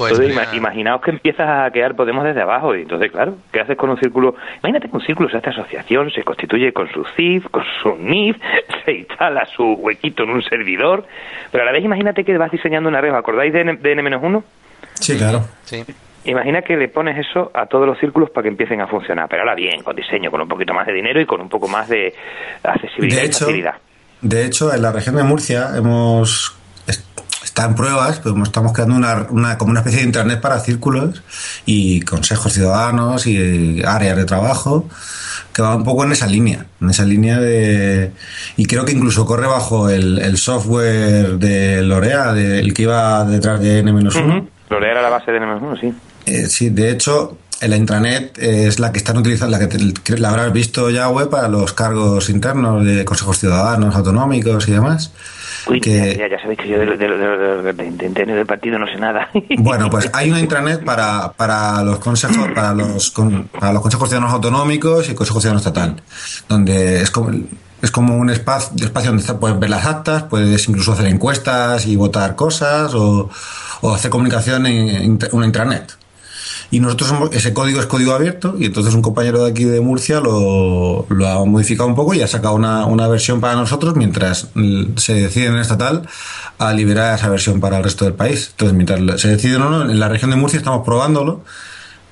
Pues 0.00 0.18
entonces, 0.18 0.54
imaginaos 0.54 1.02
que 1.02 1.10
empiezas 1.10 1.46
a 1.46 1.64
hackear 1.64 1.94
Podemos 1.94 2.24
desde 2.24 2.40
abajo. 2.40 2.74
Y 2.74 2.82
entonces, 2.82 3.10
claro, 3.12 3.36
¿qué 3.52 3.60
haces 3.60 3.76
con 3.76 3.90
un 3.90 3.98
círculo? 3.98 4.34
Imagínate 4.62 4.88
que 4.88 4.96
un 4.96 5.02
círculo, 5.02 5.28
o 5.30 5.36
esta 5.36 5.50
asociación 5.50 6.10
se 6.10 6.22
constituye 6.22 6.72
con 6.72 6.90
su 6.90 7.04
CIF, 7.16 7.46
con 7.50 7.62
su 7.82 7.94
NIF, 7.96 8.36
se 8.86 8.92
instala 8.92 9.44
su 9.44 9.62
huequito 9.62 10.22
en 10.22 10.30
un 10.30 10.42
servidor. 10.42 11.04
Pero 11.52 11.64
a 11.64 11.66
la 11.66 11.72
vez, 11.72 11.84
imagínate 11.84 12.24
que 12.24 12.36
vas 12.38 12.50
diseñando 12.50 12.88
una 12.88 13.02
red. 13.02 13.12
¿Acordáis 13.14 13.52
de, 13.52 13.60
N, 13.60 13.76
de 13.76 13.92
N-1? 13.92 14.42
Sí, 14.94 15.18
claro. 15.18 15.42
Sí. 15.64 15.84
Imagina 16.24 16.62
que 16.62 16.76
le 16.76 16.88
pones 16.88 17.18
eso 17.18 17.50
a 17.52 17.66
todos 17.66 17.86
los 17.86 17.98
círculos 17.98 18.30
para 18.30 18.44
que 18.44 18.48
empiecen 18.48 18.80
a 18.80 18.86
funcionar, 18.86 19.26
pero 19.28 19.42
ahora 19.42 19.54
bien, 19.54 19.82
con 19.82 19.94
diseño, 19.94 20.30
con 20.30 20.40
un 20.40 20.48
poquito 20.48 20.72
más 20.72 20.86
de 20.86 20.94
dinero 20.94 21.20
y 21.20 21.26
con 21.26 21.40
un 21.40 21.48
poco 21.48 21.68
más 21.68 21.88
de 21.88 22.14
accesibilidad 22.62 23.22
y 23.22 23.32
facilidad. 23.32 23.74
De 24.22 24.44
hecho, 24.44 24.72
en 24.72 24.82
la 24.82 24.92
región 24.92 25.16
de 25.16 25.22
Murcia 25.22 25.70
hemos 25.76 26.59
está 27.50 27.64
en 27.64 27.74
pruebas, 27.74 28.20
pero 28.22 28.40
estamos 28.44 28.72
creando 28.72 28.96
una, 28.96 29.26
una, 29.30 29.58
como 29.58 29.72
una 29.72 29.80
especie 29.80 30.00
de 30.00 30.06
internet 30.06 30.40
para 30.40 30.60
círculos 30.60 31.22
y 31.66 32.00
consejos 32.02 32.52
ciudadanos 32.52 33.26
y 33.26 33.82
áreas 33.84 34.16
de 34.16 34.24
trabajo 34.24 34.88
que 35.52 35.62
va 35.62 35.74
un 35.74 35.82
poco 35.82 36.04
en 36.04 36.12
esa 36.12 36.28
línea, 36.28 36.64
en 36.80 36.90
esa 36.90 37.04
línea 37.04 37.40
de... 37.40 38.12
Y 38.56 38.66
creo 38.66 38.84
que 38.84 38.92
incluso 38.92 39.26
corre 39.26 39.48
bajo 39.48 39.90
el, 39.90 40.36
software 40.36 41.38
de 41.38 41.82
Lorea, 41.82 42.32
del 42.32 42.72
que 42.72 42.82
iba 42.82 43.24
detrás 43.24 43.60
de 43.60 43.80
N-1. 43.80 44.48
Lorea 44.70 44.90
era 44.92 45.02
la 45.02 45.10
base 45.10 45.32
de 45.32 45.38
N-1, 45.38 45.80
sí. 45.80 45.92
Eh, 46.26 46.46
sí, 46.46 46.70
de 46.70 46.90
hecho, 46.90 47.36
la 47.68 47.76
intranet 47.76 48.38
es 48.38 48.78
la 48.78 48.92
que 48.92 48.98
están 48.98 49.18
utilizando, 49.18 49.58
la 49.58 49.68
que 49.68 50.16
la 50.16 50.30
habrás 50.30 50.52
visto 50.52 50.90
ya 50.90 51.08
web 51.08 51.28
para 51.28 51.48
los 51.48 51.72
cargos 51.72 52.30
internos 52.30 52.84
de 52.84 53.04
consejos 53.04 53.38
ciudadanos, 53.38 53.94
autonómicos 53.94 54.68
y 54.68 54.72
demás. 54.72 55.12
Uy, 55.66 55.80
que, 55.80 56.16
ya, 56.16 56.40
sabéis 56.40 56.58
que 56.58 56.68
yo 56.68 56.78
de, 56.78 56.96
de, 56.96 58.24
del 58.34 58.46
partido 58.46 58.78
no 58.78 58.86
sé 58.86 58.96
nada. 58.96 59.28
Bueno, 59.58 59.90
pues 59.90 60.08
hay 60.14 60.30
una 60.30 60.40
intranet 60.40 60.82
para, 60.84 61.32
para 61.32 61.82
los 61.82 61.98
consejos, 61.98 62.48
para 62.54 62.72
los, 62.72 63.12
para 63.58 63.72
los 63.72 63.82
consejos 63.82 64.08
ciudadanos 64.08 64.32
autonómicos 64.32 65.10
y 65.10 65.14
consejos 65.14 65.42
ciudadanos 65.42 65.66
estatal, 65.66 66.02
donde 66.48 67.02
es 67.02 67.10
como 67.10 67.30
es 67.82 67.90
como 67.90 68.16
un 68.16 68.28
espacio, 68.28 68.76
espacio 68.84 69.10
donde 69.10 69.34
puedes 69.34 69.58
ver 69.58 69.70
las 69.70 69.86
actas, 69.86 70.24
puedes 70.24 70.68
incluso 70.68 70.92
hacer 70.92 71.06
encuestas 71.06 71.86
y 71.86 71.96
votar 71.96 72.36
cosas 72.36 72.94
o, 72.94 73.30
o 73.80 73.94
hacer 73.94 74.10
comunicación 74.10 74.66
en 74.66 75.18
una 75.32 75.46
intranet. 75.46 75.99
Y 76.72 76.78
nosotros 76.78 77.08
somos, 77.08 77.30
ese 77.34 77.52
código 77.52 77.80
es 77.80 77.86
código 77.86 78.12
abierto 78.12 78.54
y 78.58 78.66
entonces 78.66 78.94
un 78.94 79.02
compañero 79.02 79.44
de 79.44 79.50
aquí 79.50 79.64
de 79.64 79.80
Murcia 79.80 80.20
lo, 80.20 81.04
lo 81.08 81.28
ha 81.28 81.44
modificado 81.44 81.88
un 81.88 81.96
poco 81.96 82.14
y 82.14 82.22
ha 82.22 82.28
sacado 82.28 82.54
una, 82.54 82.86
una 82.86 83.08
versión 83.08 83.40
para 83.40 83.54
nosotros 83.54 83.96
mientras 83.96 84.48
se 84.96 85.14
decide 85.14 85.46
en 85.46 85.56
estatal 85.56 86.08
a 86.58 86.72
liberar 86.72 87.18
esa 87.18 87.28
versión 87.28 87.58
para 87.58 87.78
el 87.78 87.84
resto 87.84 88.04
del 88.04 88.14
país. 88.14 88.48
Entonces, 88.52 88.76
mientras 88.76 89.20
se 89.20 89.28
decide 89.28 89.56
o 89.56 89.58
no, 89.58 89.90
en 89.90 89.98
la 89.98 90.08
región 90.08 90.30
de 90.30 90.36
Murcia 90.36 90.58
estamos 90.58 90.84
probándolo 90.84 91.42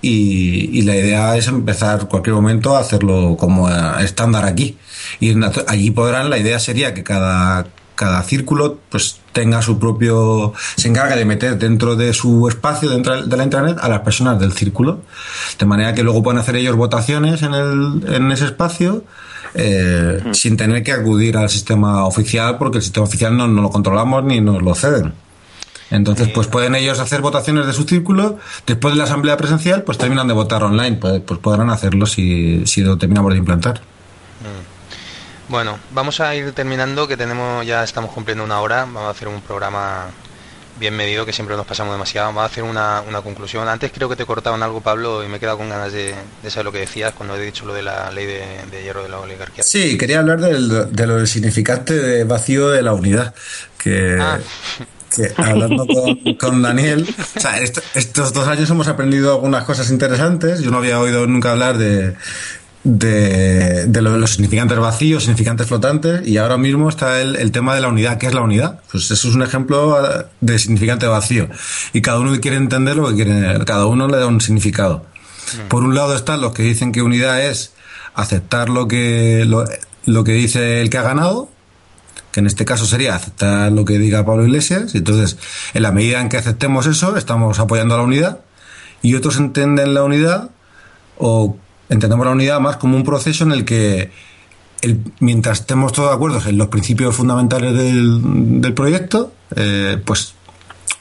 y, 0.02 0.70
y, 0.78 0.82
la 0.82 0.97
idea 0.97 1.36
es 1.36 1.48
empezar 1.48 2.09
cualquier 2.09 2.35
momento 2.35 2.76
a 2.76 2.80
hacerlo 2.80 3.36
como 3.39 3.68
estándar 3.98 4.44
aquí. 4.44 4.76
Y 5.20 5.35
allí 5.66 5.90
podrán, 5.90 6.30
la 6.30 6.39
idea 6.39 6.59
sería 6.60 6.94
que 6.94 7.02
cada, 7.02 7.66
cada 7.99 8.23
círculo 8.23 8.79
pues 8.91 9.19
tenga 9.33 9.61
su 9.61 9.81
propio 9.81 10.53
se 10.77 10.87
encarga 10.87 11.16
de 11.16 11.25
meter 11.25 11.59
dentro 11.59 11.97
de 11.97 12.15
su 12.15 12.47
espacio 12.47 12.89
dentro 12.89 13.25
de 13.25 13.37
la 13.37 13.43
intranet 13.43 13.77
a 13.81 13.89
las 13.89 14.03
personas 14.03 14.39
del 14.39 14.53
círculo 14.53 15.01
de 15.59 15.66
manera 15.66 15.95
que 15.95 16.05
luego 16.05 16.23
puedan 16.23 16.39
hacer 16.39 16.55
ellos 16.55 16.77
votaciones 16.77 17.43
en, 17.43 17.55
el, 17.55 18.05
en 18.07 18.31
ese 18.31 18.45
espacio 18.45 19.03
eh, 19.55 20.23
sin 20.31 20.57
tener 20.57 20.85
que 20.85 20.93
acudir 20.93 21.37
al 21.37 21.51
sistema 21.51 22.07
oficial 22.07 22.57
porque 22.57 22.79
el 22.79 22.85
sistema 22.85 23.05
oficial 23.05 23.37
no, 23.37 23.49
no 23.49 23.62
lo 23.62 23.70
controlamos 23.70 24.23
ni 24.23 24.41
nos 24.41 24.62
lo 24.62 24.77
ceden 24.77 25.12
entonces, 25.91 26.29
pues 26.29 26.47
pueden 26.49 26.75
ellos 26.75 27.01
hacer 27.01 27.23
votaciones 27.23 27.66
de 27.66 27.73
su 27.73 27.85
círculo. 27.85 28.37
Después 28.66 28.93
de 28.93 28.99
la 28.99 29.05
asamblea 29.05 29.39
presencial, 29.39 29.85
pues 29.85 29.97
terminan 29.97 30.29
de 30.29 30.35
votar 30.35 30.62
online. 30.62 30.97
Pues, 30.97 31.23
pues 31.23 31.41
podrán 31.41 31.70
hacerlo 31.70 32.05
si, 32.05 32.66
si 32.66 32.83
lo 32.83 32.99
terminamos 32.99 33.33
de 33.33 33.39
implantar. 33.39 33.81
Bueno, 35.49 35.79
vamos 35.93 36.20
a 36.20 36.35
ir 36.35 36.53
terminando, 36.53 37.09
que 37.09 37.16
tenemos 37.16 37.65
ya 37.66 37.83
estamos 37.83 38.11
cumpliendo 38.11 38.45
una 38.45 38.61
hora. 38.61 38.81
Vamos 38.81 39.05
a 39.05 39.11
hacer 39.11 39.29
un 39.29 39.41
programa 39.41 40.07
bien 40.79 40.95
medido, 40.95 41.25
que 41.25 41.33
siempre 41.33 41.57
nos 41.57 41.66
pasamos 41.66 41.95
demasiado. 41.95 42.29
Vamos 42.29 42.43
a 42.43 42.47
hacer 42.47 42.65
una, 42.65 43.03
conclusión. 43.23 43.66
Antes 43.66 43.91
creo 43.93 44.11
que 44.11 44.16
te 44.16 44.27
cortaban 44.27 44.62
algo, 44.62 44.83
Pablo, 44.83 45.25
y 45.25 45.29
me 45.29 45.39
he 45.39 45.41
quedado 45.41 45.57
con 45.57 45.70
ganas 45.70 45.93
de, 45.93 46.15
saber 46.49 46.66
lo 46.66 46.73
que 46.73 46.81
decías 46.81 47.15
cuando 47.15 47.35
he 47.35 47.41
dicho 47.41 47.65
lo 47.65 47.73
de 47.73 47.83
la 47.83 48.11
ley 48.11 48.27
de, 48.27 48.83
hierro 48.83 49.03
de 49.03 49.09
la 49.09 49.20
oligarquía. 49.20 49.65
Sí, 49.65 49.97
quería 49.97 50.19
hablar 50.19 50.39
del, 50.41 50.95
de 50.95 51.07
lo 51.07 51.16
del 51.16 51.27
significante 51.27 51.95
de 51.95 52.25
vacío 52.25 52.69
de 52.69 52.83
la 52.83 52.93
unidad. 52.93 53.35
Que. 53.79 54.19
Ah. 54.20 54.39
hablando 55.39 55.87
con, 56.39 56.61
Daniel, 56.62 57.09
o 57.37 57.41
sea, 57.41 57.59
estos 57.59 58.33
dos 58.35 58.47
años 58.47 58.69
hemos 58.69 58.87
aprendido 58.87 59.33
algunas 59.33 59.65
cosas 59.65 59.91
interesantes. 59.91 60.61
Yo 60.61 60.70
no 60.70 60.77
había 60.77 61.01
oído 61.01 61.27
nunca 61.27 61.53
hablar 61.53 61.79
de, 61.79 62.15
de, 62.85 63.87
de, 63.87 64.03
los 64.03 64.31
significantes 64.31 64.79
vacíos, 64.79 65.25
significantes 65.25 65.67
flotantes, 65.67 66.27
y 66.27 66.39
ahora 66.39 66.57
mismo 66.57 66.89
está 66.89 67.21
el, 67.21 67.37
el, 67.37 67.51
tema 67.51 67.75
de 67.75 67.81
la 67.81 67.89
unidad. 67.89 68.19
¿Qué 68.19 68.27
es 68.27 68.35
la 68.35 68.41
unidad? 68.41 68.81
Pues 68.91 69.11
eso 69.11 69.29
es 69.29 69.35
un 69.35 69.43
ejemplo 69.43 69.97
uh, 70.01 70.25
de 70.41 70.59
significante 70.59 71.07
vacío. 71.07 71.49
Y 71.93 72.01
cada 72.01 72.21
uno 72.21 72.39
quiere 72.41 72.57
entender 72.57 72.97
lo 72.97 73.09
que 73.09 73.15
quiere, 73.15 73.65
cada 73.65 73.87
uno 73.87 74.09
le 74.09 74.17
da 74.17 74.27
un 74.27 74.41
significado. 74.41 75.05
Mm. 75.55 75.69
Por 75.69 75.83
un 75.83 75.95
lado 75.95 76.15
están 76.15 76.41
los 76.41 76.53
que 76.53 76.63
dicen 76.63 76.93
que 76.93 77.03
unidad 77.03 77.45
es 77.45 77.73
aceptar 78.15 78.69
lo 78.69 78.89
que, 78.89 79.45
lo, 79.47 79.65
lo 80.07 80.25
que 80.25 80.33
dice 80.33 80.81
el 80.81 80.91
que 80.91 80.99
ha 80.99 81.03
ganado, 81.03 81.51
que 82.33 82.41
en 82.41 82.47
este 82.47 82.65
caso 82.65 82.87
sería 82.87 83.15
aceptar 83.15 83.73
lo 83.73 83.85
que 83.85 83.99
diga 83.99 84.25
Pablo 84.25 84.45
Iglesias, 84.45 84.95
y 84.95 84.99
entonces, 84.99 85.39
en 85.75 85.83
la 85.83 85.93
medida 85.93 86.21
en 86.21 86.29
que 86.29 86.37
aceptemos 86.37 86.87
eso, 86.87 87.17
estamos 87.17 87.59
apoyando 87.59 87.95
a 87.95 87.99
la 87.99 88.05
unidad, 88.05 88.41
y 89.03 89.15
otros 89.15 89.37
entienden 89.37 89.95
la 89.95 90.03
unidad 90.03 90.51
o 91.17 91.57
entendemos 91.89 92.27
la 92.27 92.32
unidad 92.32 92.60
más 92.60 92.77
como 92.77 92.97
un 92.97 93.05
proceso 93.05 93.44
en 93.44 93.52
el 93.52 93.65
que 93.65 94.10
mientras 95.20 95.60
estemos 95.60 95.93
todos 95.93 96.10
de 96.10 96.15
acuerdo 96.15 96.40
en 96.47 96.59
los 96.59 96.69
principios 96.69 97.15
fundamentales 97.15 97.74
del, 97.74 98.73
proyecto, 98.74 99.32
eh, 99.56 100.01
pues 100.05 100.35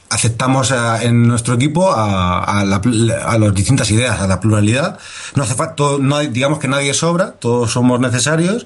aceptamos 0.09 0.73
en 1.01 1.27
nuestro 1.27 1.55
equipo 1.55 1.91
a, 1.93 2.63
las 2.65 3.53
distintas 3.53 3.91
ideas, 3.91 4.19
a 4.19 4.27
la 4.27 4.39
pluralidad. 4.39 4.97
No 5.35 5.43
hace 5.43 5.55
falta, 5.55 5.83
no 5.99 6.19
digamos 6.19 6.59
que 6.59 6.67
nadie 6.67 6.93
sobra, 6.93 7.31
todos 7.31 7.71
somos 7.71 7.99
necesarios 7.99 8.65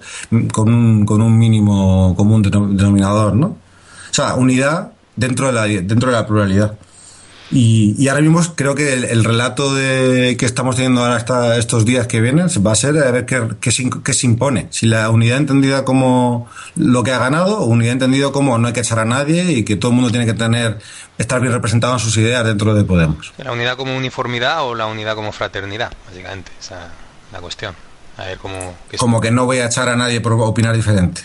con 0.52 0.73
un, 0.73 1.06
con 1.06 1.22
un 1.22 1.38
mínimo 1.38 2.15
común 2.15 2.41
denominador, 2.43 3.35
¿no? 3.35 3.48
O 3.48 4.14
sea, 4.14 4.35
unidad 4.35 4.91
dentro 5.15 5.48
de 5.48 5.53
la, 5.53 5.64
dentro 5.65 6.11
de 6.11 6.15
la 6.15 6.27
pluralidad. 6.27 6.77
Y, 7.52 8.07
ahora 8.07 8.22
mismo 8.22 8.41
creo 8.56 8.76
que 8.76 8.94
el, 8.94 9.23
relato 9.26 9.73
de, 9.73 10.38
que 10.38 10.45
estamos 10.45 10.78
teniendo 10.78 11.03
ahora 11.03 11.57
estos 11.57 11.86
días 11.86 12.07
que 12.07 12.22
vienen 12.22 12.48
va 12.65 12.72
a 12.72 12.76
ser 12.76 12.98
a 12.98 13.11
ver 13.11 13.26
qué, 13.26 13.41
qué, 13.60 13.72
se, 13.72 14.26
impone. 14.26 14.68
Si 14.69 14.86
la 14.86 15.10
unidad 15.10 15.38
entendida 15.38 15.84
como 15.84 16.49
lo 16.76 17.03
que 17.03 17.11
ha 17.11 17.18
ganado 17.18 17.60
o 17.60 17.65
unidad 17.65 17.94
entendida 17.94 18.32
como 18.32 18.57
no 18.57 18.68
hay 18.68 18.73
que 18.73 18.80
echar 18.80 18.99
a 18.99 19.06
nadie 19.06 19.52
y 19.52 19.65
que 19.65 19.76
todo 19.76 19.91
el 19.91 19.95
mundo 19.95 20.11
tiene 20.11 20.26
que 20.26 20.34
tener 20.34 20.80
estar 21.18 21.41
bien 21.41 21.53
representado 21.53 21.94
en 21.94 21.99
sus 21.99 22.15
ideas 22.18 22.45
dentro 22.45 22.73
de 22.73 22.86
Podemos. 22.86 23.34
La 23.38 23.52
unidad 23.52 23.76
como 23.76 23.95
uniformidad 23.95 24.64
o 24.64 24.73
la 24.73 24.86
unidad 24.86 25.15
como 25.15 25.32
fraternidad, 25.34 25.91
básicamente. 26.07 26.52
Esa 26.60 26.86
es 26.86 27.34
la 27.34 27.40
cuestión. 27.40 27.76
A 28.18 28.26
ver 28.26 28.38
cómo... 28.38 28.76
Como 28.98 29.19
que 29.19 29.32
no 29.32 29.45
voy 29.45 29.57
a 29.57 29.65
echar 29.65 29.90
a 29.90 29.95
nadie 29.95 30.22
por 30.22 30.34
opinar 30.34 30.76
diferente. 30.76 31.22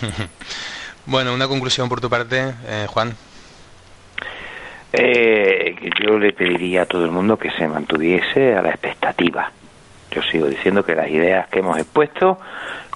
bueno, 1.06 1.32
una 1.34 1.46
conclusión 1.46 1.88
por 1.88 2.00
tu 2.00 2.10
parte, 2.10 2.52
eh, 2.66 2.86
Juan. 2.88 3.16
Eh, 4.92 5.76
yo 6.02 6.18
le 6.18 6.32
pediría 6.32 6.82
a 6.82 6.86
todo 6.86 7.04
el 7.04 7.10
mundo 7.10 7.38
que 7.38 7.50
se 7.50 7.68
mantuviese 7.68 8.54
a 8.54 8.62
la 8.62 8.70
expectativa. 8.70 9.52
Yo 10.10 10.22
sigo 10.22 10.46
diciendo 10.46 10.84
que 10.84 10.94
las 10.94 11.08
ideas 11.08 11.48
que 11.48 11.58
hemos 11.58 11.78
expuesto 11.78 12.38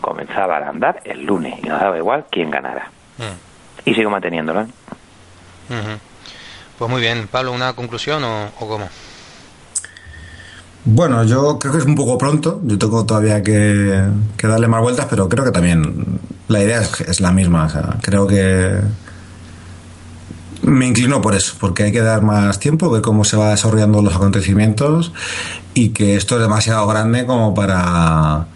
comenzaban 0.00 0.62
a 0.62 0.68
andar 0.68 1.00
el 1.04 1.24
lunes 1.24 1.58
y 1.62 1.68
nos 1.68 1.80
daba 1.80 1.98
igual 1.98 2.24
quién 2.30 2.50
ganara. 2.50 2.90
Mm. 3.18 3.90
Y 3.90 3.94
sigo 3.94 4.10
manteniéndola. 4.10 4.66
Pues 6.78 6.90
muy 6.90 7.00
bien, 7.00 7.28
Pablo, 7.30 7.52
¿una 7.52 7.74
conclusión 7.74 8.24
o, 8.24 8.50
cómo? 8.58 8.88
Bueno, 10.84 11.24
yo 11.24 11.58
creo 11.58 11.72
que 11.72 11.78
es 11.78 11.84
un 11.84 11.94
poco 11.94 12.18
pronto, 12.18 12.60
yo 12.64 12.78
tengo 12.78 13.06
todavía 13.06 13.42
que, 13.42 14.02
darle 14.42 14.66
más 14.66 14.80
vueltas, 14.80 15.06
pero 15.08 15.28
creo 15.28 15.44
que 15.44 15.52
también 15.52 16.20
la 16.48 16.62
idea 16.62 16.80
es, 16.80 17.00
es 17.02 17.20
la 17.20 17.30
misma. 17.30 17.66
O 17.66 17.68
sea, 17.68 17.96
creo 18.02 18.26
que 18.26 18.80
me 20.62 20.86
inclino 20.86 21.20
por 21.20 21.34
eso, 21.34 21.54
porque 21.58 21.84
hay 21.84 21.92
que 21.92 22.00
dar 22.00 22.22
más 22.22 22.58
tiempo, 22.58 22.90
ver 22.90 23.02
cómo 23.02 23.24
se 23.24 23.36
va 23.36 23.50
desarrollando 23.50 24.02
los 24.02 24.14
acontecimientos 24.14 25.12
y 25.74 25.90
que 25.90 26.16
esto 26.16 26.36
es 26.36 26.42
demasiado 26.42 26.86
grande 26.86 27.26
como 27.26 27.54
para 27.54 28.46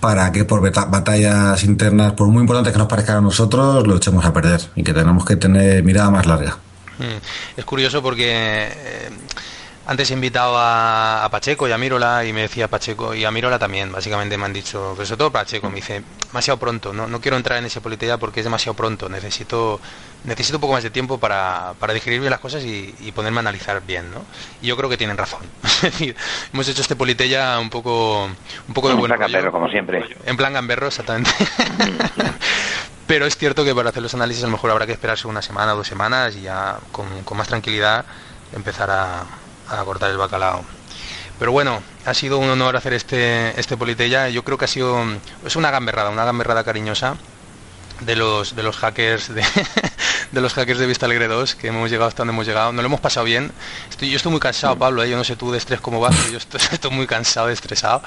para 0.00 0.32
que 0.32 0.44
por 0.44 0.62
batallas 0.72 1.62
internas, 1.62 2.12
por 2.14 2.26
muy 2.28 2.40
importantes 2.40 2.72
que 2.72 2.78
nos 2.78 2.88
parezcan 2.88 3.18
a 3.18 3.20
nosotros, 3.20 3.86
lo 3.86 3.96
echemos 3.96 4.24
a 4.24 4.32
perder 4.32 4.62
y 4.74 4.82
que 4.82 4.94
tenemos 4.94 5.26
que 5.26 5.36
tener 5.36 5.82
mirada 5.84 6.10
más 6.10 6.26
larga. 6.26 6.56
Mm. 6.98 7.58
Es 7.58 7.64
curioso 7.66 8.02
porque 8.02 8.68
eh, 8.70 9.10
antes 9.90 10.08
he 10.12 10.14
invitado 10.14 10.54
a, 10.56 11.28
Pacheco 11.32 11.66
y 11.66 11.72
a 11.72 11.78
Mirola 11.78 12.24
y 12.24 12.32
me 12.32 12.42
decía 12.42 12.68
Pacheco 12.68 13.12
y 13.12 13.24
a 13.24 13.32
Mirola 13.32 13.58
también, 13.58 13.90
básicamente 13.90 14.38
me 14.38 14.44
han 14.44 14.52
dicho, 14.52 14.92
pero 14.94 15.04
sobre 15.04 15.18
todo 15.18 15.32
Pacheco, 15.32 15.68
me 15.68 15.76
dice, 15.76 16.04
demasiado 16.28 16.60
pronto, 16.60 16.92
no, 16.92 17.08
no 17.08 17.20
quiero 17.20 17.36
entrar 17.36 17.58
en 17.58 17.64
ese 17.64 17.80
política 17.80 18.16
porque 18.16 18.38
es 18.38 18.44
demasiado 18.44 18.74
pronto, 18.74 19.08
necesito 19.08 19.80
necesito 20.22 20.58
un 20.58 20.60
poco 20.60 20.74
más 20.74 20.84
de 20.84 20.90
tiempo 20.90 21.18
para, 21.18 21.74
para 21.80 21.92
digerir 21.92 22.20
bien 22.20 22.30
las 22.30 22.38
cosas 22.38 22.62
y, 22.64 23.12
ponerme 23.16 23.38
a 23.38 23.40
analizar 23.40 23.82
bien, 23.84 24.12
¿no? 24.12 24.22
Y 24.62 24.68
yo 24.68 24.76
creo 24.76 24.88
que 24.88 24.96
tienen 24.96 25.16
razón. 25.16 25.40
es 25.64 25.82
decir, 25.82 26.14
hemos 26.52 26.68
hecho 26.68 26.82
este 26.82 26.94
politella 26.94 27.58
un 27.58 27.68
poco 27.68 28.26
un 28.26 28.74
poco 28.74 28.90
de 28.90 28.94
buen 28.94 29.10
rollo, 29.10 29.50
como 29.50 29.68
siempre. 29.70 30.04
En 30.24 30.36
plan 30.36 30.52
gamberro, 30.52 30.86
exactamente. 30.86 31.32
Pero 33.08 33.26
es 33.26 33.36
cierto 33.36 33.64
que 33.64 33.74
para 33.74 33.88
hacer 33.88 34.04
los 34.04 34.14
análisis 34.14 34.44
a 34.44 34.46
lo 34.46 34.52
mejor 34.52 34.70
habrá 34.70 34.86
que 34.86 34.92
esperarse 34.92 35.26
una 35.26 35.42
semana 35.42 35.74
o 35.74 35.78
dos 35.78 35.88
semanas 35.88 36.36
y 36.36 36.42
ya 36.42 36.78
con, 36.92 37.24
con 37.24 37.38
más 37.38 37.48
tranquilidad 37.48 38.04
empezar 38.54 38.88
a, 38.88 39.24
a 39.70 39.84
cortar 39.84 40.10
el 40.10 40.18
bacalao. 40.18 40.64
Pero 41.38 41.52
bueno, 41.52 41.82
ha 42.04 42.14
sido 42.14 42.38
un 42.38 42.50
honor 42.50 42.76
hacer 42.76 42.92
este, 42.92 43.58
este 43.58 43.76
Politella. 43.76 44.28
Yo 44.28 44.44
creo 44.44 44.58
que 44.58 44.66
ha 44.66 44.68
sido 44.68 45.02
es 45.44 45.56
una 45.56 45.70
gamberrada, 45.70 46.10
una 46.10 46.24
gamberrada 46.24 46.64
cariñosa 46.64 47.16
de 48.00 48.16
los 48.16 48.56
de 48.56 48.62
los 48.62 48.76
hackers 48.76 49.34
de, 49.34 49.44
de 50.32 50.40
los 50.40 50.54
hackers 50.54 50.78
de 50.78 50.86
Vista 50.86 51.06
Alegre 51.06 51.28
2, 51.28 51.54
que 51.54 51.68
hemos 51.68 51.90
llegado 51.90 52.08
hasta 52.08 52.18
donde 52.18 52.34
hemos 52.34 52.46
llegado. 52.46 52.72
No 52.72 52.82
lo 52.82 52.86
hemos 52.86 53.00
pasado 53.00 53.24
bien. 53.24 53.52
Estoy, 53.88 54.10
yo 54.10 54.16
estoy 54.16 54.30
muy 54.30 54.40
cansado, 54.40 54.76
Pablo, 54.76 55.02
¿eh? 55.02 55.10
yo 55.10 55.16
no 55.16 55.24
sé 55.24 55.36
tú 55.36 55.50
de 55.50 55.58
estrés 55.58 55.80
cómo 55.80 56.00
vas, 56.00 56.14
pero 56.16 56.30
yo 56.30 56.38
estoy, 56.38 56.60
estoy 56.72 56.90
muy 56.90 57.06
cansado, 57.06 57.48
estresado. 57.48 58.02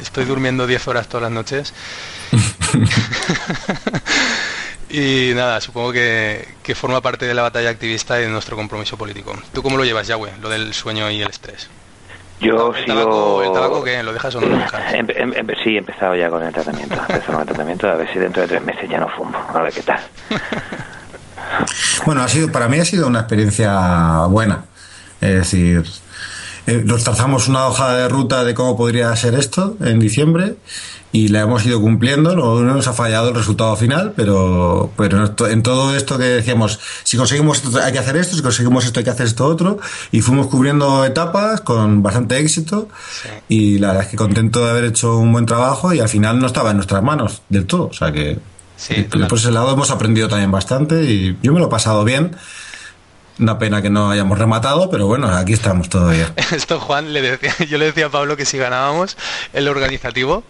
Estoy 0.00 0.24
durmiendo 0.24 0.66
10 0.66 0.88
horas 0.88 1.08
todas 1.08 1.22
las 1.22 1.32
noches. 1.32 1.72
y 4.90 5.32
nada, 5.34 5.60
supongo 5.60 5.92
que, 5.92 6.46
que, 6.62 6.74
forma 6.74 7.00
parte 7.00 7.26
de 7.26 7.34
la 7.34 7.42
batalla 7.42 7.70
activista 7.70 8.18
y 8.18 8.22
de 8.24 8.28
nuestro 8.28 8.56
compromiso 8.56 8.96
político. 8.96 9.36
¿Tú 9.52 9.62
cómo 9.62 9.76
lo 9.76 9.84
llevas, 9.84 10.06
Yahweh, 10.06 10.32
lo 10.40 10.48
del 10.48 10.72
sueño 10.72 11.10
y 11.10 11.20
el 11.20 11.28
estrés? 11.28 11.68
Yo 12.40 12.72
¿El, 12.74 12.84
sigo... 12.84 12.94
tabaco, 12.94 13.42
¿El 13.42 13.52
tabaco 13.52 13.84
qué? 13.84 14.02
¿Lo 14.02 14.12
dejas 14.12 14.34
o 14.36 14.40
no 14.40 14.48
lo 14.48 14.56
dejas? 14.56 14.94
Em, 14.94 15.06
em, 15.10 15.32
em, 15.34 15.46
sí, 15.62 15.74
he 15.74 15.78
empezado 15.78 16.14
ya 16.14 16.30
con 16.30 16.42
el 16.42 16.52
tratamiento. 16.52 16.94
He 16.94 17.12
empezado 17.12 17.32
con 17.32 17.40
el 17.40 17.46
tratamiento, 17.46 17.88
a 17.88 17.94
ver 17.96 18.12
si 18.12 18.18
dentro 18.18 18.42
de 18.42 18.48
tres 18.48 18.62
meses 18.62 18.88
ya 18.88 18.98
no 18.98 19.08
fumo. 19.08 19.36
A 19.52 19.62
ver 19.62 19.72
qué 19.72 19.82
tal. 19.82 20.00
Bueno, 22.04 22.22
ha 22.22 22.28
sido, 22.28 22.52
para 22.52 22.68
mí 22.68 22.78
ha 22.78 22.84
sido 22.84 23.06
una 23.06 23.20
experiencia 23.20 24.26
buena. 24.28 24.64
Es 25.20 25.34
decir, 25.34 25.82
eh, 26.66 26.82
nos 26.84 27.02
trazamos 27.02 27.48
una 27.48 27.66
hoja 27.66 27.94
de 27.94 28.08
ruta 28.08 28.44
de 28.44 28.54
cómo 28.54 28.76
podría 28.76 29.14
ser 29.16 29.34
esto 29.34 29.76
en 29.80 29.98
diciembre 29.98 30.56
y 31.12 31.28
la 31.28 31.40
hemos 31.40 31.64
ido 31.64 31.80
cumpliendo. 31.80 32.34
No 32.34 32.60
nos 32.60 32.86
ha 32.86 32.92
fallado 32.92 33.30
el 33.30 33.34
resultado 33.34 33.74
final, 33.76 34.12
pero, 34.16 34.90
pero 34.96 35.32
en 35.48 35.62
todo 35.62 35.94
esto 35.94 36.18
que 36.18 36.24
decíamos, 36.24 36.78
si 37.04 37.16
conseguimos 37.16 37.62
esto 37.64 37.80
hay 37.82 37.92
que 37.92 37.98
hacer 37.98 38.16
esto, 38.16 38.36
si 38.36 38.42
conseguimos 38.42 38.84
esto 38.84 39.00
hay 39.00 39.04
que 39.04 39.10
hacer 39.10 39.26
esto 39.26 39.46
otro, 39.46 39.78
y 40.12 40.20
fuimos 40.20 40.48
cubriendo 40.48 41.04
etapas 41.04 41.60
con 41.60 42.02
bastante 42.02 42.38
éxito. 42.38 42.88
Sí. 43.22 43.28
Y 43.48 43.78
la 43.78 43.88
verdad 43.88 44.04
es 44.04 44.10
que 44.10 44.16
contento 44.16 44.64
de 44.64 44.70
haber 44.70 44.84
hecho 44.84 45.18
un 45.18 45.32
buen 45.32 45.46
trabajo 45.46 45.92
y 45.92 46.00
al 46.00 46.08
final 46.08 46.38
no 46.38 46.46
estaba 46.46 46.70
en 46.70 46.76
nuestras 46.76 47.02
manos 47.02 47.42
del 47.48 47.66
todo. 47.66 47.88
O 47.88 47.92
sea 47.92 48.12
que 48.12 48.38
Sí, 48.78 48.94
por 49.10 49.38
ese 49.38 49.50
lado 49.50 49.72
hemos 49.72 49.90
aprendido 49.90 50.28
también 50.28 50.52
bastante 50.52 51.02
y 51.02 51.36
yo 51.42 51.52
me 51.52 51.58
lo 51.58 51.66
he 51.66 51.68
pasado 51.68 52.04
bien. 52.04 52.36
Una 53.38 53.58
pena 53.58 53.80
que 53.80 53.88
no 53.88 54.10
hayamos 54.10 54.38
rematado, 54.38 54.90
pero 54.90 55.06
bueno, 55.06 55.28
aquí 55.28 55.52
estamos 55.52 55.88
todavía. 55.88 56.32
Esto, 56.52 56.80
Juan, 56.80 57.12
le 57.12 57.22
decía, 57.22 57.54
yo 57.66 57.78
le 57.78 57.86
decía 57.86 58.06
a 58.06 58.10
Pablo 58.10 58.36
que 58.36 58.44
si 58.44 58.58
ganábamos 58.58 59.16
el 59.52 59.68
organizativo, 59.68 60.42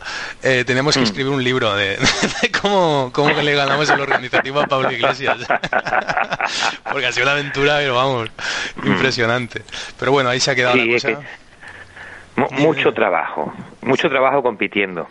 eh, 0.42 0.64
tenemos 0.66 0.96
que 0.96 1.02
escribir 1.02 1.32
un 1.32 1.44
libro 1.44 1.74
de, 1.74 1.98
de 2.42 2.50
cómo, 2.50 3.10
cómo 3.12 3.30
le 3.30 3.54
ganamos 3.54 3.90
el 3.90 4.00
organizativo 4.00 4.60
a 4.60 4.66
Pablo 4.66 4.90
Iglesias. 4.90 5.38
Porque 6.90 7.06
ha 7.06 7.12
sido 7.12 7.24
una 7.24 7.32
aventura, 7.32 7.76
pero 7.78 7.94
vamos, 7.94 8.30
impresionante. 8.82 9.62
Pero 9.98 10.12
bueno, 10.12 10.30
ahí 10.30 10.40
se 10.40 10.50
ha 10.50 10.54
quedado 10.54 10.74
sí, 10.74 10.86
la 10.86 10.94
cosa. 10.94 11.08
Que 11.08 11.47
mucho 12.58 12.92
trabajo, 12.92 13.52
mucho 13.82 14.08
trabajo 14.08 14.42
compitiendo. 14.42 15.06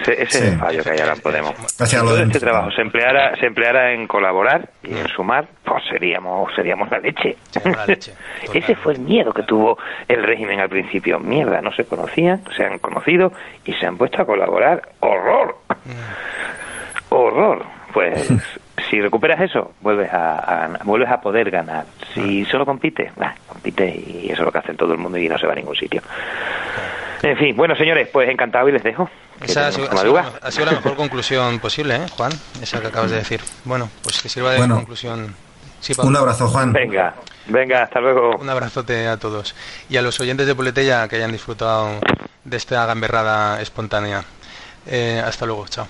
Ese, 0.00 0.22
ese 0.22 0.38
sí. 0.38 0.44
es 0.44 0.52
el 0.52 0.58
fallo 0.58 0.82
que 0.82 0.90
hay 0.90 0.98
ahora 1.00 1.16
Podemos. 1.16 1.54
Todo 1.76 2.18
este 2.18 2.40
trabajo 2.40 2.70
se 2.70 2.82
empleara, 2.82 3.36
se 3.36 3.46
empleara 3.46 3.92
en 3.92 4.06
colaborar 4.06 4.70
y 4.82 4.96
en 4.96 5.08
sumar, 5.08 5.48
pues 5.64 5.82
seríamos, 5.90 6.54
seríamos 6.54 6.90
la 6.90 6.98
leche. 6.98 7.36
La 7.64 7.86
leche 7.86 8.12
ese 8.54 8.74
fue 8.74 8.94
el 8.94 9.00
miedo 9.00 9.32
que 9.32 9.42
tuvo 9.42 9.78
el 10.08 10.22
régimen 10.22 10.60
al 10.60 10.68
principio. 10.68 11.18
Mierda, 11.18 11.60
no 11.60 11.72
se 11.72 11.84
conocían, 11.84 12.42
se 12.56 12.64
han 12.64 12.78
conocido 12.78 13.32
y 13.64 13.72
se 13.72 13.86
han 13.86 13.96
puesto 13.96 14.22
a 14.22 14.26
colaborar. 14.26 14.82
¡Horror! 15.00 15.56
Mm. 15.84 17.14
¡Horror! 17.14 17.64
Pues 17.92 18.30
si 18.88 19.00
recuperas 19.00 19.40
eso, 19.40 19.72
vuelves 19.80 20.12
a, 20.12 20.64
a, 20.64 20.84
vuelves 20.84 21.10
a 21.10 21.20
poder 21.20 21.50
ganar. 21.50 21.86
Si 22.14 22.44
solo 22.44 22.64
compites, 22.64 23.14
bah, 23.16 23.34
compite 23.46 23.88
y 23.88 24.26
eso 24.26 24.42
es 24.42 24.46
lo 24.46 24.52
que 24.52 24.58
hace 24.58 24.74
todo 24.74 24.92
el 24.92 24.98
mundo 24.98 25.18
y 25.18 25.28
no 25.28 25.38
se 25.38 25.46
va 25.46 25.52
a 25.52 25.56
ningún 25.56 25.76
sitio. 25.76 26.02
En 27.22 27.36
fin, 27.36 27.56
bueno 27.56 27.74
señores, 27.74 28.08
pues 28.12 28.28
encantado 28.28 28.68
y 28.68 28.72
les 28.72 28.82
dejo. 28.82 29.08
Esa 29.42 29.68
ha 29.68 29.72
sido, 29.72 29.90
ha, 29.90 29.96
sido 29.96 30.14
la, 30.14 30.32
ha 30.42 30.50
sido, 30.50 30.66
la, 30.66 30.72
mejor 30.72 30.96
conclusión 30.96 31.58
posible, 31.58 31.96
¿eh, 31.96 32.06
Juan? 32.16 32.32
Esa 32.62 32.80
que 32.80 32.86
acabas 32.86 33.10
de 33.10 33.18
decir. 33.18 33.40
Bueno, 33.64 33.90
pues 34.02 34.22
que 34.22 34.28
sirva 34.28 34.52
de 34.52 34.58
bueno, 34.58 34.76
conclusión. 34.76 35.34
Sí, 35.80 35.92
un 35.98 36.16
abrazo, 36.16 36.48
Juan. 36.48 36.72
Venga, 36.72 37.14
venga, 37.46 37.82
hasta 37.82 38.00
luego. 38.00 38.36
Un 38.36 38.48
abrazote 38.48 39.06
a 39.06 39.18
todos. 39.18 39.54
Y 39.88 39.96
a 39.98 40.02
los 40.02 40.18
oyentes 40.20 40.46
de 40.46 40.54
Poletella 40.54 41.06
que 41.06 41.16
hayan 41.16 41.32
disfrutado 41.32 42.00
de 42.44 42.56
esta 42.56 42.86
gamberrada 42.86 43.60
espontánea. 43.60 44.24
Eh, 44.86 45.22
hasta 45.24 45.46
luego, 45.46 45.66
chao. 45.68 45.86